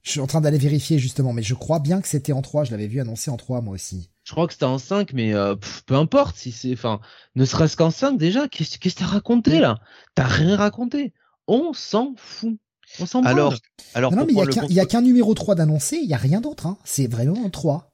[0.05, 2.65] je suis en train d'aller vérifier justement, mais je crois bien que c'était en 3.
[2.65, 4.11] Je l'avais vu annoncé en 3 moi aussi.
[4.23, 5.55] Je crois que c'était en 5, mais euh,
[5.87, 6.99] peu importe si c'est, enfin,
[7.33, 8.47] ne serait-ce qu'en 5 déjà.
[8.47, 9.79] Qu'est-ce que t'as raconté là?
[10.13, 11.11] T'as rien raconté.
[11.47, 12.55] On s'en fout.
[12.99, 13.55] On s'en Alors,
[13.95, 14.33] alors non, mais
[14.69, 15.97] il y a qu'un numéro 3 d'annoncé.
[15.97, 16.67] Il y a rien d'autre.
[16.67, 16.77] Hein.
[16.83, 17.91] C'est vraiment en 3.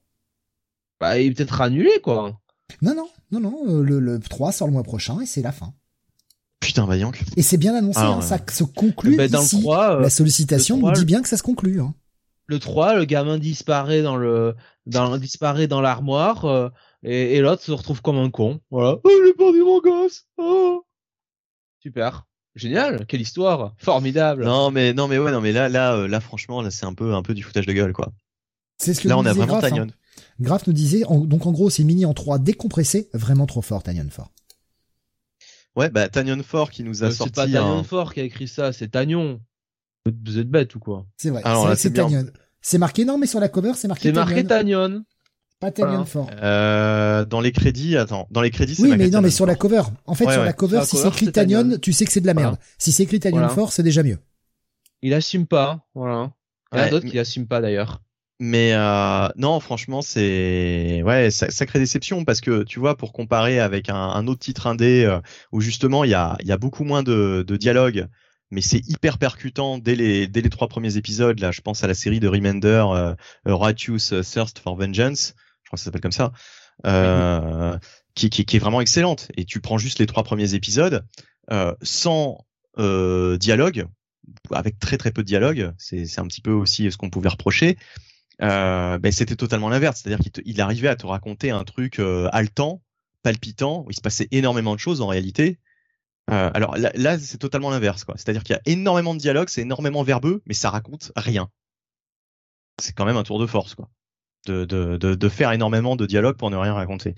[1.00, 2.41] Bah, il est peut-être annulé quoi.
[2.82, 3.58] Non, non, non, non.
[3.68, 5.74] Euh, le, le 3 sort le mois prochain et c'est la fin.
[6.60, 6.96] Putain, bah
[7.38, 9.58] Et c'est bien annoncé, hein, ça se conclut bah, dans ici.
[9.58, 11.82] Le 3, euh, la sollicitation nous dit bien que ça se conclut.
[11.82, 11.96] Hein
[12.52, 16.70] le 3, le gamin disparaît dans le dans disparaît dans l'armoire euh,
[17.04, 18.60] et, l'autre se retrouve comme un con.
[18.70, 18.98] Voilà.
[19.04, 20.26] Oh, j'ai perdu mon gosse.
[20.38, 20.84] Oh.
[21.80, 22.28] Super.
[22.54, 24.44] Génial, quelle histoire, formidable.
[24.44, 27.14] Non mais non mais ouais non mais là là là franchement là c'est un peu
[27.16, 28.12] un peu du foutage de gueule quoi.
[28.78, 29.88] C'est ce que là on a vraiment Graf, hein.
[30.40, 34.10] Graf nous disait donc en gros c'est mini en 3 décompressé, vraiment trop fort Tanyon
[34.10, 34.32] Fort.
[35.76, 37.34] Ouais bah Tanyon Fort qui nous a euh, sorti.
[37.36, 39.40] C'est pas Tanyon Fort qui a écrit ça, c'est Tagnon.
[40.06, 41.44] Vous êtes bête ou quoi C'est vrai.
[41.76, 42.32] c'est Tanyon.
[42.62, 44.10] C'est marqué non, mais sur la cover, c'est marqué.
[44.10, 45.04] C'est marqué Tanyon.
[45.60, 46.30] Pas Tanyon fort.
[46.42, 49.56] Euh, dans les crédits, attends, dans les crédits, c'est Oui, mais non, mais sur la
[49.56, 49.84] cover.
[50.06, 52.34] En fait, sur la cover, si c'est écrit Tanyon, tu sais que c'est de la
[52.34, 52.58] merde.
[52.78, 54.18] Si c'est écrit Tanyon fort, c'est déjà mieux.
[55.04, 56.32] Il assume pas, voilà.
[56.74, 58.02] Il y en a d'autres qui assument pas d'ailleurs.
[58.44, 63.88] Mais euh, non, franchement, c'est ouais, sacrée déception parce que tu vois, pour comparer avec
[63.88, 65.20] un, un autre titre indé euh,
[65.52, 68.08] où justement il y a, y a beaucoup moins de, de dialogue,
[68.50, 71.40] mais c'est hyper percutant dès les dès les trois premiers épisodes.
[71.40, 73.14] Là, je pense à la série de Remender, euh,
[73.46, 76.32] Righteous Thirst for Vengeance, je crois que ça s'appelle comme ça,
[76.88, 77.78] euh,
[78.16, 79.28] qui, qui, qui, est vraiment excellente.
[79.38, 81.06] Et tu prends juste les trois premiers épisodes
[81.52, 82.44] euh, sans
[82.80, 83.86] euh, dialogue,
[84.50, 85.74] avec très très peu de dialogue.
[85.78, 87.78] C'est c'est un petit peu aussi ce qu'on pouvait reprocher.
[88.42, 92.28] Euh, ben c'était totalement l'inverse, c'est-à-dire qu'il il arrivait à te raconter un truc euh,
[92.32, 92.82] haletant,
[93.24, 95.60] palpitant, où il se passait énormément de choses en réalité,
[96.30, 98.16] euh, alors là, c'est totalement l'inverse, quoi.
[98.18, 101.50] C'est-à-dire qu'il y a énormément de dialogue, c'est énormément verbeux, mais ça raconte rien.
[102.80, 103.90] C'est quand même un tour de force, quoi.
[104.48, 107.16] De, de, de, de faire énormément de dialogue pour ne rien raconter.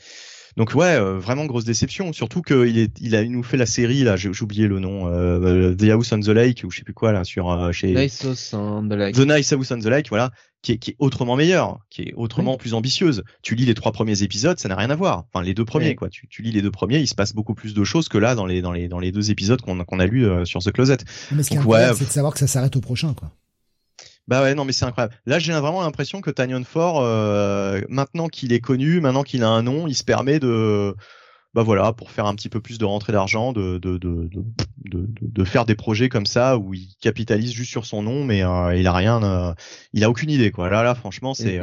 [0.56, 2.14] Donc ouais, euh, vraiment grosse déception.
[2.14, 5.74] Surtout qu'il est, il a nous fait la série là, j'ai oublié le nom, euh,
[5.76, 7.94] The House on the Lake ou je sais plus quoi là sur euh, chez.
[7.94, 9.16] Nice House on the Lake.
[9.16, 10.32] The Nice House on the Lake, voilà,
[10.62, 13.24] qui est, qui est autrement meilleur, qui est autrement plus ambitieuse.
[13.42, 15.26] Tu lis les trois premiers épisodes, ça n'a rien à voir.
[15.34, 16.10] Enfin les deux premiers quoi.
[16.10, 18.36] Tu, tu lis les deux premiers, il se passe beaucoup plus de choses que là
[18.36, 20.98] dans les dans les dans les deux épisodes qu'on qu'on a lu sur The Closet.
[21.32, 23.32] Mais ce qui est incroyable, c'est de savoir que ça s'arrête au prochain quoi.
[24.28, 25.16] Bah ouais, non, mais c'est incroyable.
[25.26, 29.50] Là, j'ai vraiment l'impression que Tanyon Ford, euh, maintenant qu'il est connu, maintenant qu'il a
[29.50, 30.96] un nom, il se permet de,
[31.54, 34.30] bah voilà, pour faire un petit peu plus de rentrée d'argent, de de, de,
[34.86, 38.44] de, de, faire des projets comme ça où il capitalise juste sur son nom, mais
[38.44, 39.54] euh, il a rien, euh,
[39.92, 40.70] il a aucune idée quoi.
[40.70, 41.60] Là, là, franchement, c'est.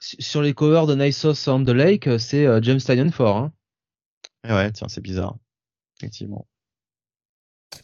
[0.00, 3.36] Sur les covers de Nice Sauce on the Lake, c'est James Tanyon Ford.
[3.38, 3.52] Hein.
[4.46, 5.36] Ouais, tiens, c'est bizarre,
[5.98, 6.46] effectivement.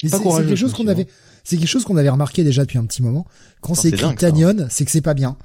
[0.02, 1.06] C'est quelque chose qu'on avait,
[1.44, 3.26] c'est quelque chose qu'on avait remarqué déjà depuis un petit moment.
[3.60, 5.36] Quand c'est écrit Tanyon, c'est que c'est pas bien.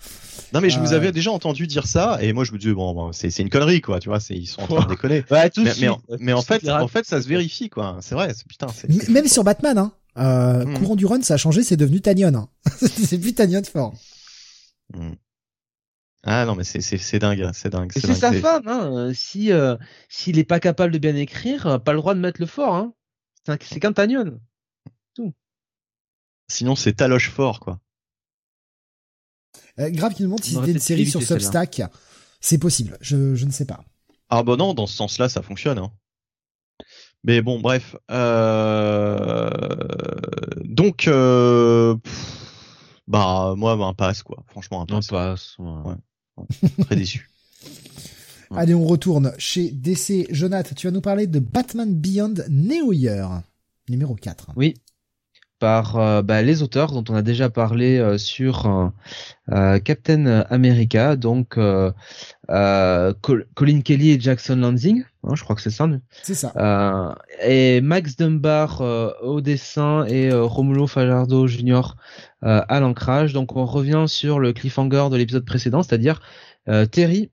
[0.53, 0.95] Non mais je vous euh.
[0.95, 3.81] avais déjà entendu dire ça et moi je me disais bon, c'est c'est une connerie
[3.81, 5.23] quoi tu vois c'est ils sont en train de déconner.
[5.31, 8.15] Ouais, tout mais, mais, en, mais en fait en fait ça se vérifie quoi c'est
[8.15, 8.67] vrai putain
[9.09, 10.77] même sur Batman hein euh, hmm.
[10.77, 12.47] courant du run ça a changé c'est devenu Tanyon hein.
[12.75, 13.93] c'est plus Tanyon fort.
[14.93, 15.13] Hmm.
[16.23, 17.91] Ah non mais c'est dingue c'est dingue.
[17.93, 19.75] C'est sa femme hein si euh,
[20.09, 22.93] s'il est pas capable de bien écrire pas le droit de mettre le fort hein
[23.61, 24.39] c'est qu'un Tanyon.
[26.47, 27.79] Sinon, c'est taloche fort, quoi.
[29.79, 31.81] Euh, Grave qui nous demande si c'était une série sur Substack.
[32.39, 33.83] C'est possible, je, je ne sais pas.
[34.29, 35.77] Ah bah non, dans ce sens-là, ça fonctionne.
[35.77, 35.91] Hein.
[37.23, 37.95] Mais bon, bref.
[38.11, 39.49] Euh...
[40.63, 41.95] Donc, euh...
[43.07, 44.43] bah moi, un passe quoi.
[44.47, 45.11] Franchement, un passe.
[45.11, 45.55] Un passe.
[45.57, 45.95] Ouais.
[46.85, 47.29] Très déçu.
[48.51, 50.27] Allez, on retourne chez DC.
[50.29, 53.41] Jonathan, tu vas nous parler de Batman Beyond New Year,
[53.89, 54.51] numéro 4.
[54.55, 54.75] Oui,
[55.65, 58.91] par euh, bah, les auteurs dont on a déjà parlé euh, sur
[59.51, 61.95] euh, Captain America, donc Colin
[63.83, 65.89] Kelly et Jackson Lansing, hein, je crois que c'est ça.
[66.21, 67.15] C'est ça.
[67.43, 68.81] et Max Dunbar
[69.23, 71.95] au dessin et Romulo Fajardo Jr.
[72.43, 73.33] à l'ancrage.
[73.33, 76.21] Donc on revient sur le cliffhanger de l'épisode précédent, c'est-à-dire
[76.91, 77.31] Terry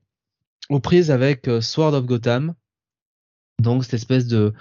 [0.69, 2.55] aux prises avec Sword of Gotham.
[3.59, 4.55] Donc cette espèce de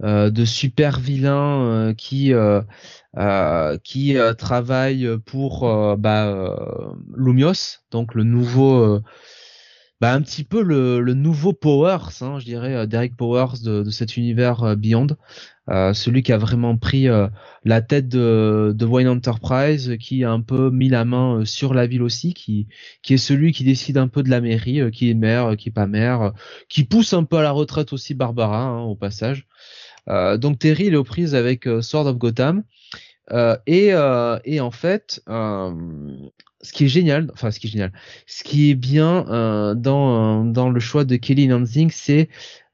[0.00, 2.62] de super vilains euh, qui euh,
[3.82, 6.56] qui travaillent pour bah,
[7.16, 9.00] Lumios, donc le nouveau
[10.00, 13.90] bah, un petit peu le, le nouveau Powers, hein, je dirais, Derek Powers de, de
[13.90, 15.08] cet univers Beyond,
[15.68, 17.08] euh, celui qui a vraiment pris
[17.64, 21.88] la tête de, de Wayne Enterprise, qui a un peu mis la main sur la
[21.88, 22.68] ville aussi, qui,
[23.02, 25.72] qui est celui qui décide un peu de la mairie, qui est maire, qui est
[25.72, 26.32] pas maire,
[26.68, 29.48] qui pousse un peu à la retraite aussi Barbara, hein, au passage.
[30.08, 32.64] Euh, donc Terry il est aux prises avec euh, Sword of Gotham.
[33.30, 33.88] Euh, et,
[34.44, 37.92] et en fait, ce qui est génial, enfin ce qui est génial,
[38.26, 42.30] ce qui est bien dans dans le choix de Kelly Lansing, c'est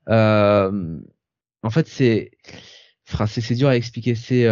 [0.06, 2.30] en fait c'est,
[3.04, 4.46] c'est dur à expliquer, c'est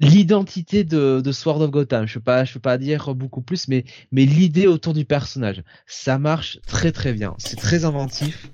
[0.00, 2.06] l'identité de, de Sword of Gotham.
[2.06, 5.62] Je peux pas, je peux pas dire beaucoup plus, mais mais l'idée autour du personnage,
[5.86, 7.34] ça marche très très bien.
[7.38, 8.50] C'est très inventif.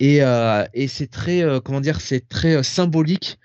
[0.00, 3.38] Et, euh, et c'est très euh, comment dire c'est très euh, symbolique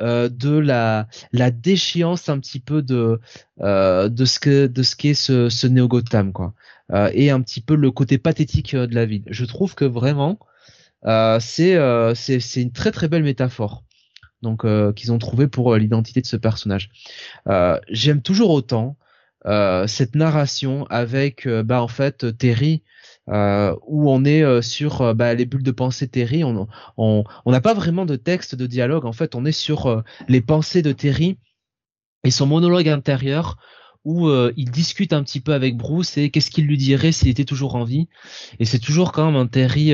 [0.00, 3.20] euh, de la la déchéance un petit peu de
[3.60, 6.54] euh, de ce que de ce qu'est ce, ce néo Gotham quoi
[7.14, 9.22] et un petit peu le côté pathétique de la ville.
[9.26, 10.38] Je trouve que vraiment
[11.40, 11.78] c'est
[12.14, 13.82] c'est c'est une très très belle métaphore
[14.42, 16.90] donc qu'ils ont trouvé pour l'identité de ce personnage
[17.88, 18.96] j'aime toujours autant
[19.44, 22.82] cette narration avec bah en fait Terry
[23.28, 26.42] euh, où on est euh, sur euh, bah, les bulles de pensée Terry.
[26.42, 26.66] On
[26.96, 29.04] on n'a pas vraiment de texte de dialogue.
[29.04, 31.38] En fait, on est sur les pensées de Terry
[32.24, 33.58] et son monologue intérieur
[34.04, 37.44] où il discute un petit peu avec Bruce et qu'est-ce qu'il lui dirait s'il était
[37.44, 38.08] toujours en vie.
[38.58, 39.92] Et c'est toujours quand même un Terry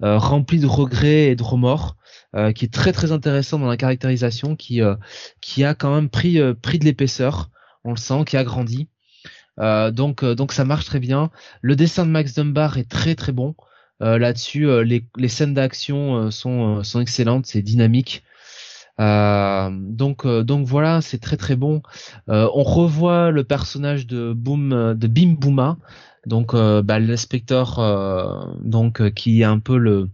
[0.00, 1.96] rempli de regrets et de remords.
[2.54, 4.80] Qui est très très intéressant dans la caractérisation, qui
[5.40, 7.50] qui a quand même pris pris de l'épaisseur,
[7.84, 8.88] on le sent, qui a grandi.
[9.60, 11.30] Euh, donc euh, donc ça marche très bien.
[11.62, 13.54] Le dessin de Max Dunbar est très très bon.
[14.02, 18.22] Euh, là-dessus, les, les scènes d'action sont sont excellentes, c'est dynamique.
[18.98, 21.82] donc donc voilà, c'est très très bon.
[22.28, 25.78] on revoit le personnage de Boom de Bim Booma,
[26.26, 30.10] donc bah, l'inspecteur donc qui est un peu le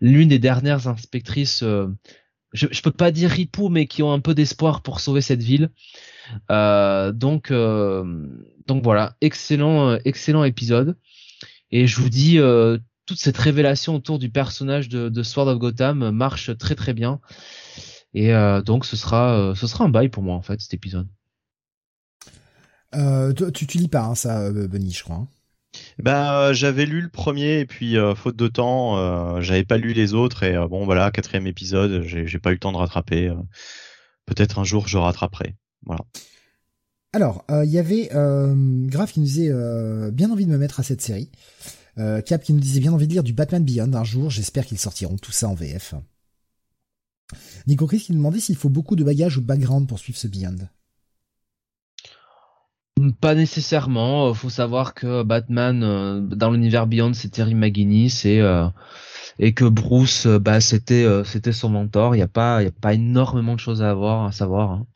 [0.00, 1.64] l'une des dernières inspectrices.
[2.52, 5.42] je, je peux pas dire ripou, mais qui ont un peu d'espoir pour sauver cette
[5.42, 5.70] ville.
[6.48, 7.50] donc
[8.66, 10.96] donc voilà, excellent, euh, excellent épisode.
[11.70, 16.10] Et je vous dis, euh, toute cette révélation autour du personnage de, Sword of Gotham
[16.10, 17.20] marche très très bien.
[18.14, 21.08] Et euh, donc ce sera, ce sera un bail pour moi en fait cet épisode.
[22.92, 25.16] tu, tu lis pas hein, ça, Benny, je crois.
[25.16, 25.28] Hein.
[25.98, 30.42] Bah, j'avais lu le premier et puis faute de temps, j'avais pas lu les autres
[30.42, 33.32] et bon voilà quatrième épisode, j'ai pas eu le temps de rattraper.
[34.26, 35.54] Peut-être un jour je rattraperai.
[35.84, 36.04] Voilà.
[37.16, 38.54] Alors, il euh, y avait euh,
[38.88, 41.30] Graf qui nous disait euh, bien envie de me mettre à cette série.
[42.26, 44.28] Cap qui nous disait bien envie de lire du Batman Beyond un jour.
[44.28, 45.94] J'espère qu'ils sortiront tout ça en VF.
[47.66, 50.28] Nico Chris qui nous demandait s'il faut beaucoup de bagages ou background pour suivre ce
[50.28, 50.68] Beyond.
[53.20, 54.32] Pas nécessairement.
[54.34, 58.42] Faut savoir que Batman dans l'univers Beyond c'est Terry McGuinness et
[59.38, 62.16] et que Bruce bah c'était c'était son mentor.
[62.16, 64.70] Il y a pas y a pas énormément de choses à avoir à savoir.
[64.72, 64.86] Hein.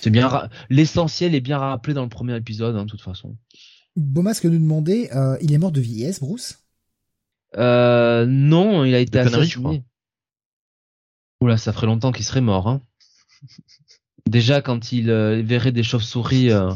[0.00, 3.36] C'est bien, l'essentiel est bien rappelé dans le premier épisode, hein, de toute façon.
[3.96, 6.64] Bomas que nous demandait, euh, il est mort de vieillesse, Bruce?
[7.56, 9.84] Euh, non, il a été assassiné.
[11.40, 12.68] Oula, ça ferait longtemps qu'il serait mort.
[12.68, 12.80] Hein.
[14.28, 16.70] Déjà, quand il euh, verrait des chauves-souris euh,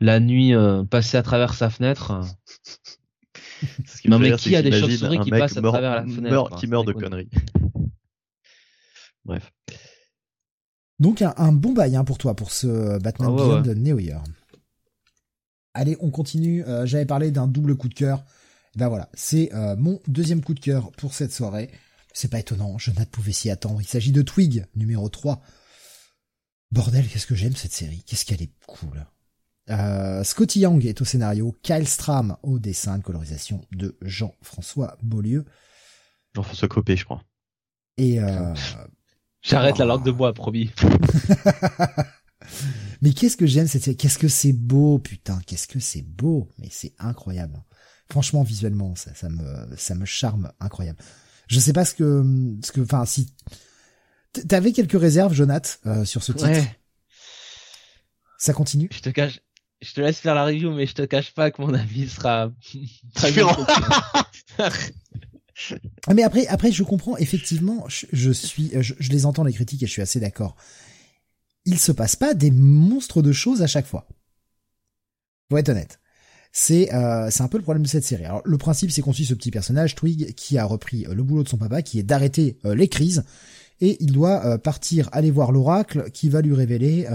[0.00, 0.52] la nuit
[0.90, 2.20] passer à travers sa fenêtre.
[4.04, 6.92] non mais qui a des chauves-souris qui passent à travers la fenêtre Qui meurt de
[6.92, 7.30] conneries.
[9.24, 9.52] Bref.
[10.98, 14.22] Donc un, bon bail hein, pour toi pour ce Batman ah Beyond New Year.
[15.74, 16.64] Allez, on continue.
[16.64, 18.24] Euh, j'avais parlé d'un double coup de cœur.
[18.74, 21.70] Ben voilà, c'est euh, mon deuxième coup de cœur pour cette soirée.
[22.12, 23.80] C'est pas étonnant, je ne pouvais s'y attendre.
[23.80, 25.40] Il s'agit de Twig, numéro 3.
[26.70, 28.02] Bordel, qu'est-ce que j'aime cette série.
[28.06, 29.06] Qu'est-ce qu'elle est cool.
[29.70, 35.44] Euh, Scotty Young est au scénario, Kyle Stram au dessin de colorisation de Jean-François Beaulieu.
[36.34, 37.22] Jean-François Copé, je crois.
[37.96, 38.54] Et euh...
[39.42, 40.70] J'arrête la langue de bois, promis.
[43.02, 46.48] Mais qu'est-ce que j'aime cette série Qu'est-ce que c'est beau, putain Qu'est-ce que c'est beau
[46.58, 47.62] Mais c'est incroyable.
[48.10, 50.98] Franchement, visuellement, ça, ça me, ça me charme incroyable.
[51.46, 52.24] Je sais pas ce que,
[52.62, 53.34] ce que, enfin, si
[54.48, 56.48] t'avais quelques réserves, Jonath, euh, sur ce titre?
[56.48, 56.78] Ouais.
[58.38, 58.88] Ça continue?
[58.92, 59.40] Je te cache,
[59.80, 62.50] je te laisse faire la review, mais je te cache pas que mon avis sera
[63.16, 63.66] différent.
[66.14, 67.84] mais après, après, je comprends effectivement.
[67.88, 70.56] Je, suis, je, les entends les critiques et je suis assez d'accord.
[71.64, 74.08] Il se passe pas des monstres de choses à chaque fois.
[75.50, 76.00] Faut être honnête.
[76.52, 78.24] C'est euh, c'est un peu le problème de cette série.
[78.24, 81.22] Alors le principe c'est qu'on suit ce petit personnage Twig qui a repris euh, le
[81.22, 83.24] boulot de son papa, qui est d'arrêter euh, les crises
[83.80, 87.06] et il doit euh, partir aller voir l'oracle qui va lui révéler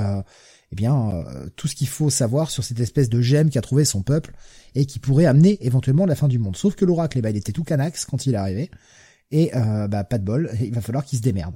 [0.73, 3.85] eh bien euh, tout ce qu'il faut savoir sur cette espèce de gemme qu'a trouvé
[3.85, 4.33] son peuple
[4.73, 6.55] et qui pourrait amener éventuellement la fin du monde.
[6.55, 8.71] Sauf que l'oracle, eh ben, il était tout canax quand il est arrivé
[9.29, 11.53] et euh, bah pas de bol, il va falloir qu'il se démerde.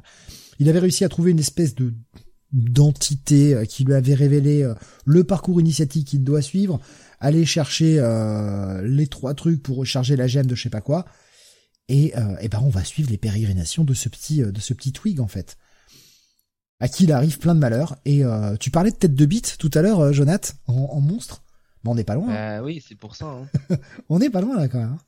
[0.59, 1.95] Il avait réussi à trouver une espèce de
[2.51, 4.71] d'entité euh, qui lui avait révélé
[5.05, 6.79] le parcours initiatique qu'il doit suivre,
[7.19, 7.99] aller chercher
[8.83, 11.05] les trois trucs pour recharger la gemme de je sais pas quoi,
[11.89, 15.19] et, et ben on va suivre les pérégrinations de ce petit de ce petit twig
[15.19, 15.57] en fait
[16.79, 17.97] à qui il arrive plein de malheurs.
[18.05, 21.41] Et euh, tu parlais de tête de bite tout à l'heure, euh, Jonath, en, monstre.
[21.83, 22.29] Bon, on n'est pas loin.
[22.29, 22.61] Hein.
[22.63, 23.25] oui, c'est pour ça.
[23.25, 23.47] Hein.
[24.09, 24.89] on n'est pas loin là quand même.
[24.89, 24.99] Hein.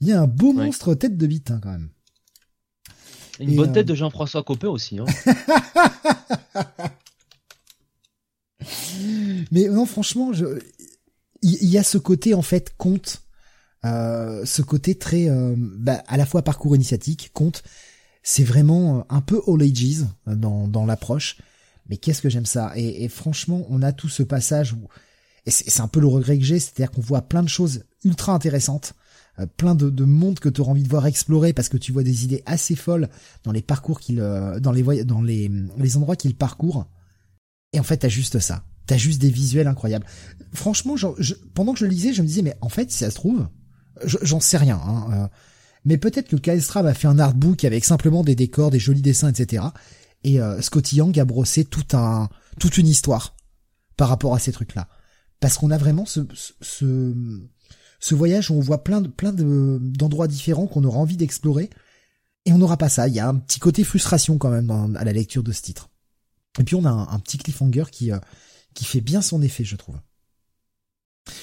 [0.00, 1.88] Il y a un beau monstre tête de bite hein, quand même.
[3.38, 4.98] Une bonne tête euh, de Jean-François Copé aussi.
[4.98, 5.04] Hein.
[9.52, 10.58] Mais non, franchement, je...
[11.42, 13.22] il y, a ce côté en fait conte,
[13.84, 17.62] ce côté très bah, à la fois parcours initiatique, conte,
[18.28, 21.38] c'est vraiment euh, un peu all ages euh, dans, dans l'approche.
[21.88, 22.72] Mais qu'est-ce que j'aime ça?
[22.74, 24.88] Et, franchement, on a tout ce passage où
[25.48, 28.32] et c'est un peu le regret que j'ai, c'est-à-dire qu'on voit plein de choses ultra
[28.32, 28.94] intéressantes,
[29.38, 31.92] euh, plein de, de mondes que tu auras envie de voir explorer parce que tu
[31.92, 33.08] vois des idées assez folles
[33.44, 35.48] dans les parcours qu'il, dans les dans les,
[35.78, 36.90] les endroits qu'il parcourt.
[37.72, 38.64] Et en fait, t'as juste ça.
[38.88, 40.06] T'as juste des visuels incroyables.
[40.52, 40.96] Franchement,
[41.54, 43.46] pendant que je lisais, je me disais, mais en fait, si ça se trouve,
[44.04, 44.80] j'en sais rien.
[44.84, 45.30] Hein,
[45.84, 49.30] mais peut-être que Kaestra a fait un artbook avec simplement des décors, des jolis dessins,
[49.30, 49.64] etc.
[50.24, 53.36] Et euh, Scotty Young a brossé tout un, toute une histoire
[53.96, 54.88] par rapport à ces trucs-là.
[55.38, 56.20] Parce qu'on a vraiment ce,
[56.60, 57.14] ce,
[58.00, 61.70] ce voyage où on voit plein de, plein de, d'endroits différents qu'on aura envie d'explorer.
[62.46, 63.06] Et on n'aura pas ça.
[63.06, 65.90] Il y a un petit côté frustration quand même à la lecture de ce titre.
[66.58, 68.18] Et puis on a un, petit cliffhanger qui, euh,
[68.74, 69.96] qui fait bien son effet, je trouve.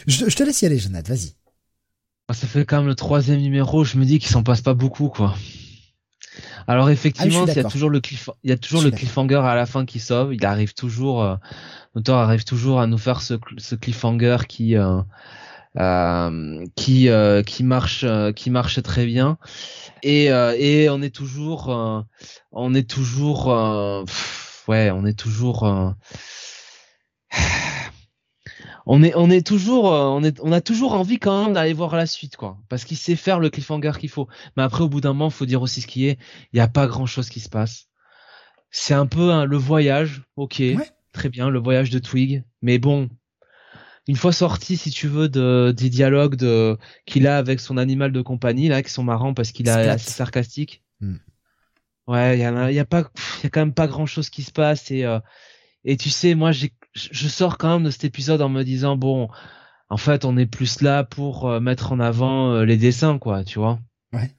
[0.07, 1.33] Je, te laisse y aller, Jonathan, vas-y.
[2.29, 4.73] Ah, ça fait quand même le troisième numéro, je me dis qu'il s'en passe pas
[4.73, 5.35] beaucoup, quoi.
[6.67, 9.41] Alors effectivement, ah, il y a toujours le cliff, il y a toujours le cliffhanger
[9.43, 10.33] à la fin qui sauve.
[10.33, 11.35] Il arrive toujours, euh,
[11.93, 15.01] l'auteur arrive toujours à nous faire ce, ce cliffhanger qui, euh,
[15.77, 19.37] euh, qui, euh, qui marche, euh, qui marche très bien.
[20.01, 21.67] Et, et on est toujours,
[22.51, 23.47] on est toujours,
[24.67, 25.93] ouais, on est toujours
[28.85, 31.73] on est on est toujours euh, on est on a toujours envie quand même d'aller
[31.73, 32.57] voir la suite quoi.
[32.69, 34.27] Parce qu'il sait faire le cliffhanger qu'il faut.
[34.57, 36.19] Mais après au bout d'un moment faut dire aussi ce qui est.
[36.53, 37.87] Il y a pas grand chose qui se passe.
[38.71, 40.23] C'est un peu le voyage.
[40.35, 40.61] Ok.
[41.11, 42.43] Très bien le voyage de Twig.
[42.61, 43.09] Mais bon
[44.07, 48.11] une fois sorti si tu veux de des dialogues de qu'il a avec son animal
[48.11, 50.83] de compagnie là qui sont marrants parce qu'il est assez sarcastique.
[50.99, 51.17] Hmm.
[52.07, 54.43] ouais il y y a pas il y a quand même pas grand chose qui
[54.43, 55.19] se passe et euh,
[55.85, 58.95] et tu sais moi j'ai je sors quand même de cet épisode en me disant
[58.95, 59.29] bon,
[59.89, 63.43] en fait, on est plus là pour euh, mettre en avant euh, les dessins, quoi,
[63.43, 63.79] tu vois.
[64.11, 64.31] Ouais.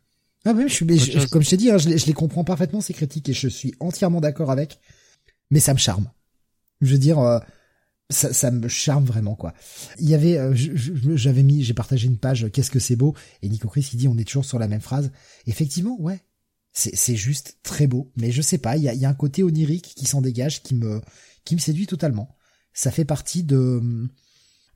[0.44, 2.81] Ah oui, je suis, comme je t'ai dit, hein, je, les, je, les, comprends parfaitement
[2.81, 4.78] ces critiques et je suis entièrement d'accord avec.
[5.50, 6.10] Mais ça me charme.
[6.81, 7.39] Je veux dire, euh,
[8.10, 9.55] ça, ça, me charme vraiment quoi.
[10.00, 12.50] Il y avait, j'avais mis, j'ai partagé une page.
[12.52, 13.14] Qu'est-ce que c'est beau?
[13.42, 15.12] Et Nico Chris il dit, on est toujours sur la même phrase.
[15.47, 16.20] Effectivement, ouais.
[16.73, 19.44] C'est juste très beau, mais je sais pas, il y a, y a un côté
[19.44, 21.00] onirique qui s'en dégage, qui me,
[21.44, 22.34] qui me séduit totalement
[22.74, 23.81] ça fait partie de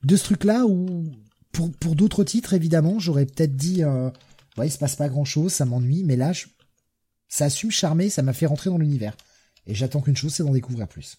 [0.03, 1.05] de ce truc-là où
[1.51, 4.09] pour pour d'autres titres évidemment j'aurais peut-être dit euh,
[4.57, 6.45] ouais il se passe pas grand-chose, ça m'ennuie, mais là je,
[7.27, 9.15] ça a su me charmer, ça m'a fait rentrer dans l'univers
[9.67, 11.17] et j'attends qu'une chose, c'est d'en découvrir plus.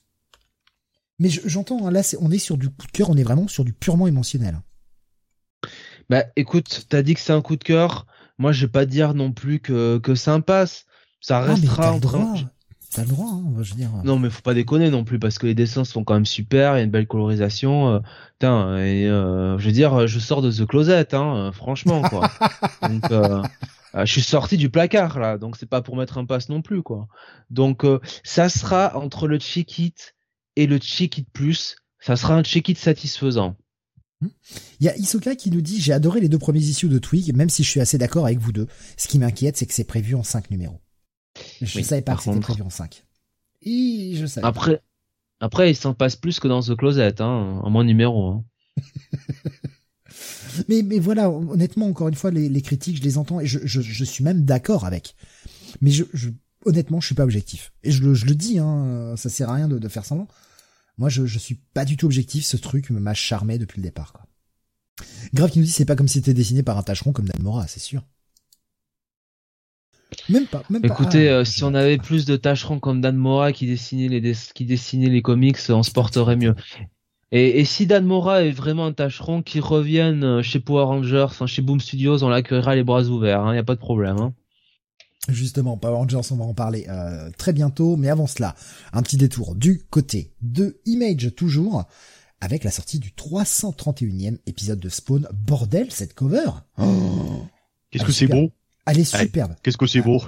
[1.18, 3.64] Mais j'entends hein, là on est sur du coup de cœur, on est vraiment sur
[3.64, 4.60] du purement émotionnel.
[6.08, 8.06] Bah écoute, t'as dit que c'est un coup de cœur.
[8.38, 10.86] Moi, je vais pas dire non plus que que ça passe.
[11.20, 12.34] Ça ah, restera en droit.
[12.92, 13.90] T'as le droit, hein, je veux dire.
[14.02, 16.74] Non, mais faut pas déconner non plus parce que les dessins sont quand même super,
[16.74, 18.02] il y a une belle colorisation.
[18.42, 22.28] Euh, et euh, je veux dire, je sors de The Closet, hein, euh, franchement quoi.
[22.82, 23.46] donc,
[23.94, 26.82] je suis sorti du placard là, donc c'est pas pour mettre un passe non plus
[26.82, 27.06] quoi.
[27.50, 27.84] Donc
[28.24, 30.16] ça sera entre le check it
[30.56, 33.56] et le check-it plus, ça sera un check-it satisfaisant.
[34.80, 37.34] Il y a Isoka qui nous dit j'ai adoré les deux premiers issues de Twig,
[37.36, 38.66] même si je suis assez d'accord avec vous deux.
[38.96, 40.80] Ce qui m'inquiète, c'est que c'est prévu en cinq numéros.
[41.60, 43.04] Je ne savais pas que c'était prévu en 5.
[43.62, 44.80] Et je savais après,
[45.40, 48.28] après, il s'en passe plus que dans The Closet, hein, en moins numéro.
[48.28, 48.44] Hein.
[50.68, 53.58] mais, mais voilà, honnêtement, encore une fois, les, les critiques, je les entends et je,
[53.64, 55.14] je, je suis même d'accord avec.
[55.80, 56.30] Mais je, je,
[56.64, 57.72] honnêtement, je suis pas objectif.
[57.82, 60.28] Et je le, je le dis, hein, ça sert à rien de, de faire semblant.
[60.98, 62.44] Moi, je, je suis pas du tout objectif.
[62.44, 64.12] Ce truc m'a charmé depuis le départ.
[64.12, 64.26] Quoi.
[65.32, 67.42] Grave qui nous dit c'est pas comme si c'était dessiné par un tâcheron comme Dan
[67.42, 68.04] Mora, c'est sûr.
[70.30, 73.52] Même pas, même Écoutez, ah, euh, si on avait plus de tâcherons comme Dan Mora
[73.52, 76.54] qui dessinait les qui dessinait les comics, on se porterait mieux.
[77.32, 81.26] Et, et, si Dan Mora est vraiment un tâcheron, qui revienne euh, chez Power Rangers,
[81.26, 83.80] enfin chez Boom Studios, on l'accueillera les bras ouverts, il hein, n'y a pas de
[83.80, 84.16] problème.
[84.18, 84.34] Hein.
[85.28, 88.56] Justement, Power Rangers, on va en parler euh, très bientôt, mais avant cela,
[88.92, 91.84] un petit détour du côté de Image toujours,
[92.40, 95.28] avec la sortie du 331e épisode de Spawn.
[95.32, 97.44] Bordel, cette cover oh
[97.90, 98.50] Qu'est-ce que c'est beau
[98.86, 99.54] Elle est superbe.
[99.62, 100.22] Qu'est-ce que c'est beau.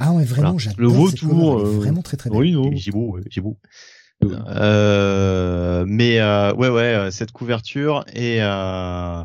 [0.00, 1.64] Ah ouais, vraiment, j'adore Le vautour, euh...
[1.72, 2.38] vraiment très très beau.
[2.38, 3.58] Oui, non, c'est beau, c'est beau.
[4.24, 9.24] Euh, mais euh, ouais ouais euh, cette couverture et euh,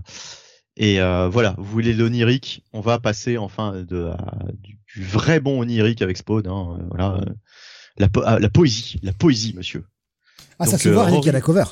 [0.78, 1.00] et
[1.30, 1.56] voilà.
[1.58, 2.64] Vous voulez l'onirique?
[2.74, 4.12] On va passer enfin de
[4.62, 7.22] du, du, vrai bon onirique avec Spawn hein, voilà.
[7.98, 9.86] La, ah, la poésie la poésie monsieur.
[10.60, 11.66] Ah ça se voit avec la cover.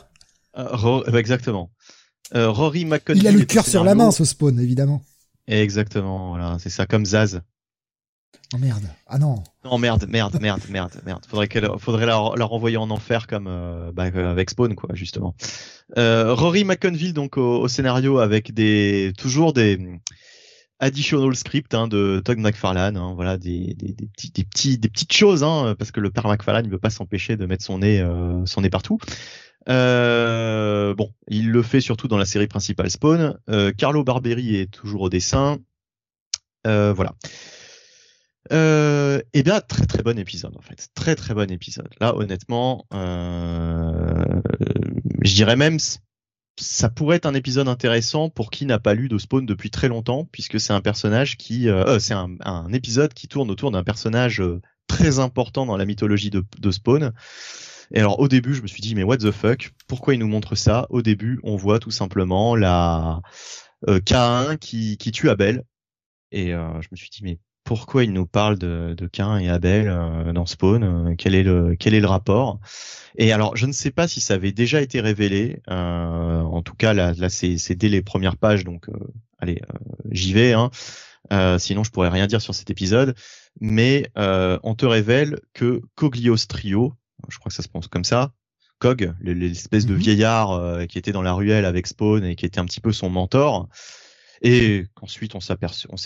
[1.14, 1.72] Exactement.
[2.34, 5.04] Rory McConnell il a le cœur sur la main ce Spawn évidemment
[5.48, 7.42] exactement voilà c'est ça comme Zaz
[8.54, 8.84] Oh merde.
[9.08, 9.44] Ah non.
[9.64, 11.26] Non merde, merde, merde, merde, merde.
[11.26, 15.36] Faudrait qu'elle, faudrait la, la, renvoyer en enfer comme euh, bah, avec Spawn quoi justement.
[15.98, 19.80] Euh, Rory McConville donc au, scénario avec des toujours des
[20.80, 22.98] additional scripts hein, de Todd McFarlane.
[22.98, 26.12] Hein, voilà des, des, des, petits, des petits des petites choses hein, parce que le
[26.12, 29.00] père McFarlane ne veut pas s'empêcher de mettre son nez euh, son nez partout.
[29.70, 33.38] Euh, bon, il le fait surtout dans la série principale Spawn.
[33.50, 35.60] Euh, Carlo Barberi est toujours au dessin.
[36.68, 37.16] Euh, voilà.
[38.52, 41.90] Euh, eh bien, très très bon épisode en fait, très très bon épisode.
[42.02, 44.42] Là, honnêtement, euh,
[45.22, 45.78] je dirais même
[46.60, 49.88] ça pourrait être un épisode intéressant pour qui n'a pas lu de Spawn depuis très
[49.88, 53.84] longtemps, puisque c'est un personnage qui, euh, euh c'est un, épisode qui tourne autour d'un
[53.84, 54.44] personnage
[54.88, 57.14] très important dans la mythologie de, Spawn.
[57.94, 60.28] Et alors au début, je me suis dit mais what the fuck, pourquoi il nous
[60.28, 60.88] montre ça?
[60.90, 63.22] Au début, on voit tout simplement la
[63.88, 65.64] euh, K1 qui, tue Abel.
[66.32, 69.88] Et je me suis dit mais pourquoi il nous parle de, de Cain et Abel
[69.88, 72.60] euh, dans Spawn, euh, quel est le quel est le rapport?
[73.16, 75.62] Et alors je ne sais pas si ça avait déjà été révélé.
[75.70, 78.88] Euh, en tout cas là, là c'est, dès les premières pages, donc
[79.40, 79.62] allez
[80.10, 80.54] j'y vais.
[80.54, 80.70] Hein.
[81.60, 83.16] sinon je pourrais rien dire sur cet épisode.
[83.60, 86.94] Mais on te révèle que Coglios Trio,
[87.30, 88.32] je crois que ça se pense comme ça,
[88.80, 90.00] Cog, l'espèce de mhm.
[90.00, 93.10] vieillard qui était dans la ruelle avec Spawn et qui était un petit peu son
[93.10, 93.70] mentor
[94.42, 95.54] et qu'ensuite on s'est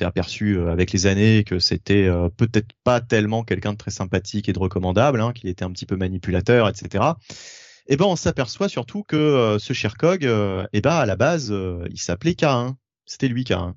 [0.05, 4.49] aperçu, euh, avec les années que c'était euh, peut-être pas tellement quelqu'un de très sympathique
[4.49, 7.03] et de recommandable, hein, qu'il était un petit peu manipulateur, etc.
[7.87, 11.05] Et eh ben on s'aperçoit surtout que euh, ce cher Cog, et eh ben à
[11.05, 11.55] la base
[11.89, 13.73] il s'appelait K1, c'était lui K1.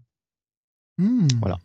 [0.96, 1.28] Hmm.
[1.40, 1.58] Voilà.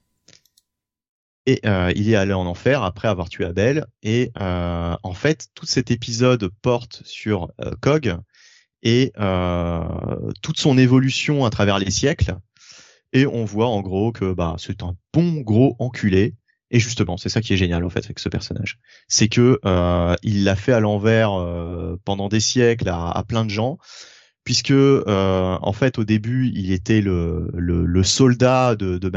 [1.46, 1.62] Et
[1.96, 3.86] il est allé en enfer après avoir tué Abel.
[4.02, 8.16] Et en fait, tout cet épisode porte sur Cog
[8.82, 9.12] et
[10.42, 12.38] toute son évolution à travers les siècles
[13.14, 16.36] et on voit en gros que bah c'est un bon gros enculé.
[16.72, 20.16] Et justement, c'est ça qui est génial en fait avec ce personnage, c'est que euh,
[20.24, 23.78] il l'a fait à l'envers euh, pendant des siècles à, plein de gens,
[24.44, 29.10] puisque euh, en fait au début il était le, soldat de, de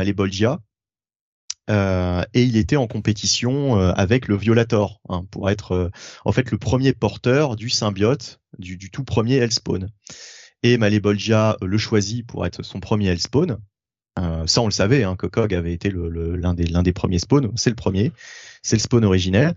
[1.69, 5.91] euh, et il était en compétition euh, avec le Violator hein, pour être euh,
[6.25, 9.91] en fait le premier porteur du symbiote du, tout premier Hellspawn.
[10.63, 13.59] Et Malebolgia le choisit pour être son premier Hellspawn.
[14.47, 17.53] Ça, on le savait, hein, que Cog avait été l'un des, premiers spawns.
[17.57, 18.13] C'est le premier,
[18.63, 19.55] c'est le spawn originel.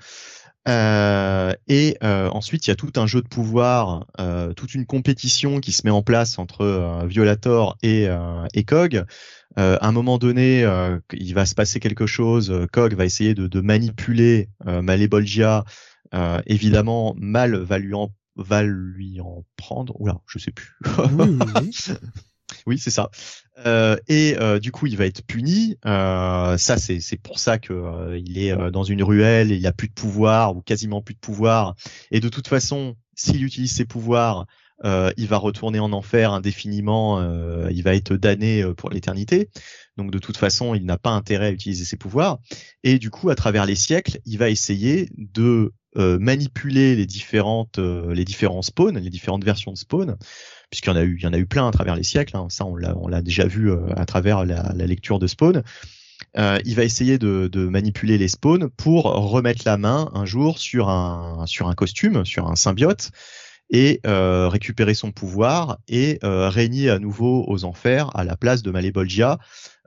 [0.67, 4.05] Et ensuite, il y a tout un jeu de pouvoir,
[4.57, 8.09] toute une compétition qui se met en place entre Violator et,
[8.53, 9.05] et Cog.
[9.55, 10.63] À un moment donné,
[11.13, 12.67] il va se passer quelque chose.
[12.71, 15.65] Cog va essayer de, de manipuler Malebolgia.
[16.45, 19.99] évidemment, Mal va lui en va lui en prendre.
[19.99, 20.75] Oula, je sais plus.
[21.13, 21.77] Oui, oui,
[22.65, 23.09] oui c'est ça.
[23.65, 25.77] Euh, et euh, du coup, il va être puni.
[25.85, 29.67] Euh, ça, c'est c'est pour ça que euh, il est dans une ruelle et il
[29.67, 31.75] a plus de pouvoir ou quasiment plus de pouvoir.
[32.11, 34.45] Et de toute façon, s'il utilise ses pouvoirs,
[34.83, 37.22] il va retourner en enfer indéfiniment.
[37.69, 39.49] il va être damné pour l'éternité.
[39.98, 42.40] Donc de toute façon, il n'a pas intérêt à utiliser ses pouvoirs.
[42.83, 48.61] Et du coup, à travers les siècles, il va essayer de manipuler les différentes différents
[48.61, 50.16] spawns, les différentes versions de spawn,
[50.69, 52.38] puisqu'il y en a eu plein à travers les siècles.
[52.38, 52.48] Hein.
[52.49, 55.64] ça on l'a déjà vu à travers la, lecture de spawn.
[56.38, 61.45] il va essayer de, manipuler les spawns pour remettre la main un jour sur un
[61.75, 63.11] costume, sur un symbiote
[63.69, 68.64] et euh, récupérer son pouvoir et euh, régner à nouveau aux enfers à la place
[68.64, 69.38] de Malebolgia.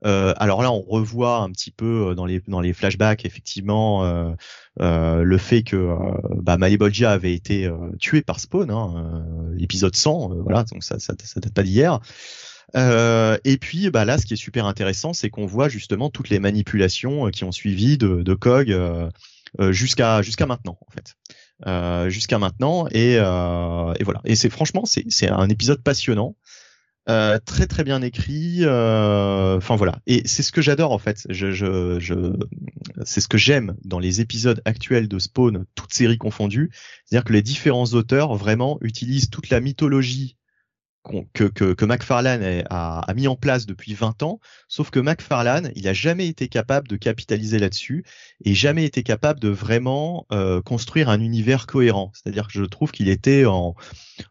[0.04, 4.04] Euh, alors là, on revoit un petit peu euh, dans les dans les flashbacks effectivement
[4.04, 5.94] euh, le fait que
[6.36, 7.70] bah, Malebolgia avait été
[8.00, 12.00] tué par Spawn, hein, l'épisode 100, voilà, donc ça, ça, ça date pas d'hier.
[12.74, 16.38] et puis bah là, ce qui est super intéressant, c'est qu'on voit justement toutes les
[16.38, 18.74] manipulations qui ont suivi de, de Cog
[19.70, 21.14] jusqu'à jusqu'à maintenant en fait.
[21.66, 22.86] Euh, jusqu'à maintenant.
[22.90, 24.20] Et, euh, et, voilà.
[24.24, 26.36] Et c'est franchement c'est un épisode passionnant
[27.08, 29.98] euh, très très bien écrit euh, enfin voilà.
[30.06, 31.26] Et c'est ce que j'adore en fait.
[31.28, 32.14] Je, je, je
[33.04, 36.70] c'est ce que j'aime dans les épisodes actuels de Spawn toutes séries confondues.
[37.04, 40.36] C'est-à-dire que les différents auteurs vraiment utilisent toute la mythologie
[41.32, 45.72] que, que, que McFarlane a, a, mis en place depuis 20 ans, sauf que McFarlane,
[45.74, 48.04] il a jamais été capable de capitaliser là-dessus
[48.44, 52.12] et jamais été capable de vraiment euh, construire un univers cohérent.
[52.14, 53.74] C'est-à-dire que je trouve qu'il était en,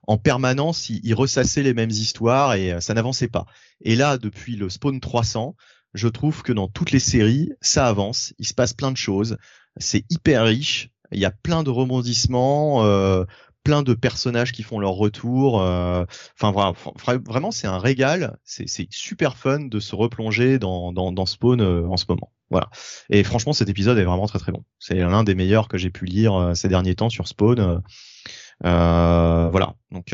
[0.07, 3.45] en permanence, il, il, ressassait les mêmes histoires et euh, ça n'avançait pas.
[3.81, 5.55] Et là, depuis le Spawn 300,
[5.93, 9.37] je trouve que dans toutes les séries, ça avance, il se passe plein de choses,
[9.77, 13.25] c'est hyper riche, il y a plein de rebondissements, euh,
[13.63, 15.61] plein de personnages qui font leur retour.
[15.61, 16.73] Euh, enfin voilà,
[17.25, 18.37] vraiment c'est un régal.
[18.43, 22.31] C'est super fun de se replonger dans, dans, dans Spawn euh, en ce moment.
[22.49, 22.69] Voilà.
[23.09, 24.63] Et franchement, cet épisode est vraiment très très bon.
[24.79, 27.81] C'est l'un des meilleurs que j'ai pu lire euh, ces derniers temps sur Spawn.
[28.61, 29.75] voilà.
[29.91, 30.11] Donc,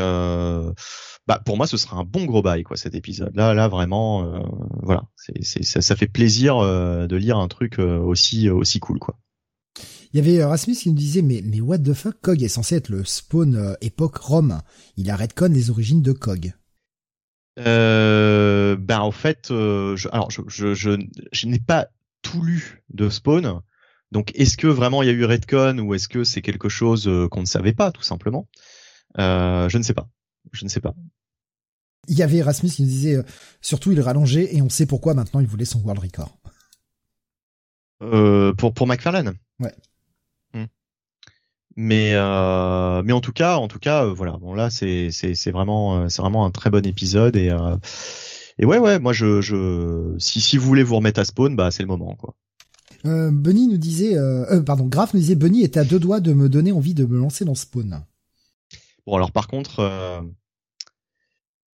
[1.27, 3.35] bah pour moi, ce sera un bon gros bail quoi cet épisode.
[3.35, 4.43] Là, là vraiment,
[4.81, 5.03] voilà.
[5.15, 9.17] C'est ça, ça fait plaisir de lire un truc aussi aussi cool quoi.
[10.17, 12.47] Il y avait euh, Rasmus qui nous disait mais mais what the fuck Cog est
[12.47, 14.63] censé être le spawn euh, époque Rome.
[14.95, 16.55] Il a redcon les origines de Cog.
[17.59, 20.99] Euh, ben en fait, euh, je, alors je, je, je,
[21.31, 21.89] je n'ai pas
[22.23, 23.61] tout lu de Spawn.
[24.11, 27.07] Donc est-ce que vraiment il y a eu redcon ou est-ce que c'est quelque chose
[27.29, 28.47] qu'on ne savait pas tout simplement?
[29.19, 30.09] Euh, Je ne sais pas.
[30.51, 30.95] Je ne sais pas.
[32.07, 33.23] Il y avait Rasmus qui nous disait
[33.61, 36.39] surtout il rallongeait et on sait pourquoi maintenant il voulait son world record.
[38.01, 39.35] Euh, pour pour McFarlane?
[39.59, 39.75] Ouais.
[41.79, 44.37] Mais euh, mais en tout cas, en tout cas, euh, voilà.
[44.41, 47.77] Bon là, c'est c'est c'est vraiment euh, c'est vraiment un très bon épisode et euh,
[48.57, 48.97] et ouais ouais.
[48.97, 52.15] Moi, je je si si vous voulez vous remettre à spawn, bah c'est le moment
[52.15, 52.33] quoi.
[53.05, 56.33] Euh, Bunny nous disait, euh, pardon, Graf nous disait, Bunny est à deux doigts de
[56.33, 58.03] me donner envie de me lancer dans Spawn.
[59.05, 60.23] Bon alors par contre,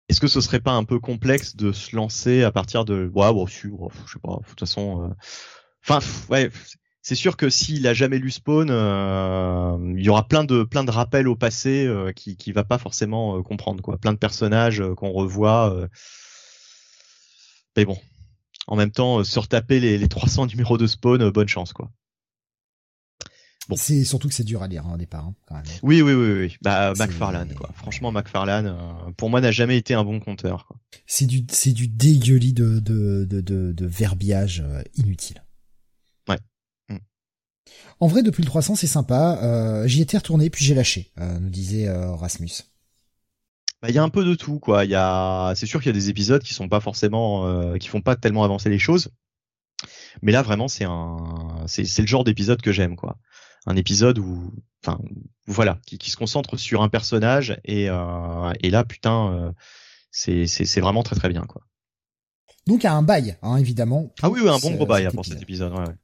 [0.08, 3.32] est-ce que ce serait pas un peu complexe de se lancer à partir de, ouais
[3.32, 5.14] bon, je, je sais pas, de toute façon,
[5.86, 6.50] enfin ouais,
[7.02, 10.84] c'est sûr que s'il a jamais lu Spawn, euh, il y aura plein de plein
[10.84, 14.18] de rappels au passé euh, qui qui va pas forcément euh, comprendre quoi, plein de
[14.18, 15.88] personnages qu'on revoit.
[17.76, 17.98] Mais bon,
[18.68, 21.90] en même temps, se retaper les, les 300 numéros de Spawn, bonne chance quoi.
[23.68, 23.76] Bon.
[23.76, 25.26] C'est surtout que c'est dur à lire hein, au départ.
[25.26, 25.64] Hein, quand même.
[25.82, 26.56] Oui, oui, oui, oui.
[26.62, 27.70] Bah, McFarlane, quoi.
[27.74, 28.76] Franchement, McFarlane,
[29.16, 30.68] pour moi, n'a jamais été un bon conteur.
[31.06, 34.64] C'est du, c'est du dégueulis de, de, de, de, de verbiage
[34.96, 35.44] inutile.
[38.00, 39.38] En vrai, depuis le 300, c'est sympa.
[39.42, 42.50] Euh, J'y étais retourné, puis j'ai lâché, euh, nous disait euh, Rasmus.
[43.80, 44.84] Bah, il y a un peu de tout, quoi.
[44.84, 48.00] Il a, c'est sûr qu'il y a des épisodes qui sont pas forcément, qui font
[48.00, 49.10] pas tellement avancer les choses.
[50.20, 53.18] Mais là, vraiment, c'est un, c'est, le genre d'épisode que j'aime, quoi.
[53.66, 54.52] Un épisode où,
[54.84, 55.00] enfin,
[55.46, 59.52] voilà, qui, qui, se concentre sur un personnage et, et là, putain,
[60.12, 61.62] c'est, vraiment très très bien, quoi.
[62.66, 64.12] Donc, il y a un bail, hein, évidemment.
[64.22, 65.72] Ah oui, oui, un bon gros bail hein, pour cet épisode.
[65.72, 65.94] Ouais, ouais.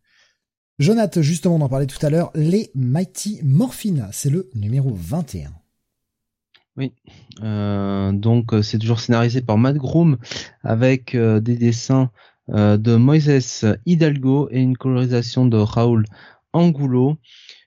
[0.78, 5.50] Jonathan, justement, on en parlait tout à l'heure, les Mighty Morphine, c'est le numéro 21.
[6.76, 6.92] Oui,
[7.42, 10.18] euh, donc euh, c'est toujours scénarisé par Matt Groom
[10.62, 12.10] avec euh, des dessins
[12.48, 16.06] de Moises Hidalgo et une colorisation de Raoul
[16.54, 17.18] Angulo.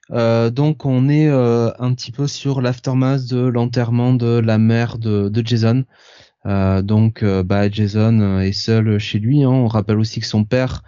[0.09, 5.83] Donc on est un petit peu sur l'aftermath de l'enterrement de la mère de, Jason.
[6.45, 9.43] donc bah, Jason est seul chez lui.
[9.43, 9.51] Hein.
[9.51, 10.81] On rappelle aussi que son père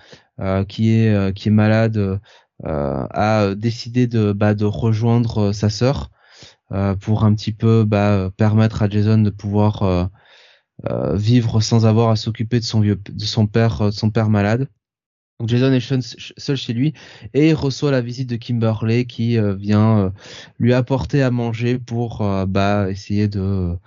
[0.67, 2.19] qui est euh, qui est malade euh,
[3.11, 6.09] a décidé de bah, de rejoindre sa sœur
[7.01, 10.09] pour un petit peu bah, permettre à Jason de pouvoir
[11.13, 14.67] vivre sans avoir à s'occuper de son vieux de son père de son père malade.
[15.39, 16.93] Donc Jason est seul chez lui
[17.35, 20.11] et reçoit la visite de Kimberly qui vient
[20.57, 23.77] lui apporter à manger pour bah essayer de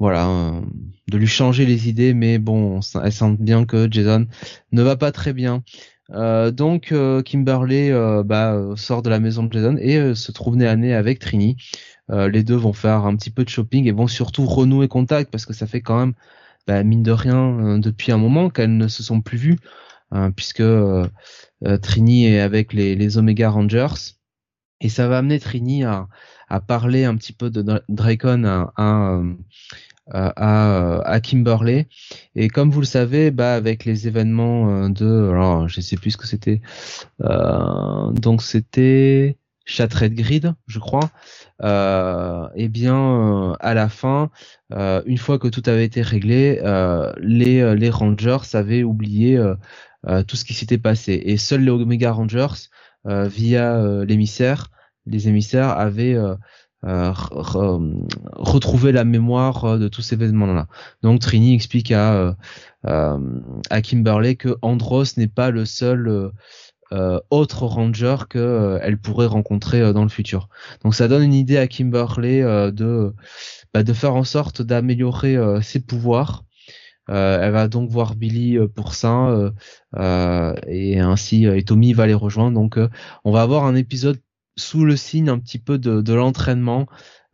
[0.00, 0.60] voilà, euh,
[1.08, 4.26] de lui changer les idées, mais bon, elle sent bien que Jason
[4.72, 5.62] ne va pas très bien.
[6.52, 6.92] donc
[7.24, 7.90] Kimberly
[8.24, 11.56] bah, sort de la maison de Jason et se trouve nez à nez avec Trini.
[12.08, 15.46] les deux vont faire un petit peu de shopping et vont surtout renouer contact parce
[15.46, 16.14] que ça fait quand même
[16.66, 19.58] bah, mine de rien depuis un moment qu'elles ne se sont plus vues
[20.10, 20.64] hein, puisque
[21.82, 24.16] Trini est avec les, les Omega Rangers
[24.80, 26.08] et ça va amener Trini à,
[26.50, 28.44] à parler un petit peu de Dracon
[28.76, 29.22] à,
[30.10, 31.86] à, à, Kimberley.
[32.34, 36.12] Et comme vous le savez, bah, avec les événements euh, de, alors je sais plus
[36.12, 36.60] ce que c'était,
[37.22, 41.10] euh, donc c'était Shattered Grid, je crois.
[41.62, 44.30] Euh, eh bien, euh, à la fin,
[44.72, 46.60] euh, une fois que tout avait été réglé,
[47.18, 49.40] les, les Rangers avaient oublié
[50.26, 51.20] tout ce qui s'était passé.
[51.24, 52.70] Et seuls les Omega Rangers
[53.06, 54.70] euh, via euh, l'émissaire,
[55.06, 56.16] les émissaires avaient
[56.84, 57.12] euh,
[58.32, 60.66] retrouvé la mémoire de tous ces événements-là.
[61.02, 62.36] Donc Trini explique à
[62.82, 66.32] à Kimberly que Andros n'est pas le seul
[67.30, 70.48] autre ranger que elle pourrait rencontrer dans le futur.
[70.82, 73.14] Donc ça donne une idée à Kimberly de
[73.74, 76.44] bah, de faire en sorte d'améliorer ses pouvoirs
[77.10, 79.52] euh, elle va donc voir Billy euh, pour ça
[79.96, 82.54] euh, et ainsi et Tommy va les rejoindre.
[82.54, 82.78] Donc
[83.24, 84.20] on va avoir un épisode
[84.56, 86.86] sous le signe un petit peu de, l'entraînement,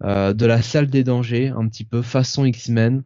[0.03, 3.03] de la salle des dangers, un petit peu façon X-Men.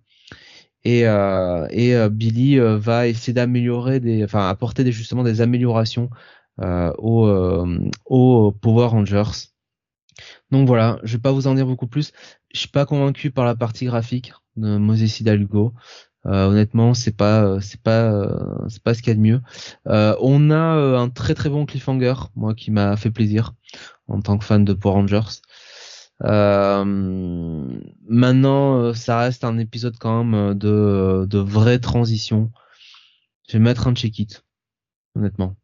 [0.84, 6.10] Et, et Billy va essayer d'améliorer des, enfin apporter des, justement des améliorations
[6.58, 7.66] aux,
[8.06, 9.50] aux Power Rangers.
[10.50, 12.12] Donc voilà, je vais pas vous en dire beaucoup plus.
[12.52, 15.74] Je suis pas convaincu par la partie graphique de Moses Hidalgo.
[16.26, 19.20] Euh, honnêtement, c'est pas, euh, c'est pas, euh, c'est pas ce qu'il y a de
[19.20, 19.40] mieux.
[19.86, 23.54] on a un très très bon cliffhanger, moi qui m'a fait plaisir
[24.10, 25.40] en tant que fan de Power Rangers.
[28.08, 32.50] maintenant, ça reste un épisode quand même de, de vraie transition.
[33.48, 34.44] Je vais mettre un check-it,
[35.16, 35.56] honnêtement.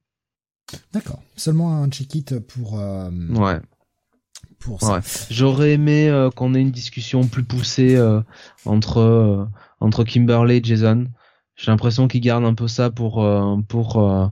[0.93, 1.23] D'accord.
[1.37, 2.75] Seulement un check-it pour.
[2.75, 3.61] Ouais.
[4.59, 4.95] Pour ça.
[4.95, 5.01] Ouais.
[5.31, 8.01] J'aurais aimé qu'on ait une discussion plus poussée
[8.65, 9.49] entre
[9.81, 11.07] entre Kimberly et Jason.
[11.57, 14.29] J'ai l'impression qu'ils gardent un peu ça pour euh, pour euh,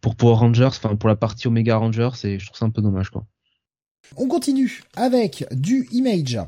[0.00, 2.80] pour Power Rangers, enfin pour la partie Omega Rangers, et je trouve ça un peu
[2.80, 3.26] dommage quoi.
[4.16, 6.38] On continue avec du Image.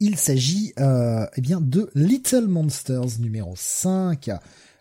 [0.00, 4.30] Il s'agit euh, eh bien de Little Monsters numéro 5.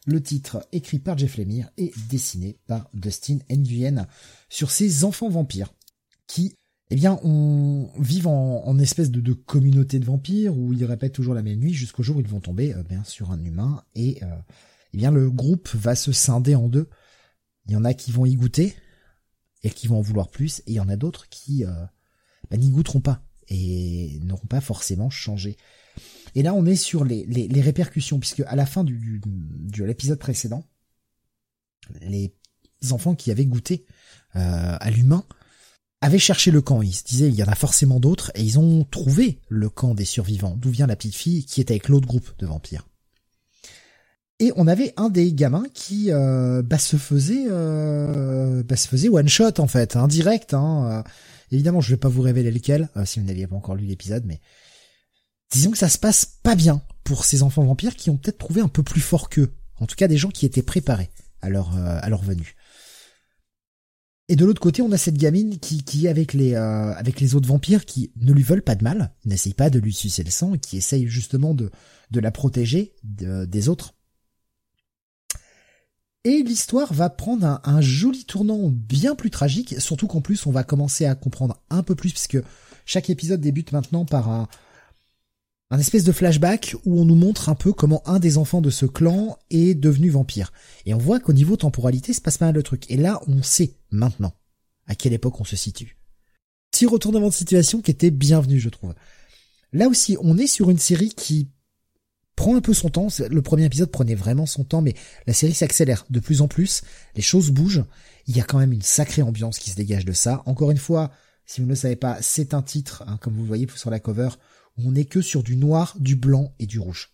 [0.06, 4.08] Le titre écrit par Jeff Lemire et dessiné par Dustin Nguyen
[4.50, 5.74] sur ces enfants vampires
[6.28, 6.56] qui
[6.90, 11.42] eh bien, on vit en, espèce de, communauté de vampires où ils répètent toujours la
[11.42, 14.28] même nuit jusqu'au jour où ils vont tomber euh, bien sur un humain et euh,
[14.94, 16.88] eh bien le groupe va se scinder en deux.
[17.66, 18.74] Il y en a qui vont y goûter
[19.64, 21.66] et qui vont en vouloir plus, et il y en a d'autres qui
[22.50, 25.58] bah, n'y goûteront pas et n'auront pas forcément changé.
[26.36, 30.20] Et là, on est sur les, les, répercussions, puisque à la fin du, de l'épisode
[30.20, 30.66] précédent,
[32.02, 32.34] les
[32.92, 33.86] enfants qui avaient goûté
[34.34, 35.24] à l'humain
[36.02, 36.82] avaient cherché le camp.
[36.82, 39.96] Ils se disaient, il y en a forcément d'autres, et ils ont trouvé le camp
[39.96, 42.88] des survivants, d'où vient la petite fille qui est avec l'autre groupe de vampires.
[44.40, 49.10] Et on avait un des gamins qui euh, bah, se faisait euh, bah, se faisait
[49.10, 50.54] one shot en fait, indirect.
[50.54, 51.10] Hein, euh.
[51.52, 54.40] Évidemment, je vais pas vous révéler lequel si vous n'aviez pas encore lu l'épisode, mais
[55.52, 58.62] disons que ça se passe pas bien pour ces enfants vampires qui ont peut-être trouvé
[58.62, 59.54] un peu plus fort qu'eux.
[59.80, 61.10] En tout cas, des gens qui étaient préparés
[61.42, 62.56] à leur à leur venue.
[64.30, 67.36] Et de l'autre côté, on a cette gamine qui, qui avec les euh, avec les
[67.36, 70.32] autres vampires qui ne lui veulent pas de mal, n'essayent pas de lui sucer le
[70.32, 71.72] sang, qui essayent justement de
[72.12, 73.94] de la protéger des autres.
[76.28, 80.66] Et l'histoire va prendre un, joli tournant bien plus tragique, surtout qu'en plus on va
[80.66, 82.38] commencer à comprendre un peu plus, puisque
[82.86, 84.50] chaque épisode débute maintenant par un,
[85.70, 88.70] un espèce de flashback où on nous montre un peu comment un des enfants de
[88.70, 90.52] ce clan est devenu vampire.
[90.86, 92.92] Et on voit qu'au niveau temporalité, se passe pas mal de trucs.
[92.92, 94.34] Et là, on sait maintenant
[94.86, 95.98] à quelle époque on se situe.
[96.72, 98.96] Petit retournement de situation qui était bienvenu, je trouve.
[99.72, 101.48] Là aussi, on est sur une série qui
[102.38, 103.08] prend un peu son temps.
[103.30, 104.94] Le premier épisode prenait vraiment son temps, mais
[105.26, 106.84] la série s'accélère de plus en plus.
[107.16, 107.84] Les choses bougent.
[108.28, 110.44] Il y a quand même une sacrée ambiance qui se dégage de ça.
[110.46, 111.12] Encore une fois,
[111.46, 114.00] si vous ne le savez pas, c'est un titre, hein, comme vous voyez sur la
[114.00, 114.30] cover,
[114.78, 117.10] on n'est que sur du noir, du blanc et du rouge.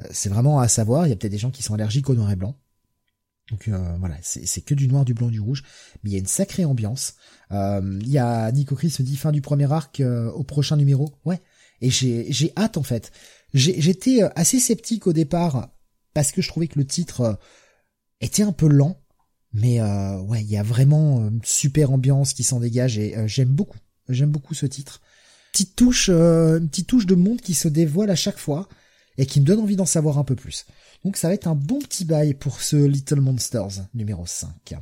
[0.00, 2.14] Euh, c'est vraiment à savoir, il y a peut-être des gens qui sont allergiques au
[2.14, 2.58] noir et blanc.
[3.50, 5.62] Donc euh, voilà, c'est que du noir, du blanc, du rouge,
[6.02, 7.14] mais il y a une sacrée ambiance.
[7.52, 10.02] Euh, il y a Nico Chris se dit fin du premier arc
[10.34, 11.12] au prochain numéro.
[11.24, 11.40] Ouais,
[11.80, 13.12] et j'ai hâte en fait.
[13.54, 15.70] J'étais assez sceptique au départ
[16.14, 17.38] parce que je trouvais que le titre
[18.20, 19.00] était un peu lent,
[19.52, 23.78] mais ouais, il y a vraiment une super ambiance qui s'en dégage et j'aime beaucoup.
[24.08, 25.00] J'aime beaucoup ce titre
[25.52, 28.68] petite touche, euh, une petite touche de monde qui se dévoile à chaque fois
[29.18, 30.64] et qui me donne envie d'en savoir un peu plus.
[31.04, 34.74] Donc ça va être un bon petit bail pour ce Little Monsters numéro 5.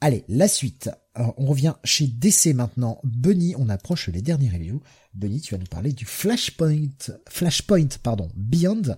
[0.00, 0.90] Allez, la suite.
[1.16, 3.00] On revient chez DC maintenant.
[3.04, 4.80] Bunny, on approche les derniers reviews.
[5.14, 6.88] Bunny, tu vas nous parler du Flashpoint,
[7.28, 8.96] Flashpoint, pardon, Beyond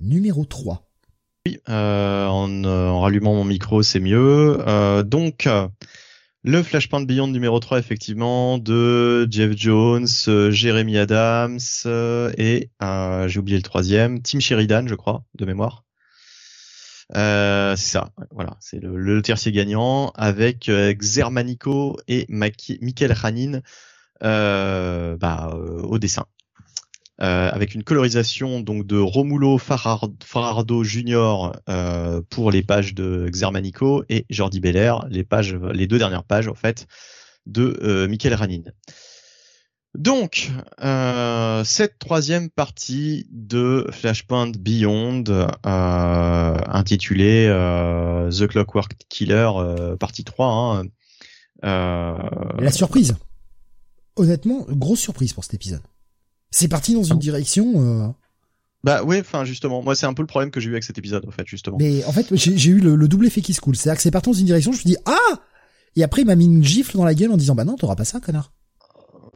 [0.00, 0.88] numéro 3.
[1.46, 4.58] Oui, euh, en, euh, en, rallumant mon micro, c'est mieux.
[4.66, 5.48] Euh, donc,
[6.44, 10.06] le Flashpoint Beyond numéro 3, effectivement, de Jeff Jones,
[10.50, 11.58] Jeremy Adams
[12.36, 12.70] et,
[13.26, 15.84] j'ai oublié le troisième, Tim Sheridan, je crois, de mémoire.
[17.14, 23.60] C'est ça, voilà, c'est le, le, tertier gagnant avec Xermanico et Michael Hanin
[24.20, 26.26] bah, au dessin.
[27.20, 30.84] Euh, avec une colorisation donc de Romulo Farardo.
[31.68, 36.86] Euh, pour les pages de Xermanico et Jordi Belair, les deux dernières pages en fait
[37.46, 38.62] de euh, Michael Ranin.
[39.94, 40.50] Donc,
[40.82, 49.50] euh, cette troisième partie de Flashpoint Beyond, euh, intitulée euh, The Clockwork Killer,
[49.98, 50.82] partie 3.
[51.62, 53.16] Hein, La surprise.
[54.16, 55.82] Honnêtement, grosse surprise pour cet épisode.
[56.50, 57.72] C'est parti dans une ah direction.
[57.76, 58.08] Euh...
[58.84, 60.98] Bah oui, enfin justement, moi c'est un peu le problème que j'ai eu avec cet
[60.98, 61.76] épisode en fait justement.
[61.78, 64.30] Mais en fait j'ai eu le, double effet qui se coule, c'est-à-dire que c'est parti
[64.30, 65.40] dans une direction, je me dit ah
[65.96, 67.96] et après il m'a mis une gifle dans la gueule en disant bah non t'auras
[67.96, 68.52] pas ça connard.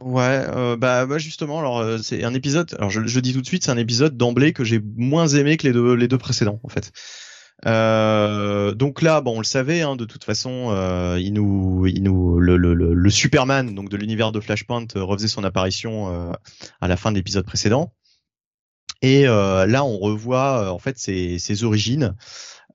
[0.03, 2.75] Ouais, euh, bah, bah, justement, alors euh, c'est un épisode.
[2.77, 5.55] Alors je, je, dis tout de suite, c'est un épisode d'emblée que j'ai moins aimé
[5.55, 6.91] que les deux les deux précédents en fait.
[7.65, 12.03] Euh, donc là, bon, on le savait, hein, de toute façon, euh, il nous, il
[12.03, 16.33] nous, le, le, le, Superman, donc de l'univers de Flashpoint, euh, refaisait son apparition
[16.81, 17.93] à la fin de l'épisode précédent.
[19.01, 22.15] Et là, on revoit en fait ses, ses origines.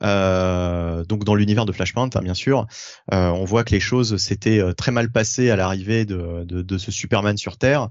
[0.00, 2.66] Donc dans l'univers de Flashpoint, hein, bien sûr,
[3.10, 6.90] on voit que les choses s'étaient très mal passées à l'arrivée de, de, de, ce
[6.90, 7.88] Superman sur Terre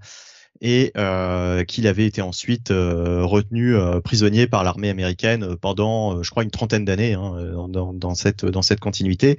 [0.61, 6.29] et euh, qu'il avait été ensuite euh, retenu euh, prisonnier par l'armée américaine pendant, je
[6.31, 9.37] crois, une trentaine d'années hein, dans, dans, cette dans cette continuité.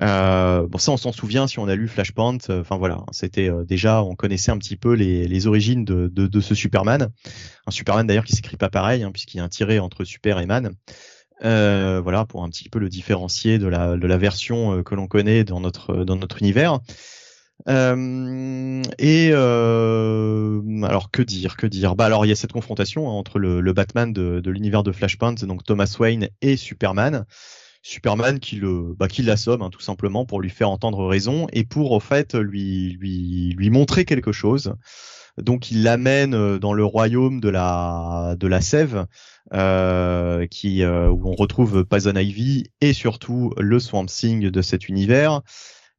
[0.00, 2.38] bon, ça, on s'en souvient si on a lu Flashpoint.
[2.48, 6.40] Enfin voilà, c'était déjà, on connaissait un petit peu les, les origines de, de, de,
[6.40, 7.08] ce Superman.
[7.66, 10.38] Un Superman d'ailleurs qui s'écrit pas pareil, hein, puisqu'il y a un tiré entre Super
[10.38, 10.72] et Man.
[11.44, 15.08] Euh, voilà pour un petit peu le différencier de la, de la version que l'on
[15.08, 16.80] connaît dans notre dans notre univers.
[17.68, 21.94] Euh, et euh, alors que dire, que dire?
[21.94, 24.82] Bah alors il y a cette confrontation hein, entre le, le, Batman de, de l'univers
[24.82, 27.24] de Flashpoint, donc Thomas Wayne et Superman.
[27.84, 31.64] Superman qui le bah, qui l'assomme hein, tout simplement pour lui faire entendre raison et
[31.64, 34.74] pour au fait lui lui lui montrer quelque chose.
[35.38, 39.06] Donc il l'amène euh, dans le royaume de la de la sève
[39.54, 45.42] euh, euh, où on retrouve Poison Ivy et surtout le Swamp Thing de cet univers.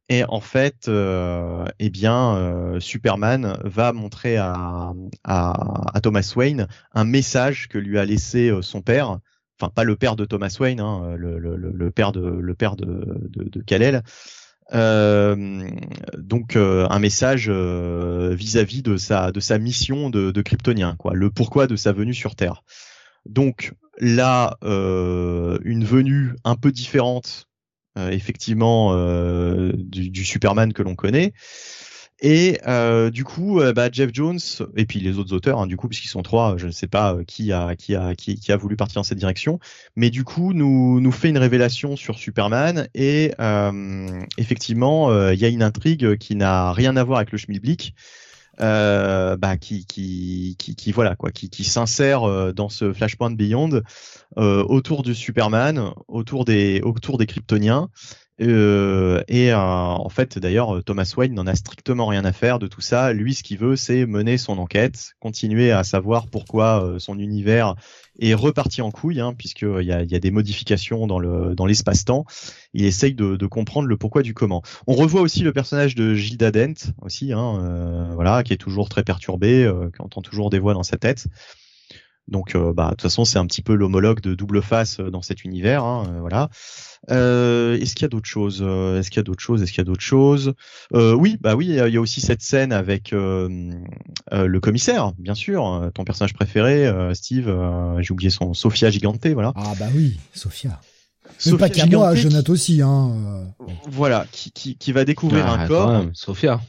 [0.10, 4.92] Et en fait, eh bien, Superman va montrer à,
[5.24, 9.20] à, Thomas Wayne un message que lui a laissé son père,
[9.60, 13.30] enfin pas le père de Thomas Wayne, hein, le, le, père de le père de,
[13.30, 14.04] de Kal-El.
[14.74, 15.70] Euh,
[16.18, 21.76] donc un message vis-à-vis de sa de sa mission de, Kryptonien, quoi, le pourquoi de
[21.76, 22.64] sa venue sur Terre.
[23.26, 27.48] Donc là, une venue un peu différente
[27.96, 31.32] euh, effectivement euh, du, Superman que l'on connaît.
[32.26, 34.40] Et euh, du coup, bah, Jeff Jones
[34.78, 37.18] et puis les autres auteurs, hein, du coup, puisqu'ils sont trois, je ne sais pas
[37.28, 39.60] qui a qui a qui, a voulu partir dans cette direction,
[39.98, 43.34] mais du coup, nous nous fait une révélation sur Superman et
[44.38, 47.94] effectivement, il y a une intrigue qui n'a rien à voir avec le Schmilblick.
[48.62, 53.82] Euh, bah, qui, qui, qui, qui, voilà quoi, qui, qui s'insère dans ce Flashpoint Beyond
[54.38, 57.90] euh, autour du Superman, autour des autour des Kryptoniens.
[58.42, 62.68] Euh, et euh, en fait, d'ailleurs, Thomas Wayne n'en a strictement rien à faire de
[62.68, 63.14] tout ça.
[63.14, 67.76] Lui, ce qu'il veut, c'est mener son enquête, continuer à savoir pourquoi son univers
[68.20, 71.66] est reparti en couille, hein, puisqu'il y a, y a des modifications dans le dans
[71.66, 72.26] l'espace-temps.
[72.74, 74.62] Il essaye de, de, comprendre le pourquoi du comment.
[74.88, 79.04] On revoit aussi le personnage de Gilda Dent, aussi, hein, voilà, qui est toujours très
[79.04, 81.28] perturbé, qui entend toujours des voix dans sa tête.
[82.30, 85.10] Donc, euh, bah, de toute façon, c'est un petit peu l'homologue de double face euh,
[85.10, 85.84] dans cet univers.
[85.84, 86.50] Hein, euh, voilà.
[87.10, 89.82] Est-ce qu'il y a d'autres choses Est-ce qu'il y a d'autres choses Est-ce qu'il y
[89.82, 90.54] a d'autres choses?
[90.94, 96.06] Oui, bah oui, il y a aussi cette scène avec le commissaire, bien sûr, ton
[96.06, 97.54] personnage préféré, Steve.
[98.00, 99.52] J'ai oublié son Sophia Giganté, voilà.
[99.58, 100.80] Ah bah oui, Sophia.
[101.46, 102.82] Mais pas qu'à moi, Jonathan aussi.
[102.82, 103.54] Hein.
[103.92, 106.06] Voilà, qui, qui, qui va découvrir ah, un corps.
[106.14, 106.62] Sophia.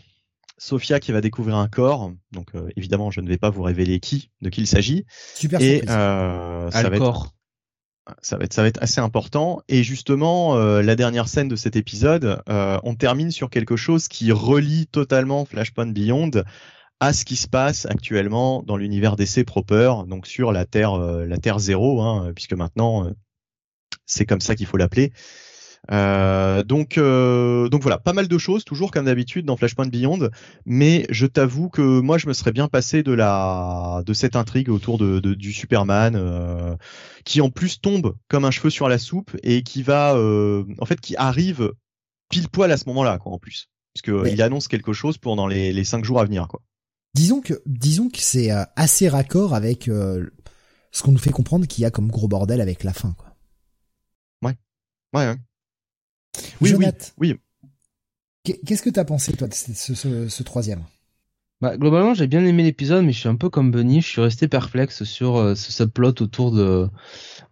[0.59, 2.13] Sophia qui va découvrir un corps.
[2.33, 5.05] Donc euh, évidemment, je ne vais pas vous révéler qui, de qui il s'agit.
[5.35, 7.35] Super et euh, ça va être
[8.21, 9.63] ça va être ça va être assez important.
[9.69, 14.09] Et justement, euh, la dernière scène de cet épisode, euh, on termine sur quelque chose
[14.09, 16.31] qui relie totalement Flashpoint Beyond
[17.01, 21.37] à ce qui se passe actuellement dans l'univers d'essai proper, donc sur la Terre la
[21.39, 23.11] Terre zéro, hein, puisque maintenant
[24.07, 25.13] c'est comme ça qu'il faut l'appeler.
[25.91, 30.31] Euh, donc, euh, donc voilà, pas mal de choses, toujours comme d'habitude dans Flashpoint Beyond.
[30.67, 34.71] Mais je t'avoue que moi, je me serais bien passé de la, de cette intrigue
[34.71, 36.75] autour de, de du Superman, euh,
[37.25, 40.87] qui en plus tombe comme un cheveu sur la soupe et qui va, euh, en
[40.87, 41.73] fait, qui arrive
[42.31, 44.33] pile poil à ce moment-là, quoi, en plus, puisque Ouais.
[44.33, 46.63] il annonce quelque chose pour dans les, les cinq jours à venir, quoi.
[47.15, 50.31] Disons que, disons que c'est euh, assez raccord avec euh,
[50.91, 53.37] ce qu'on nous fait comprendre qu'il y a comme gros bordel avec la fin, quoi.
[54.43, 54.57] Ouais,
[55.29, 55.37] ouais.
[56.61, 57.37] Oui, Jonathan, oui,
[58.45, 60.83] qu'est- Qu'est-ce que t'as pensé, toi, de ce, ce- ce- ce troisième?
[61.61, 64.21] Bah, globalement, j'ai bien aimé l'épisode, mais je suis un peu comme Bunny, je suis
[64.21, 66.89] resté perplexe sur euh, ce subplot autour de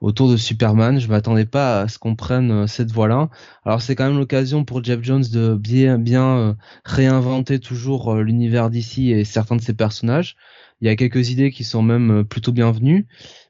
[0.02, 1.00] autour de Superman.
[1.00, 3.30] Je m'attendais pas à ce qu'on prenne euh, cette voie-là.
[3.64, 6.54] Alors c'est quand même l'occasion pour Jeff Jones de bien bien euh,
[6.84, 10.36] réinventer toujours euh, l'univers d'ici et certains de ses personnages.
[10.82, 13.06] Il y a quelques idées qui sont même euh, plutôt bienvenues,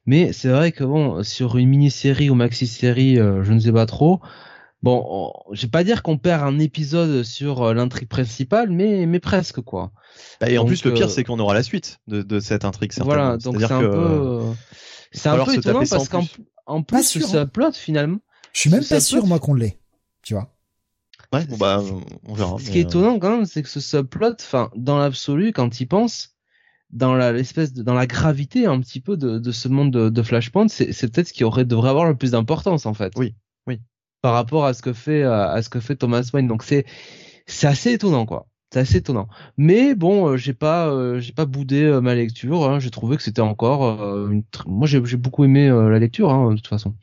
[0.06, 3.86] mais c'est vrai que bon, sur une mini-série ou maxi-série, euh, je ne sais pas
[3.86, 4.20] trop.
[4.82, 9.06] Bon, on- je vais pas dire qu'on perd un épisode sur euh, l'intrigue principale, mais
[9.06, 9.92] mais presque quoi.
[10.40, 12.40] Bah, et en Donc, plus, le pire, euh, c'est qu'on aura la suite de, de
[12.40, 12.92] cette intrigue.
[12.98, 14.52] Voilà, donc c'est un que, peu, euh,
[15.12, 16.44] c'est un peu étonnant parce en qu'en plus.
[16.66, 18.18] en plus sûr, ce plot finalement,
[18.52, 19.78] Je suis même pas sûr, moi, qu'on l'ait.
[20.22, 20.48] Tu vois
[21.32, 21.82] Ouais, bon, bah,
[22.28, 22.58] on verra.
[22.58, 25.52] ce mais, qui est euh, étonnant quand même, c'est que ce subplot, enfin, dans l'absolu,
[25.52, 26.30] quand il pense,
[26.90, 30.08] dans la l'espèce de, dans la gravité un petit peu de, de ce monde de,
[30.10, 33.12] de Flashpoint, c'est c'est peut-être ce qui aurait devrait avoir le plus d'importance en fait.
[33.16, 33.34] Oui.
[34.22, 36.86] Par rapport à ce que fait euh, à ce que fait Thomas Wayne, donc c'est
[37.46, 38.46] c'est assez étonnant quoi.
[38.72, 39.28] C'est assez étonnant.
[39.58, 42.64] Mais bon, euh, j'ai pas euh, j'ai pas boudé euh, ma lecture.
[42.70, 42.80] Hein.
[42.80, 44.42] J'ai trouvé que c'était encore euh, une.
[44.42, 46.94] tr- Moi, j'ai beaucoup aimé euh, la lecture hein, de toute façon.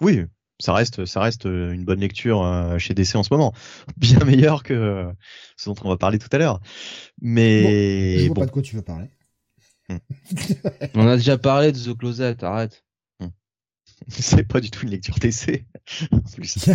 [0.00, 0.22] Oui,
[0.60, 2.42] ça reste, ça reste une bonne lecture
[2.78, 3.52] chez DC en ce moment.
[3.96, 5.06] Bien meilleur que
[5.56, 6.60] ce dont on va parler tout à l'heure.
[8.14, 9.08] Je Mais vois bon, pas de quoi tu veux parler.
[10.94, 12.42] On a déjà parlé de The Closet.
[12.44, 12.83] Arrête.
[14.08, 15.64] c'est pas du tout une lecture DC.
[16.10, 16.68] En plus.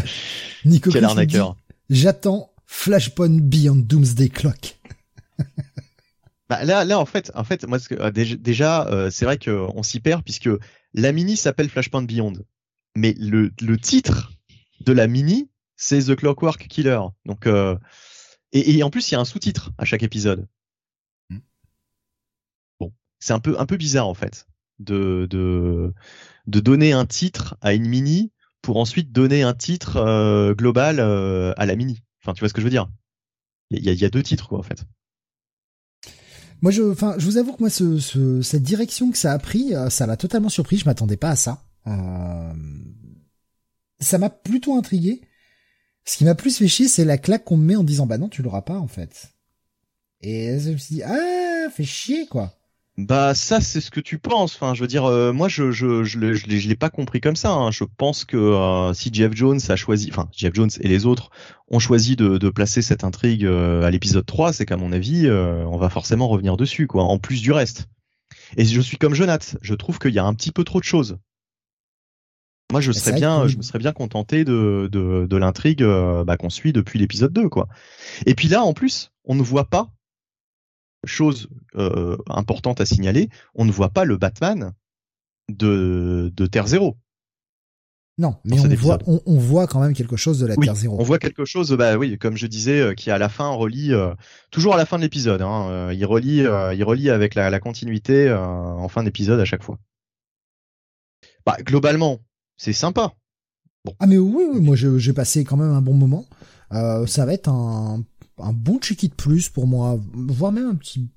[0.65, 1.55] Nico Quel arnaqueur.
[1.89, 4.77] J'attends Flashpoint Beyond Doomsday Clock.
[6.49, 9.23] Bah, là, là, en fait, en fait, moi, ce que, euh, déjà, déjà, euh, c'est
[9.23, 10.49] vrai qu'on s'y perd puisque
[10.95, 12.33] la mini s'appelle Flashpoint Beyond,
[12.95, 14.31] mais le, le titre
[14.79, 17.01] de la mini, c'est The Clockwork Killer.
[17.27, 17.77] Donc, euh,
[18.51, 20.47] et, et en plus, il y a un sous-titre à chaque épisode.
[21.29, 21.37] Hmm.
[22.79, 24.47] Bon, c'est un peu, un peu bizarre en fait
[24.79, 25.93] de, de,
[26.49, 31.53] de donner un titre à une mini pour ensuite donner un titre euh, global euh,
[31.57, 32.03] à la mini.
[32.21, 32.89] Enfin, tu vois ce que je veux dire?
[33.71, 34.83] Il y a, deux titres quoi en fait.
[36.61, 39.39] Moi, je, enfin, je vous avoue que moi, ce, ce- cette direction que ça a
[39.39, 40.77] pris, euh, ça m'a totalement surpris.
[40.77, 41.63] Je m'attendais pas à ça.
[43.99, 45.21] Ça m'a plutôt intrigué.
[46.05, 48.17] Ce qui m'a plus fait chier, c'est la claque qu'on me met en disant, bah
[48.17, 49.29] non, tu l'auras pas, en fait.
[50.21, 52.58] Et je me suis dit, ah, fait chier, quoi.
[53.01, 54.55] Bah ça c'est ce que tu penses.
[54.55, 56.89] Enfin je veux dire euh, moi je je je l'ai- je l'ai je l'ai pas
[56.89, 57.51] compris comme ça.
[57.53, 57.71] hein.
[57.71, 61.29] Je pense que euh, si Jeff Jones a choisi, enfin Jeff Jones et les autres
[61.69, 65.27] ont choisi de, de placer cette intrigue euh, à l'épisode 3, c'est qu'à mon avis
[65.27, 67.03] euh, on va forcément revenir dessus quoi.
[67.03, 67.87] En plus du reste.
[68.57, 70.85] Et je suis comme Jonath, je trouve qu'il y a un petit peu trop de
[70.85, 71.17] choses.
[72.71, 76.23] Moi je c'est serais bien, je me serais bien contenté de de, de l'intrigue euh,
[76.23, 77.67] bah, qu'on suit depuis l'épisode 2 quoi.
[78.25, 79.89] Et puis là en plus on ne voit pas
[81.05, 84.73] chose euh, importante à signaler, on ne voit pas le Batman
[85.49, 86.97] de, de Terre Zéro.
[88.17, 90.75] Non, mais on voit, on, on voit quand même quelque chose de la Oui, Terre
[90.75, 90.99] Zéro.
[90.99, 93.93] On voit quelque chose, bah oui, comme je disais, euh, qui à la fin relie,
[93.93, 94.13] euh,
[94.51, 97.49] toujours à la fin de l'épisode, hein, euh, il relie, euh, il relie avec la,
[97.49, 99.79] la continuité en fin d'épisode à chaque fois.
[101.45, 102.19] Bah globalement,
[102.57, 103.13] c'est sympa.
[103.99, 106.25] Ah mais oui, oui moi j'ai passé quand même un bon moment.
[106.71, 108.03] Ça va être un,
[108.41, 111.09] un bon check de plus pour moi, voire même un petit.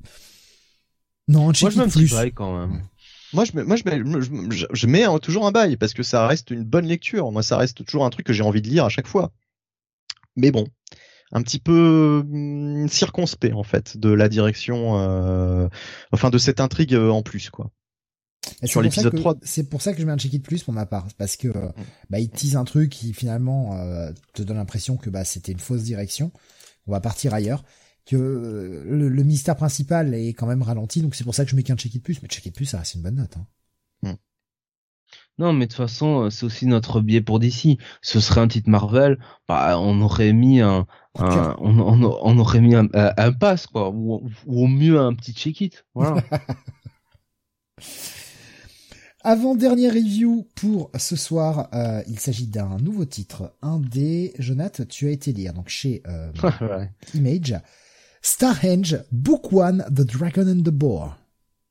[1.28, 2.12] Non, un Moi, check je mets un de petit plus.
[2.12, 2.82] bail quand même.
[3.32, 5.94] Moi, je mets, moi, je mets, je, je- je mets un- toujours un bail parce
[5.94, 7.30] que ça reste une bonne lecture.
[7.32, 9.32] Moi, ça reste toujours un truc que j'ai envie de lire à chaque fois.
[10.36, 10.66] Mais bon,
[11.32, 15.68] un petit peu hum, circonspect en fait de la direction, euh,
[16.12, 17.70] enfin de cette intrigue euh, en plus quoi.
[18.60, 19.34] Et Sur c'est pour ça l'épisode que- 3.
[19.42, 21.48] C'est pour ça que je mets un check de plus pour ma part, parce que
[21.48, 21.72] Mm.
[22.10, 25.58] bah il tease un truc qui finalement euh, te donne l'impression que bah c'était une
[25.60, 26.32] fausse direction.
[26.86, 27.64] On va partir ailleurs.
[28.04, 31.50] Que euh, le, le mystère principal est quand même ralenti, donc c'est pour ça que
[31.52, 32.20] je mets qu'un check de plus.
[32.20, 33.36] Mais check de plus, ça reste une bonne note.
[33.36, 33.46] Hein.
[35.38, 37.78] Non, mais de toute façon, euh, c'est aussi notre biais pour DC.
[38.02, 41.24] Ce serait un titre Marvel, bah, on aurait mis un, on,
[41.58, 45.32] on, on aurait mis un, un, un pass, quoi, ou, ou au mieux un petit
[45.32, 45.84] check-it.
[45.94, 46.22] Voilà.
[49.24, 54.88] Avant dernière review pour ce soir, euh, il s'agit d'un nouveau titre, un des Jonath,
[54.88, 56.90] tu as été lire donc chez euh, Ouais.
[57.14, 57.54] Image,
[58.20, 61.18] Starhenge Book One, The Dragon and the Boar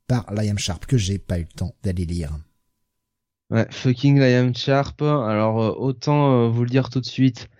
[0.06, 2.38] par Liam Sharp que j'ai pas eu le temps d'aller lire.
[3.50, 5.02] Ouais, fucking Liam Sharp.
[5.02, 7.50] Alors euh, autant euh, vous le dire tout de suite,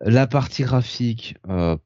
[0.00, 1.76] la partie graphique, euh,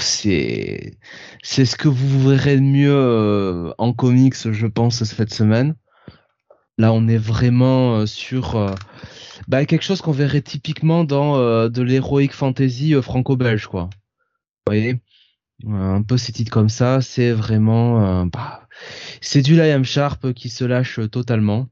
[0.00, 0.98] c'est
[1.44, 5.76] c'est ce que vous verrez de mieux en comics, je pense, cette semaine.
[6.78, 8.74] Là, on est vraiment sur
[9.46, 13.84] bah, quelque chose qu'on verrait typiquement dans de l'heroic fantasy franco-belge, quoi.
[14.66, 15.00] Vous voyez,
[15.66, 18.66] un peu ces titres comme ça, c'est vraiment, bah,
[19.20, 21.68] c'est du Liam Sharp qui se lâche totalement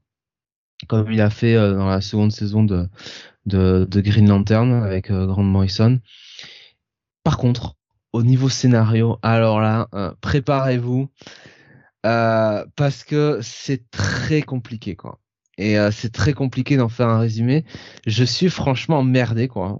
[0.87, 2.87] comme il a fait euh, dans la seconde saison de,
[3.45, 5.99] de, Green Lantern avec euh, Grant Morrison.
[7.23, 7.75] Par contre,
[8.11, 9.87] au niveau scénario, alors là,
[12.05, 15.19] euh, parce que c'est très compliqué quoi.
[15.59, 17.63] Et c'est très compliqué d'en faire un résumé.
[18.07, 19.77] Je suis franchement emmerdé quoi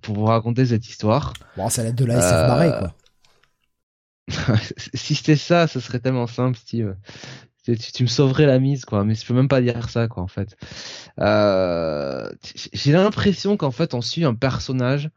[0.00, 1.34] pour vous raconter cette histoire.
[1.58, 2.94] Bon, ça l'aide de la SF barré quoi.
[4.94, 6.96] si c'était ça, ce serait tellement simple, Steve
[7.64, 10.28] tu, me sauverais la mise quoi mais je peux même pas dire ça quoi en
[10.28, 10.56] fait
[11.18, 12.30] euh,
[12.72, 15.10] j'ai l'impression qu'en fait on suit un personnage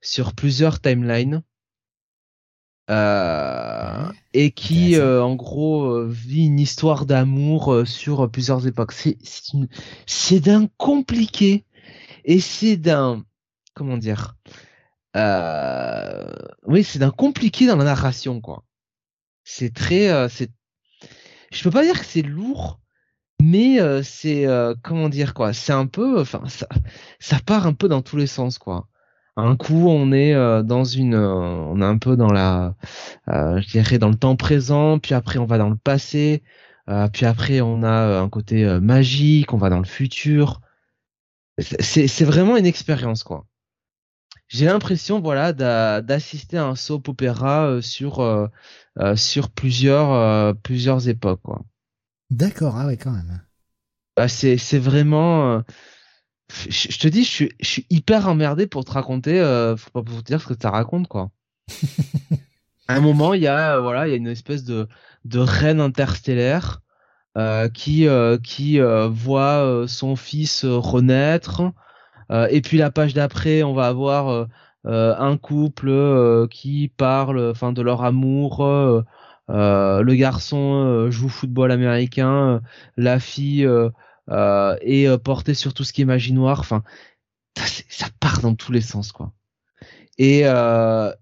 [0.00, 1.42] sur plusieurs timelines
[2.90, 8.92] euh, et qui euh, en gros vit une histoire d'amour sur plusieurs époques.
[8.92, 9.18] C'est
[10.06, 11.64] c'est d'un compliqué.
[12.24, 13.24] Et c'est d'un
[13.74, 14.36] comment dire
[16.66, 18.64] oui c'est d'un compliqué dans la narration quoi.
[19.44, 20.50] C'est très c'est
[21.52, 22.80] je peux pas dire que c'est lourd,
[23.40, 25.52] mais euh, c'est euh, comment dire quoi.
[25.52, 26.68] C'est un peu enfin ça
[27.18, 28.88] ça part un peu dans tous les sens quoi
[29.36, 32.74] un coup on est euh, dans une on est un peu dans la
[33.26, 36.42] je dirais dans le temps présent puis après on va dans le passé
[37.12, 40.60] puis après on a un côté magique on va dans le futur
[41.58, 43.46] c'est c'est vraiment une expérience quoi
[44.48, 48.22] j'ai l'impression voilà d'assister à un soap opéra sur
[48.98, 51.62] euh, sur plusieurs euh, plusieurs époques quoi.
[52.30, 53.42] D'accord, ah ouais quand même.
[54.16, 55.62] Bah, c'est c'est vraiment
[56.52, 59.38] euh, je, te dis je suis je suis hyper emmerdé pour te raconter
[59.76, 61.30] faut pas vous dire ce que ça raconte quoi.
[62.88, 64.88] à un moment, il y a voilà, il y a une espèce de
[65.24, 66.82] de reine interstellaire
[67.36, 68.06] euh, qui
[68.44, 68.78] qui
[69.10, 71.62] voit son fils renaître.
[72.30, 74.48] et puis la page d'après, on va avoir
[74.86, 79.02] euh, un couple euh, qui parle enfin de leur amour euh,
[79.48, 82.60] le garçon joue football américain
[82.96, 83.68] la fille
[84.28, 86.82] est portée sur tout ce qui est magie noire enfin
[87.56, 89.32] ça, part dans tous les sens quoi
[90.18, 91.16] et la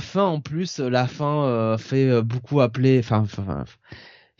[0.00, 3.24] fin en plus la fin fait beaucoup appeler enfin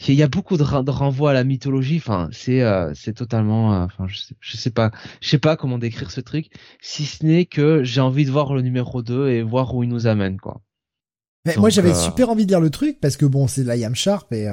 [0.09, 1.99] il y a beaucoup de, renvois à la mythologie.
[1.99, 3.75] Enfin, c'est euh, c'est totalement.
[3.75, 6.49] Euh, enfin, je, sais, je sais pas, je sais pas comment décrire ce truc,
[6.81, 9.89] si ce n'est que j'ai envie de voir le numéro 2 et voir où il
[9.89, 10.61] nous amène, quoi.
[11.45, 13.69] Mais moi, j'avais euh, super envie de lire le truc parce que bon, c'est de
[13.69, 14.49] la Yam Sharp et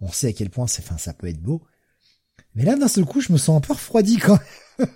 [0.00, 0.82] on sait à quel point c'est.
[0.82, 1.62] Enfin, ça peut être beau.
[2.54, 4.38] Mais là, d'un seul coup, je me sens un peu refroidi quand.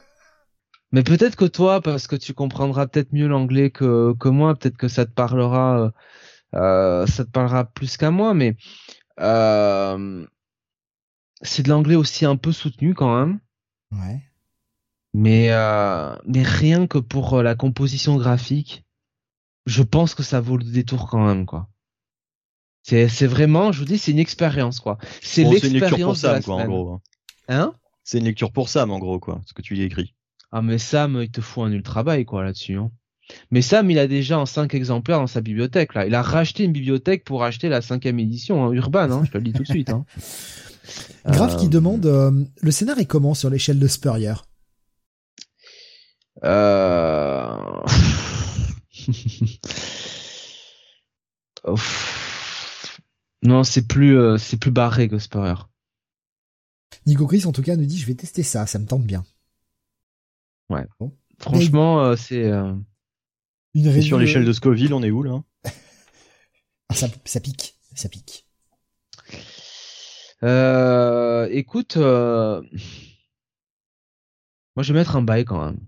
[0.93, 4.77] Mais peut-être que toi, parce que tu comprendras peut-être mieux l'anglais que que moi, peut-être
[4.77, 5.93] que ça te parlera.
[6.53, 8.57] ça te parlera plus qu'à moi, mais
[9.21, 10.27] euh,
[11.43, 13.41] c'est de l'anglais aussi un peu soutenu quand même.
[13.93, 14.23] Ouais.
[15.15, 18.85] Mais euh, mais rien que pour euh, la composition graphique,
[19.67, 21.69] je pense que ça vaut le détour quand même quoi.
[22.83, 24.99] C'est c'est vraiment, je vous dis, c'est une expérience quoi.
[25.21, 26.91] C'est l'expérience de la quoi, en gros.
[26.95, 27.01] Hein.
[27.49, 27.75] hein?
[28.05, 30.15] C'est une lecture pour Sam en gros quoi, ce que tu y écris.
[30.51, 32.77] Ah mais Sam, il te fout un ultra bail quoi là-dessus.
[32.77, 32.91] Hein.
[33.51, 35.95] Mais Sam, il a déjà en 5 exemplaires dans sa bibliothèque.
[35.95, 39.11] Là, il a racheté une bibliothèque pour acheter la cinquième édition hein, Urban.
[39.11, 39.91] Hein, je te le dis tout de suite.
[39.91, 40.05] Hein.
[41.27, 44.35] Grave qui euh, demande euh, le scénar est comment sur l'échelle de Spurrier?
[46.45, 47.57] Euh...
[53.43, 55.55] non, c'est plus euh, c'est plus barré que Spurrier.
[57.07, 59.25] Nico Chris en tout cas nous dit je vais tester ça, ça me tente bien.
[60.71, 60.87] Ouais.
[60.99, 61.15] Bon.
[61.39, 62.51] Franchement, c'est
[64.01, 65.43] sur l'échelle de Scoville, on est où là?
[66.89, 68.47] Ah, ça, ça, pique, ça pique.
[70.43, 72.61] Euh, écoute, euh,
[74.77, 75.81] moi je vais mettre un bail quand même.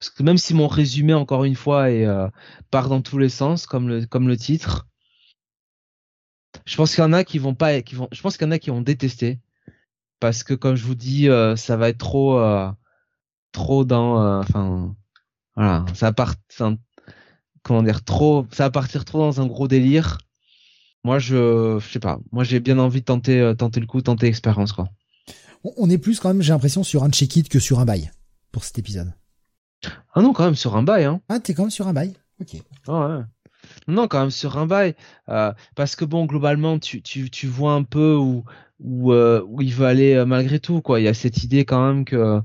[0.00, 2.28] Parce que même si mon résumé encore une fois est, euh,
[2.70, 4.86] part dans tous les sens, comme le, comme le titre,
[6.64, 8.48] je pense qu'il y en a qui vont pas, qui vont, je pense qu'il y
[8.48, 9.40] en a qui vont détester.
[10.20, 12.40] Parce que comme je vous dis, euh, ça va être trop,
[13.52, 14.94] trop dans, enfin,
[15.56, 16.34] voilà, ça part,
[17.62, 20.18] comment dire, trop, ça va partir trop dans un gros délire.
[21.04, 22.18] Moi, je, je sais pas.
[22.32, 24.88] Moi, j'ai bien envie de tenter, euh, tenter le coup, tenter l'expérience, quoi.
[25.76, 28.10] On est plus quand même, j'ai l'impression, sur un check-it que sur un bail
[28.52, 29.12] pour cet épisode.
[30.14, 31.20] Ah non, quand même sur un bail, hein.
[31.28, 32.14] Ah, t'es quand même sur un bail.
[32.40, 32.56] Ok.
[32.86, 33.24] Ah ouais.
[33.86, 34.94] Non, quand même sur un bail,
[35.28, 38.44] euh, parce que bon, globalement, tu, tu, tu vois un peu où
[38.80, 41.00] où, euh, où il veut aller euh, malgré tout, quoi.
[41.00, 42.40] Il y a cette idée quand même que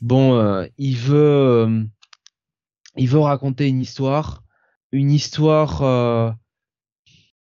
[0.00, 1.86] bon, euh, il veut
[2.96, 4.42] il veut raconter une histoire,
[4.92, 6.30] une histoire euh,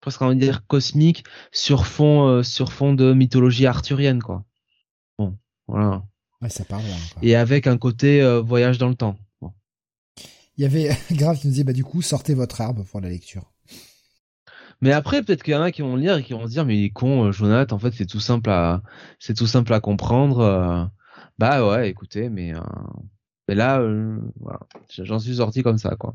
[0.02, 4.44] presque on va dire cosmique sur fond sur fond de mythologie arthurienne, quoi.
[5.20, 5.38] Bon,
[5.68, 6.04] voilà.
[6.46, 6.84] Ouais, ça parle.
[6.84, 9.18] Là, Et avec un côté voyage dans le temps.
[10.58, 13.10] Il y avait Grave qui nous disait bah du coup sortez votre arbre pour la
[13.10, 13.52] lecture.
[14.80, 16.66] Mais après peut-être qu'il y en a qui vont lire et qui vont se dire
[16.66, 18.84] mais il est con Jonathan en fait c'est tout simple à
[19.18, 20.92] c'est tout simple à comprendre.
[21.40, 22.62] Bah ouais écoutez mais, euh...
[23.48, 24.60] mais là euh, voilà
[24.90, 26.14] j'en suis sorti comme ça quoi.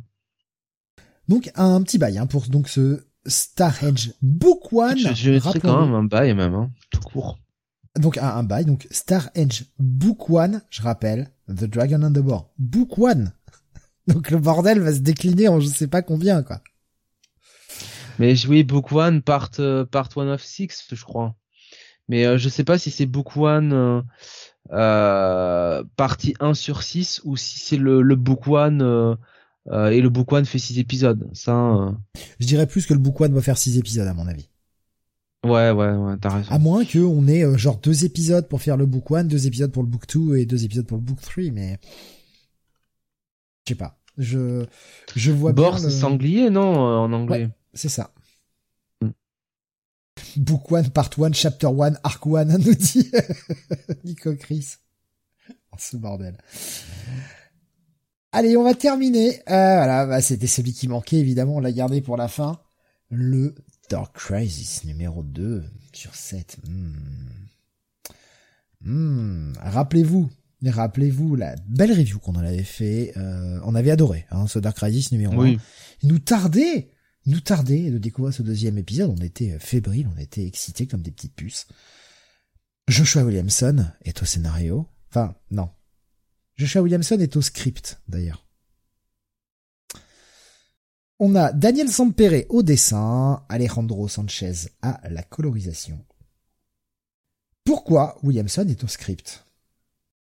[1.26, 4.96] Donc un petit bail hein, pour donc ce Star Edge Book One.
[4.96, 7.36] Je, je quand même un bail même hein, tout court.
[7.98, 12.20] Donc un, un bail donc Star Edge Book One je rappelle The Dragon and the
[12.20, 13.32] Boar Book One
[14.06, 16.60] donc le bordel va se décliner en je sais pas combien, quoi.
[18.18, 21.34] Mais oui, Book One, part, euh, part One of Six, je crois.
[22.08, 24.02] Mais euh, je sais pas si c'est Book One euh,
[24.72, 29.16] euh partie 1 sur 6 ou si c'est le, le Book One
[29.72, 31.30] et le Book One fait 6 épisodes.
[31.32, 31.94] Ça,
[32.40, 34.50] Je dirais plus que le Book One va faire 6 épisodes à mon avis.
[35.44, 36.50] Ouais, ouais, ouais, t'as raison.
[36.50, 39.72] À moins que on ait genre deux épisodes pour faire le Book One, deux épisodes
[39.72, 41.78] pour le Book 2 et deux épisodes pour le Book 3, mais
[43.66, 43.98] je sais pas.
[44.18, 44.66] Je,
[45.16, 45.84] je vois Bors, bien.
[45.84, 45.90] Le...
[45.90, 47.44] sanglier, non, euh, en anglais?
[47.44, 48.12] Ouais, c'est ça.
[49.00, 49.10] Mm.
[50.36, 53.10] Book 1, Part 1, Chapter 1, Arc 1, nous dit
[54.04, 54.74] Nico Chris.
[55.72, 56.36] Oh, ce bordel.
[58.32, 59.38] Allez, on va terminer.
[59.48, 62.60] Euh, voilà, bah, c'était celui qui manquait, évidemment, on l'a gardé pour la fin.
[63.08, 63.54] Le
[63.90, 66.58] Dark Crisis numéro 2 sur 7.
[66.66, 66.94] Hmm.
[68.82, 69.52] Hmm.
[69.60, 70.30] Rappelez-vous,
[70.64, 73.12] Rappelez-vous la belle review qu'on en avait fait.
[73.16, 75.54] Euh, on avait adoré hein, ce Dark Crisis numéro oui.
[75.54, 75.58] 1.
[76.02, 76.90] Il nous tardait,
[77.24, 79.10] il nous tardait de découvrir ce deuxième épisode.
[79.10, 81.66] On était fébriles, on était excités comme des petites puces.
[82.88, 84.86] Joshua Williamson est au scénario.
[85.10, 85.70] Enfin, non.
[86.56, 88.46] Joshua Williamson est au script, d'ailleurs.
[91.22, 96.02] On a Daniel Sampere au dessin, Alejandro Sanchez à la colorisation.
[97.62, 99.44] Pourquoi Williamson est au script?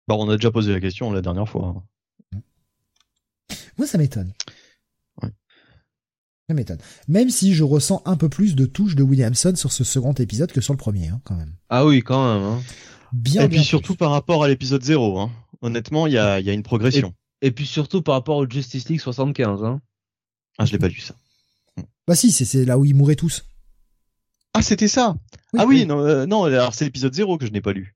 [0.08, 1.84] Bah, on a déjà posé la question la dernière fois.
[3.77, 4.34] Moi, ça m'étonne.
[5.22, 5.30] Ouais.
[6.50, 6.80] Ça m'étonne.
[7.08, 10.51] Même si je ressens un peu plus de touches de Williamson sur ce second épisode
[10.51, 11.53] que sur le premier, hein, quand même.
[11.69, 12.43] Ah oui, quand même.
[12.43, 12.61] Hein.
[13.14, 13.98] Bien, Et bien puis surtout plus.
[13.98, 15.19] par rapport à l'épisode 0.
[15.19, 15.30] Hein.
[15.61, 17.14] Honnêtement, il y a, y a une progression.
[17.43, 19.64] Et, et, puis surtout par rapport au Justice League 75.
[19.64, 19.80] Hein.
[20.58, 21.16] Ah, je l'ai pas lu ça.
[22.08, 23.46] Bah si, c'est là où ils mouraient tous.
[24.54, 25.16] Ah, c'était ça
[25.54, 25.86] oui, Ah oui, oui.
[25.86, 27.96] non, euh, non alors c'est l'épisode 0 que je n'ai pas lu.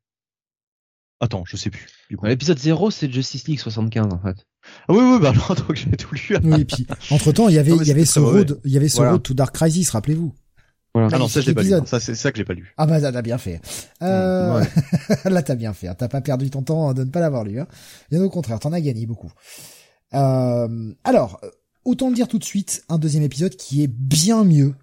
[1.20, 1.88] Attends, je sais plus.
[2.24, 4.46] L'épisode 0, c'est Justice League 75 en fait.
[4.88, 6.38] Ah oui, oui, bah non, donc j'ai tout lu.
[6.44, 8.78] Oui, et puis entre temps, il y avait, il y avait ce road, il y
[8.78, 9.12] avait ce Voilà.
[9.14, 10.34] road to Dark Crisis, rappelez-vous.
[10.94, 11.10] Voilà.
[11.12, 11.72] Ah non, ça je l'ai pas lu.
[11.86, 12.74] Ça c'est ça que j'ai pas lu.
[12.78, 13.60] Ah bah t'as bien fait.
[14.02, 14.60] Euh...
[14.62, 14.68] Ouais.
[15.30, 15.88] là t'as bien fait.
[15.90, 15.96] hein.
[15.98, 17.60] T'as pas perdu ton temps de ne pas l'avoir lu.
[17.60, 17.68] Hein.
[18.12, 19.32] Bien au contraire, t'en as gagné beaucoup.
[20.14, 20.94] Euh...
[21.04, 21.42] Alors,
[21.86, 24.74] autant le dire tout de suite, un deuxième épisode qui est bien mieux,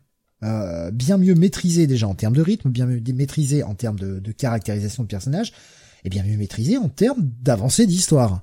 [0.43, 4.19] euh, bien mieux maîtrisé déjà en termes de rythme, bien mieux maîtrisé en termes de,
[4.19, 5.53] de caractérisation de personnages,
[6.05, 8.43] et bien mieux maîtrisé en termes d'avancée d'histoire.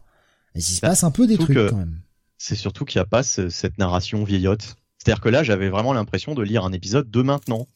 [0.55, 1.99] Et il se Bah, passe un peu des trucs quand même.
[2.37, 4.75] C'est surtout qu'il n'y a pas ce- cette narration vieillotte.
[4.97, 7.67] C'est-à-dire que là, j'avais vraiment l'impression de lire un épisode de maintenant.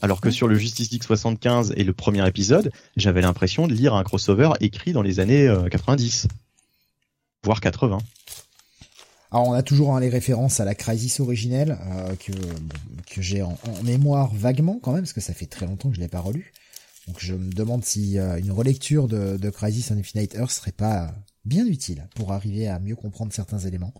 [0.00, 3.94] Alors que sur le Justice League 75 et le premier épisode, j'avais l'impression de lire
[3.94, 6.28] un crossover écrit dans les années euh, 90.
[7.44, 7.98] Voire 80.
[9.30, 13.58] Alors on a toujours hein, les références à la Crisis originelle euh, que j'ai en,
[13.84, 16.52] mémoire vaguement quand même parce que ça fait très longtemps que je l'ai pas relu.
[17.06, 20.72] Donc je me demande si euh, une relecture de, de Crisis on Infinite Earth serait
[20.72, 21.12] pas
[21.44, 23.92] bien utile pour arriver à mieux comprendre certains éléments.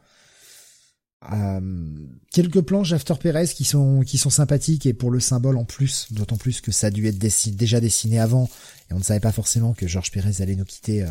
[1.33, 1.91] Euh,
[2.31, 6.61] quelques planches d'After Perez qui sont sympathiques et pour le symbole en plus, d'autant plus
[6.61, 8.49] que ça a dû être dessi- déjà dessiné avant
[8.91, 11.05] et on ne savait pas forcément que Georges Perez allait nous quitter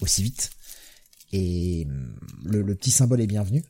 [0.00, 0.50] aussi vite.
[1.32, 3.64] Et hum, le, le petit symbole est bienvenu.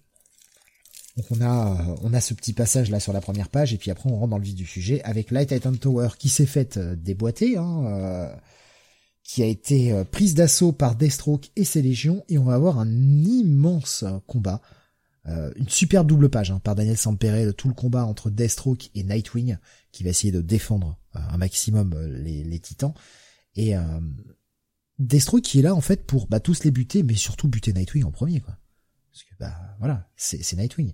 [1.16, 3.78] Donc on a euh, on a ce petit passage là sur la première page et
[3.78, 6.47] puis après on rentre dans le vif du sujet avec Light Titan Tower qui s'est
[6.47, 8.34] faite euh, déboîter, hein, euh,
[9.23, 12.78] qui a été euh, prise d'assaut par Deathstroke et ses légions et on va avoir
[12.78, 14.60] un immense euh, combat,
[15.26, 19.05] Euh, une superbe double page hein, par Daniel Sampere tout le combat entre Deathstroke et
[19.05, 19.57] Nightwing
[19.92, 22.92] qui va essayer de défendre euh, un maximum euh, les, les titans
[23.55, 23.76] et
[24.98, 28.04] Deathstroke qui est là en fait pour bah, tous les buter mais surtout buter Nightwing
[28.04, 28.56] en premier quoi.
[29.10, 30.92] Parce que bah voilà, c'est c'est Nightwing.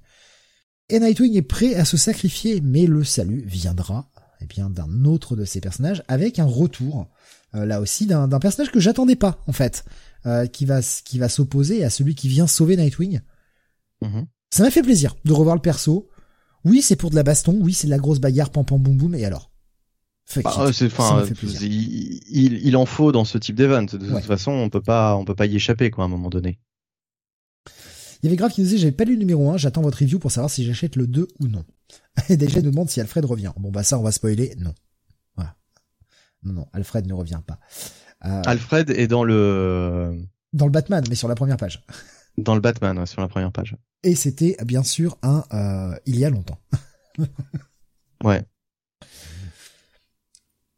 [0.89, 4.11] Et Nightwing est prêt à se sacrifier, mais le salut viendra
[4.41, 7.09] eh bien d'un autre de ses personnages avec un retour
[7.55, 9.85] euh, là aussi d'un d'un personnage que j'attendais pas en fait,
[10.27, 13.21] euh, qui va qui va s'opposer à celui qui vient sauver Nightwing.
[14.03, 14.27] Mhm.
[14.51, 16.09] Ça m'a fait plaisir de revoir le perso.
[16.65, 17.59] Oui, c'est pour de la baston.
[17.61, 19.15] Oui, c'est de la grosse bagarre, pam pam boum boum.
[19.15, 19.48] Et alors?
[20.37, 20.89] Bah, c'est,
[21.63, 23.83] il, il, il, en faut dans ce type d'event.
[23.83, 26.29] De toute façon, on peut pas, on peut pas y échapper, quoi, à un moment
[26.29, 26.59] donné.
[28.23, 29.99] Il y avait grave qui nous disait, j'avais pas lu le numéro 1, j'attends votre
[29.99, 31.65] review pour savoir si j'achète le 2 ou non.
[32.29, 33.53] Et déjà, nous demande si Alfred revient.
[33.57, 34.55] Bon, bah, ça, on va spoiler.
[34.59, 34.75] Non.
[35.37, 35.57] Voilà.
[36.43, 37.59] Non, non, Alfred ne revient pas.
[38.27, 38.43] Euh...
[38.45, 40.21] Alfred est dans le...
[40.53, 41.85] Dans le Batman, mais sur la première page.
[42.39, 43.75] Dans le Batman, sur la première page.
[44.05, 46.59] Et c'était, bien sûr, un, euh, il y a longtemps.
[48.23, 48.47] ouais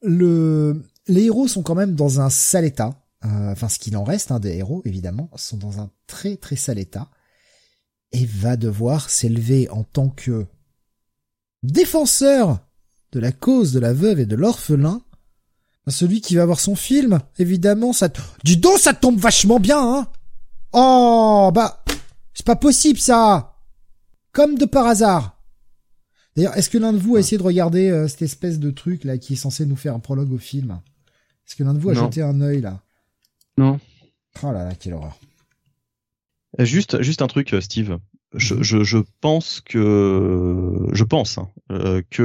[0.02, 2.94] le, les héros sont quand même dans un sale état.
[3.24, 6.56] Euh, enfin, ce qu'il en reste hein, des héros, évidemment, sont dans un très très
[6.56, 7.08] sale état.
[8.12, 10.46] Et va devoir s'élever en tant que
[11.62, 12.58] défenseur
[13.12, 15.02] de la cause de la veuve et de l'orphelin.
[15.88, 18.08] Celui qui va voir son film, évidemment, ça...
[18.44, 20.08] Dis donc, ça tombe vachement bien, hein
[20.72, 21.84] Oh, bah...
[22.32, 23.56] C'est pas possible, ça
[24.32, 25.39] Comme de par hasard
[26.36, 29.04] D'ailleurs, est-ce que l'un de vous a essayé de regarder euh, cette espèce de truc
[29.04, 30.80] là qui est censé nous faire un prologue au film?
[31.46, 32.80] Est-ce que l'un de vous a jeté un œil là?
[33.58, 33.80] Non.
[34.42, 35.18] Oh là là, quelle horreur.
[36.60, 37.98] Euh, juste, juste un truc, euh, Steve.
[38.32, 38.62] Je, mhm.
[38.62, 41.48] je, je pense que je pense hein,
[42.10, 42.22] que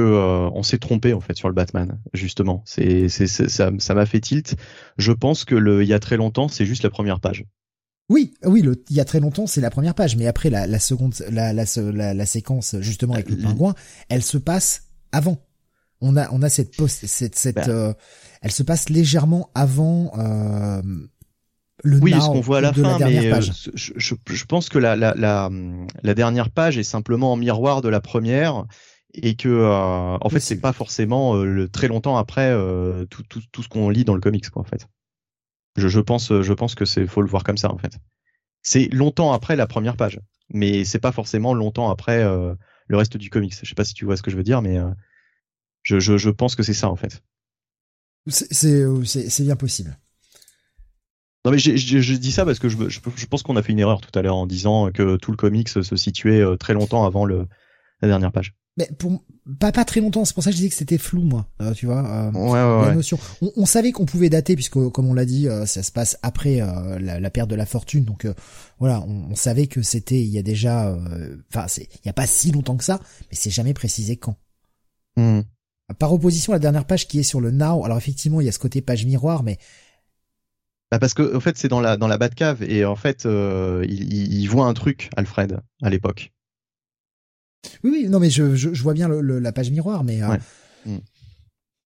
[0.54, 2.62] on s'est trompé en fait sur le Batman justement.
[2.64, 4.54] C'est, c'est, ça, ça m'a fait tilt.
[4.98, 7.44] Je pense que le il y a très longtemps, c'est juste la première page.
[8.08, 10.66] Oui, oui, le, il y a très longtemps, c'est la première page, mais après la,
[10.66, 11.64] la seconde, la, la,
[12.14, 13.74] la, séquence justement avec le pingouin,
[14.08, 15.42] elle se passe avant.
[16.00, 17.64] On a, on a cette post, cette, cette, bah.
[17.68, 17.94] euh,
[18.42, 20.82] elle se passe légèrement avant euh,
[21.82, 24.78] le oui, ce qu'on voit à la fin, mais euh, je, je, je, pense que
[24.78, 25.50] la, la, la,
[26.02, 28.66] la, dernière page est simplement en miroir de la première
[29.14, 32.54] et que euh, en fait c'est pas forcément le, très longtemps après
[33.08, 34.86] tout, tout, tout ce qu'on lit dans le comics quoi en fait.
[35.76, 37.98] Je, je pense, je pense que c'est faut le voir comme ça en fait.
[38.62, 42.54] C'est longtemps après la première page, mais c'est pas forcément longtemps après euh,
[42.88, 43.54] le reste du comics.
[43.62, 44.90] Je sais pas si tu vois ce que je veux dire, mais euh,
[45.82, 47.22] je, je, je, pense que c'est ça en fait.
[48.26, 49.96] C'est c'est bien possible.
[51.44, 54.00] Non mais je, dis ça parce que je, je, pense qu'on a fait une erreur
[54.00, 57.24] tout à l'heure en disant que tout le comics se situait euh, très longtemps avant
[57.24, 57.46] le,
[58.02, 58.52] la dernière page.
[58.76, 59.22] Mais pour
[59.60, 61.72] pas pas très longtemps, c'est pour ça que je disais que c'était flou moi, euh,
[61.72, 62.04] tu vois.
[62.06, 63.18] Euh, ouais, ouais, notion.
[63.40, 66.18] On, on, savait qu'on pouvait dater puisque comme on l'a dit, euh, ça se passe
[66.22, 68.26] après euh, la, la, perte de la fortune, donc
[68.78, 70.94] voilà, on, on, savait que c'était il y a déjà,
[71.50, 74.36] enfin c'est il y a pas si longtemps que ça, mais c'est jamais précisé quand.
[75.16, 75.40] Hmm.
[75.98, 78.48] Par opposition à la dernière page qui est sur le now, alors effectivement il y
[78.48, 79.58] a ce côté page miroir, mais
[80.90, 84.12] bah parce que en fait c'est dans la dans la Batcave et en fait il,
[84.12, 86.32] il, il voit un truc Alfred à l'époque.
[87.84, 90.36] Oui, oui, non, mais je, je, vois bien le, la page miroir, mais euh,
[90.86, 90.98] mm.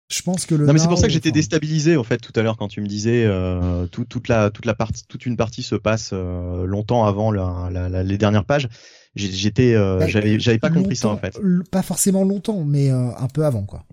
[0.10, 0.66] je pense que le.
[0.66, 2.82] Non, mais c'est pour ça que j'étais déstabilisé en fait tout à l'heure quand tu
[2.82, 6.66] me disais euh, tout, toute la toute la partie toute une partie se passe euh,
[6.66, 8.70] longtemps avant la, la, les dernières pages.
[9.16, 11.38] J'étais, euh, bah, j'avais j'avais pas compris ça en fait.
[11.72, 13.86] Pas forcément longtemps, mais un peu avant quoi.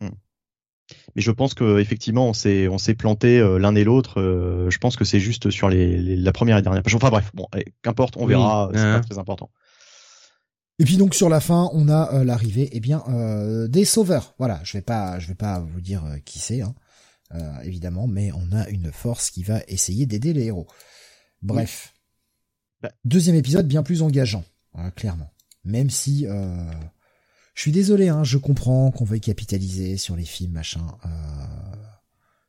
[0.00, 0.08] Mm.
[1.16, 4.20] Mais je pense que effectivement on s'est on s'est planté l'un et l'autre.
[4.70, 6.94] je pense que c'est juste sur les, la première et dernière page.
[6.94, 7.46] Enfin bref, bon,
[7.82, 8.70] qu'importe, on verra.
[8.74, 9.50] C'est pas très important.
[10.78, 14.34] Et puis donc sur la fin, on a euh, l'arrivée, eh bien, euh, des sauveurs.
[14.38, 16.74] Voilà, je vais pas, je vais pas vous dire euh, qui c'est, hein,
[17.62, 20.66] évidemment, mais on a une force qui va essayer d'aider les héros.
[21.42, 21.94] Bref,
[22.80, 22.92] bah.
[23.04, 24.44] deuxième épisode bien plus engageant,
[24.74, 25.32] hein, clairement.
[25.64, 30.86] Même si, je suis désolé, hein, je comprends qu'on veuille capitaliser sur les films, machin.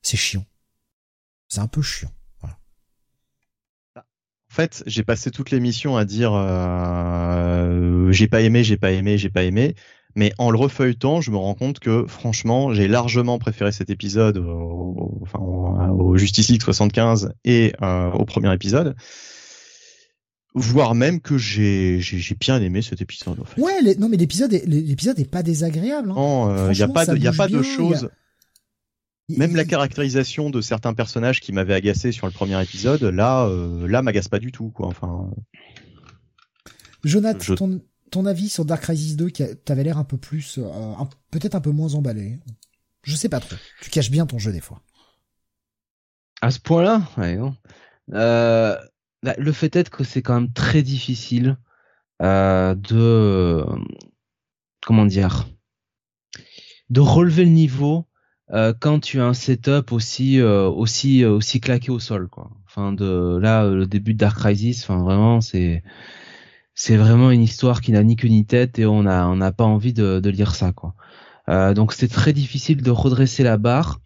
[0.02, 0.46] c'est chiant.
[1.48, 2.12] C'est un peu chiant.
[4.56, 9.18] En fait, j'ai passé toute l'émission à dire euh, j'ai pas aimé, j'ai pas aimé,
[9.18, 9.76] j'ai pas aimé.
[10.16, 14.38] Mais en le refeuilletant, je me rends compte que franchement, j'ai largement préféré cet épisode
[14.38, 15.40] au, enfin,
[15.90, 18.96] au Justice League 75 et euh, au premier épisode.
[20.54, 23.38] Voire même que j'ai j'ai bien aimé cet épisode.
[23.42, 23.62] En fait.
[23.62, 26.12] Ouais, non mais l'épisode l'épisode est pas désagréable.
[26.12, 26.16] Hein.
[26.16, 28.10] Non, il euh, a pas de, y a pas de choses.
[29.30, 33.88] Même la caractérisation de certains personnages qui m'avaient agacé sur le premier épisode, là, euh,
[33.88, 34.88] là, m'agace pas du tout, quoi.
[34.88, 35.32] Enfin.
[37.04, 37.82] Jonathan, ton,
[38.12, 40.94] ton, avis sur Dark Crisis 2, qui t'avais l'air un peu plus, euh,
[41.32, 42.40] peut-être un peu moins emballé.
[43.04, 43.56] Je sais pas trop.
[43.82, 44.82] Tu caches bien ton jeu des fois.
[46.42, 47.40] À ce point-là, ouais,
[48.14, 48.78] euh,
[49.24, 51.58] bah, le fait est que c'est quand même très difficile
[52.22, 53.66] euh, de,
[54.86, 55.48] comment dire,
[56.90, 58.06] de relever le niveau
[58.54, 62.52] euh, quand tu as un setup aussi euh, aussi euh, aussi claqué au sol quoi.
[62.68, 65.84] Enfin de là le début de Dark Crisis, enfin vraiment c'est
[66.76, 69.52] c'est vraiment une histoire qui n'a ni queue ni tête et on a on n'a
[69.52, 70.94] pas envie de, de lire ça quoi.
[71.74, 74.00] donc c'est très difficile de redresser la barre.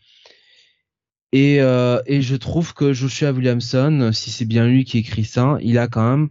[1.31, 5.77] Et, et je trouve que Joshua Williamson, si c'est bien lui qui écrit ça, il
[5.77, 6.29] a quand même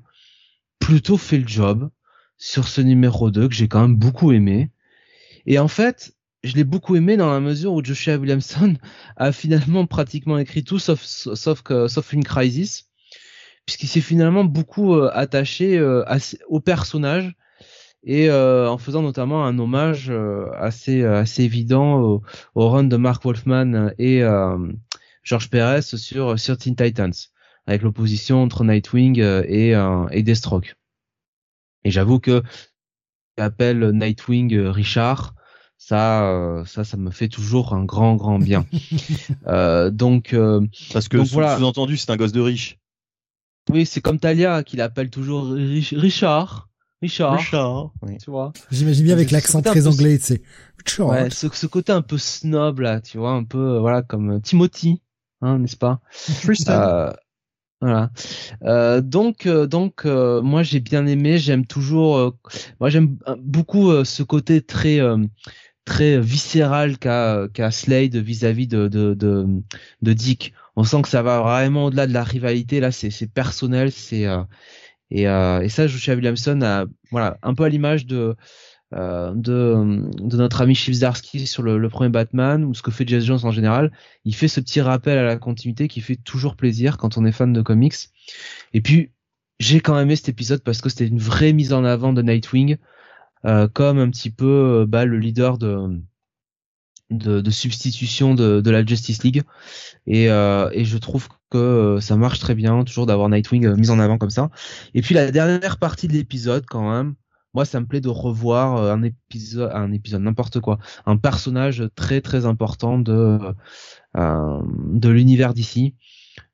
[0.81, 1.91] plutôt fait le job.
[2.39, 4.70] sur ce numéro 2 que j'ai quand même beaucoup aimé.
[5.47, 6.15] Et en fait,
[6.49, 8.75] je l'ai beaucoup aimé dans la mesure où Joshua Williamson
[9.17, 12.89] a finalement pratiquement écrit tout sauf que sauf une crisis
[13.67, 16.02] puisqu'il s'est finalement beaucoup euh, attaché euh,
[16.49, 17.35] au personnage
[18.02, 20.10] et euh, en faisant notamment un hommage
[20.57, 21.05] assez
[21.39, 22.23] évident au,
[22.55, 24.23] au, run de Mark Wolfman et
[25.23, 27.12] George Perez sur sur Teen Titans
[27.67, 29.73] avec l'opposition entre Nightwing et
[30.12, 30.77] et Deathstroke.
[31.85, 32.43] Et j'avoue que
[33.36, 35.35] appelle Nightwing Richard
[35.78, 38.66] ça, euh, ça, ça me fait toujours un grand, grand bien.
[39.47, 40.60] euh, donc, euh,
[40.92, 42.78] parce que sous-entendu, c'est un gosse de riche.
[43.70, 46.68] Oui, c'est comme Talia qui l'appelle toujours Richard.
[47.00, 47.39] Richard.
[47.39, 47.92] Richard.
[48.20, 48.52] Tu vois.
[48.73, 50.42] J'imagine bien avec l'accent très anglais, tu sais.
[51.02, 54.40] Ouais, ce, ce, côté un peu snob là, tu vois, un peu euh, voilà comme
[54.40, 55.02] Timothy,
[55.42, 56.00] hein, n'est-ce pas?
[56.42, 57.12] Tristan.
[57.81, 58.10] Voilà.
[58.65, 61.39] Euh, donc, donc, moi j'ai bien aimé.
[61.39, 62.34] J'aime toujours.
[62.81, 64.98] moi j'aime beaucoup ce côté très
[65.89, 70.52] très viscéral qu'a Slade vis-à-vis de, de, de, Dick.
[70.76, 72.78] On sent que ça va vraiment au-delà de la rivalité.
[72.78, 73.91] Là, c'est personnel.
[73.91, 74.42] C'est euh,
[75.10, 78.36] et, euh, et ça, Joshua Williamson a voilà un peu à l'image de
[78.94, 83.08] euh, de, de notre ami Chivsdarsky sur le, le, premier Batman ou ce que fait
[83.08, 83.91] Jess Jones en général.
[84.25, 87.33] Il fait ce petit rappel à la continuité qui fait toujours plaisir quand on est
[87.33, 87.97] fan de comics.
[88.75, 89.10] Et puis
[89.58, 92.23] j'ai quand même aimé cet épisode parce que c'était une vraie mise en avant de
[92.23, 92.76] Nightwing.
[93.47, 96.00] Euh, comme un petit peu euh, bah, le leader de,
[97.10, 99.42] de, de substitution de, de, la Justice League.
[100.07, 104.00] Et, euh, et je trouve que ça marche très bien toujours d'avoir Nightwing mis en
[104.00, 104.50] avant comme ça.
[104.94, 107.15] Et puis la dernière partie de l'épisode quand même
[107.55, 112.20] moi ça me plaît de revoir un épisode un épisode n'importe quoi un personnage très
[112.20, 113.39] très important de
[114.18, 114.60] euh,
[114.92, 115.94] de l'univers d'ici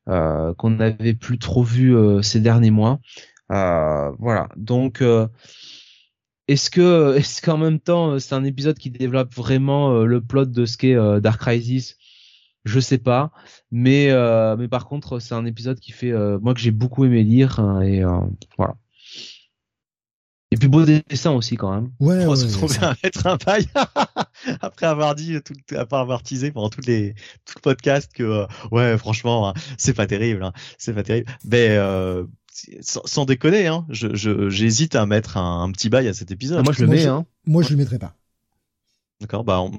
[0.09, 3.01] euh, qu'on n'avait plus trop vu ces derniers mois.
[3.49, 4.49] Voilà.
[4.57, 5.03] Donc
[6.49, 10.21] est-ce que est-ce qu'en même temps euh, c'est un épisode qui développe vraiment euh, le
[10.21, 11.97] plot de ce qu'est euh, Dark Crisis?
[12.65, 13.31] Je sais pas
[13.71, 14.09] mais
[14.57, 17.83] mais par contre c'est un épisode qui fait moi que j'ai beaucoup aimé lire hein,
[17.83, 18.03] et
[18.57, 18.77] voilà
[20.51, 21.91] et puis beau dessin aussi quand même.
[22.01, 23.67] Ouais, on se trouver à mettre un paille
[24.63, 27.15] après avoir dit tout, après avoir teasé pendant tous les
[27.45, 31.31] tout le podcast que ouais franchement hein, c'est pas terrible, hein, c'est pas terrible.
[31.45, 31.77] Mais
[32.81, 36.59] sans, déconner, hein, je, j'hésite à mettre un, petit bail à cet épisode.
[36.61, 37.07] Ah, moi, je le mets.
[37.07, 37.27] Hein.
[37.47, 38.17] Moi, je le mettrai pas.
[39.21, 39.73] D'accord, bah on,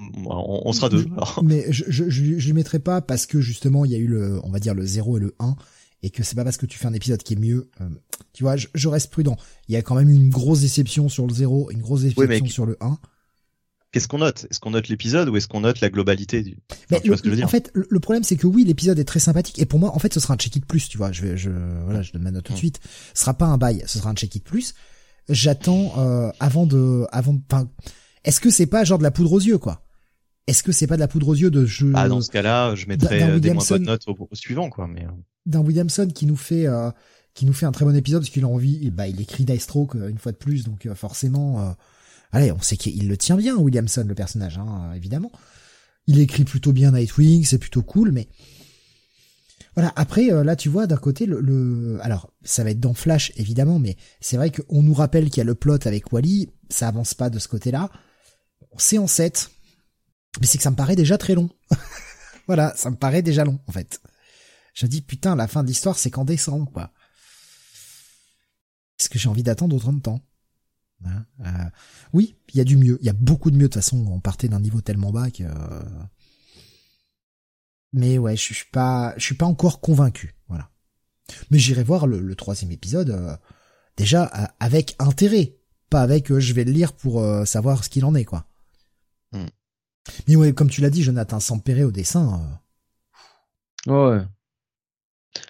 [0.66, 1.06] on, sera deux.
[1.44, 4.40] Mais je, je, je, je, mettrai pas parce que justement il y a eu le,
[4.44, 5.56] on va dire le 0 et le 1
[6.04, 7.70] et que c'est pas parce que tu fais un épisode qui est mieux.
[7.82, 7.90] Euh,
[8.32, 9.36] tu vois, je, je, reste prudent.
[9.68, 12.66] Il y a quand même une grosse déception sur le 0, une grosse déception sur
[12.66, 12.98] le 1
[13.96, 14.46] qu'est-ce qu'on note?
[14.52, 16.58] Est-ce qu'on note l'épisode ou est-ce qu'on note la globalité du
[16.92, 17.46] enfin, tu vois ce que je veux dire?
[17.46, 20.00] En fait, le, problème c'est que oui, l'épisode est très sympathique et pour moi, en
[20.00, 21.14] fait, ce sera un check-it plus, tu vois.
[21.14, 21.50] Je vais, je,
[21.86, 22.82] voilà, je donne ma note tout de suite.
[23.14, 24.74] Ce sera pas un bail, ce sera un check-it plus.
[25.30, 27.70] J'attends euh, avant de, avant, enfin,
[28.26, 29.82] est-ce que c'est pas genre de la poudre aux yeux, quoi?
[30.46, 32.76] Est-ce que c'est pas de la poudre aux yeux de jeu Ah, dans ce cas-là,
[32.76, 34.90] je mettrais euh, des moins bonnes notes au, suivant, quoi.
[34.90, 35.10] Mais euh.
[35.46, 36.68] d'un Williamson qui nous fait.
[37.34, 39.96] qui nous fait un très bon épisode parce qu'il a envie, bah il écrit Stroke
[39.96, 41.76] une fois de plus, donc forcément
[42.32, 45.32] Allez, on sait qu'il le tient bien, Williamson, le personnage, hein, évidemment.
[46.08, 48.28] Il écrit plutôt bien Nightwing, c'est plutôt cool, mais
[49.76, 49.92] voilà.
[49.96, 53.80] Après, euh, là, tu vois, d'un côté, le, alors, ça va être dans Flash, évidemment,
[53.80, 57.14] mais c'est vrai qu'on nous rappelle qu'il y a le plot avec Wally, ça avance
[57.14, 57.90] pas de ce côté-là.
[58.78, 59.50] C'est en 7,
[60.40, 61.50] mais c'est que ça me paraît déjà très long.
[62.48, 64.02] voilà, ça me paraît déjà long, en fait.
[64.74, 66.92] Je dis, putain, la fin de l'histoire, c'est qu'en décembre, quoi.
[69.00, 70.22] Est-ce que j'ai envie d'attendre autant de temps?
[71.06, 71.70] Hein, euh,
[72.14, 72.98] oui, il y a du mieux.
[73.02, 73.64] Il y a beaucoup de mieux.
[73.64, 75.44] De toute façon, on partait d'un niveau tellement bas que.
[77.94, 80.36] Mais ouais, je suis pas, je suis pas encore convaincu.
[80.48, 80.70] Voilà.
[81.50, 83.36] Mais j'irai voir le, troisième épisode euh,
[83.98, 84.24] déjà
[84.60, 85.56] avec intérêt,
[85.90, 88.48] pas avec euh, je vais le lire pour savoir ce qu'il en est quoi.
[89.32, 89.46] Hmm.
[90.28, 92.60] Mais ouais, comme tu l'as dit, Jonathan Sampéré au dessin.
[93.88, 94.22] Ouais.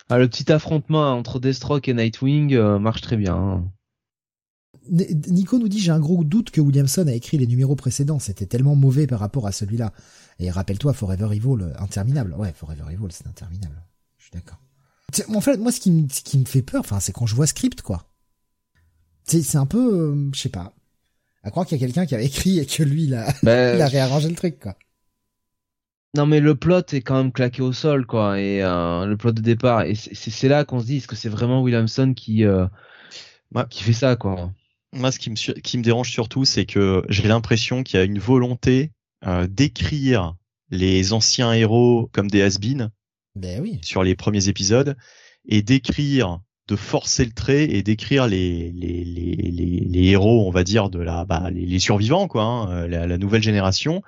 [0.09, 3.35] Ah, le petit affrontement entre Deathstroke et Nightwing marche très bien.
[3.35, 3.71] Hein.
[4.89, 8.45] Nico nous dit j'ai un gros doute que Williamson a écrit les numéros précédents, c'était
[8.45, 9.93] tellement mauvais par rapport à celui-là.
[10.39, 12.33] Et rappelle-toi Forever Evil, interminable.
[12.37, 13.81] Ouais, Forever Evil, c'est interminable.
[14.17, 14.59] Je suis d'accord.
[15.33, 17.47] En fait, moi, ce qui, me, qui me fait peur, enfin, c'est quand je vois
[17.47, 18.05] script, quoi.
[19.23, 20.73] C'est un peu, euh, je sais pas.
[21.43, 23.75] À croire qu'il y a quelqu'un qui avait écrit et que lui, il a, ben,
[23.77, 24.75] il a réarrangé le truc, quoi.
[26.15, 28.39] Non, mais le plot est quand même claqué au sol, quoi.
[28.39, 31.29] Et euh, le plot de départ, et c'est là qu'on se dit, est-ce que c'est
[31.29, 32.67] vraiment Williamson qui, euh,
[33.69, 34.51] qui fait ça, quoi?
[34.95, 38.05] Moi, ce qui me, qui me dérange surtout, c'est que j'ai l'impression qu'il y a
[38.05, 38.91] une volonté
[39.25, 40.35] euh, d'écrire
[40.71, 42.57] les anciens héros comme des has
[43.35, 43.79] ben oui.
[43.83, 44.95] sur les premiers épisodes
[45.47, 50.63] et d'écrire de forcer le trait et d'écrire les, les, les, les, héros, on va
[50.63, 54.01] dire, de la, bah, les, survivants, quoi, hein, la, nouvelle génération,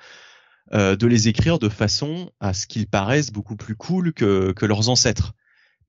[0.73, 4.65] euh, de les écrire de façon à ce qu'ils paraissent beaucoup plus cool que, que
[4.65, 5.33] leurs ancêtres.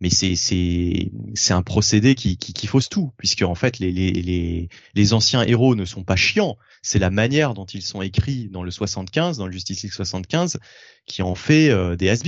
[0.00, 3.90] Mais c'est c'est c'est un procédé qui, qui, qui fausse tout, puisque en fait les,
[3.90, 8.00] les, les, les anciens héros ne sont pas chiants, c'est la manière dont ils sont
[8.00, 10.58] écrits dans le 75, dans le Justice League 75,
[11.06, 12.22] qui en fait euh, des has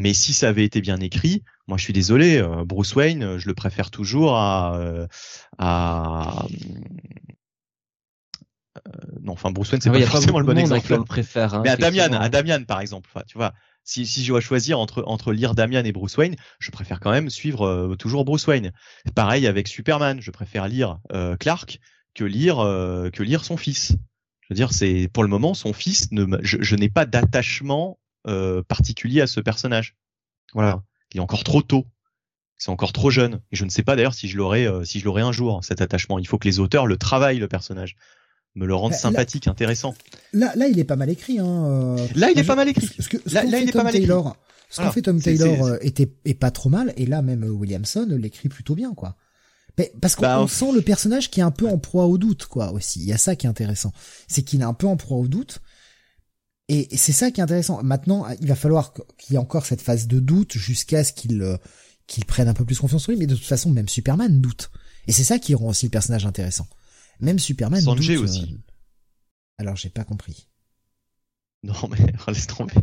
[0.00, 3.38] Mais si ça avait été bien écrit, moi je suis désolé, euh, Bruce Wayne, euh,
[3.38, 4.78] je le préfère toujours à
[5.58, 6.46] à
[9.22, 10.94] non, enfin Bruce Wayne c'est ah pas forcément le bon exemple.
[10.94, 13.52] Le préfère, hein, mais à Damian, à Damian par exemple, tu vois.
[13.88, 17.12] Si, si je dois choisir entre entre lire Damian et Bruce Wayne, je préfère quand
[17.12, 18.72] même suivre toujours Bruce Wayne.
[19.14, 20.98] Pareil avec Superman, je préfère lire
[21.40, 21.80] Clark
[22.16, 23.92] que lire euh, que lire son fils.
[24.40, 26.10] Je veux dire, c'est pour le moment son fils.
[26.12, 29.96] Ne, je, n'ai pas d'attachement euh, particulier à ce personnage.
[30.54, 30.82] Voilà,
[31.12, 31.86] il est encore trop tôt.
[32.56, 33.42] C'est encore trop jeune.
[33.52, 35.62] Et je ne sais pas d'ailleurs si je l'aurai euh, si je l'aurai un jour
[35.62, 36.18] cet attachement.
[36.18, 37.96] Il faut que les auteurs le travaillent le personnage,
[38.56, 39.94] me le rendent bah, sympathique, intéressant.
[40.32, 41.38] Là, là, il est pas mal écrit.
[41.38, 41.96] Hein.
[42.14, 42.88] Là, il est pas mal écrit.
[42.98, 44.40] Ce que, là, il est pas mal Taylor, écrit.
[44.68, 48.48] Ce qu'en fait Tom Taylor était est pas trop mal, et là même Williamson l'écrit
[48.48, 49.16] plutôt bien, quoi.
[49.78, 52.46] Mais parce qu'on bah, sent le personnage qui est un peu en proie au doute,
[52.46, 53.00] quoi, aussi.
[53.00, 53.92] Il y a ça qui est intéressant.
[54.26, 55.60] C'est qu'il est un peu en proie au doute.
[56.68, 57.82] Et c'est ça qui est intéressant.
[57.82, 61.40] Maintenant, il va falloir qu'il y ait encore cette phase de doute jusqu'à ce qu'il
[61.42, 61.56] euh,
[62.06, 63.18] qu'il prenne un peu plus confiance en lui.
[63.18, 64.70] Mais de toute façon, même Superman doute.
[65.06, 66.66] Et c'est ça qui rend aussi le personnage intéressant.
[67.20, 68.24] Même Superman Sanjay doute.
[68.24, 68.54] aussi.
[68.54, 68.72] Euh,
[69.58, 70.48] alors, j'ai pas compris.
[71.62, 72.74] Non, mais laisse tomber.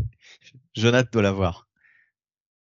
[0.76, 1.68] Jonathan doit l'avoir.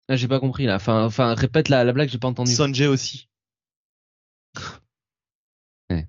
[0.08, 0.76] Ah, j'ai pas compris là.
[0.76, 2.52] Enfin, enfin, répète la, la blague, j'ai pas entendu.
[2.52, 3.28] Sanjay aussi.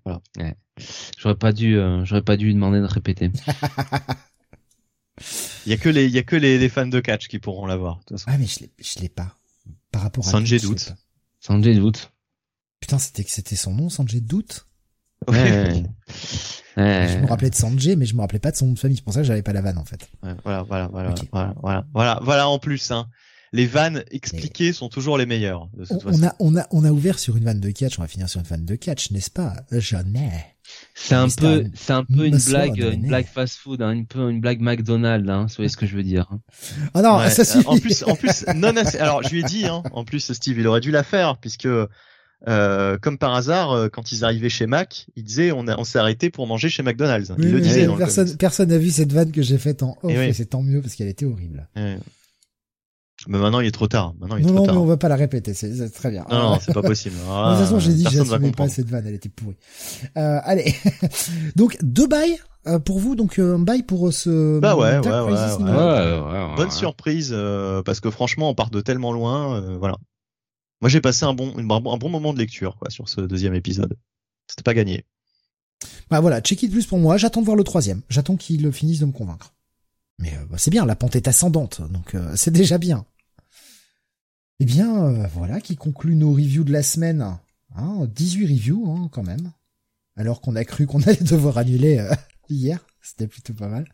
[0.06, 0.22] voilà.
[1.18, 3.30] J'aurais pas dû, euh, j'aurais pas dû lui demander de répéter.
[5.66, 7.38] Il y a que les, il y a que les, les, fans de catch qui
[7.38, 8.02] pourront l'avoir.
[8.26, 9.36] Ah mais je l'ai, je l'ai pas.
[9.92, 10.94] Par rapport à Sanjay Doute.
[11.40, 12.12] Sanjay Doute.
[12.80, 14.66] Putain, c'était c'était son nom, Sanjay Doute?
[15.27, 15.83] Ouais.
[16.77, 17.08] ouais.
[17.09, 18.98] Je me rappelais de Sanjay, mais je me rappelais pas de son nom de famille.
[18.98, 20.09] C'est pour ça que j'avais pas la vanne en fait.
[20.24, 23.08] Ouais, voilà, voilà, voilà, voilà, voilà, voilà, voilà, en plus, hein
[23.53, 25.67] les vannes expliquées sont toujours les meilleures.
[25.74, 28.01] De toute on, a, on a, on a ouvert sur une vanne de catch, on
[28.01, 30.56] va finir sur une vanne de catch, n'est-ce pas Jamais.
[30.95, 34.40] C'est un peu, c'est un peu une blague, une blague fast-food, hein, une peu une
[34.40, 36.27] blague McDonald's, hein, vous voyez ce que je veux dire.
[36.32, 36.40] Hein.
[36.93, 37.67] Oh non, ça suffit.
[37.67, 40.67] En plus, en plus, non, alors je lui ai dit, hein, en plus, Steve, il
[40.67, 41.67] aurait dû la faire puisque.
[42.48, 46.00] Euh, comme par hasard, euh, quand ils arrivaient chez Mac, ils disaient on, on s'est
[46.00, 47.32] arrêté pour manger chez McDonald's.
[47.38, 47.88] il le disait.
[47.98, 50.82] Personne, personne n'a vu cette vanne que j'ai faite en off, et, c'est tant mieux
[50.82, 51.68] parce qu'elle était horrible.
[53.28, 54.16] Mais maintenant, il est trop tard.
[54.20, 54.76] Maintenant, il est non, trop non, tard.
[54.76, 55.53] mais on va pas la répéter.
[55.53, 56.26] C'est très bien.
[56.32, 57.16] Non, non c'est pas possible.
[57.16, 59.06] de toute façon, j'ai dit, j'assumais pas cette vanne.
[59.06, 59.58] Elle était pourrie.
[60.18, 60.74] Euh, allez.
[61.56, 63.16] Donc, deux bails euh, pour vous.
[63.16, 64.60] Donc, euh, un bail pour euh, ce.
[64.60, 67.36] Bah ouais, ouais, ouais, ouais, Bonne surprise
[67.86, 69.78] parce que franchement, on part de tellement loin.
[69.80, 69.98] voilà.
[70.82, 73.98] Moi, j'ai passé un bon, un bon moment de lecture quoi sur ce deuxième épisode.
[74.48, 75.06] C'était pas gagné.
[76.10, 77.18] Bah voilà, check it plus pour moi.
[77.18, 78.01] J'attends de voir le troisième.
[78.10, 79.53] J'attends qu'il finisse de me convaincre.
[80.19, 83.06] Mais bah, c'est bien, la pente est ascendante, donc c'est déjà bien.
[84.61, 87.35] Eh bien, euh, voilà qui conclut nos reviews de la semaine.
[87.76, 89.51] Hein, 18 reviews hein, quand même.
[90.16, 92.14] Alors qu'on a cru qu'on allait devoir annuler euh,
[92.50, 92.85] hier.
[93.01, 93.88] C'était plutôt pas mal.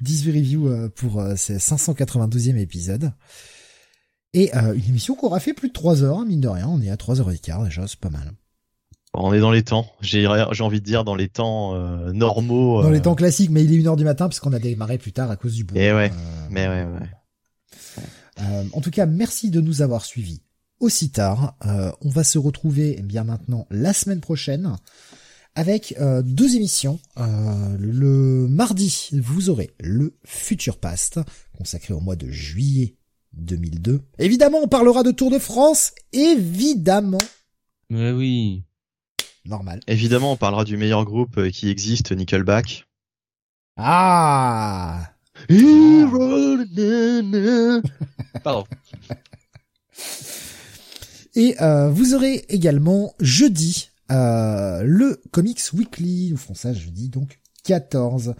[0.00, 3.12] 18 reviews euh, pour ce 592e épisode.
[4.32, 6.68] Et une émission qu'on aura fait plus de 3 heures, hein, mine de rien.
[6.68, 8.32] On est à 3h15 déjà, c'est pas mal.
[9.12, 9.86] On est dans les temps.
[10.00, 11.74] J'ai envie de dire dans les temps
[12.12, 12.80] normaux.
[12.82, 15.30] Dans les temps classiques, mais il est 1h du matin puisqu'on a démarré plus tard
[15.32, 15.80] à cause du boulot.
[15.80, 16.12] Et eh ouais,
[16.48, 17.08] mais ouais, ouais.
[18.42, 20.42] Euh, en tout cas, merci de nous avoir suivis
[20.78, 21.56] aussi tard.
[21.66, 24.76] Euh, on va se retrouver eh bien maintenant la semaine prochaine
[25.54, 27.00] avec euh, deux émissions.
[27.16, 31.20] le mardi, vous aurez le Future Past,
[31.56, 32.96] consacré au mois de juillet
[33.44, 34.00] 2002.
[34.18, 37.18] Évidemment, on parlera de Tour de France, évidemment.
[37.88, 38.62] Mais oui.
[39.44, 39.80] Normal.
[39.86, 42.86] Évidemment, on parlera du meilleur groupe qui existe, Nickelback.
[43.76, 45.12] Ah
[48.42, 48.64] Pardon.
[51.34, 56.30] Et euh, vous aurez également jeudi euh, le Comics Weekly.
[56.32, 58.34] Nous ferons ça jeudi donc 14.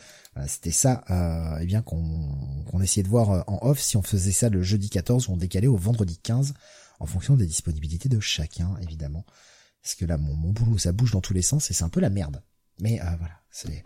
[0.46, 4.02] C'était ça, euh, eh bien qu'on qu'on essayait de voir euh, en off si on
[4.02, 6.54] faisait ça le jeudi 14 ou on décalait au vendredi 15
[6.98, 9.26] en fonction des disponibilités de chacun évidemment.
[9.82, 11.88] Parce que là mon, mon boulot ça bouge dans tous les sens et c'est un
[11.88, 12.42] peu la merde.
[12.80, 13.82] Mais euh, voilà, c'est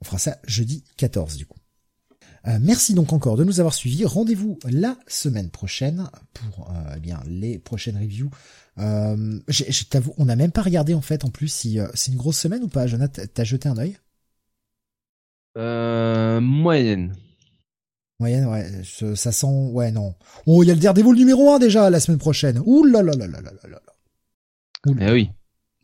[0.00, 1.58] on fera ça jeudi 14 du coup.
[2.46, 4.04] Euh, merci donc encore de nous avoir suivis.
[4.04, 8.30] Rendez-vous la semaine prochaine pour euh, eh bien les prochaines reviews.
[8.78, 12.12] Euh, je t'avoue, on n'a même pas regardé en fait en plus si euh, c'est
[12.12, 12.86] une grosse semaine ou pas.
[12.86, 13.98] Jonathan, t'as jeté un œil?
[15.56, 17.14] Euh, Moyenne.
[18.18, 18.68] Moyenne, ouais.
[19.16, 20.14] Ça sent, ouais, non.
[20.46, 22.60] Oh, il y a le Daredevil numéro 1 déjà la semaine prochaine.
[22.66, 23.80] Ouh là là là là là là là.
[25.00, 25.30] Eh oui.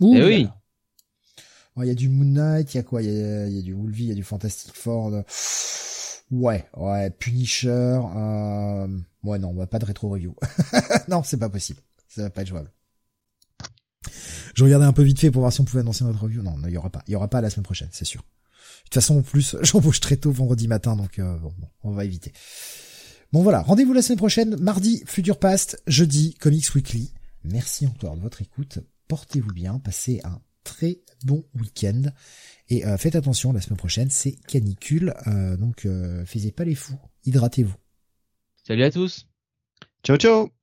[0.00, 0.42] Ouh Eh là oui.
[0.44, 1.82] là.
[1.82, 3.62] Il y a du Moon Knight, il y a quoi Il y a, y a
[3.62, 5.10] du Wolvie, il y a du Fantastic Four.
[5.10, 5.24] de-
[6.30, 7.68] Ouais, ouais, Punisher.
[7.70, 8.88] Euh...
[9.22, 10.34] Ouais, non, bah, pas de rétro review.
[11.08, 11.80] non, c'est pas possible.
[12.08, 12.72] Ça va pas être jouable.
[14.54, 16.42] Je regardais un peu vite fait pour voir si on pouvait annoncer notre review.
[16.42, 17.02] Non, il y aura pas.
[17.06, 18.22] Il y aura pas la semaine prochaine, c'est sûr.
[18.86, 21.90] De toute façon, en plus, j'embauche très tôt vendredi matin, donc euh, bon, bon, on
[21.92, 22.32] va éviter.
[23.32, 27.12] Bon voilà, rendez-vous la semaine prochaine, mardi, Future Past, jeudi, Comics Weekly.
[27.44, 28.78] Merci encore de votre écoute.
[29.08, 32.02] Portez-vous bien, passez un très bon week-end.
[32.68, 35.14] Et euh, faites attention, la semaine prochaine, c'est canicule.
[35.26, 36.98] euh, donc, euh, faisez pas les fous.
[37.24, 37.74] Hydratez-vous.
[38.66, 39.26] Salut à tous.
[40.04, 40.55] Ciao ciao